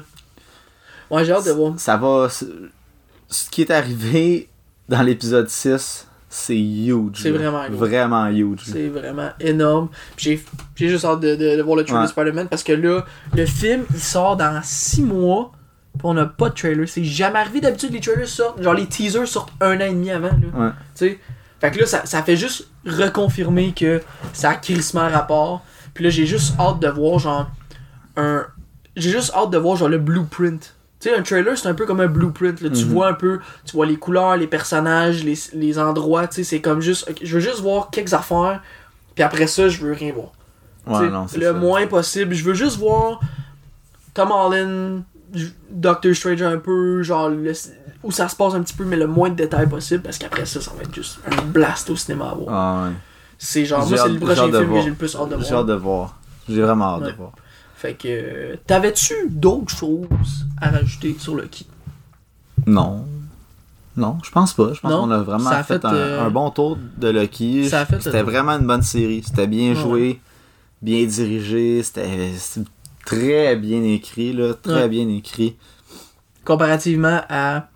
Ouais, 1.10 1.24
j'ai 1.24 1.32
hâte 1.32 1.46
de 1.46 1.50
voir. 1.52 1.74
ça 1.78 1.96
va. 1.96 2.28
Ce 2.28 3.50
qui 3.50 3.62
est 3.62 3.70
arrivé 3.70 4.48
dans 4.88 5.02
l'épisode 5.02 5.48
6, 5.48 6.05
c'est 6.36 6.58
huge. 6.58 7.16
C'est 7.22 7.30
vraiment 7.30 7.66
gros. 7.68 7.76
Vraiment 7.78 8.26
huge. 8.28 8.60
C'est 8.64 8.88
vraiment 8.88 9.30
énorme. 9.40 9.88
J'ai 10.16 10.40
juste 10.76 11.04
hâte 11.04 11.20
de, 11.20 11.34
de, 11.34 11.56
de 11.56 11.62
voir 11.62 11.76
le 11.76 11.84
trailer 11.84 12.02
Ouais. 12.02 12.06
de 12.06 12.10
Spider-Man 12.12 12.48
parce 12.48 12.62
que 12.62 12.72
là, 12.72 13.04
le 13.34 13.46
film 13.46 13.84
il 13.92 13.98
sort 14.00 14.36
dans 14.36 14.60
6 14.62 15.02
mois. 15.02 15.52
Puis 15.98 16.02
on 16.04 16.12
n'a 16.12 16.26
pas 16.26 16.50
de 16.50 16.54
trailer. 16.54 16.86
C'est 16.86 17.04
jamais 17.04 17.38
arrivé 17.38 17.60
d'habitude 17.62 17.90
les 17.92 18.00
trailers 18.00 18.28
sortent. 18.28 18.62
Genre 18.62 18.74
les 18.74 18.86
teasers 18.86 19.26
sortent 19.26 19.52
un 19.62 19.76
an 19.78 19.80
et 19.86 19.90
demi 19.94 20.10
avant. 20.10 20.26
Là. 20.28 20.66
Ouais. 20.66 20.70
Tu 20.94 21.08
sais? 21.08 21.18
Fait 21.58 21.70
que 21.70 21.78
là, 21.80 21.86
ça, 21.86 22.04
ça 22.04 22.22
fait 22.22 22.36
juste 22.36 22.68
reconfirmer 22.86 23.72
que 23.72 24.02
ça 24.34 24.50
a 24.50 24.54
crissement 24.56 25.08
rapport. 25.08 25.64
Puis 25.94 26.04
là, 26.04 26.10
j'ai 26.10 26.26
juste 26.26 26.52
hâte 26.60 26.80
de 26.80 26.88
voir 26.88 27.18
genre 27.18 27.50
un. 28.18 28.44
J'ai 28.94 29.10
juste 29.10 29.32
hâte 29.34 29.50
de 29.50 29.56
voir 29.58 29.76
genre 29.76 29.88
le 29.88 29.96
blueprint. 29.98 30.74
Tu 30.98 31.10
sais, 31.10 31.14
un 31.16 31.22
trailer, 31.22 31.56
c'est 31.58 31.68
un 31.68 31.74
peu 31.74 31.84
comme 31.84 32.00
un 32.00 32.06
blueprint. 32.06 32.60
Là. 32.62 32.70
Tu 32.70 32.84
Mhm. 32.84 32.90
vois 32.92 33.08
un 33.08 33.12
peu, 33.14 33.38
tu 33.66 33.72
vois 33.76 33.84
les 33.86 33.96
couleurs, 33.96 34.36
les 34.36 34.46
personnages, 34.46 35.22
les, 35.24 35.34
les 35.52 35.78
endroits. 35.78 36.26
Tu 36.26 36.36
sais, 36.36 36.44
c'est 36.44 36.60
comme 36.60 36.80
juste. 36.80 37.10
je 37.22 37.34
veux 37.34 37.40
juste 37.40 37.60
voir 37.60 37.90
quelques 37.90 38.14
affaires. 38.14 38.62
Puis 39.14 39.22
après 39.22 39.46
ça, 39.46 39.68
je 39.68 39.80
veux 39.84 39.92
rien 39.92 40.12
voir. 40.14 40.32
Ouais, 40.86 41.08
non, 41.10 41.26
le 41.36 41.42
ça. 41.42 41.52
moins 41.52 41.86
possible. 41.86 42.34
Je 42.34 42.44
veux 42.44 42.54
juste 42.54 42.78
voir 42.78 43.20
Tom 44.14 44.30
Holland, 44.30 45.02
Doctor 45.70 46.14
Strange 46.14 46.40
un 46.42 46.58
peu, 46.58 47.02
genre 47.02 47.28
le- 47.28 47.52
où 48.02 48.10
ça 48.12 48.28
se 48.28 48.36
passe 48.36 48.54
un 48.54 48.62
petit 48.62 48.74
peu, 48.74 48.84
mais 48.84 48.96
le 48.96 49.06
moins 49.06 49.28
de 49.30 49.34
détails 49.34 49.68
possible, 49.68 50.02
parce 50.02 50.16
qu'après 50.16 50.46
ça, 50.46 50.60
ça 50.60 50.70
va 50.76 50.82
être 50.82 50.94
juste 50.94 51.18
un 51.30 51.42
blast 51.42 51.90
au 51.90 51.96
cinéma 51.96 52.30
à 52.30 52.34
voir. 52.34 52.48
Ah 52.54 52.84
ouais. 52.86 52.92
C'est 53.38 53.64
genre, 53.66 53.82
J'ai 53.86 53.96
moi, 53.96 53.98
c'est 54.04 54.08
le 54.08 54.14
j'ai 54.14 54.20
prochain 54.20 54.34
film 54.34 54.72
que 54.72 54.80
j'ai 54.82 54.88
le 54.90 54.94
plus 54.94 55.16
hâte 55.16 55.28
de 55.28 55.36
J'ai 55.40 55.48
voir. 55.50 55.60
hâte 55.60 55.66
de 55.66 55.74
voir. 55.74 56.18
J'ai 56.48 56.62
vraiment 56.62 56.94
hâte 56.94 57.02
Ouais. 57.02 57.12
de 57.12 57.16
voir. 57.16 57.32
Fait 57.86 57.94
que, 57.94 58.08
euh, 58.08 58.56
t'avais-tu 58.66 59.14
d'autres 59.30 59.74
choses 59.76 60.46
à 60.60 60.70
rajouter 60.70 61.14
sur 61.18 61.34
le 61.36 61.44
kit 61.46 61.66
Non. 62.66 63.06
Non, 63.96 64.18
je 64.24 64.30
pense 64.30 64.52
pas. 64.52 64.72
Je 64.74 64.80
pense 64.80 64.92
qu'on 64.92 65.10
a 65.10 65.18
vraiment 65.22 65.50
a 65.50 65.62
fait, 65.62 65.82
euh, 65.84 66.26
un 66.26 66.30
bon 66.30 66.50
tour 66.50 66.76
de 66.98 67.08
Lucky. 67.08 67.68
C'était 67.70 67.98
tour. 68.20 68.30
vraiment 68.30 68.52
une 68.52 68.66
bonne 68.66 68.82
série. 68.82 69.22
C'était 69.24 69.46
bien 69.46 69.70
Ouais. 69.70 69.74
joué, 69.76 70.20
bien 70.82 71.04
dirigé. 71.06 71.82
C'était 71.82 72.32
très 73.06 73.56
bien 73.56 73.82
écrit, 73.84 74.32
là. 74.34 74.52
Très 74.54 74.74
Ouais. 74.82 74.88
bien 74.88 75.08
écrit. 75.08 75.56
Comparativement 76.44 77.22
à 77.28 77.68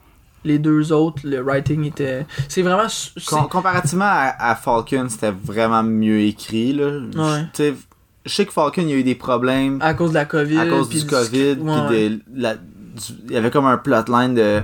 les 0.44 0.58
deux 0.58 0.92
autres, 0.92 1.22
le 1.24 1.40
writing 1.40 1.84
était. 1.84 2.26
C'est 2.48 2.62
vraiment. 2.62 2.88
Com- 3.26 3.48
comparativement 3.48 4.04
à, 4.08 4.34
à 4.50 4.54
Falcon, 4.56 5.06
c'était 5.08 5.30
vraiment 5.32 5.82
mieux 5.82 6.20
écrit, 6.20 6.72
là. 6.74 6.98
Ouais. 7.14 7.44
Je 8.26 8.34
sais 8.34 8.44
que 8.46 8.52
Falcon, 8.52 8.82
il 8.82 8.88
y 8.90 8.92
a 8.92 8.96
eu 8.96 9.02
des 9.04 9.14
problèmes 9.14 9.78
à 9.80 9.94
cause 9.94 10.10
de 10.10 10.14
la 10.14 10.24
COVID. 10.26 10.58
à 10.58 10.66
cause 10.66 10.88
du 10.88 11.06
COVID, 11.06 11.56
puis 11.56 11.64
ouais, 11.64 11.88
ouais. 11.88 12.08
de 12.10 12.20
la- 12.36 12.54
du- 12.56 12.62
il 13.26 13.32
y 13.32 13.36
avait 13.36 13.50
comme 13.50 13.64
un 13.66 13.78
plotline 13.78 14.34
de, 14.34 14.60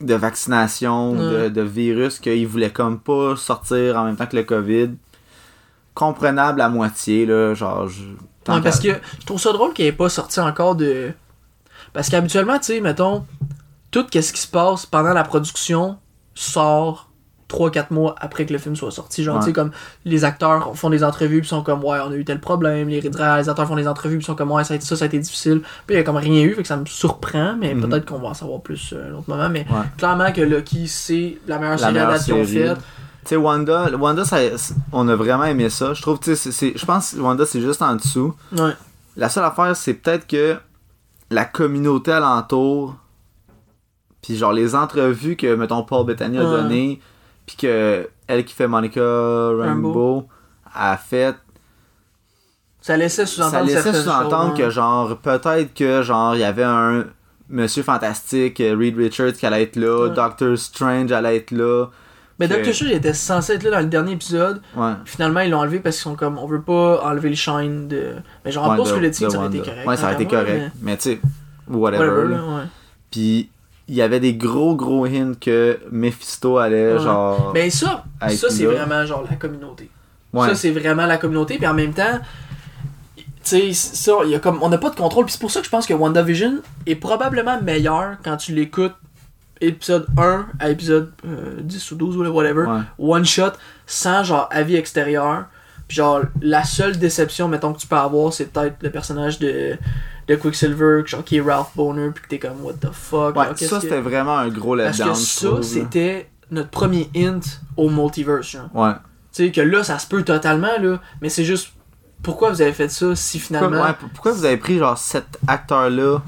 de 0.00 0.14
vaccination, 0.14 1.12
Ouais. 1.12 1.44
de, 1.44 1.48
de 1.50 1.60
virus, 1.62 2.18
qu'ils 2.18 2.46
voulaient 2.48 2.72
comme 2.72 2.98
pas 2.98 3.36
sortir 3.36 3.96
en 3.96 4.04
même 4.04 4.16
temps 4.16 4.26
que 4.26 4.36
le 4.36 4.42
COVID. 4.42 4.90
Comprenable 5.94 6.60
à 6.60 6.68
moitié, 6.68 7.24
là, 7.26 7.54
genre... 7.54 7.88
Je, 7.88 8.02
Ouais, 8.48 8.60
parce 8.62 8.78
que 8.78 8.90
je 9.20 9.26
trouve 9.26 9.40
ça 9.40 9.52
drôle 9.52 9.72
qu'il 9.72 9.86
ait 9.86 9.92
pas 9.92 10.08
sorti 10.08 10.38
encore 10.38 10.76
de. 10.76 11.10
Parce 11.92 12.08
qu'habituellement, 12.08 12.58
tu 12.60 12.66
sais, 12.66 12.80
mettons, 12.80 13.26
tout 13.90 14.06
ce 14.12 14.32
qui 14.32 14.40
se 14.40 14.46
passe 14.46 14.86
pendant 14.86 15.12
la 15.12 15.24
production 15.24 15.96
sort 16.32 17.05
3-4 17.48 17.86
mois 17.92 18.14
après 18.18 18.44
que 18.46 18.52
le 18.52 18.58
film 18.58 18.74
soit 18.74 18.90
sorti. 18.90 19.22
Genre, 19.22 19.36
Ouais. 19.36 19.40
tu 19.40 19.46
sais, 19.46 19.52
comme 19.52 19.70
les 20.04 20.24
acteurs 20.24 20.76
font 20.76 20.90
des 20.90 21.04
entrevues 21.04 21.40
puis 21.40 21.48
sont 21.48 21.62
comme, 21.62 21.84
ouais, 21.84 21.98
on 22.04 22.10
a 22.10 22.14
eu 22.16 22.24
tel 22.24 22.40
problème. 22.40 22.88
Les 22.88 23.00
réalisateurs 23.00 23.68
font 23.68 23.76
des 23.76 23.86
entrevues 23.86 24.16
puis 24.18 24.24
sont 24.26 24.34
comme, 24.34 24.50
ouais, 24.50 24.64
ça 24.64 24.74
a 24.74 24.76
été 24.76 24.84
ça, 24.86 24.96
ça 24.96 25.04
a 25.04 25.06
été 25.06 25.18
difficile. 25.18 25.60
Puis 25.86 25.94
il 25.94 25.98
y 25.98 26.00
a 26.00 26.02
comme 26.02 26.16
rien 26.16 26.42
eu, 26.42 26.54
fait 26.54 26.62
que 26.62 26.68
ça 26.68 26.76
me 26.76 26.86
surprend, 26.86 27.56
mais 27.56 27.74
Mhm. 27.74 27.88
peut-être 27.88 28.04
qu'on 28.06 28.18
va 28.18 28.28
en 28.28 28.34
savoir 28.34 28.60
plus 28.62 28.92
euh, 28.92 29.04
à 29.04 29.08
un 29.10 29.18
autre 29.18 29.28
moment. 29.30 29.48
Mais 29.48 29.60
Ouais. 29.70 29.84
clairement 29.96 30.32
que 30.32 30.40
Lucky, 30.40 30.88
c'est 30.88 31.38
la 31.46 31.58
meilleure 31.58 31.78
La 31.80 32.18
série 32.18 32.46
faite. 32.46 32.78
Tu 32.78 33.30
sais, 33.30 33.36
Wanda, 33.36 33.90
Wanda 33.96 34.24
ça- 34.24 34.38
on 34.92 35.08
a 35.08 35.14
vraiment 35.16 35.44
aimé 35.44 35.68
ça. 35.70 35.94
Je 35.94 36.02
trouve, 36.02 36.18
tu 36.20 36.34
sais, 36.36 36.72
je 36.76 36.84
pense 36.84 37.12
que 37.12 37.20
Wanda, 37.20 37.44
c'est 37.46 37.60
juste 37.60 37.82
en 37.82 37.94
dessous. 37.96 38.34
Ouais. 38.56 38.70
La 39.16 39.28
seule 39.28 39.44
affaire, 39.44 39.74
c'est 39.76 39.94
peut-être 39.94 40.26
que 40.28 40.56
la 41.30 41.44
communauté 41.44 42.12
alentour, 42.12 42.94
puis 44.22 44.36
genre 44.36 44.52
les 44.52 44.74
entrevues 44.74 45.36
que, 45.36 45.54
mettons, 45.54 45.82
Paul 45.82 46.06
Bettany 46.06 46.38
a 46.38 46.42
données, 46.42 47.00
puis 47.46 47.56
que 47.56 48.08
elle 48.26 48.44
qui 48.44 48.54
fait 48.54 48.66
Monica 48.68 49.00
Rambeau 49.00 50.26
a 50.74 50.96
fait, 50.96 51.34
Ça 52.80 52.96
laissait 52.96 53.26
ça 53.26 53.48
sous-entendre 53.48 53.66
laissait 53.66 53.90
que 53.90 54.62
ouais. 54.64 54.70
genre, 54.70 55.16
peut-être 55.18 55.74
que 55.74 56.02
genre, 56.02 56.34
il 56.34 56.40
y 56.40 56.44
avait 56.44 56.64
un, 56.64 57.04
Monsieur 57.48 57.82
Fantastique, 57.84 58.58
Reed 58.58 58.96
Richards 58.96 59.32
qui 59.34 59.46
allait 59.46 59.62
être 59.62 59.76
là, 59.76 60.08
Ouais. 60.08 60.14
Doctor 60.14 60.58
Strange 60.58 61.12
allait 61.12 61.36
être 61.36 61.52
là. 61.52 61.86
Mais 62.38 62.48
Que- 62.48 62.54
Doctor 62.54 62.74
Strange 62.74 62.90
était 62.92 63.14
censé 63.14 63.52
être 63.54 63.62
là 63.62 63.70
dans 63.70 63.78
le 63.80 63.86
dernier 63.86 64.12
épisode. 64.12 64.60
Ouais. 64.76 64.92
Finalement, 65.04 65.40
ils 65.40 65.50
l'ont 65.50 65.60
enlevé 65.60 65.78
parce 65.78 65.96
qu'ils 65.96 66.02
sont 66.02 66.16
comme, 66.16 66.38
on 66.38 66.46
veut 66.46 66.60
pas 66.60 67.00
enlever 67.04 67.28
le 67.30 67.34
shine 67.36 67.86
de. 67.88 68.14
Mais 68.44 68.50
genre, 68.52 68.64
Ouais, 68.68 68.78
en 68.78 68.82
plus, 68.82 68.92
de- 68.92 68.98
le 68.98 69.10
titre, 69.10 69.30
ça 69.30 69.38
aurait 69.38 69.46
été 69.48 69.60
correct. 69.60 69.86
Ouais, 69.86 69.96
ça 69.96 70.04
aurait 70.06 70.14
été 70.14 70.26
correct. 70.26 70.72
Mais 70.82 70.96
tu 70.96 71.02
sais, 71.04 71.20
mais- 71.68 71.76
whatever. 71.76 72.28
Là. 72.28 72.64
Puis 73.10 73.48
il 73.88 73.94
y 73.94 74.02
avait 74.02 74.20
des 74.20 74.34
gros 74.34 74.74
gros 74.74 75.04
hints 75.06 75.34
que 75.40 75.78
Mephisto 75.90 76.58
allait 76.58 76.94
Ouais. 76.94 76.98
genre. 77.00 77.52
Mais 77.54 77.70
ça, 77.70 78.04
Être 78.22 78.32
ça 78.32 78.50
c'est 78.50 78.64
vraiment 78.66 79.04
genre 79.06 79.24
la 79.28 79.36
communauté. 79.36 79.88
ouais. 80.32 80.48
Ça, 80.48 80.54
c'est 80.54 80.70
vraiment 80.72 81.06
la 81.06 81.18
communauté. 81.18 81.56
Puis 81.58 81.66
en 81.66 81.74
même 81.74 81.92
temps, 81.94 82.18
tu 83.16 83.24
sais, 83.42 83.72
ça, 83.72 84.12
il 84.24 84.30
y 84.30 84.34
a 84.34 84.40
comme, 84.40 84.58
on 84.62 84.68
n'a 84.68 84.78
pas 84.78 84.90
de 84.90 84.96
contrôle. 84.96 85.24
Puis 85.26 85.32
c'est 85.34 85.40
pour 85.40 85.50
ça 85.52 85.60
que 85.60 85.66
je 85.66 85.70
pense 85.70 85.86
que 85.86 85.94
WandaVision 85.94 86.58
est 86.86 86.96
probablement 86.96 87.60
meilleur 87.62 88.16
quand 88.24 88.36
tu 88.36 88.52
l'écoutes 88.52 88.94
épisode 89.60 90.06
1 90.18 90.46
à 90.58 90.68
épisode 90.70 91.12
euh, 91.24 91.60
10 91.60 91.92
ou 91.92 91.94
12 91.94 92.16
ou 92.16 92.24
whatever. 92.32 92.66
Ouais. 92.66 92.80
One 92.98 93.24
shot, 93.24 93.52
sans 93.86 94.24
genre 94.24 94.48
avis 94.50 94.74
extérieur. 94.76 95.44
Puis 95.88 95.96
genre, 95.98 96.22
la 96.42 96.64
seule 96.64 96.98
déception, 96.98 97.46
mettons, 97.46 97.72
que 97.72 97.78
tu 97.78 97.86
peux 97.86 97.94
avoir, 97.96 98.32
c'est 98.32 98.46
peut-être 98.52 98.76
le 98.82 98.90
personnage 98.90 99.38
de, 99.38 99.76
de 100.28 100.34
Quicksilver, 100.36 101.02
genre, 101.06 101.22
qui 101.24 101.36
est 101.36 101.40
Ralph 101.40 101.70
Boner, 101.76 102.10
puis 102.12 102.22
que 102.24 102.28
t'es 102.28 102.38
comme, 102.38 102.60
what 102.62 102.74
the 102.74 102.90
fuck. 102.92 103.36
Ouais, 103.36 103.44
genre, 103.46 103.56
ça 103.58 103.76
que- 103.76 103.82
c'était 103.82 104.00
vraiment 104.00 104.36
un 104.36 104.48
gros 104.48 104.76
Parce 104.76 104.98
letdown. 104.98 105.14
que 105.14 105.20
je 105.20 105.24
ça, 105.24 105.62
c'était 105.62 106.28
notre 106.50 106.70
premier 106.70 107.08
hint 107.16 107.42
au 107.76 107.88
multiverse, 107.90 108.48
genre. 108.50 108.68
Ouais. 108.74 108.92
Tu 109.32 109.44
sais, 109.46 109.52
que 109.52 109.60
là, 109.60 109.84
ça 109.84 109.98
se 109.98 110.06
peut 110.06 110.22
totalement, 110.22 110.78
là, 110.80 111.00
mais 111.20 111.28
c'est 111.28 111.44
juste, 111.44 111.72
pourquoi 112.22 112.50
vous 112.50 112.62
avez 112.62 112.72
fait 112.72 112.88
ça 112.88 113.14
si 113.14 113.38
Pourquoi, 113.38 113.58
finalement, 113.58 113.84
ouais, 113.86 113.92
p- 113.92 114.06
pourquoi 114.14 114.32
vous 114.32 114.44
avez 114.44 114.56
pris 114.56 114.78
genre 114.78 114.96
cet 114.98 115.38
acteur-là, 115.46 116.22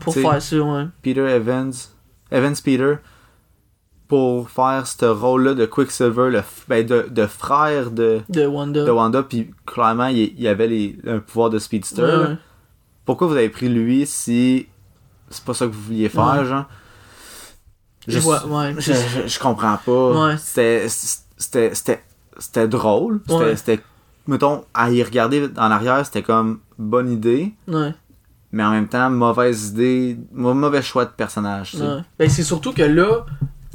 pour 0.00 0.14
faire 0.14 0.40
ça, 0.42 0.56
ouais. 0.56 0.84
Peter 1.02 1.20
Evans, 1.28 1.72
Evans 2.30 2.54
Peter, 2.64 2.94
pour 4.08 4.50
faire 4.50 4.86
ce 4.86 5.06
rôle-là 5.06 5.54
de 5.54 5.64
Quicksilver, 5.66 6.30
le 6.30 6.38
f- 6.40 6.64
ben, 6.68 6.84
de, 6.86 7.06
de 7.10 7.26
frère 7.26 7.90
de, 7.90 8.20
De 8.28 8.46
Wanda. 8.46 8.84
de 8.84 8.90
Wanda, 8.90 9.22
puis 9.22 9.50
clairement 9.66 10.06
il, 10.08 10.34
il 10.38 10.46
avait 10.46 10.66
les, 10.66 10.98
un 11.06 11.18
pouvoir 11.20 11.50
de 11.50 11.58
speedster. 11.58 12.02
Ouais, 12.02 12.16
ouais. 12.16 12.36
Pourquoi 13.04 13.26
vous 13.28 13.34
avez 13.36 13.48
pris 13.50 13.68
lui 13.68 14.06
si 14.06 14.66
c'est 15.30 15.44
pas 15.44 15.54
ça 15.54 15.66
que 15.66 15.72
vous 15.72 15.80
vouliez 15.82 16.08
faire, 16.08 16.38
Ouais. 16.38 16.44
genre? 16.44 16.64
Je 18.06 18.18
vois, 18.18 18.46
ouais. 18.46 18.74
Je, 18.78 18.92
je- 18.92 19.26
je 19.26 19.38
comprends 19.38 19.78
pas. 19.78 20.28
Ouais. 20.28 20.36
C'était, 20.38 20.88
c'était, 20.88 22.02
c'était, 22.38 22.68
drôle. 22.68 23.20
C'était, 23.56 23.80
mettons, 24.26 24.64
à 24.74 24.90
y 24.90 25.02
regarder 25.02 25.48
en 25.56 25.70
arrière, 25.70 26.04
c'était 26.04 26.22
comme 26.22 26.60
bonne 26.78 27.10
idée, 27.10 27.54
Ouais, 27.66 27.94
mais 28.52 28.62
en 28.62 28.70
même 28.72 28.88
temps, 28.88 29.08
mauvaise 29.10 29.68
idée, 29.70 30.18
mau- 30.32 30.54
mauvais 30.54 30.82
choix 30.82 31.04
de 31.06 31.10
personnage. 31.10 31.76
Ben, 32.18 32.28
c'est 32.28 32.42
surtout 32.42 32.72
que 32.72 32.82
là, 32.82 33.24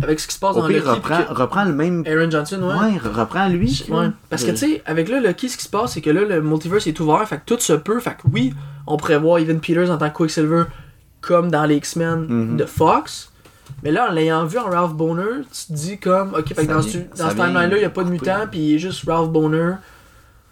avec 0.01 0.19
ce 0.19 0.27
qui 0.27 0.33
se 0.35 0.39
passe 0.39 0.55
Au 0.55 0.61
dans 0.61 0.67
pire, 0.67 0.77
Loki, 0.85 0.89
reprend, 0.95 1.23
que- 1.23 1.33
reprend 1.33 1.63
le 1.65 1.73
même. 1.73 2.03
Aaron 2.07 2.29
Johnson, 2.31 2.61
ouais. 2.61 2.91
Ouais, 2.93 2.97
re- 2.97 3.19
reprend 3.19 3.47
lui. 3.49 3.85
Ouais, 3.89 4.07
parce 4.29 4.43
que 4.43 4.51
tu 4.51 4.57
sais, 4.57 4.81
avec 4.85 5.09
là, 5.09 5.19
Loki, 5.19 5.49
ce 5.49 5.57
qui 5.57 5.63
se 5.63 5.69
passe, 5.69 5.93
c'est 5.93 6.01
que 6.01 6.09
là, 6.09 6.21
le 6.23 6.41
multiverse 6.41 6.87
est 6.87 6.99
ouvert, 6.99 7.27
fait 7.27 7.37
que 7.37 7.43
tout 7.45 7.59
se 7.59 7.73
peut, 7.73 7.99
fait 7.99 8.11
que 8.11 8.21
oui, 8.31 8.53
on 8.87 8.97
pourrait 8.97 9.17
voir 9.19 9.39
Evan 9.39 9.59
Peters 9.59 9.89
en 9.91 9.97
tant 9.97 10.09
que 10.09 10.15
Quicksilver 10.15 10.63
comme 11.21 11.51
dans 11.51 11.65
les 11.65 11.75
X-Men 11.75 12.25
Mhm. 12.27 12.57
de 12.57 12.65
Fox, 12.65 13.31
mais 13.83 13.91
là, 13.91 14.09
en 14.09 14.13
l'ayant 14.13 14.45
vu 14.45 14.57
en 14.57 14.65
Ralph 14.69 14.93
Boner, 14.93 15.43
tu 15.51 15.67
te 15.67 15.73
dis 15.73 15.97
comme, 15.99 16.33
ok, 16.33 16.47
fait 16.53 16.65
que 16.65 16.71
dans, 16.73 16.79
vient- 16.79 16.91
ce, 17.13 17.21
dans 17.21 17.29
ce 17.29 17.35
timeline-là, 17.35 17.75
il 17.75 17.79
n'y 17.79 17.83
a 17.85 17.89
pas 17.89 18.03
de 18.03 18.09
mutant, 18.09 18.47
puis 18.49 18.59
il 18.59 18.75
est 18.75 18.79
juste 18.79 19.03
Ralph 19.07 19.29
Boner, 19.29 19.73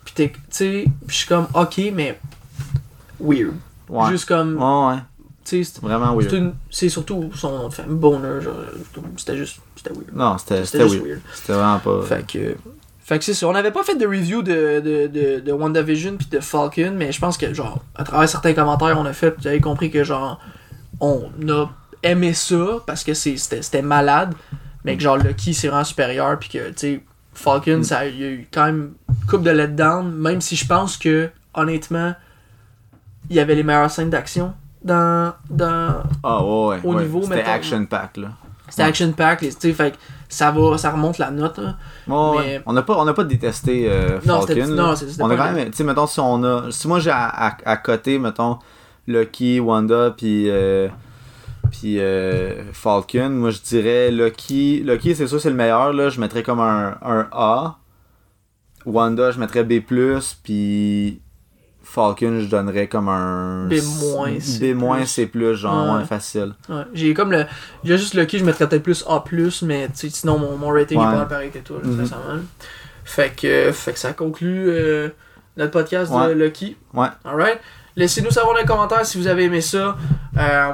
puis 0.04 0.14
t'es, 0.14 0.30
tu 0.32 0.40
sais, 0.50 0.86
je 1.08 1.14
suis 1.14 1.28
comme, 1.28 1.48
ok, 1.54 1.82
mais 1.94 2.20
weird. 3.20 3.54
Ouais. 3.90 4.10
Juste 4.10 4.28
comme, 4.28 4.58
Ouais, 4.58 4.94
ouais. 4.96 5.02
C'est- 5.48 5.80
Vraiment 5.82 6.16
weird. 6.16 6.30
c'est 6.30 6.38
une- 6.38 6.54
c'est 6.70 6.90
surtout 6.90 7.30
son 7.36 7.70
famille, 7.72 7.96
Boner, 7.98 8.40
c'était 9.18 9.38
juste, 9.38 9.60
c'était 9.76 9.92
weird. 9.92 10.14
Non, 10.14 10.38
c'était, 10.38 10.62
weird. 10.80 11.04
weird. 11.04 11.22
C'était 11.34 11.54
vraiment 11.54 11.80
pas. 11.80 12.02
Fait 12.04 12.26
que. 12.26 12.56
Fait 13.04 13.18
que 13.20 13.24
c'est 13.24 13.34
ça. 13.34 13.48
On 13.48 13.54
n'avait 13.54 13.72
pas 13.72 13.84
fait 13.84 13.96
de 13.96 14.06
review 14.06 14.42
de, 14.44 14.82
de, 14.82 15.08
de, 15.08 15.40
de 15.40 15.52
WandaVision 15.54 16.18
puis 16.18 16.28
de 16.28 16.42
Falcon, 16.42 16.94
mais 16.98 17.14
je 17.14 17.20
pense 17.22 17.38
que, 17.38 17.54
genre, 17.54 17.80
à 17.96 18.04
travers 18.04 18.28
certains 18.28 18.54
commentaires, 18.54 18.98
on 19.00 19.06
a 19.06 19.14
fait, 19.14 19.34
vous 19.40 19.48
avez 19.48 19.62
compris 19.62 19.90
que, 19.90 20.04
genre, 20.04 20.42
on 21.00 21.30
a 21.50 21.70
aimé 22.04 22.34
ça 22.34 22.80
parce 22.86 23.06
que 23.06 23.14
c'était 23.14 23.62
c'était 23.62 23.82
malade, 23.82 24.34
mais 24.84 24.98
que, 24.98 25.04
genre, 25.04 25.16
Lucky, 25.18 25.54
c'est 25.54 25.70
vraiment 25.70 25.86
supérieur, 25.86 26.38
puis 26.38 26.50
que, 26.50 26.68
tu 26.72 26.74
sais, 26.76 27.04
Falcon, 27.34 27.78
Mm. 27.78 27.84
ça, 27.84 28.06
il 28.08 28.20
y 28.20 28.24
a 28.26 28.28
eu 28.28 28.48
quand 28.52 28.66
même 28.66 28.92
une 29.08 29.26
coupe 29.28 29.44
de 29.44 29.52
letdown, 29.52 30.12
même 30.12 30.42
si 30.42 30.58
je 30.58 30.68
pense 30.68 30.98
que, 30.98 31.30
honnêtement, 31.54 32.14
il 33.30 33.36
y 33.38 33.40
avait 33.40 33.56
les 33.56 33.64
meilleures 33.64 33.92
scènes 33.92 34.10
d'action 34.10 34.54
dans, 34.84 35.34
dans, 35.50 36.04
Ah, 36.24 36.44
ouais. 36.44 36.80
Au 36.84 36.94
ouais. 36.94 37.04
niveau, 37.04 37.22
C'était 37.24 37.42
action 37.44 37.86
pack, 37.86 38.18
là. 38.18 38.30
c'était 38.70 38.84
Ouais. 38.84 38.90
action 38.90 39.12
pack, 39.14 39.40
tu 39.40 39.52
sais, 39.52 39.74
fait 39.74 39.96
ça 40.30 40.52
va, 40.52 40.78
ça 40.78 40.92
remonte 40.92 41.18
la 41.20 41.32
note, 41.32 41.58
là. 41.58 41.76
Mais-. 42.08 42.62
On 42.66 42.74
n'a 42.74 42.82
pas, 42.82 42.98
on 42.98 43.06
n'a 43.06 43.14
pas 43.14 43.24
détesté 43.24 43.88
euh, 43.90 44.20
Non, 44.26 44.42
Falcon. 44.42 44.68
non, 44.68 44.96
c'était- 44.96 45.22
on 45.24 45.30
a 45.30 45.36
quand 45.38 45.52
même, 45.54 45.70
tu 45.72 45.78
sais, 45.78 45.84
mettons, 45.84 46.06
si 46.08 46.20
on 46.20 46.44
a, 46.44 46.70
si 46.72 46.88
moi 46.88 47.00
j'ai 47.00 47.12
à, 47.12 47.28
à, 47.28 47.58
à 47.66 47.78
côté, 47.78 48.20
mettons, 48.20 48.60
Lucky, 49.08 49.60
Wanda, 49.62 50.12
puis 50.18 50.50
euh, 50.50 50.90
puis 51.72 52.00
euh, 52.00 52.72
Falcon, 52.74 53.30
moi 53.30 53.52
je 53.52 53.60
dirais 53.62 54.12
Lucky, 54.12 54.84
Lucky 54.84 55.16
c'est 55.16 55.28
sûr 55.28 55.40
c'est 55.40 55.50
le 55.50 55.56
meilleur, 55.56 55.94
là, 55.94 56.10
je 56.10 56.20
mettrais 56.20 56.44
comme 56.44 56.60
un, 56.60 56.98
un 57.02 57.28
A. 57.32 57.78
Wanda, 58.86 59.32
je 59.32 59.40
mettrais 59.40 59.64
B+, 59.66 59.82
puis 60.44 61.22
Falcon, 61.90 62.40
je 62.42 62.46
donnerais 62.48 62.88
comme 62.88 63.10
un... 63.10 63.66
B-, 63.68 63.76
C+. 63.80 64.74
B-, 64.74 65.06
C+, 65.06 65.30
genre, 65.56 65.94
Ouais. 65.94 66.00
ouais, 66.02 66.06
facile. 66.06 66.54
Ouais, 66.70 66.84
j'ai 66.94 67.14
comme 67.14 67.32
le. 67.32 67.46
Il 67.84 67.90
y 67.90 67.94
a 67.94 67.98
juste 67.98 68.14
le 68.14 68.26
qui, 68.26 68.38
je 68.40 68.46
mettrais 68.46 68.68
peut-être 68.70 68.84
plus 68.84 69.04
A, 69.08 69.24
mais 69.64 69.90
sinon 69.96 70.38
mon, 70.38 70.58
mon 70.58 70.70
rating 70.70 71.00
est 71.00 71.04
pas 71.04 71.26
pareil 71.26 71.50
que 71.50 71.60
toi, 71.60 71.78
là, 71.82 71.90
Mhm. 71.90 71.98
sincèrement. 72.06 72.42
Fait 73.06 73.34
que, 73.36 73.72
fait 73.72 73.94
que 73.94 74.00
ça 74.00 74.14
conclut 74.14 74.68
euh, 74.70 75.10
notre 75.56 75.72
podcast 75.72 76.12
de 76.12 76.34
Lucky. 76.34 76.76
Ouais. 76.94 77.08
Alright. 77.24 77.60
Laissez-nous 77.96 78.32
savoir 78.32 78.54
dans 78.54 78.60
les 78.60 78.68
commentaires 78.68 79.06
si 79.06 79.18
vous 79.18 79.28
avez 79.28 79.46
aimé 79.46 79.62
ça. 79.62 79.96
Euh, 80.38 80.72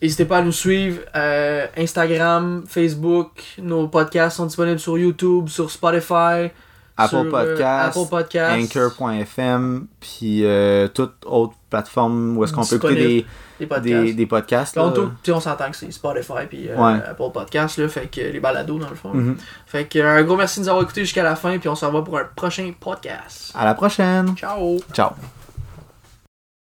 N'hésitez 0.00 0.24
pas 0.24 0.38
à 0.38 0.42
nous 0.42 0.50
suivre. 0.50 1.00
euh, 1.14 1.66
Instagram, 1.78 2.64
Facebook. 2.66 3.30
Nos 3.58 3.86
podcasts 3.86 4.38
sont 4.38 4.46
disponibles 4.46 4.80
sur 4.80 4.98
YouTube, 4.98 5.48
sur 5.48 5.70
Spotify. 5.70 6.50
Apple 6.96 7.16
euh, 7.16 7.30
Podcast, 7.30 7.96
Apple 7.96 8.08
Podcasts. 8.10 8.76
Anchor.fm, 8.76 9.86
puis 10.00 10.44
euh, 10.44 10.88
toute 10.88 11.14
autre 11.26 11.54
plateforme 11.70 12.36
où 12.36 12.44
est-ce 12.44 12.52
qu'on 12.52 12.64
peut 12.64 12.76
écouter 12.76 12.94
des, 12.94 13.26
Des 13.58 13.66
des, 13.66 13.66
podcasts. 13.66 14.16
des 14.16 14.26
podcasts. 14.26 14.74
Puis 15.22 15.32
on, 15.32 15.34
là. 15.36 15.40
s'entend 15.40 15.70
que 15.70 15.76
c'est 15.76 15.90
Spotify 15.90 16.46
puis 16.48 16.68
euh, 16.68 16.76
Ouais. 16.76 17.00
Apple 17.08 17.30
Podcasts, 17.32 17.78
là, 17.78 17.88
fait 17.88 18.06
que 18.06 18.20
les 18.20 18.40
balados 18.40 18.78
dans 18.78 18.90
le 18.90 18.96
fond. 18.96 19.14
Mhm. 19.14 19.36
Fait 19.66 19.86
que 19.86 19.98
un 20.00 20.22
gros 20.22 20.36
merci 20.36 20.60
de 20.60 20.64
nous 20.64 20.68
avoir 20.68 20.84
écoutés 20.84 21.02
jusqu'à 21.02 21.22
la 21.22 21.36
fin, 21.36 21.58
puis 21.58 21.68
on 21.68 21.74
s'en 21.74 21.90
va 21.90 22.02
pour 22.02 22.18
un 22.18 22.24
prochain 22.36 22.70
podcast. 22.78 23.52
À 23.54 23.64
la 23.64 23.74
prochaine. 23.74 24.34
Ciao! 24.36 24.78
Ciao. 24.92 25.10